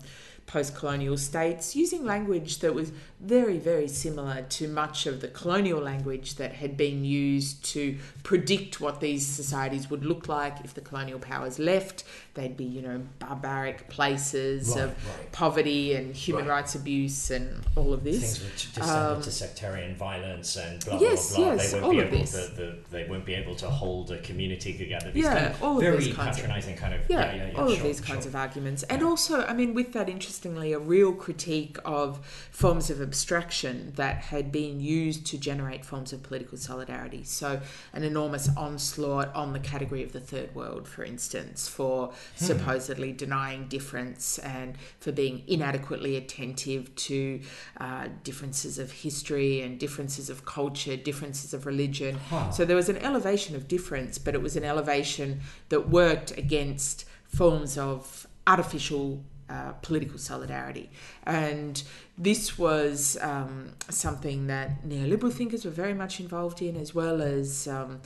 post 0.48 0.74
colonial 0.74 1.16
states 1.16 1.76
using 1.76 2.04
language 2.04 2.60
that 2.60 2.74
was 2.74 2.90
very, 3.20 3.58
very 3.58 3.88
similar 3.88 4.42
to 4.48 4.68
much 4.68 5.04
of 5.06 5.20
the 5.20 5.26
colonial 5.28 5.80
language 5.80 6.36
that 6.36 6.52
had 6.54 6.76
been 6.76 7.04
used 7.04 7.64
to 7.64 7.98
predict 8.22 8.80
what 8.80 9.00
these 9.00 9.26
societies 9.26 9.90
would 9.90 10.04
look 10.04 10.28
like 10.28 10.60
if 10.64 10.72
the 10.74 10.80
colonial 10.80 11.18
powers 11.18 11.58
left. 11.58 12.04
They'd 12.34 12.56
be, 12.56 12.64
you 12.64 12.80
know, 12.80 13.02
barbaric 13.18 13.88
places 13.88 14.68
Right, 14.68 14.84
of 14.84 14.90
right. 14.90 15.32
poverty 15.32 15.94
and 15.94 16.14
human 16.14 16.44
Right. 16.46 16.56
rights 16.62 16.76
abuse 16.76 17.32
and 17.32 17.60
all 17.74 17.92
of 17.92 18.04
this. 18.04 18.38
Things 18.38 18.88
Um, 18.88 19.20
sectarian 19.22 19.96
violence 19.96 20.54
and 20.56 20.84
blah 20.84 21.00
yes, 21.00 21.34
blah 21.34 21.38
blah. 21.44 21.54
yes, 21.54 21.72
they 21.72 21.80
won't 21.80 21.92
be 21.96 21.98
of 22.00 22.14
able 22.14 22.26
to 22.26 22.32
the, 22.56 22.76
they 22.92 23.04
won't 23.08 23.24
be 23.26 23.34
able 23.34 23.56
to 23.56 23.66
hold 23.68 24.12
a 24.12 24.18
community 24.18 24.78
together. 24.78 25.10
These 25.10 25.24
Yeah, 25.24 25.34
kind 25.34 25.46
of 25.54 25.62
all 25.64 25.76
of 25.78 25.82
very 25.82 25.96
these 25.98 26.14
kinds 26.14 26.36
of- 26.36 26.42
patronizing 26.44 26.76
kind 26.76 26.94
of 26.94 27.00
yeah, 27.08 27.34
yeah, 27.34 27.46
yeah, 27.50 27.58
all 27.60 27.66
sure, 27.68 27.76
of 27.78 27.82
these 27.82 28.00
kinds 28.00 28.26
of 28.26 28.36
arguments. 28.36 28.84
And 28.84 29.02
also, 29.02 29.44
I 29.44 29.52
mean, 29.52 29.74
with 29.74 29.92
that, 29.94 30.08
interestingly, 30.08 30.72
a 30.72 30.78
real 30.78 31.12
critique 31.12 31.78
of 31.84 32.24
forms 32.52 32.90
of 32.90 33.00
abstraction 33.08 33.92
that 33.96 34.16
had 34.32 34.46
been 34.52 34.80
used 34.80 35.20
to 35.30 35.36
generate 35.38 35.82
forms 35.90 36.12
of 36.12 36.22
political 36.22 36.58
solidarity. 36.58 37.22
So, 37.24 37.60
an 37.92 38.02
enormous 38.04 38.46
onslaught 38.56 39.28
on 39.34 39.48
the 39.56 39.58
category 39.72 40.02
of 40.02 40.12
the 40.12 40.20
third 40.32 40.54
world, 40.54 40.86
for 40.94 41.04
instance, 41.04 41.58
for 41.76 41.96
Hmm. 42.08 42.44
supposedly 42.50 43.10
denying 43.12 43.62
difference 43.68 44.38
and 44.38 44.70
for 45.00 45.12
being 45.22 45.36
inadequately 45.46 46.16
attentive 46.16 46.94
to 47.08 47.40
uh, 47.80 48.08
differences 48.24 48.78
of 48.78 48.88
history 49.06 49.62
and 49.62 49.80
differences 49.80 50.28
of 50.28 50.44
culture, 50.44 50.96
differences 51.10 51.54
of 51.54 51.60
religion. 51.72 52.12
Huh. 52.30 52.50
So 52.50 52.64
there 52.64 52.76
was 52.76 52.90
an 52.90 52.98
elevation 52.98 53.56
of 53.56 53.62
difference, 53.76 54.18
but 54.24 54.34
it 54.34 54.42
was 54.42 54.54
an 54.56 54.64
elevation 54.64 55.40
that 55.70 55.88
worked 55.88 56.30
against 56.36 57.04
forms 57.26 57.78
of 57.78 58.26
artificial 58.46 59.24
uh, 59.48 59.72
political 59.82 60.18
solidarity. 60.18 60.90
And 61.24 61.82
this 62.16 62.58
was 62.58 63.16
um, 63.20 63.72
something 63.88 64.46
that 64.48 64.86
neoliberal 64.86 65.32
thinkers 65.32 65.64
were 65.64 65.70
very 65.70 65.94
much 65.94 66.20
involved 66.20 66.62
in, 66.62 66.76
as 66.76 66.94
well 66.94 67.22
as. 67.22 67.66
Um, 67.68 68.00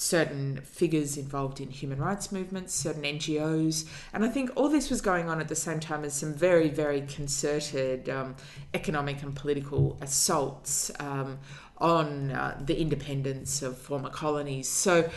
certain 0.00 0.60
figures 0.60 1.16
involved 1.16 1.60
in 1.60 1.68
human 1.70 1.98
rights 1.98 2.30
movements, 2.30 2.72
certain 2.72 3.02
NGOs, 3.02 3.84
and 4.12 4.24
I 4.24 4.28
think 4.28 4.52
all 4.54 4.68
this 4.68 4.90
was 4.90 5.00
going 5.00 5.28
on 5.28 5.40
at 5.40 5.48
the 5.48 5.56
same 5.56 5.80
time 5.80 6.04
as 6.04 6.14
some 6.14 6.34
very, 6.34 6.68
very 6.68 7.00
concerted 7.00 8.08
um, 8.08 8.36
economic 8.74 9.24
and 9.24 9.34
political 9.34 9.98
assaults 10.00 10.92
um, 11.00 11.40
on 11.78 12.30
uh, 12.30 12.56
the 12.64 12.80
independence 12.80 13.60
of 13.60 13.76
former 13.76 14.08
colonies. 14.08 14.68
So 14.68 15.10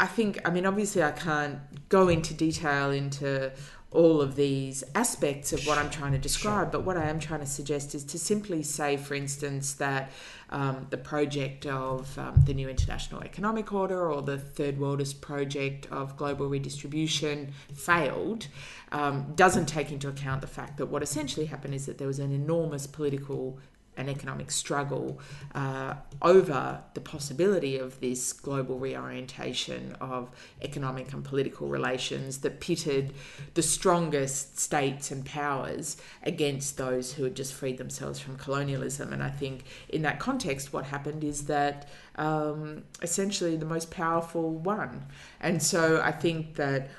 I 0.00 0.06
think, 0.06 0.38
I 0.44 0.50
mean, 0.50 0.64
obviously, 0.64 1.02
I 1.02 1.10
can't 1.10 1.58
go 1.88 2.08
into 2.08 2.34
detail 2.34 2.92
into 2.92 3.50
all 3.90 4.20
of 4.20 4.36
these 4.36 4.84
aspects 4.94 5.52
of 5.52 5.66
what 5.66 5.78
I'm 5.78 5.88
trying 5.88 6.12
to 6.12 6.18
describe, 6.18 6.70
but 6.70 6.84
what 6.84 6.98
I 6.98 7.08
am 7.08 7.18
trying 7.18 7.40
to 7.40 7.46
suggest 7.46 7.94
is 7.94 8.04
to 8.04 8.18
simply 8.18 8.62
say, 8.62 8.98
for 8.98 9.14
instance, 9.14 9.72
that 9.74 10.10
um, 10.50 10.86
the 10.90 10.98
project 10.98 11.64
of 11.64 12.18
um, 12.18 12.42
the 12.44 12.52
new 12.52 12.68
international 12.68 13.22
economic 13.22 13.72
order 13.72 14.10
or 14.10 14.20
the 14.20 14.38
third 14.38 14.78
worldist 14.78 15.22
project 15.22 15.86
of 15.90 16.18
global 16.18 16.48
redistribution 16.48 17.52
failed 17.72 18.48
um, 18.92 19.32
doesn't 19.34 19.66
take 19.66 19.90
into 19.90 20.08
account 20.08 20.42
the 20.42 20.46
fact 20.46 20.76
that 20.76 20.86
what 20.86 21.02
essentially 21.02 21.46
happened 21.46 21.74
is 21.74 21.86
that 21.86 21.96
there 21.96 22.08
was 22.08 22.18
an 22.18 22.32
enormous 22.32 22.86
political 22.86 23.58
and 23.98 24.08
economic 24.08 24.50
struggle 24.50 25.20
uh, 25.54 25.94
over 26.22 26.80
the 26.94 27.00
possibility 27.00 27.76
of 27.76 28.00
this 28.00 28.32
global 28.32 28.78
reorientation 28.78 29.94
of 30.00 30.30
economic 30.62 31.12
and 31.12 31.24
political 31.24 31.66
relations 31.66 32.38
that 32.38 32.60
pitted 32.60 33.12
the 33.54 33.62
strongest 33.62 34.58
states 34.58 35.10
and 35.10 35.26
powers 35.26 35.96
against 36.22 36.78
those 36.78 37.12
who 37.12 37.24
had 37.24 37.34
just 37.34 37.52
freed 37.52 37.76
themselves 37.76 38.20
from 38.20 38.36
colonialism. 38.36 39.12
And 39.12 39.22
I 39.22 39.30
think 39.30 39.64
in 39.88 40.02
that 40.02 40.20
context, 40.20 40.72
what 40.72 40.84
happened 40.84 41.24
is 41.24 41.46
that 41.46 41.88
um, 42.16 42.84
essentially 43.02 43.56
the 43.56 43.66
most 43.66 43.90
powerful 43.90 44.50
won. 44.50 45.06
And 45.40 45.62
so 45.62 46.00
I 46.00 46.12
think 46.12 46.54
that 46.54 46.90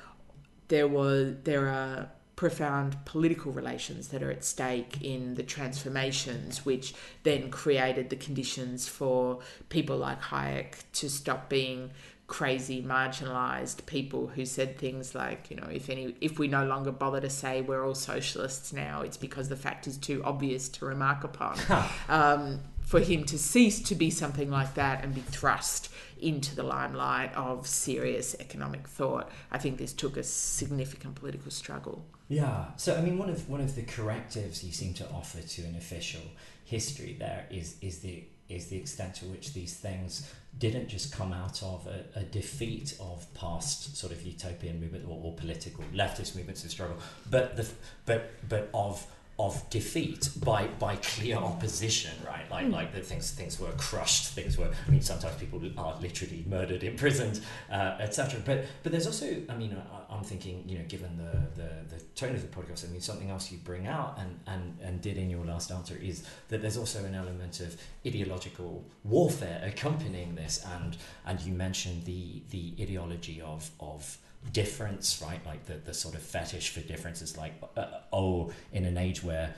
there 0.68 0.88
was 0.88 1.36
there 1.44 1.68
are 1.68 2.10
profound 2.40 2.96
political 3.04 3.52
relations 3.52 4.08
that 4.08 4.24
are 4.24 4.32
at 4.32 4.46
stake 4.46 5.02
in 5.02 5.36
the 5.36 5.44
transformations, 5.44 6.66
which 6.66 6.94
then 7.24 7.52
created 7.52 8.10
the 8.10 8.16
conditions 8.16 8.88
for 8.88 9.40
people 9.68 9.98
like 9.98 10.22
Hayek 10.22 10.76
to 10.94 11.10
stop 11.10 11.50
being 11.50 11.92
crazy 12.28 12.82
marginalized 12.82 13.86
people 13.88 14.28
who 14.28 14.46
said 14.46 14.78
things 14.78 15.14
like 15.16 15.50
you 15.50 15.58
know 15.58 15.68
if 15.70 15.90
any 15.90 16.16
if 16.22 16.38
we 16.38 16.48
no 16.48 16.64
longer 16.64 16.92
bother 16.92 17.20
to 17.20 17.30
say 17.30 17.60
we're 17.60 17.84
all 17.84 17.96
socialists 17.96 18.72
now 18.72 19.02
it's 19.02 19.18
because 19.18 19.50
the 19.50 19.56
fact 19.56 19.88
is 19.88 19.98
too 19.98 20.24
obvious 20.24 20.70
to 20.70 20.86
remark 20.86 21.24
upon. 21.26 21.58
Um, 22.08 22.62
for 22.80 23.00
him 23.00 23.24
to 23.26 23.38
cease 23.38 23.82
to 23.82 23.94
be 23.94 24.10
something 24.10 24.50
like 24.50 24.74
that 24.76 25.04
and 25.04 25.14
be 25.14 25.22
thrust 25.22 25.92
into 26.20 26.56
the 26.56 26.64
limelight 26.64 27.32
of 27.36 27.68
serious 27.68 28.36
economic 28.40 28.88
thought 28.88 29.30
i 29.52 29.58
think 29.58 29.78
this 29.78 29.94
took 29.94 30.18
a 30.18 30.24
significant 30.24 31.16
political 31.16 31.52
struggle 31.52 32.06
Yeah. 32.30 32.66
So 32.78 32.96
I 32.96 33.02
mean, 33.02 33.18
one 33.18 33.30
of 33.30 33.50
one 33.50 33.60
of 33.60 33.76
the 33.76 33.82
correctives 33.82 34.64
you 34.64 34.72
seem 34.72 34.94
to 34.96 35.10
offer 35.10 35.42
to 35.42 35.62
an 35.64 35.76
official 35.76 36.22
history 36.64 37.16
there 37.20 37.48
is 37.50 37.76
is 37.82 38.00
the 38.00 38.24
is 38.48 38.68
the 38.68 38.78
extent 38.78 39.16
to 39.16 39.26
which 39.26 39.54
these 39.54 39.76
things 39.76 40.32
didn't 40.58 40.88
just 40.88 41.14
come 41.16 41.32
out 41.34 41.62
of 41.62 41.88
a, 41.88 42.20
a 42.20 42.24
defeat 42.24 42.96
of 43.00 43.32
past 43.34 43.96
sort 43.96 44.12
of 44.12 44.22
utopian 44.24 44.80
movement 44.80 45.06
or, 45.08 45.20
or 45.24 45.34
political 45.34 45.84
leftist 45.94 46.36
movements 46.36 46.64
in 46.64 46.70
struggle, 46.70 46.98
but 47.30 47.58
the 47.58 47.68
but 48.06 48.32
but 48.48 48.70
of 48.74 49.06
of 49.40 49.70
defeat 49.70 50.30
by 50.44 50.68
by 50.80 50.98
clear 50.98 51.38
opposition, 51.38 52.12
right? 52.28 52.50
Like 52.52 52.70
like 52.70 52.94
the 52.94 53.00
things 53.00 53.32
things 53.32 53.58
were 53.60 53.72
crushed, 53.78 54.34
things 54.34 54.58
were. 54.58 54.70
I 54.88 54.92
mean, 54.92 55.02
sometimes 55.02 55.36
people 55.38 55.62
are 55.78 55.96
literally 56.02 56.44
murdered, 56.46 56.84
imprisoned, 56.84 57.40
uh, 57.72 57.96
etc. 58.02 58.42
But 58.46 58.66
but 58.84 58.92
there's 58.92 59.08
also, 59.08 59.28
I 59.48 59.56
mean, 59.56 59.76
I, 59.76 60.14
I'm 60.14 60.24
thinking, 60.24 60.64
you 60.68 60.78
know, 60.78 60.84
given 60.90 61.18
the, 61.18 61.62
the 61.62 61.96
the 61.96 62.04
tone 62.16 62.36
of 62.36 62.42
the 62.42 62.50
podcast, 62.50 62.86
I 62.88 62.92
mean, 62.92 63.02
something 63.02 63.30
else 63.30 63.50
you 63.50 63.60
bring 63.60 63.88
out 63.88 64.20
and 64.20 64.40
and 64.46 64.78
and 64.84 65.02
did 65.02 65.18
in 65.18 65.30
your 65.30 65.46
last 65.46 65.72
answer 65.72 65.96
is 65.96 66.24
that 66.50 66.62
there's 66.62 66.78
also 66.78 67.06
an 67.06 67.16
element 67.16 67.62
of 67.62 67.78
ideological 68.06 68.84
warfare 69.06 69.62
accompanying 69.66 70.36
this, 70.36 70.66
and 70.80 70.98
and 71.26 71.40
you 71.42 71.54
mentioned 71.54 72.04
the 72.04 72.42
the 72.50 72.74
ideology 72.82 73.42
of 73.42 73.72
of 73.80 74.18
difference, 74.54 75.22
right? 75.22 75.46
Like 75.46 75.66
the, 75.66 75.76
the 75.76 75.94
sort 75.94 76.16
of 76.16 76.22
fetish 76.22 76.70
for 76.70 76.82
difference 76.82 77.22
is 77.22 77.38
like, 77.38 77.54
uh, 77.76 77.86
oh, 78.12 78.52
in 78.72 78.86
an 78.86 78.98
age 78.98 79.24
where 79.24 79.54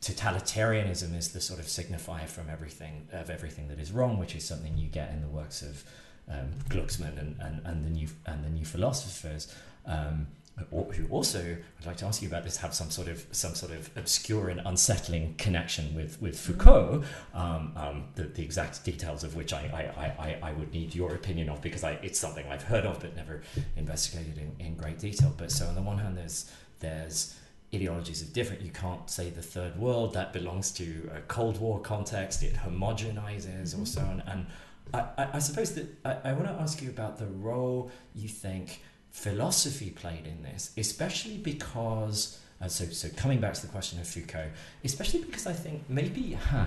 totalitarianism 0.00 1.16
is 1.16 1.32
the 1.32 1.40
sort 1.40 1.58
of 1.58 1.66
signifier 1.66 2.26
from 2.26 2.48
everything 2.50 3.08
of 3.12 3.30
everything 3.30 3.68
that 3.68 3.78
is 3.78 3.92
wrong, 3.92 4.18
which 4.18 4.34
is 4.34 4.44
something 4.44 4.76
you 4.76 4.88
get 4.88 5.10
in 5.10 5.20
the 5.20 5.28
works 5.28 5.62
of 5.62 5.84
um, 6.28 6.50
Glucksmann 6.68 7.18
and, 7.18 7.36
and, 7.40 7.60
and 7.64 7.84
the 7.84 7.90
new 7.90 8.08
and 8.26 8.44
the 8.44 8.50
new 8.50 8.64
philosophers. 8.64 9.52
Um, 9.86 10.26
who 10.70 11.06
also, 11.10 11.56
I'd 11.80 11.86
like 11.86 11.98
to 11.98 12.06
ask 12.06 12.22
you 12.22 12.28
about 12.28 12.44
this, 12.44 12.56
have 12.58 12.74
some 12.74 12.90
sort 12.90 13.08
of 13.08 13.26
some 13.30 13.54
sort 13.54 13.72
of 13.72 13.90
obscure 13.94 14.48
and 14.48 14.60
unsettling 14.64 15.34
connection 15.36 15.94
with 15.94 16.20
with 16.20 16.38
Foucault, 16.38 17.04
um, 17.34 17.72
um, 17.76 18.04
the, 18.14 18.24
the 18.24 18.42
exact 18.42 18.82
details 18.84 19.22
of 19.22 19.36
which 19.36 19.52
I, 19.52 19.92
I, 19.98 20.24
I, 20.24 20.38
I 20.50 20.52
would 20.52 20.72
need 20.72 20.94
your 20.94 21.14
opinion 21.14 21.50
of 21.50 21.60
because 21.60 21.84
I, 21.84 21.92
it's 22.02 22.18
something 22.18 22.46
I've 22.48 22.62
heard 22.62 22.86
of 22.86 23.00
but 23.00 23.14
never 23.14 23.42
investigated 23.76 24.38
in, 24.38 24.56
in 24.64 24.76
great 24.76 24.98
detail. 24.98 25.34
But 25.36 25.52
so 25.52 25.66
on 25.66 25.74
the 25.74 25.82
one 25.82 25.98
hand, 25.98 26.16
there's 26.16 26.50
there's 26.80 27.38
ideologies 27.74 28.22
of 28.22 28.32
different. 28.32 28.62
You 28.62 28.70
can't 28.70 29.10
say 29.10 29.28
the 29.28 29.42
third 29.42 29.78
world 29.78 30.14
that 30.14 30.32
belongs 30.32 30.70
to 30.72 31.10
a 31.14 31.20
Cold 31.20 31.60
War 31.60 31.80
context. 31.80 32.42
It 32.42 32.54
homogenizes 32.54 33.80
or 33.80 33.84
so 33.84 34.00
on. 34.00 34.22
And 34.26 34.46
I, 34.94 35.00
I, 35.18 35.28
I 35.34 35.38
suppose 35.38 35.74
that 35.74 35.86
I, 36.04 36.30
I 36.30 36.32
want 36.32 36.46
to 36.46 36.54
ask 36.54 36.80
you 36.80 36.88
about 36.88 37.18
the 37.18 37.26
role 37.26 37.90
you 38.14 38.28
think 38.28 38.80
philosophy 39.16 39.90
played 39.90 40.26
in 40.26 40.42
this, 40.42 40.72
especially 40.76 41.38
because. 41.38 42.40
Uh, 42.58 42.68
so, 42.68 42.86
so 42.86 43.06
coming 43.16 43.38
back 43.38 43.52
to 43.52 43.60
the 43.60 43.68
question 43.68 44.00
of 44.00 44.08
Foucault, 44.08 44.50
especially 44.82 45.20
because 45.20 45.46
I 45.46 45.52
think 45.52 45.82
maybe, 45.90 46.32
huh, 46.32 46.64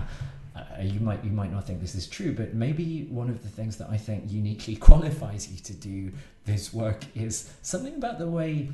uh, 0.54 0.62
you 0.80 1.00
might 1.00 1.24
you 1.24 1.32
might 1.32 1.52
not 1.52 1.66
think 1.66 1.80
this 1.80 1.96
is 1.96 2.06
true, 2.06 2.32
but 2.32 2.54
maybe 2.54 3.08
one 3.10 3.28
of 3.28 3.42
the 3.42 3.48
things 3.48 3.76
that 3.78 3.88
I 3.90 3.96
think 3.96 4.30
uniquely 4.30 4.76
qualifies 4.88 5.50
you 5.50 5.58
to 5.58 5.72
do 5.72 6.12
this 6.44 6.72
work 6.72 7.04
is 7.16 7.52
something 7.62 7.96
about 7.96 8.20
the 8.20 8.28
way 8.28 8.68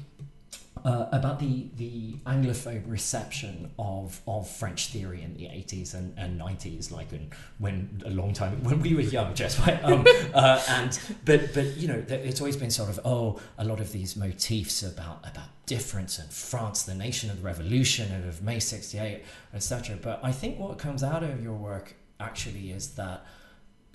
uh, 0.85 1.09
about 1.13 1.41
the 1.41 1.69
the 1.77 2.15
Anglophone 2.27 2.83
reception 2.87 3.71
of 3.79 4.21
of 4.27 4.49
French 4.49 4.89
theory 4.89 5.23
in 5.23 5.35
the 5.35 5.45
80s 5.45 5.95
and, 5.95 6.17
and 6.19 6.41
90s, 6.41 6.91
like 6.91 7.11
when, 7.11 7.31
when 7.59 8.03
a 8.05 8.11
long 8.11 8.33
time 8.33 8.63
when 8.63 8.81
we 8.81 8.95
were 8.95 9.01
young, 9.01 9.35
Jess, 9.35 9.59
right? 9.61 9.83
Um, 9.83 10.07
uh, 10.35 10.63
and 10.69 10.99
but 11.25 11.55
but 11.55 11.77
you 11.77 11.89
know, 11.89 12.05
it's 12.09 12.41
always 12.41 12.57
been 12.57 12.71
sort 12.71 12.91
of 12.91 13.01
oh, 13.05 13.41
a 13.59 13.65
lot 13.65 13.81
of 13.81 13.93
these 13.93 14.17
motifs 14.17 14.83
about 14.83 15.27
about 15.27 15.49
difference 15.67 16.19
and 16.19 16.31
France, 16.31 16.83
the 16.83 16.95
nation 16.95 17.31
of 17.31 17.39
the 17.39 17.43
revolution 17.43 18.13
and 18.13 18.29
of 18.29 18.43
May 18.43 18.61
68, 18.61 19.25
etc. 19.55 19.97
But 20.01 20.21
I 20.23 20.31
think 20.31 20.59
what 20.59 20.79
comes 20.79 21.03
out 21.03 21.23
of 21.23 21.43
your 21.43 21.55
work 21.55 21.97
actually 22.21 22.71
is 22.71 22.95
that 22.95 23.27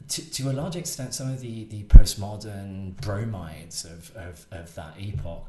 to, 0.10 0.32
to 0.32 0.49
a 0.49 0.53
large 0.53 0.76
extent, 0.76 1.14
some 1.14 1.30
of 1.30 1.40
the, 1.41 1.66
the 1.66 1.84
postmodern 1.84 2.99
bromides 3.02 3.86
of, 3.86 4.12
of, 4.16 4.45
of 4.52 4.74
that 4.76 4.95
epoch 4.99 5.48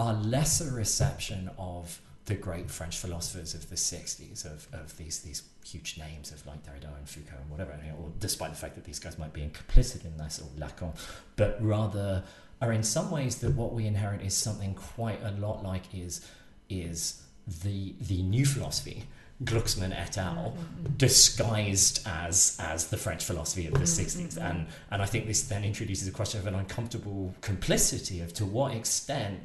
are 0.00 0.14
lesser 0.14 0.70
reception 0.70 1.50
of 1.58 2.00
the 2.24 2.34
great 2.34 2.70
French 2.70 2.96
philosophers 2.96 3.52
of 3.54 3.68
the 3.68 3.76
60s, 3.76 4.46
of, 4.46 4.66
of 4.72 4.96
these 4.96 5.20
these 5.20 5.42
huge 5.64 5.98
names 5.98 6.32
of 6.32 6.46
like 6.46 6.64
Derrida 6.64 6.96
and 6.96 7.06
Foucault 7.06 7.36
and 7.42 7.50
whatever, 7.50 7.72
or 7.98 8.10
despite 8.18 8.50
the 8.50 8.56
fact 8.56 8.76
that 8.76 8.84
these 8.84 8.98
guys 8.98 9.18
might 9.18 9.34
be 9.34 9.42
complicit 9.42 10.06
in 10.06 10.16
this, 10.16 10.40
or 10.40 10.48
Lacan, 10.58 10.96
but 11.36 11.58
rather 11.60 12.22
are 12.62 12.72
in 12.72 12.82
some 12.82 13.10
ways 13.10 13.36
that 13.40 13.54
what 13.54 13.74
we 13.74 13.86
inherit 13.86 14.22
is 14.22 14.34
something 14.34 14.74
quite 14.74 15.22
a 15.22 15.32
lot 15.32 15.62
like 15.62 15.84
is 15.94 16.26
is 16.70 17.22
the 17.62 17.94
the 18.00 18.22
new 18.22 18.46
philosophy 18.46 19.04
Glucksmann 19.44 19.92
et 19.92 20.18
al. 20.18 20.54
Mm-hmm. 20.56 20.96
disguised 20.96 22.06
as 22.06 22.58
as 22.60 22.88
the 22.88 22.96
French 22.96 23.24
philosophy 23.24 23.66
of 23.66 23.74
the 23.74 23.80
mm-hmm. 23.80 24.22
60s 24.22 24.36
and 24.38 24.66
and 24.90 25.02
I 25.02 25.06
think 25.06 25.26
this 25.26 25.42
then 25.42 25.64
introduces 25.64 26.08
a 26.08 26.10
question 26.10 26.40
of 26.40 26.46
an 26.46 26.54
uncomfortable 26.54 27.34
complicity 27.40 28.20
of 28.20 28.32
to 28.34 28.46
what 28.46 28.74
extent 28.74 29.40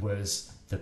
was 0.00 0.52
the 0.68 0.80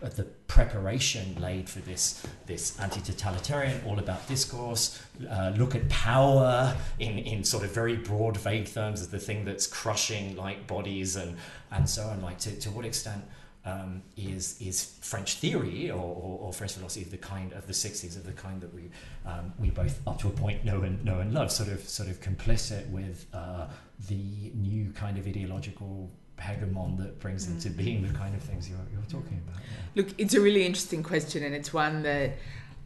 the 0.00 0.24
preparation 0.46 1.36
laid 1.40 1.68
for 1.68 1.80
this 1.80 2.26
this 2.46 2.78
anti-totalitarian 2.80 3.80
all 3.86 3.98
about 3.98 4.26
discourse 4.28 5.02
uh, 5.30 5.52
look 5.56 5.74
at 5.74 5.88
power 5.88 6.76
in 6.98 7.18
in 7.18 7.42
sort 7.42 7.64
of 7.64 7.70
very 7.70 7.96
broad 7.96 8.36
vague 8.36 8.72
terms 8.72 9.00
as 9.00 9.08
the 9.08 9.18
thing 9.18 9.44
that's 9.44 9.66
crushing 9.66 10.36
like 10.36 10.66
bodies 10.66 11.16
and 11.16 11.36
and 11.70 11.88
so 11.88 12.02
on 12.04 12.20
like 12.22 12.38
to, 12.38 12.54
to 12.58 12.70
what 12.70 12.84
extent 12.84 13.22
um, 13.66 14.02
is 14.16 14.60
is 14.60 14.96
French 15.00 15.34
theory 15.34 15.90
or, 15.90 15.96
or, 15.96 16.38
or, 16.40 16.52
French 16.52 16.74
philosophy 16.74 17.04
of 17.04 17.10
the 17.10 17.16
kind 17.16 17.52
of 17.52 17.66
the 17.66 17.74
sixties 17.74 18.16
of 18.16 18.24
the 18.24 18.32
kind 18.32 18.60
that 18.60 18.72
we 18.72 18.88
um, 19.26 19.52
we 19.58 19.70
both 19.70 20.00
up 20.06 20.20
to 20.20 20.28
a 20.28 20.30
point 20.30 20.64
know 20.64 20.82
and 20.82 21.04
know 21.04 21.18
and 21.18 21.34
love, 21.34 21.50
sort 21.50 21.68
of 21.68 21.80
sort 21.80 22.08
of 22.08 22.20
complicit 22.20 22.88
with 22.90 23.26
uh, 23.34 23.66
the 24.08 24.52
new 24.54 24.92
kind 24.92 25.18
of 25.18 25.26
ideological 25.26 26.08
hegemon 26.40 26.98
that 26.98 27.18
brings 27.20 27.46
into 27.46 27.70
mm. 27.70 27.76
being 27.76 28.06
the 28.06 28.12
kind 28.12 28.34
of 28.34 28.42
things 28.42 28.68
you're, 28.68 28.78
you're 28.92 29.02
talking 29.02 29.40
about. 29.46 29.60
Yeah. 29.60 30.02
Look, 30.02 30.08
it's 30.18 30.34
a 30.34 30.40
really 30.40 30.64
interesting 30.64 31.02
question, 31.02 31.42
and 31.42 31.54
it's 31.54 31.72
one 31.72 32.02
that 32.02 32.34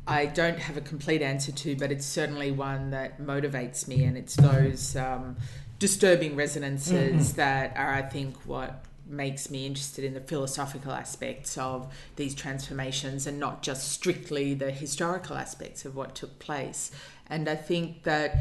I 0.07 0.27
don't 0.27 0.59
have 0.59 0.77
a 0.77 0.81
complete 0.81 1.23
answer 1.23 1.53
to, 1.53 1.77
but 1.77 1.93
it's 1.93 2.07
certainly 2.07 2.51
one 2.51 2.91
that 2.91 3.21
motivates 3.21 3.87
me, 3.87 4.05
and 4.05 4.17
it's 4.17 4.37
those 4.37 4.97
um, 4.97 5.37
disturbing 5.79 6.37
resonances 6.37 7.29
mm-hmm. 7.29 7.37
that 7.37 7.77
are, 7.77 7.93
I 7.93 8.03
think, 8.03 8.37
what 8.47 8.85
makes 9.07 9.51
me 9.51 9.67
interested 9.67 10.05
in 10.05 10.15
the 10.15 10.21
philosophical 10.21 10.93
aspects 10.93 11.59
of 11.59 11.93
these 12.15 12.33
transformations 12.33 13.27
and 13.27 13.41
not 13.41 13.61
just 13.61 13.91
strictly 13.91 14.55
the 14.55 14.71
historical 14.71 15.37
aspects 15.37 15.85
of 15.85 15.97
what 15.97 16.15
took 16.15 16.39
place. 16.39 16.93
And 17.29 17.49
I 17.49 17.57
think 17.57 18.05
that, 18.05 18.37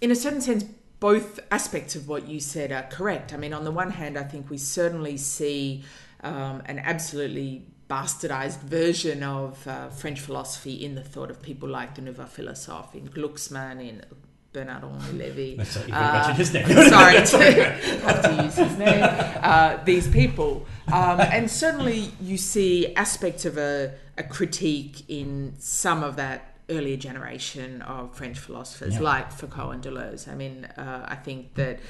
in 0.00 0.10
a 0.10 0.16
certain 0.16 0.40
sense, 0.40 0.64
both 1.00 1.40
aspects 1.50 1.94
of 1.96 2.08
what 2.08 2.28
you 2.28 2.40
said 2.40 2.72
are 2.72 2.84
correct. 2.84 3.32
I 3.32 3.36
mean, 3.36 3.52
on 3.52 3.64
the 3.64 3.70
one 3.70 3.90
hand, 3.90 4.16
I 4.16 4.22
think 4.22 4.50
we 4.50 4.58
certainly 4.58 5.16
see 5.16 5.84
um, 6.22 6.62
an 6.66 6.78
absolutely 6.78 7.66
bastardized 7.88 8.60
version 8.60 9.22
of 9.22 9.66
uh, 9.68 9.90
French 9.90 10.20
philosophy 10.20 10.84
in 10.84 10.94
the 10.94 11.02
thought 11.02 11.30
of 11.30 11.42
people 11.42 11.68
like 11.68 11.94
the 11.94 12.02
Nouveau 12.02 12.24
Philosophe, 12.24 12.94
in 12.94 13.08
Glucksmann, 13.08 13.86
in 13.86 14.04
Bernard 14.54 14.84
Henri 14.84 15.12
Levy. 15.18 15.64
Sorry, 15.64 15.88
you 15.88 15.94
uh, 15.94 16.32
his 16.34 16.54
name. 16.54 16.66
sorry 16.88 17.14
to 17.26 17.64
have 18.04 18.22
to 18.22 18.42
use 18.44 18.54
his 18.54 18.78
name. 18.78 19.02
Uh, 19.02 19.82
these 19.84 20.08
people, 20.08 20.66
um, 20.92 21.20
and 21.20 21.50
certainly 21.50 22.12
you 22.20 22.38
see 22.38 22.94
aspects 22.94 23.44
of 23.44 23.58
a, 23.58 23.92
a, 24.16 24.22
critique 24.22 25.02
in 25.08 25.54
some 25.58 26.04
of 26.04 26.16
that 26.16 26.53
earlier 26.68 26.96
generation 26.96 27.82
of 27.82 28.14
French 28.16 28.38
philosophers, 28.38 28.94
yeah. 28.94 29.00
like 29.00 29.32
Foucault 29.32 29.70
and 29.70 29.82
Deleuze. 29.82 30.28
I 30.28 30.34
mean, 30.34 30.64
uh, 30.76 31.04
I 31.06 31.16
think 31.16 31.54
that 31.54 31.80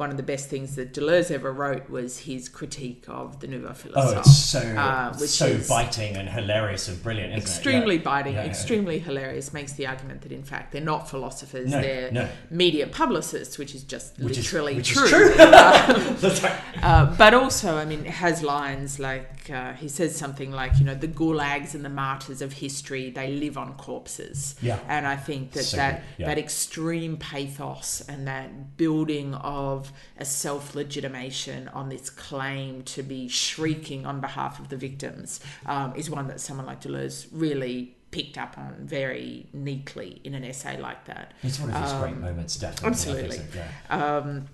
one 0.00 0.10
of 0.10 0.16
the 0.16 0.22
best 0.22 0.48
things 0.48 0.76
that 0.76 0.94
Deleuze 0.94 1.30
ever 1.30 1.52
wrote 1.52 1.90
was 1.90 2.20
his 2.20 2.48
critique 2.48 3.04
of 3.06 3.38
the 3.40 3.46
Nouveau 3.46 3.74
Philosophe. 3.74 4.16
Oh, 4.16 4.20
it's 4.20 4.34
so, 4.34 4.58
uh, 4.58 5.14
which 5.18 5.28
so 5.28 5.44
is 5.44 5.68
biting 5.68 6.16
and 6.16 6.26
hilarious 6.26 6.88
and 6.88 7.00
brilliant, 7.02 7.34
Extremely 7.34 7.96
yeah. 7.96 8.02
biting, 8.02 8.34
yeah, 8.34 8.44
extremely 8.44 8.96
yeah. 8.96 9.04
hilarious, 9.04 9.52
makes 9.52 9.74
the 9.74 9.86
argument 9.86 10.22
that 10.22 10.32
in 10.32 10.42
fact 10.42 10.72
they're 10.72 10.80
not 10.80 11.10
philosophers, 11.10 11.70
no, 11.70 11.82
they're 11.82 12.10
no. 12.10 12.28
media 12.50 12.86
publicists, 12.86 13.58
which 13.58 13.74
is 13.74 13.82
just 13.82 14.18
which 14.18 14.38
literally 14.38 14.72
is, 14.72 14.78
which 14.78 14.92
true. 14.92 15.04
Is 15.04 15.10
true. 15.10 15.34
uh, 15.38 16.60
uh, 16.82 17.16
but 17.16 17.34
also, 17.34 17.76
I 17.76 17.84
mean, 17.84 18.06
it 18.06 18.12
has 18.12 18.42
lines 18.42 18.98
like 18.98 19.50
uh, 19.50 19.74
he 19.74 19.88
says 19.88 20.16
something 20.16 20.50
like, 20.50 20.78
you 20.78 20.86
know, 20.86 20.94
the 20.94 21.08
gulags 21.08 21.74
and 21.74 21.84
the 21.84 21.90
martyrs 21.90 22.40
of 22.40 22.54
history, 22.54 23.10
they 23.10 23.32
live 23.32 23.58
on 23.58 23.74
corpses. 23.74 24.54
Yeah. 24.62 24.78
And 24.88 25.06
I 25.06 25.16
think 25.16 25.52
that 25.52 25.64
so 25.64 25.76
that, 25.76 26.04
that 26.18 26.38
extreme 26.38 27.18
pathos 27.18 28.00
and 28.08 28.26
that 28.26 28.78
building 28.78 29.34
of 29.34 29.89
a 30.18 30.24
self 30.24 30.74
legitimation 30.74 31.68
on 31.68 31.88
this 31.88 32.10
claim 32.10 32.82
to 32.82 33.02
be 33.02 33.28
shrieking 33.28 34.06
on 34.06 34.20
behalf 34.20 34.58
of 34.58 34.68
the 34.68 34.76
victims 34.76 35.40
um, 35.66 35.94
is 35.96 36.10
one 36.10 36.28
that 36.28 36.40
someone 36.40 36.66
like 36.66 36.80
Deleuze 36.80 37.26
really 37.32 37.94
picked 38.10 38.36
up 38.38 38.58
on 38.58 38.74
very 38.80 39.46
neatly 39.52 40.20
in 40.24 40.34
an 40.34 40.44
essay 40.44 40.80
like 40.80 41.04
that. 41.04 41.32
It's 41.42 41.60
one 41.60 41.70
of 41.70 41.80
his 41.80 41.92
um, 41.92 42.00
great 42.00 42.16
moments, 42.16 42.56
definitely. 42.56 42.88
Absolutely. 42.88 43.40
yeah. 43.54 44.16
um, 44.16 44.48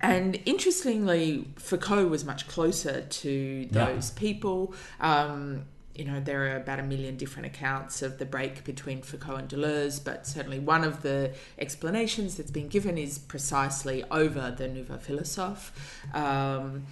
and 0.00 0.38
interestingly, 0.44 1.48
Foucault 1.56 2.08
was 2.08 2.24
much 2.24 2.46
closer 2.46 3.02
to 3.02 3.66
those 3.70 4.12
yeah. 4.12 4.20
people. 4.20 4.74
Um, 5.00 5.64
you 5.94 6.04
know, 6.04 6.18
there 6.18 6.52
are 6.52 6.56
about 6.56 6.80
a 6.80 6.82
million 6.82 7.16
different 7.16 7.46
accounts 7.46 8.02
of 8.02 8.18
the 8.18 8.24
break 8.24 8.64
between 8.64 9.00
Foucault 9.00 9.36
and 9.36 9.48
Deleuze, 9.48 10.02
but 10.02 10.26
certainly 10.26 10.58
one 10.58 10.82
of 10.82 11.02
the 11.02 11.32
explanations 11.58 12.36
that's 12.36 12.50
been 12.50 12.66
given 12.68 12.98
is 12.98 13.18
precisely 13.18 14.04
over 14.10 14.54
the 14.56 14.66
Nouveau 14.66 14.98
Philosophe. 14.98 15.72
Um, 16.12 16.86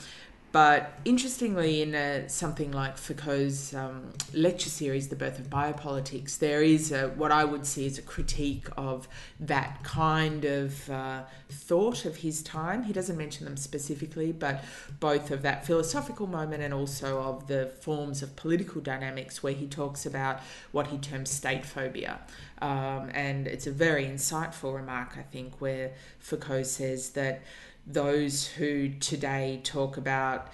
but 0.53 0.93
interestingly, 1.07 1.81
in 1.81 1.95
a, 1.95 2.29
something 2.29 2.73
like 2.73 2.99
Foucault's 2.99 3.75
um, 3.75 4.13
lecture 4.35 4.69
series, 4.69 5.09
The 5.09 5.17
Birth 5.17 5.39
of 5.39 5.49
Biopolitics, 5.49 6.39
there 6.39 6.63
is 6.63 6.93
a, 6.93 7.09
what 7.09 7.33
I 7.33 7.45
would 7.45 7.65
see 7.65 7.87
as 7.87 7.97
a 7.97 8.03
critique 8.03 8.69
of 8.77 9.09
that 9.41 9.83
kind 9.83 10.45
of 10.45 10.91
uh, 10.91 11.23
thought 11.49 12.05
of 12.05 12.17
his 12.17 12.43
time. 12.43 12.83
He 12.83 12.93
doesn't 12.93 13.17
mention 13.17 13.47
them 13.47 13.57
specifically, 13.57 14.31
but 14.31 14.63
both 15.01 15.31
of 15.31 15.41
that 15.41 15.67
philosophical 15.67 16.27
moment 16.27 16.63
and 16.63 16.75
also 16.75 17.21
of 17.23 17.47
the 17.47 17.73
forms 17.81 18.23
of 18.23 18.37
political 18.37 18.83
dynamics 18.83 19.43
where 19.43 19.55
he 19.55 19.67
talks 19.67 20.05
about 20.05 20.41
what 20.71 20.89
he 20.89 20.99
terms 20.99 21.31
state 21.31 21.65
phobia. 21.65 22.21
Um, 22.61 23.11
and 23.15 23.49
it's 23.49 23.67
a 23.67 23.73
very 23.73 24.05
insightful 24.05 24.75
remark, 24.75 25.17
I 25.19 25.23
think, 25.23 25.61
where 25.61 25.93
Foucault 26.21 26.65
says 26.65 27.11
that 27.11 27.43
those 27.87 28.47
who 28.47 28.91
today 29.01 29.61
talk 29.65 29.97
about 29.97 30.49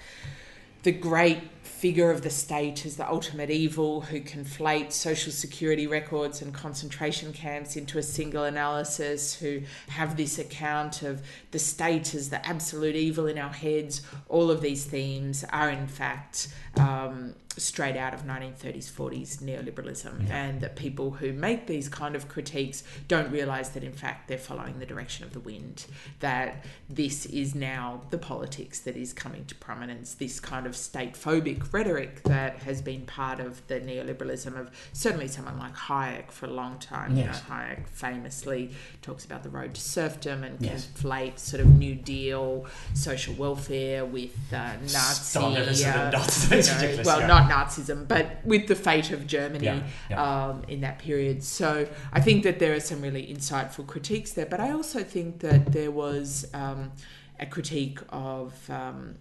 the 0.83 0.91
great 0.91 1.39
figure 1.63 2.11
of 2.11 2.23
the 2.23 2.29
state 2.29 2.85
as 2.85 2.97
the 2.97 3.09
ultimate 3.09 3.49
evil 3.49 4.01
who 4.01 4.19
conflate 4.19 4.91
social 4.91 5.31
security 5.31 5.87
records 5.87 6.41
and 6.41 6.53
concentration 6.53 7.31
camps 7.31 7.77
into 7.77 7.97
a 7.97 8.03
single 8.03 8.43
analysis, 8.43 9.35
who 9.35 9.61
have 9.87 10.17
this 10.17 10.39
account 10.39 11.01
of 11.03 11.21
the 11.51 11.59
state 11.59 12.13
as 12.13 12.29
the 12.29 12.45
absolute 12.45 12.97
evil 12.97 13.27
in 13.27 13.37
our 13.37 13.53
heads. 13.53 14.01
All 14.27 14.51
of 14.51 14.59
these 14.59 14.83
themes 14.83 15.45
are, 15.51 15.69
in 15.69 15.87
fact, 15.87 16.49
um, 16.77 17.33
straight 17.59 17.97
out 17.97 18.13
of 18.13 18.23
1930s 18.23 18.89
40s 18.89 19.37
neoliberalism 19.37 20.27
yeah. 20.27 20.35
and 20.35 20.61
that 20.61 20.75
people 20.75 21.11
who 21.11 21.33
make 21.33 21.67
these 21.67 21.89
kind 21.89 22.15
of 22.15 22.27
critiques 22.27 22.83
don't 23.07 23.31
realize 23.31 23.71
that 23.71 23.83
in 23.83 23.91
fact 23.91 24.27
they're 24.27 24.37
following 24.37 24.79
the 24.79 24.85
direction 24.85 25.25
of 25.25 25.33
the 25.33 25.39
wind 25.39 25.85
that 26.19 26.63
this 26.89 27.25
is 27.27 27.53
now 27.53 28.01
the 28.09 28.17
politics 28.17 28.79
that 28.79 28.95
is 28.95 29.13
coming 29.13 29.45
to 29.45 29.55
prominence 29.55 30.13
this 30.15 30.39
kind 30.39 30.65
of 30.65 30.75
state 30.75 31.13
phobic 31.13 31.71
rhetoric 31.73 32.23
that 32.23 32.57
has 32.59 32.81
been 32.81 33.01
part 33.05 33.39
of 33.39 33.65
the 33.67 33.79
neoliberalism 33.79 34.59
of 34.59 34.71
certainly 34.93 35.27
someone 35.27 35.57
like 35.59 35.75
Hayek 35.75 36.31
for 36.31 36.45
a 36.45 36.51
long 36.51 36.79
time 36.79 37.15
yes. 37.15 37.25
you 37.25 37.31
know 37.31 37.59
Hayek 37.59 37.87
famously 37.89 38.71
talks 39.01 39.25
about 39.25 39.43
the 39.43 39.49
road 39.49 39.73
to 39.75 39.81
serfdom 39.81 40.43
and 40.43 40.61
yes. 40.61 40.87
conflates 40.87 41.39
sort 41.39 41.61
of 41.61 41.67
new 41.67 41.95
deal 41.95 42.65
social 42.93 43.33
welfare 43.35 44.05
with 44.05 44.35
uh, 44.53 44.73
Nazi 44.81 45.39
uh, 45.39 45.49
you 45.49 46.95
know, 46.95 47.01
well 47.03 47.19
yeah. 47.19 47.27
not 47.27 47.48
Nazism, 47.49 48.07
but 48.07 48.39
with 48.45 48.67
the 48.67 48.75
fate 48.75 49.11
of 49.11 49.27
Germany 49.27 49.65
yeah, 49.65 49.83
yeah. 50.09 50.47
Um, 50.47 50.63
in 50.67 50.81
that 50.81 50.99
period. 50.99 51.43
So 51.43 51.87
I 52.13 52.21
think 52.21 52.43
that 52.43 52.59
there 52.59 52.73
are 52.73 52.79
some 52.79 53.01
really 53.01 53.25
insightful 53.27 53.85
critiques 53.85 54.31
there, 54.33 54.45
but 54.45 54.59
I 54.59 54.71
also 54.71 55.03
think 55.03 55.39
that 55.39 55.71
there 55.71 55.91
was 55.91 56.47
um, 56.53 56.91
a 57.39 57.45
critique 57.45 57.99
of. 58.09 58.69
Um, 58.69 59.15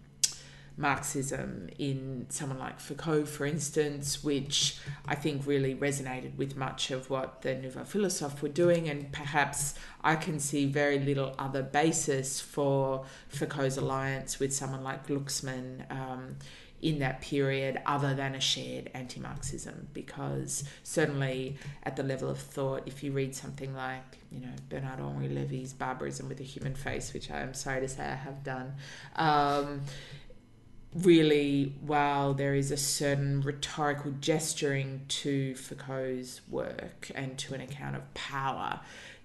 Marxism 0.78 1.68
in 1.78 2.26
someone 2.28 2.60
like 2.60 2.78
Foucault, 2.78 3.26
for 3.26 3.44
instance, 3.44 4.22
which 4.22 4.78
I 5.06 5.16
think 5.16 5.44
really 5.44 5.74
resonated 5.74 6.36
with 6.36 6.56
much 6.56 6.92
of 6.92 7.10
what 7.10 7.42
the 7.42 7.56
Nouveau 7.56 7.82
Philosophe 7.82 8.40
were 8.40 8.48
doing, 8.48 8.88
and 8.88 9.10
perhaps 9.10 9.74
I 10.04 10.14
can 10.14 10.38
see 10.38 10.66
very 10.66 11.00
little 11.00 11.34
other 11.36 11.62
basis 11.64 12.40
for 12.40 13.04
Foucault's 13.28 13.76
alliance 13.76 14.38
with 14.38 14.54
someone 14.54 14.84
like 14.84 15.08
Glucksmann. 15.08 15.90
Um, 15.90 16.36
in 16.80 17.00
that 17.00 17.20
period 17.20 17.80
other 17.86 18.14
than 18.14 18.34
a 18.34 18.40
shared 18.40 18.90
anti 18.94 19.20
Marxism. 19.20 19.88
Because 19.92 20.64
certainly 20.82 21.56
at 21.82 21.96
the 21.96 22.02
level 22.02 22.28
of 22.28 22.38
thought, 22.38 22.82
if 22.86 23.02
you 23.02 23.12
read 23.12 23.34
something 23.34 23.74
like, 23.74 24.18
you 24.30 24.40
know, 24.40 24.52
Bernard 24.68 25.00
Henri 25.00 25.28
Levy's 25.28 25.72
Barbarism 25.72 26.28
with 26.28 26.40
a 26.40 26.44
Human 26.44 26.74
Face, 26.74 27.12
which 27.12 27.30
I 27.30 27.40
am 27.40 27.54
sorry 27.54 27.80
to 27.80 27.88
say 27.88 28.04
I 28.04 28.14
have 28.14 28.44
done, 28.44 28.74
um, 29.16 29.82
really, 30.94 31.74
while 31.80 32.34
there 32.34 32.54
is 32.54 32.70
a 32.70 32.76
certain 32.76 33.40
rhetorical 33.40 34.12
gesturing 34.20 35.02
to 35.08 35.54
Foucault's 35.54 36.40
work 36.48 37.10
and 37.14 37.36
to 37.38 37.54
an 37.54 37.60
account 37.60 37.96
of 37.96 38.14
power, 38.14 38.80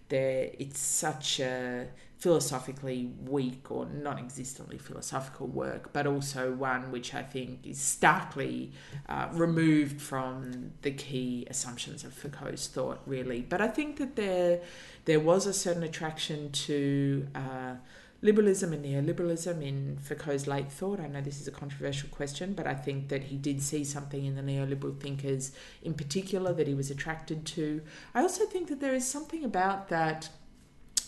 there 0.09 0.49
it's 0.59 0.79
such 0.79 1.39
a 1.39 1.87
philosophically 2.23 3.11
weak 3.25 3.69
or 3.69 3.85
non-existently 3.85 4.77
philosophical 4.77 5.45
work, 5.45 5.91
but 5.91 6.07
also 6.07 6.53
one 6.53 6.89
which 6.89 7.13
I 7.13 7.21
think 7.21 7.67
is 7.67 7.81
starkly 7.81 8.71
uh, 9.09 9.27
removed 9.33 10.01
from 10.01 10.71
the 10.83 10.91
key 10.91 11.45
assumptions 11.49 12.05
of 12.05 12.13
Foucault's 12.13 12.67
thought, 12.67 13.01
really. 13.05 13.41
But 13.41 13.59
I 13.59 13.67
think 13.67 13.97
that 13.97 14.15
there 14.15 14.61
there 15.03 15.19
was 15.19 15.45
a 15.45 15.51
certain 15.51 15.83
attraction 15.83 16.49
to 16.67 17.27
uh, 17.35 17.73
liberalism 18.21 18.71
and 18.71 18.85
neoliberalism 18.85 19.61
in 19.61 19.97
Foucault's 20.01 20.47
late 20.47 20.71
thought. 20.71 21.01
I 21.01 21.07
know 21.07 21.19
this 21.19 21.41
is 21.41 21.49
a 21.49 21.51
controversial 21.51 22.07
question, 22.07 22.53
but 22.53 22.65
I 22.65 22.73
think 22.73 23.09
that 23.09 23.23
he 23.23 23.35
did 23.35 23.61
see 23.61 23.83
something 23.83 24.23
in 24.23 24.35
the 24.37 24.41
neoliberal 24.41 24.97
thinkers 24.97 25.51
in 25.81 25.93
particular 25.93 26.53
that 26.53 26.69
he 26.69 26.73
was 26.73 26.89
attracted 26.89 27.45
to. 27.47 27.81
I 28.15 28.21
also 28.21 28.45
think 28.45 28.69
that 28.69 28.79
there 28.79 28.95
is 28.95 29.05
something 29.05 29.43
about 29.43 29.89
that 29.89 30.29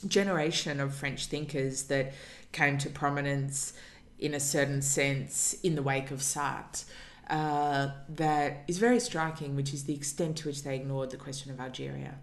generation 0.08 0.80
of 0.80 0.94
French 0.94 1.28
thinkers 1.28 1.84
that 1.84 2.14
came 2.52 2.78
to 2.80 2.90
prominence 2.90 3.74
in 4.20 4.34
a 4.34 4.40
certain 4.40 4.82
sense 4.82 5.54
in 5.64 5.76
the 5.76 5.84
wake 5.84 6.12
of 6.12 6.20
Sartre. 6.20 6.86
Uh, 7.30 7.90
that 8.08 8.64
is 8.68 8.78
very 8.78 9.00
striking, 9.00 9.56
which 9.56 9.74
is 9.74 9.86
the 9.86 9.94
extent 9.94 10.38
to 10.38 10.48
which 10.48 10.64
they 10.64 10.76
ignored 10.76 11.10
the 11.10 11.18
question 11.18 11.52
of 11.52 11.60
Algeria. 11.60 12.16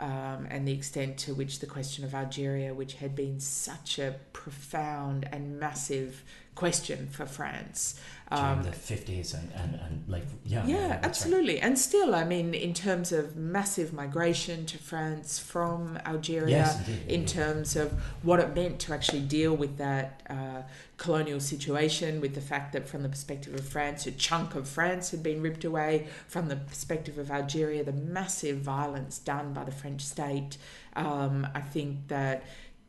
Um, 0.00 0.46
and 0.48 0.66
the 0.66 0.72
extent 0.72 1.18
to 1.18 1.34
which 1.34 1.58
the 1.58 1.66
question 1.66 2.04
of 2.04 2.14
Algeria, 2.14 2.72
which 2.72 2.94
had 2.94 3.16
been 3.16 3.40
such 3.40 3.98
a 3.98 4.14
profound 4.32 5.28
and 5.32 5.58
massive 5.58 6.22
question 6.54 7.08
for 7.08 7.26
France, 7.26 8.00
um, 8.30 8.62
the 8.62 8.70
50s 8.70 9.32
and, 9.32 9.50
and, 9.54 9.74
and 9.74 10.04
like 10.06 10.24
yeah 10.44 10.64
yeah, 10.66 11.00
absolutely 11.02 11.54
right. 11.54 11.62
and 11.62 11.78
still 11.78 12.14
i 12.14 12.24
mean 12.24 12.52
in 12.52 12.74
terms 12.74 13.10
of 13.10 13.36
massive 13.36 13.92
migration 13.92 14.66
to 14.66 14.76
france 14.76 15.38
from 15.38 15.98
algeria 16.04 16.48
yes, 16.48 16.78
indeed, 16.80 17.02
in 17.02 17.14
indeed. 17.20 17.28
terms 17.28 17.76
of 17.76 17.92
what 18.22 18.38
it 18.38 18.54
meant 18.54 18.78
to 18.78 18.92
actually 18.92 19.20
deal 19.20 19.54
with 19.56 19.78
that 19.78 20.22
uh, 20.28 20.62
colonial 20.98 21.40
situation 21.40 22.20
with 22.20 22.34
the 22.34 22.40
fact 22.40 22.72
that 22.72 22.86
from 22.86 23.02
the 23.02 23.08
perspective 23.08 23.54
of 23.54 23.66
france 23.66 24.06
a 24.06 24.12
chunk 24.12 24.54
of 24.54 24.68
france 24.68 25.10
had 25.10 25.22
been 25.22 25.40
ripped 25.40 25.64
away 25.64 26.06
from 26.26 26.48
the 26.48 26.56
perspective 26.56 27.16
of 27.16 27.30
algeria 27.30 27.82
the 27.82 27.92
massive 27.92 28.58
violence 28.58 29.18
done 29.18 29.54
by 29.54 29.64
the 29.64 29.72
french 29.72 30.02
state 30.02 30.58
um, 30.96 31.46
i 31.54 31.60
think 31.60 32.08
that 32.08 32.42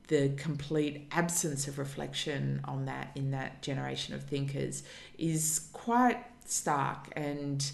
the 0.10 0.30
complete 0.38 1.08
absence 1.12 1.68
of 1.68 1.80
reflection 1.80 2.62
on 2.66 2.86
that 2.86 3.12
in 3.16 3.32
that 3.32 3.62
generation 3.62 4.14
of 4.14 4.24
thinkers 4.24 4.84
is 5.18 5.70
quite 5.72 6.18
stark 6.46 7.10
and 7.16 7.72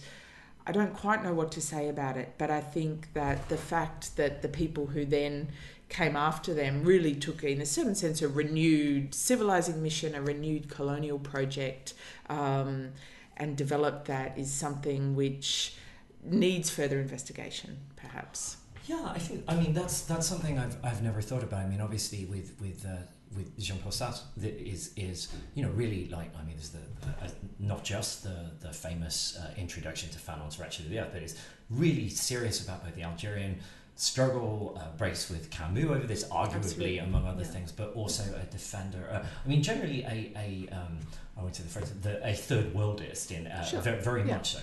I 0.67 0.71
don't 0.71 0.93
quite 0.93 1.23
know 1.23 1.33
what 1.33 1.51
to 1.53 1.61
say 1.61 1.89
about 1.89 2.17
it, 2.17 2.33
but 2.37 2.49
I 2.49 2.59
think 2.59 3.13
that 3.13 3.49
the 3.49 3.57
fact 3.57 4.17
that 4.17 4.41
the 4.41 4.47
people 4.47 4.87
who 4.87 5.05
then 5.05 5.49
came 5.89 6.15
after 6.15 6.55
them 6.55 6.83
really 6.83 7.13
took, 7.13 7.43
in 7.43 7.61
a 7.61 7.65
certain 7.65 7.93
sense, 7.93 8.23
a 8.23 8.27
renewed 8.27 9.13
civilizing 9.13 9.83
mission, 9.83 10.15
a 10.15 10.21
renewed 10.21 10.67
colonial 10.67 11.19
project, 11.19 11.93
um, 12.29 12.93
and 13.37 13.55
developed 13.55 14.05
that 14.05 14.37
is 14.39 14.51
something 14.51 15.15
which 15.15 15.75
needs 16.23 16.71
further 16.71 16.99
investigation, 16.99 17.77
perhaps. 17.95 18.57
Yeah, 18.87 19.11
I 19.13 19.19
think. 19.19 19.43
I 19.47 19.55
mean, 19.55 19.73
that's 19.73 20.01
that's 20.01 20.27
something 20.27 20.59
I've, 20.59 20.77
I've 20.83 21.01
never 21.01 21.21
thought 21.21 21.43
about. 21.43 21.65
I 21.65 21.67
mean, 21.67 21.81
obviously, 21.81 22.25
with 22.25 22.55
with 22.59 22.85
uh, 22.85 22.97
with 23.35 23.57
Jean 23.59 23.79
Paul 23.79 23.91
Sartre, 23.91 24.21
is 24.43 24.91
is 24.95 25.29
you 25.55 25.63
know 25.63 25.71
really 25.71 26.07
like 26.09 26.31
I 26.37 26.43
mean, 26.43 26.55
there's 26.55 26.69
the 26.69 26.79
uh, 27.07 27.29
not 27.59 27.83
just 27.83 28.23
the 28.23 28.51
the 28.61 28.71
famous 28.71 29.37
uh, 29.37 29.51
introduction 29.57 30.09
to 30.09 30.19
Fanon's 30.19 30.59
Wretched 30.59 30.85
of 30.85 30.91
the 30.91 30.99
Earth, 30.99 31.09
but 31.13 31.23
is 31.23 31.37
really 31.69 32.09
serious 32.09 32.63
about 32.63 32.83
both 32.83 32.95
the 32.95 33.03
Algerian 33.03 33.59
struggle, 33.95 34.77
uh, 34.79 34.95
brace 34.97 35.29
with 35.29 35.49
Camus 35.49 35.85
over 35.85 36.05
this, 36.05 36.25
arguably 36.25 36.55
Absolutely. 36.55 36.97
among 36.99 37.25
other 37.25 37.43
yeah. 37.43 37.47
things, 37.47 37.71
but 37.71 37.93
also 37.93 38.23
a 38.23 38.45
defender. 38.51 39.09
Uh, 39.11 39.23
I 39.45 39.47
mean, 39.47 39.63
generally 39.63 40.03
a 40.03 40.31
a 40.37 40.69
um, 40.75 40.99
I 41.37 41.43
would 41.43 41.55
say 41.55 41.63
the 41.63 41.69
phrase 41.69 41.91
the, 42.01 42.25
a 42.27 42.33
third 42.33 42.73
worldist 42.73 43.31
in 43.31 43.47
uh, 43.47 43.63
sure. 43.63 43.81
very, 43.81 44.01
very 44.01 44.21
yeah. 44.21 44.37
much 44.37 44.53
so. 44.53 44.59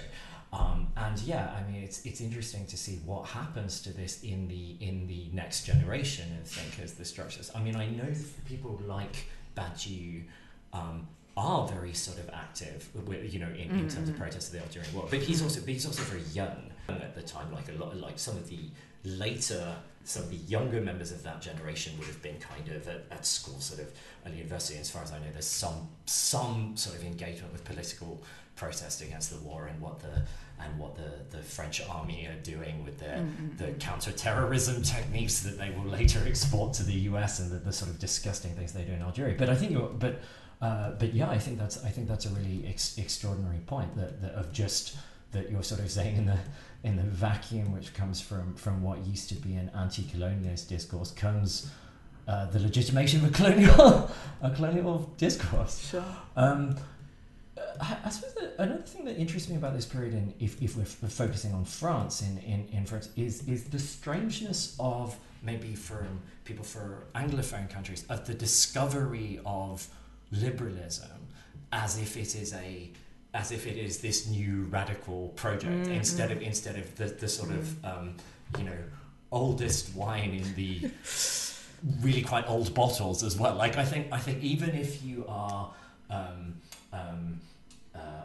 Um, 0.53 0.89
and 0.97 1.19
yeah, 1.23 1.51
I 1.57 1.71
mean, 1.71 1.83
it's 1.83 2.05
it's 2.05 2.21
interesting 2.21 2.67
to 2.67 2.77
see 2.77 2.97
what 3.07 3.27
happens 3.27 3.81
to 3.83 3.93
this 3.93 4.23
in 4.23 4.49
the 4.49 4.77
in 4.85 5.07
the 5.07 5.31
next 5.33 5.65
generation 5.65 6.27
of 6.41 6.47
thinkers, 6.47 6.93
the 6.93 7.05
structures. 7.05 7.51
I 7.55 7.63
mean, 7.63 7.75
I 7.75 7.87
know 7.87 8.13
people 8.45 8.79
like 8.87 9.27
Badiou 9.57 10.25
um, 10.75 11.07
are 11.37 11.67
very 11.67 11.95
sort 11.95 12.19
of 12.19 12.29
active, 12.31 12.89
you 13.31 13.39
know, 13.39 13.49
in, 13.49 13.71
in 13.71 13.89
terms 13.89 13.95
of 13.95 14.03
mm-hmm. 14.03 14.23
protests 14.23 14.49
of 14.49 14.53
the 14.55 14.61
Algerian 14.61 14.95
war. 14.95 15.07
But 15.09 15.21
he's 15.21 15.43
also 15.43 15.61
but 15.61 15.71
he's 15.71 15.87
also 15.87 16.03
very 16.03 16.25
young 16.35 16.71
at 16.89 17.15
the 17.15 17.23
time. 17.23 17.51
Like 17.53 17.69
a 17.71 17.73
lot, 17.73 17.97
like 17.97 18.19
some 18.19 18.37
of 18.37 18.47
the 18.49 18.61
later, 19.05 19.75
some 20.05 20.25
of 20.25 20.31
the 20.31 20.37
younger 20.37 20.83
members 20.83 21.13
of 21.13 21.23
that 21.23 21.41
generation 21.41 21.97
would 21.99 22.09
have 22.09 22.23
been 22.23 22.39
kind 22.39 22.69
of 22.69 22.87
at, 22.89 23.07
at 23.11 23.25
school, 23.25 23.59
sort 23.61 23.81
of 23.81 23.91
at 24.27 24.35
university. 24.35 24.79
As 24.79 24.91
far 24.91 25.03
as 25.03 25.13
I 25.13 25.19
know, 25.19 25.33
there's 25.33 25.47
some 25.47 25.89
some 26.05 26.77
sort 26.77 26.97
of 26.97 27.05
engagement 27.05 27.55
with 27.55 27.65
political 27.65 28.23
protest 28.57 29.03
against 29.03 29.31
the 29.31 29.39
war 29.47 29.67
and 29.67 29.81
what 29.81 30.01
the 30.01 30.23
and 30.61 30.79
what 30.79 30.95
the, 30.95 31.37
the 31.37 31.43
French 31.43 31.83
army 31.89 32.27
are 32.27 32.41
doing 32.43 32.85
with 32.85 32.99
their 32.99 33.19
mm-hmm. 33.19 33.57
the 33.57 33.73
counterterrorism 33.79 34.83
techniques 34.83 35.41
that 35.41 35.59
they 35.59 35.71
will 35.71 35.91
later 35.91 36.21
export 36.27 36.73
to 36.75 36.83
the 36.83 36.93
US 37.11 37.41
and 37.41 37.51
the, 37.51 37.57
the 37.57 37.73
sort 37.73 37.91
of 37.91 37.99
disgusting 37.99 38.53
things 38.53 38.73
they 38.73 38.85
do 38.85 38.93
in 38.93 39.03
Algeria. 39.03 39.35
But 39.37 39.49
I 39.49 39.57
think, 39.57 39.77
but 39.99 40.21
uh, 40.61 40.93
but 40.93 41.13
yeah, 41.13 41.29
I 41.29 41.39
think 41.39 41.59
that's 41.59 41.85
I 41.85 41.89
think 41.89 42.09
that's 42.09 42.27
a 42.27 42.31
really 42.31 42.65
ex- 42.69 42.97
extraordinary 42.99 43.59
point 43.67 43.97
that, 43.97 44.23
that 44.23 44.33
of 44.33 44.53
just 44.53 44.97
that 45.33 45.51
you're 45.51 45.63
sort 45.63 45.81
of 45.81 45.91
saying 45.91 46.17
in 46.17 46.27
the 46.27 46.39
in 46.85 46.97
the 46.97 47.03
vacuum 47.03 47.73
which 47.73 47.95
comes 47.95 48.21
from 48.21 48.55
from 48.55 48.83
what 48.83 49.05
used 49.05 49.29
to 49.31 49.35
be 49.35 49.55
an 49.55 49.71
anti-colonialist 49.75 50.69
discourse 50.69 51.11
comes 51.11 51.71
uh, 52.29 52.47
the 52.47 52.61
legitimation 52.61 53.25
of 53.25 53.31
a 53.31 53.35
colonial 53.35 54.11
a 54.43 54.51
colonial 54.51 55.11
discourse. 55.17 55.89
Sure. 55.91 56.05
Um, 56.37 56.77
I, 57.81 57.97
I 58.05 58.11
suppose 58.11 58.35
that 58.35 58.55
another 58.59 58.83
thing 58.83 59.05
that 59.05 59.17
interests 59.17 59.49
me 59.49 59.57
about 59.57 59.75
this 59.75 59.87
period, 59.87 60.15
and 60.15 60.33
if, 60.41 60.61
if 60.63 60.77
we're, 60.77 60.83
f- 60.83 61.13
focusing 61.13 61.53
on 61.55 61.65
France 61.65 62.23
in, 62.23 62.39
in, 62.39 62.69
in 62.73 62.87
France, 62.87 63.09
is 63.17 63.47
is 63.49 63.65
the 63.65 63.79
strangeness 63.79 64.77
of 64.79 65.17
maybe 65.43 65.75
from 65.75 66.21
people 66.45 66.65
for 66.65 67.05
Anglophone 67.15 67.69
countries 67.69 68.05
of 68.09 68.27
the 68.27 68.35
discovery 68.35 69.41
of 69.45 69.87
liberalism 70.31 71.11
as 71.73 71.99
if 71.99 72.17
it 72.17 72.35
is 72.35 72.53
a 72.55 72.91
as 73.35 73.51
if 73.51 73.67
it 73.67 73.79
is 73.79 73.99
this 73.99 74.27
new 74.27 74.63
radical 74.65 75.29
project 75.31 75.73
mm-hmm. 75.73 75.93
instead 75.93 76.31
of 76.31 76.43
instead 76.43 76.77
of 76.77 76.97
the, 76.97 77.07
the 77.07 77.29
sort 77.29 77.51
of 77.51 77.65
mm. 77.65 77.99
um, 77.99 78.15
you 78.59 78.65
know 78.65 78.79
oldest 79.31 79.95
wine 79.95 80.31
in 80.31 80.55
the 80.55 80.91
really 82.01 82.23
quite 82.23 82.49
old 82.49 82.75
bottles 82.75 83.23
as 83.23 83.39
well. 83.39 83.55
Like 83.55 83.77
I 83.77 83.85
think 83.85 84.09
I 84.13 84.19
think 84.19 84.43
even 84.43 84.71
if 84.71 85.03
you 85.03 85.25
are 85.27 85.73
um, 86.11 86.55
um, 86.93 87.41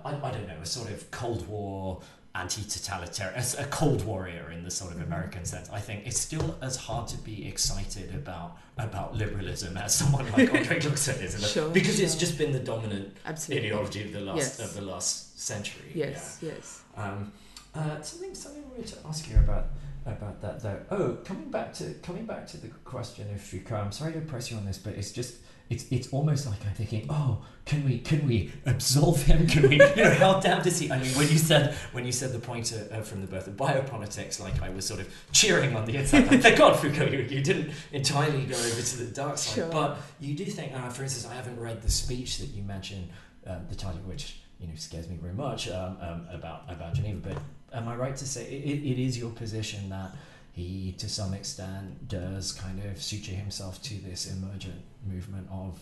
I, 0.07 0.27
I 0.27 0.31
don't 0.31 0.47
know, 0.47 0.57
a 0.61 0.65
sort 0.65 0.89
of 0.89 1.09
Cold 1.11 1.47
War 1.47 2.01
anti-totalitarian, 2.37 3.43
a 3.57 3.65
Cold 3.65 4.05
Warrior 4.05 4.51
in 4.51 4.63
the 4.63 4.69
sort 4.69 4.93
of 4.93 5.01
American 5.01 5.43
sense. 5.43 5.69
I 5.71 5.79
think 5.79 6.05
it's 6.05 6.19
still 6.19 6.57
as 6.61 6.75
hard 6.75 7.07
to 7.09 7.17
be 7.17 7.47
excited 7.47 8.13
about 8.13 8.57
about 8.77 9.15
liberalism 9.15 9.75
as 9.75 9.95
someone 9.95 10.25
like 10.31 10.53
Andre 10.53 10.79
Glucksmann 10.79 11.21
is, 11.21 11.51
sure, 11.51 11.69
because 11.69 11.95
sure. 11.95 12.05
it's 12.05 12.15
just 12.15 12.37
been 12.37 12.51
the 12.51 12.59
dominant 12.59 13.15
Absolutely. 13.25 13.67
ideology 13.67 14.03
of 14.03 14.13
the 14.13 14.21
last 14.21 14.59
yes. 14.59 14.59
of 14.59 14.73
the 14.75 14.81
last 14.81 15.39
century. 15.39 15.91
Yes, 15.93 16.37
yeah. 16.41 16.51
yes. 16.51 16.81
Um, 16.95 17.31
uh, 17.73 18.01
something 18.01 18.35
something 18.35 18.63
I 18.63 18.67
wanted 18.67 18.87
to 18.87 19.07
ask 19.07 19.29
you 19.29 19.37
about 19.37 19.65
about 20.05 20.41
that 20.41 20.61
though. 20.61 20.79
Oh, 20.91 21.17
coming 21.25 21.49
back 21.49 21.73
to 21.75 21.93
coming 22.03 22.25
back 22.25 22.45
to 22.47 22.57
the 22.57 22.67
question 22.85 23.29
of 23.33 23.41
Foucault. 23.41 23.75
I'm 23.75 23.91
sorry 23.91 24.13
to 24.13 24.21
press 24.21 24.51
you 24.51 24.57
on 24.57 24.65
this, 24.65 24.77
but 24.77 24.93
it's 24.93 25.11
just 25.11 25.37
it's 25.69 25.85
it's 25.91 26.13
almost 26.13 26.47
like 26.47 26.65
I'm 26.65 26.73
thinking, 26.73 27.05
oh, 27.09 27.43
can 27.65 27.83
we 27.85 27.99
can 27.99 28.25
we 28.27 28.51
absolve 28.65 29.21
him? 29.23 29.47
Can 29.47 29.67
we, 29.67 29.75
you 29.75 30.03
know, 30.03 30.13
how 30.13 30.39
damned 30.39 30.65
is 30.65 30.79
he? 30.79 30.91
I 30.91 30.99
mean, 30.99 31.11
when 31.11 31.27
you 31.27 31.37
said 31.37 31.75
when 31.91 32.05
you 32.05 32.11
said 32.11 32.31
the 32.31 32.39
point 32.39 32.73
uh, 32.73 33.01
from 33.01 33.21
the 33.21 33.27
birth 33.27 33.47
of 33.47 33.55
biopolitics, 33.57 34.39
like 34.39 34.61
I 34.61 34.69
was 34.69 34.85
sort 34.85 35.01
of 35.01 35.13
cheering 35.31 35.75
on 35.75 35.85
the 35.85 35.97
inside. 35.97 36.31
Like, 36.31 36.41
Thank 36.41 36.57
God, 36.57 36.79
Foucault, 36.79 37.07
you, 37.07 37.19
you 37.19 37.41
didn't 37.41 37.71
entirely 37.91 38.45
go 38.45 38.55
over 38.55 38.81
to 38.81 38.97
the 38.97 39.11
dark 39.13 39.37
side. 39.37 39.55
Sure. 39.55 39.71
But 39.71 39.97
you 40.19 40.35
do 40.35 40.45
think, 40.45 40.73
uh, 40.73 40.89
for 40.89 41.03
instance, 41.03 41.31
I 41.31 41.35
haven't 41.35 41.59
read 41.59 41.81
the 41.81 41.91
speech 41.91 42.37
that 42.37 42.47
you 42.47 42.63
mentioned, 42.63 43.09
um, 43.45 43.65
the 43.69 43.75
title 43.75 43.99
of 43.99 44.07
which 44.07 44.39
you 44.59 44.67
know 44.67 44.75
scares 44.75 45.07
me 45.09 45.17
very 45.17 45.33
much 45.33 45.69
um, 45.69 45.97
um, 46.01 46.27
about 46.31 46.63
about 46.69 46.93
Geneva. 46.93 47.19
But 47.29 47.77
am 47.77 47.87
I 47.89 47.95
right 47.95 48.15
to 48.15 48.25
say 48.25 48.45
it, 48.45 48.83
it 48.83 49.01
is 49.01 49.17
your 49.17 49.31
position 49.31 49.89
that 49.89 50.15
he, 50.57 50.93
to 50.97 51.07
some 51.07 51.33
extent, 51.35 52.07
does 52.07 52.51
kind 52.51 52.83
of 52.83 52.99
suture 53.01 53.33
himself 53.33 53.79
to 53.83 53.93
this 54.01 54.31
emergent 54.31 54.81
movement 55.05 55.47
of 55.51 55.79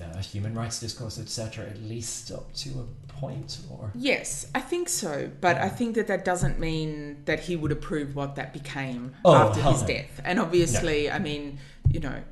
uh, 0.00 0.18
human 0.22 0.54
rights 0.54 0.80
discourse, 0.80 1.18
etc., 1.18 1.66
at 1.66 1.82
least 1.82 2.30
up 2.32 2.52
to 2.54 2.70
a 2.70 3.12
point, 3.12 3.58
or 3.70 3.90
yes, 3.94 4.46
I 4.54 4.60
think 4.60 4.88
so. 4.88 5.30
But 5.42 5.58
I 5.58 5.68
think 5.68 5.94
that 5.96 6.06
that 6.06 6.24
doesn't 6.24 6.58
mean 6.58 7.22
that 7.26 7.40
he 7.40 7.54
would 7.56 7.70
approve 7.70 8.16
what 8.16 8.36
that 8.36 8.54
became 8.54 9.14
oh, 9.26 9.34
after 9.34 9.60
his 9.60 9.82
no. 9.82 9.88
death. 9.88 10.20
And 10.24 10.40
obviously, 10.40 11.08
no. 11.08 11.12
I 11.14 11.18
mean, 11.18 11.58
you 11.90 12.00
know, 12.00 12.22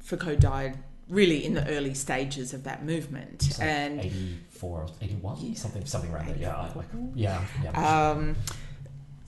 Foucault 0.00 0.36
died 0.36 0.78
really 1.08 1.44
in 1.44 1.54
the 1.54 1.66
early 1.68 1.94
stages 1.94 2.52
of 2.52 2.64
that 2.64 2.84
movement. 2.84 3.46
It's 3.46 3.58
like 3.58 3.68
and 3.68 4.00
84 4.00 4.86
81 5.00 5.36
Yeah. 5.40 5.54
something 5.54 5.86
something 5.86 6.12
around 6.12 6.28
there 6.28 6.36
yeah 6.38 6.82
yeah 7.14 7.44
yeah 7.62 8.10
Um, 8.10 8.36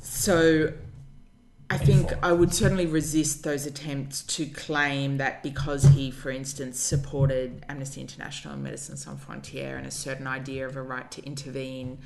so 0.00 0.72
I 1.70 1.78
think. 1.78 2.12
I 2.22 2.32
would 2.32 2.52
certainly 2.52 2.86
resist 2.86 3.44
those 3.44 3.64
attempts 3.64 4.22
to 4.36 4.46
claim 4.46 5.18
that 5.18 5.42
because 5.42 5.84
he, 5.84 6.10
for 6.10 6.30
instance, 6.30 6.80
supported 6.80 7.64
Amnesty 7.68 8.00
International 8.00 8.54
and 8.54 8.66
Médecins 8.66 8.98
Sans 8.98 9.20
Frontières 9.20 9.78
and 9.78 9.86
a 9.86 9.90
certain 9.90 10.26
idea 10.26 10.66
of 10.66 10.76
a 10.76 10.82
right 10.82 11.10
to 11.12 11.24
intervene 11.24 11.98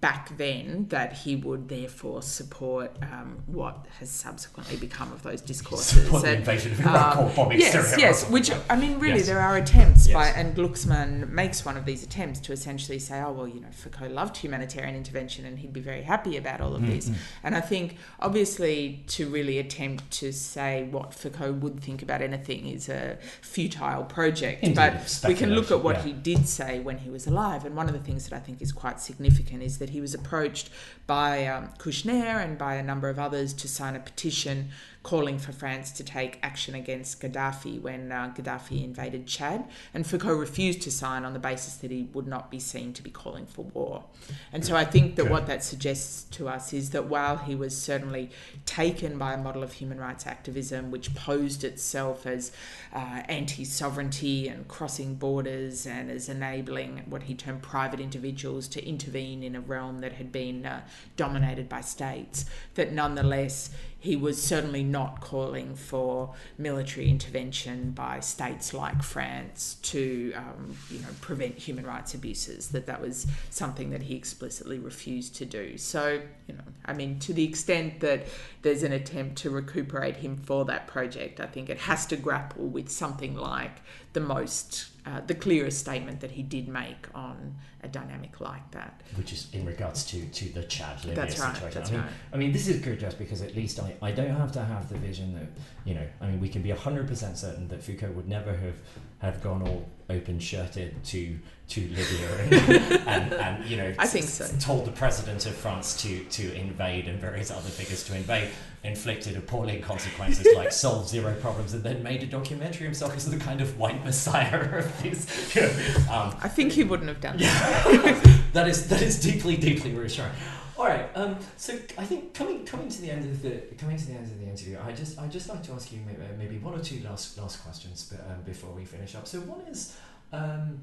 back 0.00 0.36
then, 0.36 0.84
that 0.90 1.14
he 1.14 1.34
would 1.34 1.66
therefore 1.70 2.20
support 2.20 2.94
um, 3.00 3.42
what 3.46 3.86
has 4.00 4.10
subsequently 4.10 4.76
become 4.76 5.10
of 5.12 5.22
those 5.22 5.40
discourses. 5.40 6.02
Support 6.04 6.24
the 6.24 6.32
invasion 6.36 6.72
of 6.72 6.80
Iraq 6.80 7.16
um, 7.16 7.24
or 7.24 7.30
bombing 7.30 7.58
yes, 7.60 7.72
Syria 7.72 7.94
yes. 7.98 8.28
Which 8.28 8.50
I 8.68 8.76
mean, 8.76 8.98
really, 8.98 9.16
Yes. 9.20 9.26
there 9.28 9.40
are 9.40 9.56
attempts 9.56 10.08
by, 10.08 10.26
and 10.28 10.54
Glucksmann 10.54 11.30
makes 11.30 11.64
one 11.64 11.78
of 11.78 11.86
these 11.86 12.02
attempts 12.02 12.38
to 12.40 12.52
essentially 12.52 12.98
say, 12.98 13.22
"Oh, 13.22 13.32
well, 13.32 13.48
you 13.48 13.60
know, 13.60 13.68
Foucault 13.70 14.08
loved 14.08 14.36
humanitarian 14.36 14.94
intervention, 14.94 15.46
and 15.46 15.58
he'd 15.60 15.72
be 15.72 15.80
very 15.80 16.02
happy 16.02 16.36
about 16.36 16.60
all 16.60 16.74
of 16.74 16.82
Mm, 16.82 16.88
this." 16.88 17.10
And 17.42 17.54
I 17.56 17.62
think, 17.62 17.96
obviously, 18.20 19.03
to 19.06 19.28
really 19.28 19.58
attempt 19.58 20.10
to 20.10 20.32
say 20.32 20.84
what 20.90 21.14
Foucault 21.14 21.52
would 21.52 21.80
think 21.80 22.02
about 22.02 22.22
anything 22.22 22.68
is 22.68 22.88
a 22.88 23.18
futile 23.42 24.04
project. 24.04 24.62
Indeed, 24.62 24.76
but 24.76 25.24
we 25.28 25.34
can 25.34 25.54
look 25.54 25.70
at 25.70 25.82
what 25.82 25.96
speculation, 25.96 26.24
he 26.24 26.34
did 26.34 26.48
say 26.48 26.80
when 26.80 26.98
he 26.98 27.10
was 27.10 27.26
alive. 27.26 27.64
And 27.64 27.76
one 27.76 27.86
of 27.88 27.92
the 27.92 28.00
things 28.00 28.28
that 28.28 28.36
I 28.36 28.40
think 28.40 28.62
is 28.62 28.72
quite 28.72 29.00
significant 29.00 29.62
is 29.62 29.78
that 29.78 29.90
he 29.90 30.00
was 30.00 30.14
approached 30.14 30.70
by 31.06 31.46
um, 31.46 31.70
Kouchner 31.78 32.42
and 32.42 32.56
by 32.56 32.74
a 32.74 32.82
number 32.82 33.08
of 33.08 33.18
others 33.18 33.52
to 33.54 33.68
sign 33.68 33.96
a 33.96 34.00
petition 34.00 34.70
calling 35.04 35.38
for 35.38 35.52
France 35.52 35.92
to 35.92 36.02
take 36.02 36.38
action 36.42 36.74
against 36.74 37.20
Gaddafi 37.20 37.78
when 37.80 38.10
uh, 38.10 38.32
Gaddafi 38.34 38.82
invaded 38.82 39.26
Chad. 39.26 39.66
And 39.92 40.06
Foucault 40.06 40.34
refused 40.34 40.80
to 40.82 40.90
sign 40.90 41.26
on 41.26 41.34
the 41.34 41.38
basis 41.38 41.74
that 41.76 41.90
he 41.90 42.08
would 42.14 42.26
not 42.26 42.50
be 42.50 42.58
seen 42.58 42.94
to 42.94 43.02
be 43.02 43.10
calling 43.10 43.44
for 43.44 43.66
war. 43.66 44.04
And 44.50 44.64
so 44.64 44.74
I 44.74 44.86
think 44.86 45.16
that 45.16 45.24
Good. 45.24 45.30
what 45.30 45.46
that 45.46 45.62
suggests 45.62 46.24
to 46.36 46.48
us 46.48 46.72
is 46.72 46.90
that 46.90 47.04
while 47.04 47.36
he 47.36 47.54
was 47.54 47.76
certainly 47.76 48.30
taken 48.64 49.18
by 49.18 49.34
a 49.34 49.36
model 49.36 49.62
of 49.62 49.74
human 49.74 49.98
rights 49.98 50.26
activism 50.26 50.90
which 50.90 51.14
posed 51.14 51.64
itself 51.64 52.26
as 52.26 52.50
uh, 52.94 53.22
anti 53.28 53.64
sovereignty 53.64 54.48
and 54.48 54.66
crossing 54.68 55.16
borders 55.16 55.86
and 55.86 56.10
as 56.10 56.30
enabling 56.30 57.02
what 57.04 57.24
he 57.24 57.34
termed 57.34 57.60
private 57.60 58.00
individuals 58.00 58.66
to 58.68 58.82
intervene 58.82 59.42
in 59.42 59.54
a 59.54 59.60
realm 59.60 59.98
that 59.98 60.14
had 60.14 60.32
been 60.32 60.64
uh, 60.64 60.80
dominated 61.18 61.68
by 61.68 61.82
states, 61.82 62.46
that 62.74 62.90
nonetheless 62.90 63.68
he 64.04 64.16
was 64.16 64.40
certainly 64.40 64.84
not 64.84 65.22
calling 65.22 65.74
for 65.74 66.34
military 66.58 67.08
intervention 67.08 67.90
by 67.92 68.20
states 68.20 68.74
like 68.74 69.02
France 69.02 69.78
to, 69.80 70.30
um, 70.36 70.76
you 70.90 70.98
know, 70.98 71.08
prevent 71.22 71.54
human 71.56 71.86
rights 71.86 72.12
abuses. 72.12 72.68
That 72.68 72.84
that 72.84 73.00
was 73.00 73.26
something 73.48 73.88
that 73.92 74.02
he 74.02 74.14
explicitly 74.14 74.78
refused 74.78 75.36
to 75.36 75.46
do. 75.46 75.78
So, 75.78 76.20
you 76.46 76.54
know, 76.54 76.64
I 76.84 76.92
mean, 76.92 77.18
to 77.20 77.32
the 77.32 77.44
extent 77.44 78.00
that 78.00 78.26
there's 78.60 78.82
an 78.82 78.92
attempt 78.92 79.36
to 79.36 79.48
recuperate 79.48 80.16
him 80.16 80.36
for 80.36 80.66
that 80.66 80.86
project, 80.86 81.40
I 81.40 81.46
think 81.46 81.70
it 81.70 81.78
has 81.78 82.04
to 82.08 82.16
grapple 82.16 82.66
with 82.66 82.90
something 82.90 83.34
like 83.34 83.80
the 84.12 84.20
most, 84.20 84.88
uh, 85.06 85.20
the 85.26 85.34
clearest 85.34 85.78
statement 85.80 86.20
that 86.20 86.30
he 86.30 86.42
did 86.42 86.68
make 86.68 87.06
on 87.14 87.54
a 87.82 87.88
dynamic 87.88 88.40
like 88.40 88.70
that. 88.70 89.02
which 89.16 89.32
is 89.32 89.48
in 89.52 89.66
regards 89.66 90.04
to 90.06 90.24
to 90.26 90.48
the 90.54 90.62
Chad 90.62 91.04
Libya 91.04 91.14
That's 91.14 91.38
right, 91.38 91.54
situation. 91.54 91.78
that's 91.78 91.90
I 91.90 91.92
mean, 91.92 92.02
right. 92.02 92.12
I 92.32 92.36
mean, 92.36 92.52
this 92.52 92.68
is 92.68 92.80
good 92.80 92.98
just 92.98 93.18
because 93.18 93.42
at 93.42 93.54
least 93.54 93.78
I, 93.80 93.94
I 94.00 94.10
don't 94.12 94.34
have 94.34 94.52
to 94.52 94.64
have 94.64 94.88
the 94.88 94.96
vision 94.96 95.34
that 95.34 95.48
you 95.84 95.94
know. 95.94 96.06
I 96.20 96.28
mean, 96.28 96.40
we 96.40 96.48
can 96.48 96.62
be 96.62 96.70
hundred 96.70 97.06
percent 97.06 97.36
certain 97.36 97.68
that 97.68 97.82
Foucault 97.82 98.12
would 98.12 98.28
never 98.28 98.54
have 98.56 98.76
have 99.18 99.42
gone 99.42 99.62
all 99.62 99.86
open 100.10 100.38
shirted 100.38 101.02
to 101.04 101.38
to 101.68 101.80
Libya 101.80 102.28
and, 102.40 103.08
and, 103.08 103.32
and 103.32 103.64
you 103.64 103.76
know 103.76 103.94
I 103.98 104.06
think 104.06 104.26
so. 104.26 104.46
told 104.60 104.84
the 104.84 104.92
president 104.92 105.46
of 105.46 105.54
France 105.54 106.00
to 106.02 106.24
to 106.24 106.54
invade 106.54 107.08
and 107.08 107.18
various 107.18 107.50
other 107.50 107.70
figures 107.70 108.04
to 108.04 108.16
invade, 108.16 108.50
inflicted 108.84 109.34
appalling 109.34 109.80
consequences 109.80 110.46
like 110.54 110.70
solved 110.84 111.08
zero 111.08 111.34
problems, 111.40 111.72
and 111.74 111.82
then 111.82 112.02
made 112.02 112.22
a 112.22 112.26
documentary 112.26 112.84
himself 112.84 113.16
as 113.16 113.28
the 113.28 113.38
kind 113.38 113.60
of 113.60 113.78
white 113.78 114.04
messiah 114.04 114.60
of 114.78 115.02
these. 115.02 115.54
You 115.56 115.62
know, 115.62 115.68
um, 116.12 116.36
I 116.42 116.48
think 116.48 116.72
he 116.72 116.84
wouldn't 116.84 117.08
have 117.08 117.20
done 117.20 117.38
that. 117.38 118.40
that 118.52 118.68
is 118.68 118.88
that 118.88 119.02
is 119.02 119.20
deeply 119.20 119.56
deeply 119.56 119.92
reassuring. 119.92 120.32
All 120.76 120.86
right, 120.86 121.08
um, 121.14 121.36
so 121.56 121.74
I 121.96 122.04
think 122.04 122.34
coming 122.34 122.64
coming 122.66 122.88
to 122.88 123.00
the 123.00 123.10
end 123.10 123.24
of 123.24 123.42
the 123.42 123.62
coming 123.78 123.96
to 123.96 124.06
the 124.06 124.14
end 124.14 124.26
of 124.26 124.38
the 124.38 124.46
interview, 124.46 124.78
I 124.84 124.92
just 124.92 125.18
I 125.18 125.28
just 125.28 125.48
like 125.48 125.62
to 125.64 125.72
ask 125.72 125.92
you 125.92 126.00
maybe, 126.04 126.20
maybe 126.36 126.58
one 126.58 126.74
or 126.74 126.82
two 126.82 127.00
last 127.04 127.38
last 127.38 127.62
questions 127.62 128.10
but, 128.10 128.20
um, 128.28 128.42
before 128.44 128.72
we 128.72 128.84
finish 128.84 129.14
up. 129.14 129.26
So 129.26 129.40
one 129.40 129.60
is 129.68 129.96
um, 130.32 130.80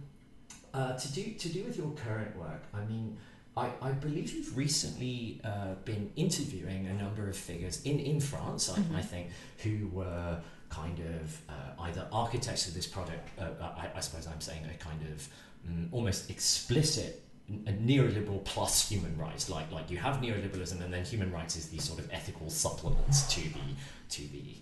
uh, 0.74 0.94
to 0.98 1.12
do 1.12 1.34
to 1.34 1.50
do 1.50 1.64
with 1.66 1.78
your 1.78 1.92
current 1.92 2.36
work. 2.38 2.64
I 2.74 2.86
mean, 2.86 3.18
I, 3.62 3.90
I 3.90 3.92
believe 3.92 4.34
you've 4.34 4.58
recently 4.58 5.40
uh, 5.44 5.74
been 5.86 6.12
interviewing 6.16 6.88
a 6.88 6.94
number 6.94 7.30
of 7.30 7.36
figures 7.36 7.82
in 7.84 8.00
in 8.00 8.20
France, 8.20 8.70
I, 8.70 8.98
I 8.98 9.02
think, 9.02 9.30
who 9.64 9.88
were 9.92 10.40
kind 10.70 11.00
of 11.00 11.42
uh, 11.50 11.84
either 11.84 12.08
architects 12.12 12.68
of 12.68 12.74
this 12.74 12.88
project. 12.88 13.30
Uh, 13.40 13.50
I, 13.62 13.90
I 13.96 14.00
suppose 14.00 14.28
I'm 14.28 14.42
saying 14.42 14.64
a 14.66 14.78
kind 14.84 15.02
of 15.14 15.28
mm, 15.70 15.88
almost 15.92 16.30
explicit 16.30 17.24
a 17.68 17.74
neoliberal 17.74 18.42
plus 18.46 18.88
human 18.88 19.18
rights 19.18 19.50
like 19.50 19.70
like 19.72 19.92
you 19.92 19.98
have 19.98 20.18
neoliberalism 20.18 20.82
and 20.82 20.94
then 20.94 21.04
human 21.04 21.30
rights 21.34 21.58
is 21.58 21.68
the 21.68 21.80
sort 21.80 22.00
of 22.00 22.08
ethical 22.12 22.50
supplements 22.50 23.24
to 23.34 23.42
the 23.42 23.68
to 24.10 24.22
the 24.32 24.56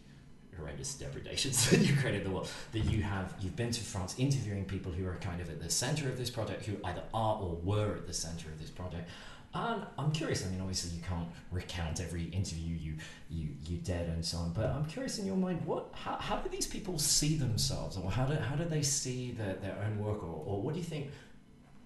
horrendous 0.58 0.94
depredations 0.96 1.70
that 1.72 1.80
you 1.80 1.96
created 1.96 2.22
in 2.22 2.28
the 2.28 2.34
world 2.34 2.50
that 2.72 2.80
you 2.80 3.02
have 3.02 3.34
you've 3.40 3.56
been 3.56 3.72
to 3.72 3.82
France 3.82 4.16
interviewing 4.18 4.66
people 4.66 4.92
who 4.92 5.08
are 5.08 5.16
kind 5.16 5.42
of 5.42 5.50
at 5.50 5.62
the 5.62 5.70
center 5.70 6.10
of 6.10 6.18
this 6.18 6.30
project 6.30 6.66
who 6.66 6.76
either 6.84 7.04
are 7.14 7.40
or 7.40 7.56
were 7.64 7.96
at 7.96 8.08
the 8.08 8.14
center 8.14 8.50
of 8.50 8.60
this 8.60 8.70
project 8.70 9.10
and 9.54 9.82
I'm 9.98 10.12
curious. 10.12 10.46
I 10.46 10.50
mean, 10.50 10.62
obviously, 10.62 10.96
you 10.96 11.04
can't 11.04 11.28
recount 11.52 12.00
every 12.00 12.26
interview 12.26 12.76
you 12.76 12.94
you 13.30 13.50
you 13.66 13.78
did 13.78 14.08
and 14.10 14.24
so 14.24 14.38
on. 14.38 14.54
But 14.54 14.68
I'm 14.68 14.86
curious 14.86 15.18
in 15.18 15.26
your 15.26 15.38
mind, 15.38 15.66
what 15.66 15.88
how, 15.94 16.18
how 16.18 16.38
do 16.38 16.50
these 16.50 16.68
people 16.68 17.00
see 17.00 17.36
themselves, 17.36 17.98
or 17.98 18.12
how 18.12 18.26
do 18.26 18.36
how 18.36 18.56
do 18.56 18.66
they 18.66 18.84
see 18.84 19.32
their, 19.32 19.56
their 19.56 19.76
own 19.84 19.98
work, 19.98 20.22
or, 20.24 20.44
or 20.46 20.62
what 20.62 20.76
do 20.76 20.80
you 20.80 20.86
think 20.86 21.10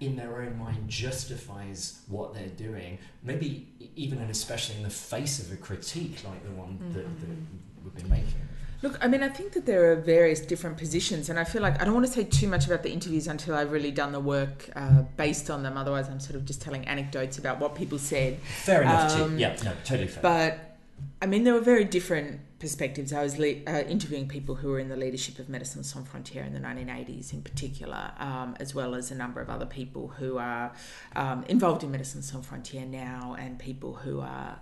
in 0.01 0.17
their 0.17 0.41
own 0.41 0.57
mind 0.57 0.89
justifies 0.89 2.01
what 2.09 2.33
they're 2.33 2.47
doing? 2.47 2.97
Maybe 3.23 3.69
even 3.95 4.19
and 4.19 4.29
especially 4.29 4.75
in 4.75 4.83
the 4.83 4.89
face 4.89 5.39
of 5.39 5.53
a 5.53 5.55
critique 5.55 6.21
like 6.25 6.43
the 6.43 6.51
one 6.51 6.77
that, 6.91 7.03
that 7.03 7.05
mm-hmm. 7.05 7.83
we've 7.83 7.95
been 7.95 8.09
making. 8.09 8.41
Look, 8.83 8.97
I 8.99 9.07
mean, 9.07 9.23
I 9.23 9.29
think 9.29 9.53
that 9.53 9.65
there 9.65 9.93
are 9.93 9.95
various 9.95 10.41
different 10.41 10.77
positions, 10.77 11.29
and 11.29 11.39
I 11.39 11.45
feel 11.45 11.61
like 11.61 11.81
I 11.81 11.85
don't 11.85 11.93
want 11.93 12.05
to 12.05 12.11
say 12.11 12.25
too 12.25 12.49
much 12.49 12.65
about 12.65 12.83
the 12.83 12.91
interviews 12.91 13.27
until 13.27 13.55
I've 13.55 13.71
really 13.71 13.91
done 13.91 14.11
the 14.11 14.19
work 14.19 14.69
uh, 14.75 15.03
based 15.15 15.49
on 15.49 15.63
them. 15.63 15.77
Otherwise, 15.77 16.09
I'm 16.09 16.19
sort 16.19 16.35
of 16.35 16.43
just 16.43 16.61
telling 16.61 16.85
anecdotes 16.85 17.37
about 17.37 17.61
what 17.61 17.75
people 17.75 17.97
said. 17.97 18.39
Fair 18.41 18.81
enough. 18.81 19.13
Um, 19.13 19.31
too. 19.31 19.37
Yeah, 19.37 19.55
no, 19.63 19.71
totally 19.85 20.09
fair. 20.09 20.21
But 20.21 20.77
I 21.21 21.27
mean, 21.27 21.45
there 21.45 21.53
were 21.53 21.61
very 21.61 21.85
different 21.85 22.41
perspectives. 22.59 23.13
I 23.13 23.23
was 23.23 23.39
le- 23.39 23.63
uh, 23.65 23.83
interviewing 23.87 24.27
people 24.27 24.55
who 24.55 24.67
were 24.67 24.79
in 24.79 24.89
the 24.89 24.97
leadership 24.97 25.39
of 25.39 25.47
Médecins 25.47 25.85
Sans 25.85 26.05
Frontières 26.05 26.45
in 26.45 26.53
the 26.53 26.59
1980s, 26.59 27.31
in 27.31 27.41
particular, 27.41 28.11
um, 28.19 28.57
as 28.59 28.75
well 28.75 28.95
as 28.95 29.11
a 29.11 29.15
number 29.15 29.39
of 29.39 29.49
other 29.49 29.65
people 29.65 30.09
who 30.09 30.37
are 30.37 30.73
um, 31.15 31.45
involved 31.47 31.83
in 31.83 31.91
Médecins 31.93 32.23
Sans 32.23 32.45
Frontières 32.45 32.89
now, 32.89 33.37
and 33.39 33.57
people 33.59 33.93
who 33.93 34.19
are. 34.19 34.59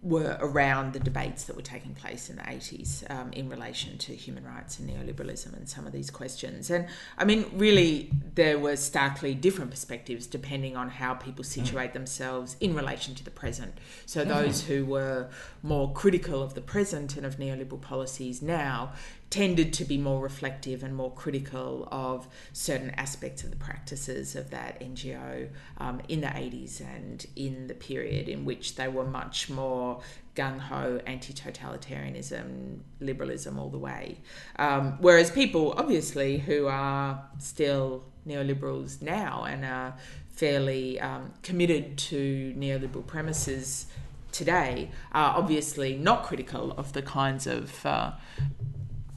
Were 0.00 0.36
around 0.40 0.92
the 0.92 1.00
debates 1.00 1.44
that 1.44 1.56
were 1.56 1.62
taking 1.62 1.94
place 1.94 2.30
in 2.30 2.36
the 2.36 2.42
80s 2.42 3.08
um, 3.10 3.32
in 3.32 3.48
relation 3.48 3.98
to 3.98 4.14
human 4.14 4.44
rights 4.44 4.78
and 4.78 4.88
neoliberalism 4.88 5.52
and 5.56 5.68
some 5.68 5.86
of 5.86 5.92
these 5.92 6.08
questions. 6.08 6.70
And 6.70 6.86
I 7.16 7.24
mean, 7.24 7.46
really, 7.52 8.10
there 8.34 8.60
were 8.60 8.76
starkly 8.76 9.34
different 9.34 9.72
perspectives 9.72 10.28
depending 10.28 10.76
on 10.76 10.88
how 10.88 11.14
people 11.14 11.42
situate 11.42 11.94
themselves 11.94 12.56
in 12.60 12.74
relation 12.74 13.16
to 13.16 13.24
the 13.24 13.32
present. 13.32 13.76
So, 14.06 14.24
those 14.24 14.62
who 14.62 14.84
were 14.84 15.28
more 15.62 15.92
critical 15.92 16.42
of 16.42 16.54
the 16.54 16.60
present 16.60 17.16
and 17.16 17.26
of 17.26 17.36
neoliberal 17.36 17.80
policies 17.80 18.40
now 18.40 18.92
tended 19.30 19.72
to 19.74 19.84
be 19.84 19.98
more 19.98 20.22
reflective 20.22 20.82
and 20.82 20.96
more 20.96 21.12
critical 21.12 21.86
of 21.92 22.26
certain 22.52 22.90
aspects 22.90 23.44
of 23.44 23.50
the 23.50 23.56
practices 23.56 24.34
of 24.34 24.50
that 24.50 24.80
NGO 24.80 25.48
um, 25.78 26.00
in 26.08 26.22
the 26.22 26.28
80s 26.28 26.80
and 26.80 27.26
in 27.36 27.66
the 27.66 27.74
period 27.74 28.28
in 28.28 28.44
which 28.44 28.76
they 28.76 28.88
were 28.88 29.04
much 29.04 29.50
more 29.50 30.00
gung 30.34 30.58
ho 30.58 31.00
anti 31.06 31.34
totalitarianism, 31.34 32.78
liberalism 33.00 33.58
all 33.58 33.68
the 33.68 33.78
way. 33.78 34.18
Um, 34.56 34.96
whereas 35.00 35.30
people, 35.30 35.74
obviously, 35.76 36.38
who 36.38 36.66
are 36.66 37.22
still 37.38 38.04
neoliberals 38.26 39.02
now 39.02 39.44
and 39.44 39.64
are 39.64 39.94
fairly 40.30 41.00
um, 41.00 41.32
committed 41.42 41.98
to 41.98 42.54
neoliberal 42.56 43.06
premises 43.06 43.86
today 44.30 44.90
are 45.12 45.36
obviously 45.36 45.96
not 45.96 46.22
critical 46.22 46.72
of 46.72 46.92
the 46.92 47.02
kinds 47.02 47.46
of 47.46 47.84
uh, 47.84 48.12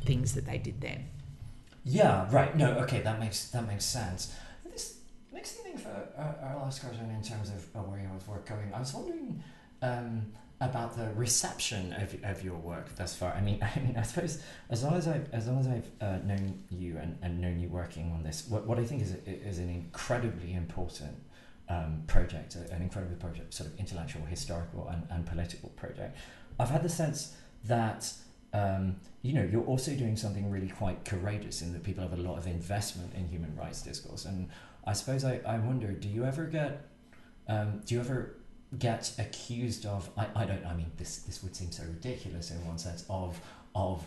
things 0.05 0.33
that 0.33 0.45
they 0.45 0.57
did 0.57 0.81
then. 0.81 1.05
Yeah, 1.83 2.27
right. 2.31 2.55
No, 2.55 2.71
okay, 2.79 3.01
that 3.01 3.19
makes 3.19 3.49
that 3.49 3.67
makes 3.67 3.85
sense. 3.85 4.35
This 4.65 4.97
makes 5.33 5.57
me 5.57 5.63
think 5.63 5.79
for 5.79 5.89
our, 6.17 6.37
our 6.43 6.55
last 6.57 6.81
question 6.81 7.09
in 7.09 7.23
terms 7.23 7.49
of 7.49 7.67
uh, 7.75 7.79
where 7.79 7.99
your 7.99 8.11
work 8.27 8.45
going. 8.45 8.71
I 8.73 8.79
was 8.79 8.93
wondering, 8.93 9.43
um, 9.81 10.31
about 10.61 10.95
the 10.95 11.11
reception 11.15 11.91
of, 11.93 12.15
of 12.23 12.43
your 12.43 12.55
work 12.55 12.95
thus 12.95 13.15
far. 13.15 13.33
I 13.33 13.41
mean, 13.41 13.59
I 13.75 13.79
mean, 13.79 13.97
I 13.97 14.03
suppose 14.03 14.41
as 14.69 14.83
long 14.83 14.93
as 14.93 15.07
I've 15.07 15.27
as 15.33 15.47
long 15.47 15.59
as 15.59 15.67
I've 15.67 15.89
uh, 15.99 16.17
known 16.23 16.63
you 16.69 16.97
and, 16.97 17.17
and 17.21 17.41
known 17.41 17.59
you 17.59 17.67
working 17.67 18.11
on 18.13 18.23
this, 18.23 18.45
what, 18.47 18.65
what 18.67 18.79
I 18.79 18.85
think 18.85 19.01
is 19.01 19.15
is 19.25 19.57
an 19.57 19.69
incredibly 19.69 20.53
important 20.53 21.17
um, 21.67 22.03
project, 22.07 22.55
an 22.55 22.81
incredibly 22.81 23.17
project, 23.17 23.53
sort 23.53 23.71
of 23.71 23.79
intellectual, 23.79 24.23
historical, 24.25 24.87
and, 24.89 25.03
and 25.09 25.25
political 25.25 25.69
project. 25.69 26.15
I've 26.59 26.69
had 26.69 26.83
the 26.83 26.89
sense 26.89 27.35
that 27.65 28.13
um, 28.53 28.95
you 29.21 29.33
know 29.33 29.43
you're 29.43 29.65
also 29.65 29.93
doing 29.95 30.15
something 30.15 30.49
really 30.49 30.69
quite 30.69 31.05
courageous 31.05 31.61
in 31.61 31.73
that 31.73 31.83
people 31.83 32.03
have 32.03 32.17
a 32.17 32.21
lot 32.21 32.37
of 32.37 32.47
investment 32.47 33.13
in 33.15 33.27
human 33.27 33.55
rights 33.55 33.81
discourse, 33.81 34.25
and 34.25 34.49
I 34.85 34.93
suppose 34.93 35.23
I, 35.23 35.39
I 35.45 35.57
wonder, 35.59 35.91
do 35.91 36.07
you 36.07 36.25
ever 36.25 36.45
get 36.45 36.87
um, 37.47 37.81
do 37.85 37.95
you 37.95 38.01
ever 38.01 38.35
get 38.79 39.11
accused 39.19 39.85
of 39.85 40.09
I, 40.17 40.27
I 40.35 40.45
don't 40.45 40.65
I 40.65 40.73
mean 40.73 40.91
this 40.97 41.19
this 41.19 41.43
would 41.43 41.55
seem 41.55 41.71
so 41.71 41.83
ridiculous 41.83 42.51
in 42.51 42.65
one 42.65 42.77
sense 42.77 43.05
of 43.09 43.39
of 43.75 44.05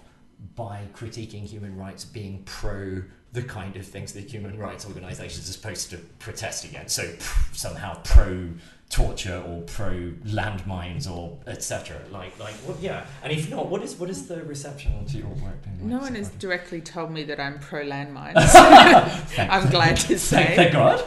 by 0.56 0.82
critiquing 0.94 1.44
human 1.44 1.76
rights 1.76 2.04
being 2.04 2.42
pro 2.44 3.02
the 3.35 3.43
kind 3.43 3.77
of 3.77 3.85
things 3.85 4.12
that 4.12 4.31
human 4.31 4.56
rights 4.56 4.86
organizations 4.86 5.51
are 5.51 5.52
supposed 5.52 5.90
to 5.90 5.98
protest 6.20 6.65
against. 6.65 6.94
So 6.94 7.12
somehow 7.52 8.01
pro 8.05 8.48
torture 8.90 9.43
or 9.48 9.62
pro 9.62 10.12
landmines 10.27 11.11
or 11.11 11.36
etc 11.48 11.98
like 12.12 12.39
like 12.39 12.55
well, 12.65 12.77
yeah. 12.81 13.06
And 13.24 13.32
if 13.32 13.51
not 13.51 13.69
what 13.69 13.82
is 13.82 13.97
what 13.97 14.09
is 14.09 14.28
the 14.28 14.44
reception 14.44 15.05
to 15.06 15.19
your 15.19 15.28
work 15.28 15.56
no 15.81 15.98
one 15.98 16.15
has 16.15 16.28
directly 16.31 16.81
told 16.81 17.11
me 17.11 17.24
that 17.24 17.40
i'm 17.40 17.59
pro 17.59 17.85
landmines 17.85 18.36
i'm 19.39 19.69
glad 19.70 19.97
to 19.97 20.19
say. 20.31 20.55
thank, 20.55 20.56
thank 20.56 20.73
god. 20.73 21.05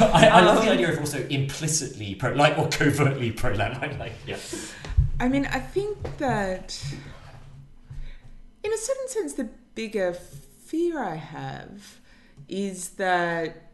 I, 0.00 0.28
I, 0.28 0.40
love 0.42 0.58
um, 0.58 0.66
the 0.66 0.70
idea 0.70 0.92
of 0.92 0.98
also 1.00 1.26
implicitly 1.26 2.14
pro 2.14 2.34
like 2.34 2.56
or 2.56 2.68
covertly 2.68 3.32
pro 3.32 3.52
landmine 3.52 3.98
like 3.98 4.12
yeah. 4.24 4.36
I 5.18 5.28
mean 5.28 5.46
i 5.46 5.58
think 5.58 6.18
that 6.18 6.80
in 8.62 8.72
a 8.72 8.78
certain 8.78 9.08
sense 9.08 9.32
the 9.32 9.48
bigger 9.74 10.16
fear 10.68 11.02
i 11.02 11.16
have 11.16 12.00
is 12.48 12.90
that 12.90 13.70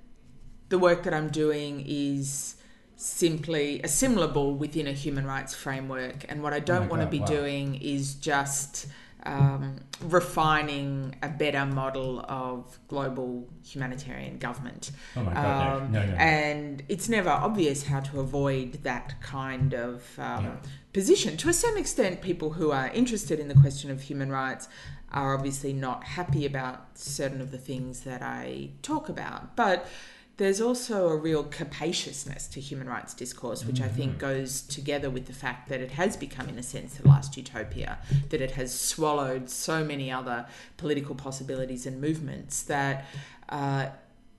the 0.69 0.79
work 0.79 1.03
that 1.03 1.13
i'm 1.13 1.29
doing 1.29 1.85
is 1.87 2.57
simply 2.97 3.83
assimilable 3.83 4.55
within 4.55 4.87
a 4.87 4.93
human 4.93 5.27
rights 5.27 5.55
framework. 5.55 6.25
And 6.29 6.43
what 6.43 6.53
I 6.53 6.61
don't 6.61 6.85
oh 6.85 6.89
want 6.89 7.03
to 7.03 7.09
be 7.09 7.21
wow. 7.21 7.27
doing 7.27 7.75
is 7.77 8.15
just 8.15 8.87
um, 9.27 9.81
refining 10.01 11.17
a 11.23 11.29
better 11.29 11.67
model 11.67 12.25
of 12.29 12.79
global 12.89 13.49
humanitarian 13.65 14.39
government. 14.39 14.91
Oh 15.17 15.23
my 15.23 15.35
God, 15.35 15.83
um, 15.83 15.93
no. 15.93 16.01
No, 16.01 16.07
no, 16.07 16.15
And 16.17 16.83
it's 16.89 17.09
never 17.09 17.31
obvious 17.31 17.85
how 17.87 18.01
to 18.01 18.21
avoid 18.21 18.85
that 18.85 19.21
kind 19.21 19.75
of 19.75 20.03
um, 20.19 20.45
yeah. 20.45 20.57
position. 20.93 21.37
To 21.39 21.49
a 21.49 21.55
certain 21.55 21.79
extent, 21.79 22.21
people 22.21 22.53
who 22.53 22.71
are 22.71 22.89
interested 22.89 23.41
in 23.41 23.49
the 23.49 23.55
question 23.55 23.91
of 23.91 24.03
human 24.03 24.31
rights 24.31 24.69
are 25.15 25.35
obviously 25.35 25.73
not 25.73 26.05
happy 26.05 26.45
about 26.45 26.99
certain 26.99 27.41
of 27.41 27.51
the 27.51 27.59
things 27.59 28.01
that 28.01 28.21
I 28.21 28.71
talk 28.83 29.09
about. 29.09 29.57
But 29.57 29.89
there's 30.37 30.61
also 30.61 31.09
a 31.09 31.17
real 31.17 31.45
capaciousness 31.45 32.49
to 32.49 32.61
human 32.61 32.89
rights 32.89 33.15
discourse, 33.15 33.65
which. 33.65 33.81
I 33.81 33.89
think 33.89 34.13
mm-hmm. 34.13 34.21
goes 34.21 34.63
together 34.63 35.09
with 35.09 35.27
the 35.27 35.33
fact 35.33 35.69
that 35.69 35.81
it 35.81 35.93
has 35.93 36.17
become, 36.17 36.49
in 36.49 36.59
a 36.59 36.63
sense, 36.63 36.95
the 36.95 37.07
last 37.07 37.37
utopia, 37.37 37.99
that 38.31 38.41
it 38.41 38.53
has 38.53 38.79
swallowed 38.79 39.49
so 39.49 39.85
many 39.85 40.11
other 40.11 40.47
political 40.77 41.15
possibilities 41.15 41.87
and 41.87 42.01
movements 42.01 42.63
that, 42.65 43.07
uh, 43.51 43.87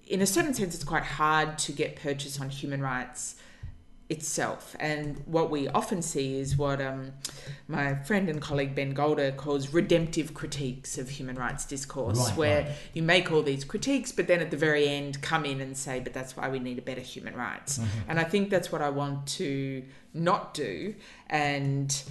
in 0.07 0.21
a 0.21 0.25
certain 0.27 0.53
sense, 0.53 0.75
it's 0.75 0.83
quite 0.83 1.03
hard 1.03 1.57
to 1.59 1.71
get 1.71 1.95
purchase 1.95 2.41
on 2.41 2.49
human 2.49 2.81
rights 2.81 3.35
itself. 4.07 4.75
And 4.79 5.21
what 5.25 5.49
we 5.49 5.67
often 5.69 6.01
see 6.01 6.37
is 6.37 6.55
what 6.55 6.79
um, 6.79 7.13
my 7.67 7.95
friend 7.95 8.29
and 8.29 8.39
colleague 8.39 8.75
Ben 8.75 8.91
Golder 8.91 9.31
calls 9.31 9.73
redemptive 9.73 10.33
critiques 10.33 10.97
of 10.97 11.09
human 11.09 11.35
rights 11.35 11.65
discourse, 11.65 12.29
right, 12.29 12.37
where 12.37 12.61
right. 12.63 12.71
you 12.93 13.01
make 13.01 13.31
all 13.31 13.41
these 13.41 13.63
critiques, 13.63 14.11
but 14.11 14.27
then 14.27 14.41
at 14.41 14.51
the 14.51 14.57
very 14.57 14.87
end 14.87 15.21
come 15.21 15.43
in 15.43 15.59
and 15.59 15.75
say, 15.75 15.99
but 15.99 16.13
that's 16.13 16.37
why 16.37 16.49
we 16.49 16.59
need 16.59 16.77
a 16.77 16.83
better 16.83 17.01
human 17.01 17.35
rights. 17.35 17.79
Mm-hmm. 17.79 18.09
And 18.09 18.19
I 18.19 18.23
think 18.25 18.49
that's 18.51 18.71
what 18.71 18.81
I 18.81 18.89
want 18.89 19.25
to 19.27 19.83
not 20.13 20.53
do. 20.53 20.93
And 21.27 22.03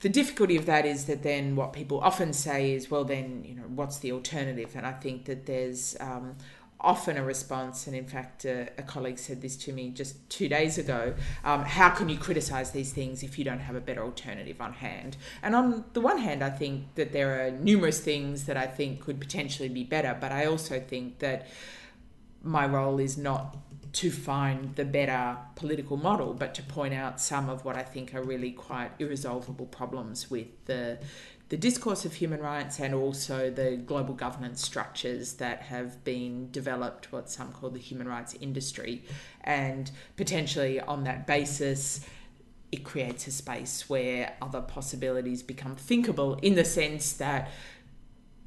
the 0.00 0.08
difficulty 0.08 0.56
of 0.56 0.66
that 0.66 0.84
is 0.84 1.06
that 1.06 1.22
then 1.22 1.56
what 1.56 1.72
people 1.72 2.00
often 2.00 2.32
say 2.32 2.72
is, 2.72 2.90
well, 2.90 3.04
then, 3.04 3.44
you 3.46 3.54
know, 3.54 3.62
what's 3.68 3.98
the 3.98 4.12
alternative? 4.12 4.72
And 4.74 4.86
I 4.86 4.92
think 4.92 5.26
that 5.26 5.46
there's 5.46 5.96
um, 6.00 6.36
often 6.84 7.16
a 7.16 7.24
response, 7.24 7.86
and 7.86 7.96
in 7.96 8.06
fact, 8.06 8.44
a, 8.44 8.68
a, 8.78 8.82
colleague 8.82 9.18
said 9.18 9.40
this 9.40 9.56
to 9.56 9.72
me 9.72 9.90
just 9.90 10.28
two 10.28 10.48
days 10.48 10.78
ago. 10.78 11.14
Um, 11.42 11.64
how 11.64 11.90
can 11.90 12.08
you 12.08 12.18
criticise 12.18 12.70
these 12.70 12.92
things 12.92 13.22
if 13.22 13.38
you 13.38 13.44
don't 13.44 13.60
have 13.60 13.74
a 13.74 13.80
better 13.80 14.02
alternative 14.02 14.60
on 14.60 14.74
hand? 14.74 15.16
And 15.42 15.54
on 15.54 15.84
the 15.94 16.00
one 16.00 16.18
hand, 16.18 16.44
I 16.44 16.50
think 16.50 16.94
that 16.94 17.12
there 17.12 17.46
are 17.46 17.50
numerous 17.50 18.00
things 18.00 18.44
that 18.44 18.56
I 18.56 18.66
think 18.66 19.00
could 19.00 19.20
potentially 19.20 19.68
be 19.68 19.82
better, 19.82 20.16
but 20.20 20.30
I 20.30 20.46
also 20.46 20.78
think 20.78 21.18
that 21.20 21.48
my 22.42 22.66
role 22.66 23.00
is 23.00 23.16
not 23.16 23.56
to 23.94 24.10
find 24.10 24.74
the 24.74 24.84
better 24.84 25.38
political 25.54 25.96
model, 25.96 26.34
but 26.34 26.52
to 26.56 26.62
point 26.62 26.92
out 26.92 27.20
some 27.20 27.48
of 27.48 27.64
what 27.64 27.76
I 27.76 27.82
think 27.82 28.12
are 28.14 28.22
really 28.22 28.50
quite 28.50 28.90
irresolvable 28.98 29.66
problems 29.66 30.30
with 30.30 30.48
the 30.66 30.98
the 31.50 31.56
discourse 31.56 32.04
of 32.04 32.14
human 32.14 32.40
rights 32.40 32.80
and 32.80 32.94
also 32.94 33.50
the 33.50 33.76
global 33.76 34.14
governance 34.14 34.62
structures 34.62 35.34
that 35.34 35.62
have 35.62 36.02
been 36.02 36.50
developed, 36.50 37.12
what 37.12 37.28
some 37.30 37.52
call 37.52 37.70
the 37.70 37.78
human 37.78 38.08
rights 38.08 38.34
industry. 38.40 39.04
And 39.42 39.90
potentially 40.16 40.80
on 40.80 41.04
that 41.04 41.26
basis, 41.26 42.06
it 42.72 42.82
creates 42.82 43.26
a 43.26 43.30
space 43.30 43.88
where 43.88 44.34
other 44.40 44.60
possibilities 44.60 45.42
become 45.42 45.76
thinkable 45.76 46.34
in 46.36 46.54
the 46.54 46.64
sense 46.64 47.12
that 47.14 47.50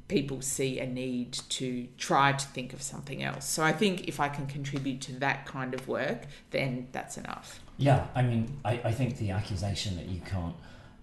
people 0.08 0.40
see 0.40 0.80
a 0.80 0.86
need 0.86 1.32
to 1.32 1.86
try 1.98 2.32
to 2.32 2.46
think 2.48 2.72
of 2.72 2.82
something 2.82 3.22
else. 3.22 3.46
So 3.46 3.62
I 3.62 3.72
think 3.72 4.08
if 4.08 4.18
I 4.18 4.28
can 4.28 4.46
contribute 4.46 5.00
to 5.02 5.12
that 5.20 5.46
kind 5.46 5.72
of 5.72 5.86
work, 5.86 6.24
then 6.50 6.88
that's 6.92 7.16
enough. 7.16 7.60
Yeah, 7.76 8.06
I 8.14 8.22
mean, 8.22 8.58
I, 8.64 8.80
I 8.84 8.92
think 8.92 9.18
the 9.18 9.30
accusation 9.30 9.96
that 9.96 10.06
you 10.06 10.20
can't. 10.20 10.56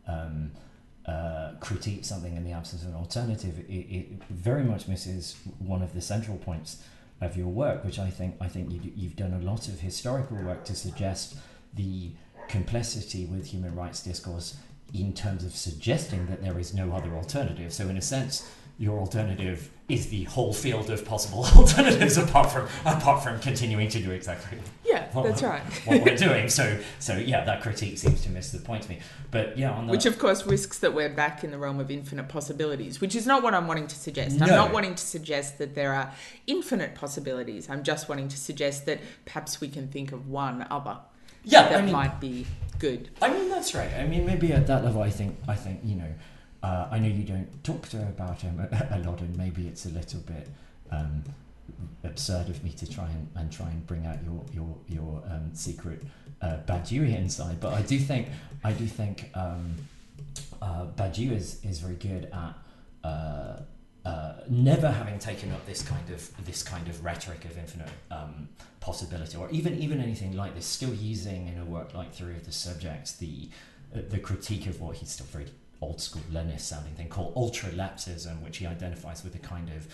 Um, 0.07 0.51
uh, 1.07 1.51
critique 1.59 2.03
something 2.03 2.35
in 2.35 2.43
the 2.43 2.51
absence 2.51 2.81
of 2.81 2.89
an 2.89 2.95
alternative, 2.95 3.59
it, 3.69 3.73
it, 3.73 4.23
very 4.29 4.63
much 4.63 4.87
misses 4.87 5.35
one 5.59 5.81
of 5.81 5.93
the 5.93 6.01
central 6.01 6.37
points 6.37 6.81
of 7.21 7.37
your 7.37 7.47
work, 7.47 7.85
which 7.85 7.99
I 7.99 8.09
think 8.09 8.35
I 8.41 8.47
think 8.47 8.71
you, 8.71 8.91
you've 8.95 9.15
done 9.15 9.33
a 9.33 9.39
lot 9.39 9.67
of 9.67 9.79
historical 9.79 10.37
work 10.37 10.65
to 10.65 10.75
suggest 10.75 11.37
the 11.73 12.11
complicity 12.47 13.25
with 13.25 13.47
human 13.47 13.75
rights 13.75 14.03
discourse 14.03 14.57
in 14.93 15.13
terms 15.13 15.43
of 15.43 15.55
suggesting 15.55 16.27
that 16.27 16.41
there 16.41 16.57
is 16.59 16.73
no 16.73 16.91
other 16.91 17.15
alternative. 17.15 17.73
So, 17.73 17.87
in 17.87 17.97
a 17.97 18.01
sense, 18.01 18.49
your 18.77 18.99
alternative 18.99 19.71
is 19.87 20.09
the 20.09 20.23
whole 20.23 20.53
field 20.53 20.89
of 20.89 21.05
possible 21.05 21.45
alternatives 21.55 22.17
apart 22.17 22.51
from 22.51 22.67
apart 22.85 23.23
from 23.23 23.39
continuing 23.39 23.87
to 23.87 24.01
do 24.01 24.11
exactly 24.11 24.57
yeah 24.83 25.07
what, 25.13 25.25
that's 25.25 25.43
right. 25.43 25.61
what 25.85 26.03
we're 26.03 26.17
doing. 26.27 26.49
So 26.49 26.79
so 26.99 27.15
yeah 27.17 27.43
that 27.45 27.61
critique 27.61 27.97
seems 27.97 28.21
to 28.21 28.29
miss 28.29 28.51
the 28.51 28.59
point 28.59 28.83
to 28.83 28.89
me. 28.89 28.99
But 29.31 29.57
yeah 29.57 29.79
the, 29.85 29.91
which 29.91 30.05
of 30.05 30.17
course 30.17 30.45
risks 30.45 30.79
that 30.79 30.93
we're 30.93 31.09
back 31.09 31.43
in 31.43 31.51
the 31.51 31.57
realm 31.57 31.79
of 31.79 31.89
infinite 31.91 32.27
possibilities 32.27 32.99
which 32.99 33.15
is 33.15 33.25
not 33.25 33.43
what 33.43 33.53
i'm 33.53 33.67
wanting 33.67 33.87
to 33.87 33.95
suggest. 33.95 34.39
No. 34.39 34.45
i'm 34.45 34.51
not 34.51 34.73
wanting 34.73 34.95
to 34.95 35.05
suggest 35.05 35.57
that 35.59 35.75
there 35.75 35.93
are 35.93 36.11
infinite 36.47 36.95
possibilities. 36.95 37.69
I'm 37.69 37.83
just 37.83 38.09
wanting 38.09 38.27
to 38.29 38.37
suggest 38.37 38.85
that 38.87 38.99
perhaps 39.25 39.61
we 39.61 39.69
can 39.69 39.87
think 39.87 40.11
of 40.11 40.27
one 40.27 40.65
other 40.69 40.97
yeah 41.43 41.69
that 41.69 41.79
I 41.79 41.81
mean, 41.81 41.93
might 41.93 42.19
be 42.19 42.45
good. 42.79 43.09
I 43.21 43.31
mean 43.31 43.49
that's 43.49 43.73
right. 43.73 43.93
I 43.93 44.05
mean 44.07 44.25
maybe 44.25 44.51
at 44.51 44.67
that 44.67 44.83
level 44.83 45.01
i 45.01 45.09
think 45.09 45.37
i 45.47 45.55
think 45.55 45.79
you 45.83 45.95
know 45.95 46.11
uh, 46.65 46.87
I 46.89 46.97
know 46.97 47.07
you 47.07 47.23
don't 47.23 47.63
talk 47.63 47.87
to 47.89 47.97
her 47.97 48.09
about 48.09 48.41
him 48.41 48.59
a, 48.91 48.99
lot, 48.99 49.21
and 49.21 49.37
maybe 49.37 49.67
it's 49.67 49.85
a 49.85 49.89
little 49.89 50.21
bit 50.21 50.47
um, 50.89 51.23
absurd 52.03 52.49
of 52.49 52.63
me 52.63 52.71
to 52.71 52.89
try 52.89 53.05
and, 53.05 53.29
and 53.35 53.51
try 53.51 53.67
and 53.67 53.85
bring 53.85 54.05
out 54.07 54.17
your 54.23 54.43
your 54.51 54.75
your 54.87 55.23
um, 55.29 55.51
secret 55.53 56.01
uh, 56.41 56.57
Badiouian 56.65 57.29
side. 57.29 57.59
But 57.59 57.73
I 57.73 57.83
do 57.83 57.99
think 57.99 58.29
I 58.63 58.71
do 58.71 58.87
think 58.87 59.29
um, 59.35 59.75
uh, 60.59 60.87
is 61.15 61.63
is 61.63 61.79
very 61.79 61.95
good 61.95 62.29
at. 62.33 62.53
Uh, 63.03 63.61
uh, 64.03 64.35
never 64.47 64.91
having 64.91 65.17
taken 65.17 65.51
up 65.51 65.65
this 65.65 65.81
kind 65.81 66.07
of 66.11 66.45
this 66.45 66.61
kind 66.61 66.87
of 66.87 67.03
rhetoric 67.03 67.43
of 67.43 67.57
infinite 67.57 67.89
um, 68.11 68.47
possibility, 68.79 69.35
or 69.35 69.49
even 69.49 69.79
even 69.79 69.99
anything 69.99 70.35
like 70.35 70.53
this, 70.53 70.65
still 70.65 70.93
using 70.93 71.47
in 71.47 71.59
a 71.59 71.65
work 71.65 71.95
like 71.95 72.13
Theory 72.13 72.35
of 72.35 72.45
the 72.45 72.51
Subject 72.51 73.19
the 73.19 73.49
uh, 73.95 74.01
the 74.07 74.19
critique 74.19 74.67
of 74.67 74.79
what 74.79 74.97
he's 74.97 75.09
still 75.09 75.25
very 75.27 75.47
old 75.85 76.01
school 76.01 76.23
Leninist 76.31 76.61
sounding 76.61 76.93
thing 76.95 77.09
called 77.09 77.33
ultraleftism, 77.35 78.41
which 78.41 78.57
he 78.57 78.65
identifies 78.65 79.23
with 79.23 79.35
a 79.35 79.39
kind 79.39 79.69
of 79.69 79.87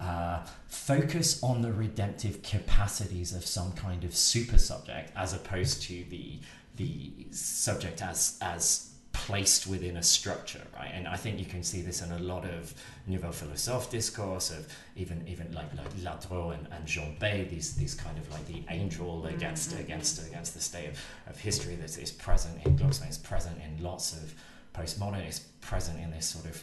uh, 0.00 0.44
focus 0.66 1.42
on 1.42 1.62
the 1.62 1.72
redemptive 1.72 2.42
capacities 2.42 3.32
of 3.32 3.46
some 3.46 3.72
kind 3.72 4.04
of 4.04 4.14
super 4.14 4.58
subject 4.58 5.12
as 5.16 5.32
opposed 5.32 5.82
to 5.82 6.04
the 6.10 6.38
the 6.76 7.12
subject 7.30 8.02
as 8.02 8.36
as 8.42 8.90
placed 9.12 9.68
within 9.68 9.96
a 9.96 10.02
structure, 10.02 10.60
right? 10.76 10.90
And 10.92 11.06
I 11.06 11.16
think 11.16 11.38
you 11.38 11.46
can 11.46 11.62
see 11.62 11.80
this 11.80 12.02
in 12.02 12.10
a 12.10 12.18
lot 12.18 12.44
of 12.44 12.74
nouveau 13.06 13.30
Philosophe 13.30 13.88
discourse 13.88 14.50
of 14.50 14.66
even 14.96 15.26
even 15.28 15.52
like 15.52 15.72
like 15.76 15.92
Lardreau 15.94 16.52
and, 16.52 16.66
and 16.72 16.84
Jambet, 16.86 17.48
these 17.48 17.74
these 17.76 17.94
kind 17.94 18.18
of 18.18 18.30
like 18.30 18.46
the 18.46 18.62
angel 18.68 19.24
against 19.26 19.70
mm-hmm. 19.70 19.80
against 19.80 20.26
against 20.26 20.54
the 20.54 20.60
state 20.60 20.88
of, 20.88 20.98
of 21.28 21.38
history 21.38 21.76
that 21.76 21.96
is 21.96 22.10
present 22.10 22.54
in 22.66 22.76
Glucksmann, 22.76 23.08
is 23.08 23.18
present 23.18 23.56
in 23.64 23.82
lots 23.82 24.12
of 24.12 24.34
postmodern, 24.74 25.28
is 25.28 25.40
present 25.60 26.00
in 26.00 26.10
this 26.10 26.26
sort 26.26 26.44
of 26.46 26.62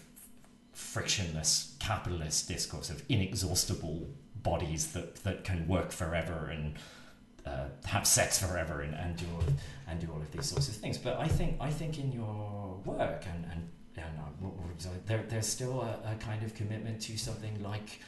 frictionless 0.73 1.75
capitalist 1.79 2.47
discourse 2.47 2.89
of 2.89 3.03
inexhaustible 3.09 4.07
bodies 4.43 4.93
that, 4.93 5.15
that 5.23 5.43
can 5.43 5.67
work 5.67 5.91
forever 5.91 6.49
and 6.51 6.75
uh, 7.45 7.65
have 7.85 8.05
sex 8.05 8.39
forever 8.39 8.81
and, 8.81 8.93
and 8.95 9.17
do 9.17 9.25
all 9.33 9.41
of, 9.41 9.53
and 9.87 9.99
do 9.99 10.07
all 10.11 10.21
of 10.21 10.31
these 10.31 10.45
sorts 10.45 10.67
of 10.67 10.75
things. 10.75 10.97
But 10.97 11.19
I 11.19 11.27
think 11.27 11.57
I 11.59 11.69
think 11.69 11.97
in 11.97 12.11
your 12.11 12.79
work 12.85 13.25
and 13.25 13.45
and, 13.51 13.69
and 13.97 14.19
uh, 14.19 14.89
there, 15.05 15.23
there's 15.27 15.47
still 15.47 15.81
a, 15.81 16.11
a, 16.11 16.15
kind 16.15 16.43
of 16.43 16.55
commitment 16.55 17.01
to 17.01 17.17
something 17.17 17.61
like 17.61 17.99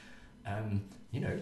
um, 0.45 0.83
you 1.11 1.21
know 1.21 1.39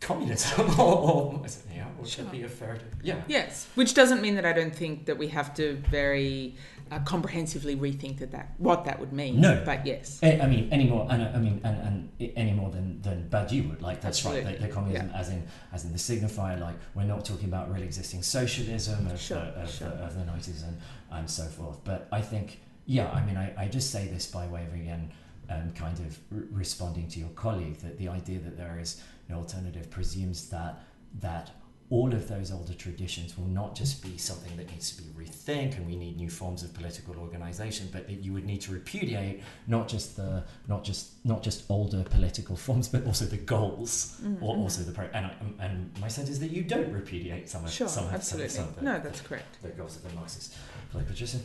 communism 0.00 0.68
or, 0.80 0.82
or 0.82 1.40
yeah, 1.74 1.86
or 1.98 2.06
sure. 2.06 2.24
be 2.24 2.42
a 2.42 2.48
fair 2.48 2.76
yeah 3.04 3.20
yes 3.28 3.68
which 3.76 3.94
doesn't 3.94 4.20
mean 4.20 4.34
that 4.34 4.44
I 4.44 4.52
don't 4.52 4.74
think 4.74 5.06
that 5.06 5.16
we 5.16 5.28
have 5.28 5.54
to 5.54 5.76
very 5.90 6.56
uh, 6.92 6.98
comprehensively 7.04 7.74
rethink 7.74 8.18
that, 8.18 8.32
that 8.32 8.52
what 8.58 8.84
that 8.84 9.00
would 9.00 9.12
mean. 9.12 9.40
No, 9.40 9.62
but 9.64 9.86
yes. 9.86 10.20
I, 10.22 10.46
mean, 10.46 10.68
any 10.70 10.86
more, 10.86 11.06
and 11.10 11.22
I 11.22 11.38
mean, 11.38 11.60
and, 11.64 12.10
and 12.20 12.32
any 12.36 12.52
more 12.52 12.70
than 12.70 13.00
than 13.00 13.28
Badiou 13.30 13.70
would. 13.70 13.82
Like 13.82 14.00
that's 14.00 14.18
Absolutely. 14.18 14.52
right. 14.52 14.60
The, 14.60 14.66
the 14.66 14.72
communism, 14.72 15.10
yeah. 15.10 15.18
as 15.18 15.30
in 15.30 15.42
as 15.72 15.84
in 15.84 15.92
the 15.92 15.98
signifier. 15.98 16.60
Like 16.60 16.74
we're 16.94 17.04
not 17.04 17.24
talking 17.24 17.46
about 17.46 17.72
really 17.72 17.86
existing 17.86 18.22
socialism 18.22 19.06
of, 19.06 19.20
sure, 19.20 19.38
the, 19.38 19.62
of, 19.62 19.70
sure. 19.70 19.88
the, 19.88 19.94
of 19.94 20.14
the 20.14 20.24
nineties 20.24 20.62
and 20.62 20.78
and 21.10 21.30
so 21.30 21.44
forth. 21.44 21.78
But 21.84 22.08
I 22.12 22.20
think, 22.20 22.60
yeah, 22.86 23.10
I 23.10 23.24
mean, 23.24 23.36
I, 23.36 23.54
I 23.56 23.68
just 23.68 23.90
say 23.90 24.08
this 24.08 24.26
by 24.26 24.46
way 24.46 24.64
of 24.64 24.74
again. 24.74 25.12
Um, 25.50 25.72
kind 25.72 25.98
of 25.98 26.18
re- 26.30 26.46
responding 26.52 27.08
to 27.08 27.18
your 27.18 27.28
colleague 27.30 27.76
that 27.78 27.98
the 27.98 28.08
idea 28.08 28.38
that 28.38 28.56
there 28.56 28.78
is 28.80 29.02
an 29.28 29.34
alternative 29.34 29.90
presumes 29.90 30.48
that 30.48 30.80
that 31.20 31.50
all 31.92 32.10
of 32.14 32.26
those 32.26 32.50
older 32.50 32.72
traditions 32.72 33.36
will 33.36 33.46
not 33.48 33.76
just 33.76 34.02
be 34.02 34.16
something 34.16 34.56
that 34.56 34.68
needs 34.70 34.96
to 34.96 35.02
be 35.02 35.08
rethink 35.10 35.76
and 35.76 35.86
we 35.86 35.94
need 35.94 36.16
new 36.16 36.30
forms 36.30 36.62
of 36.62 36.72
political 36.72 37.14
organization 37.18 37.86
but 37.92 38.06
that 38.06 38.24
you 38.24 38.32
would 38.32 38.46
need 38.46 38.62
to 38.62 38.72
repudiate 38.72 39.42
not 39.66 39.88
just 39.88 40.16
the 40.16 40.42
not 40.68 40.82
just 40.84 41.10
not 41.26 41.42
just 41.42 41.64
older 41.68 42.02
political 42.04 42.56
forms 42.56 42.88
but 42.88 43.04
also 43.04 43.26
the 43.26 43.36
goals 43.36 44.18
mm-hmm. 44.24 44.42
or 44.42 44.56
also 44.56 44.82
the 44.82 44.90
pro- 44.90 45.10
and, 45.12 45.26
I, 45.26 45.34
and 45.60 45.92
my 46.00 46.08
sense 46.08 46.30
is 46.30 46.40
that 46.40 46.50
you 46.50 46.62
don't 46.62 46.90
repudiate 46.90 47.50
some 47.50 47.62
of 47.62 47.70
sure, 47.70 47.88
some, 47.88 48.06
absolutely. 48.06 48.48
some, 48.48 48.74
some 48.74 48.84
no 48.84 48.98
that's 48.98 49.20
correct 49.20 49.60
the 49.60 49.68
goals 49.68 49.96
of 49.96 50.02
the 50.08 50.14
Marxist 50.14 50.54
political 50.90 51.14
tradition 51.14 51.42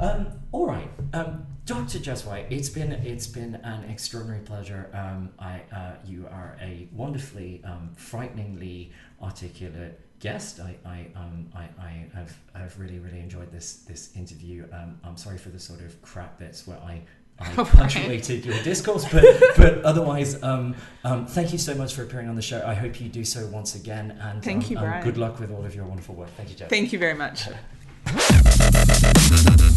um, 0.00 0.26
all 0.52 0.66
right, 0.66 0.88
um, 1.12 1.46
Dr. 1.66 1.98
Jess 1.98 2.24
Whyte, 2.24 2.46
it's 2.50 2.68
been 2.68 2.92
it's 2.92 3.26
been 3.26 3.56
an 3.56 3.84
extraordinary 3.90 4.40
pleasure. 4.40 4.90
Um, 4.94 5.30
I 5.38 5.62
uh, 5.74 5.94
you 6.06 6.26
are 6.30 6.56
a 6.60 6.88
wonderfully, 6.92 7.62
um, 7.64 7.90
frighteningly 7.96 8.92
articulate 9.20 10.00
guest. 10.20 10.60
I 10.60 10.76
I, 10.86 11.06
um, 11.14 11.48
I 11.54 11.68
I 11.78 12.06
have 12.14 12.36
have 12.54 12.78
really 12.78 12.98
really 12.98 13.20
enjoyed 13.20 13.52
this 13.52 13.84
this 13.88 14.16
interview. 14.16 14.66
Um, 14.72 14.98
I'm 15.04 15.16
sorry 15.16 15.36
for 15.36 15.50
the 15.50 15.60
sort 15.60 15.80
of 15.80 16.00
crap 16.00 16.38
bits 16.38 16.66
where 16.66 16.78
I 16.78 17.02
I 17.38 17.52
punctuated 17.64 18.46
your 18.46 18.62
discourse, 18.62 19.04
but 19.12 19.24
but 19.56 19.82
otherwise, 19.82 20.42
um, 20.42 20.74
um, 21.04 21.26
thank 21.26 21.52
you 21.52 21.58
so 21.58 21.74
much 21.74 21.94
for 21.94 22.02
appearing 22.02 22.28
on 22.28 22.34
the 22.34 22.42
show. 22.42 22.62
I 22.66 22.74
hope 22.74 23.00
you 23.00 23.08
do 23.08 23.24
so 23.24 23.46
once 23.48 23.74
again, 23.74 24.18
and 24.22 24.42
thank 24.42 24.64
um, 24.64 24.70
you, 24.70 24.78
Brian. 24.78 25.04
good 25.04 25.18
luck 25.18 25.38
with 25.38 25.50
all 25.50 25.64
of 25.64 25.74
your 25.74 25.84
wonderful 25.84 26.14
work. 26.14 26.30
Thank 26.36 26.48
you, 26.50 26.56
Jeff. 26.56 26.70
Thank 26.70 26.92
you 26.92 26.98
very 26.98 27.14
much. 27.14 27.48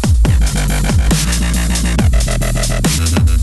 Mm-hmm. 3.02 3.41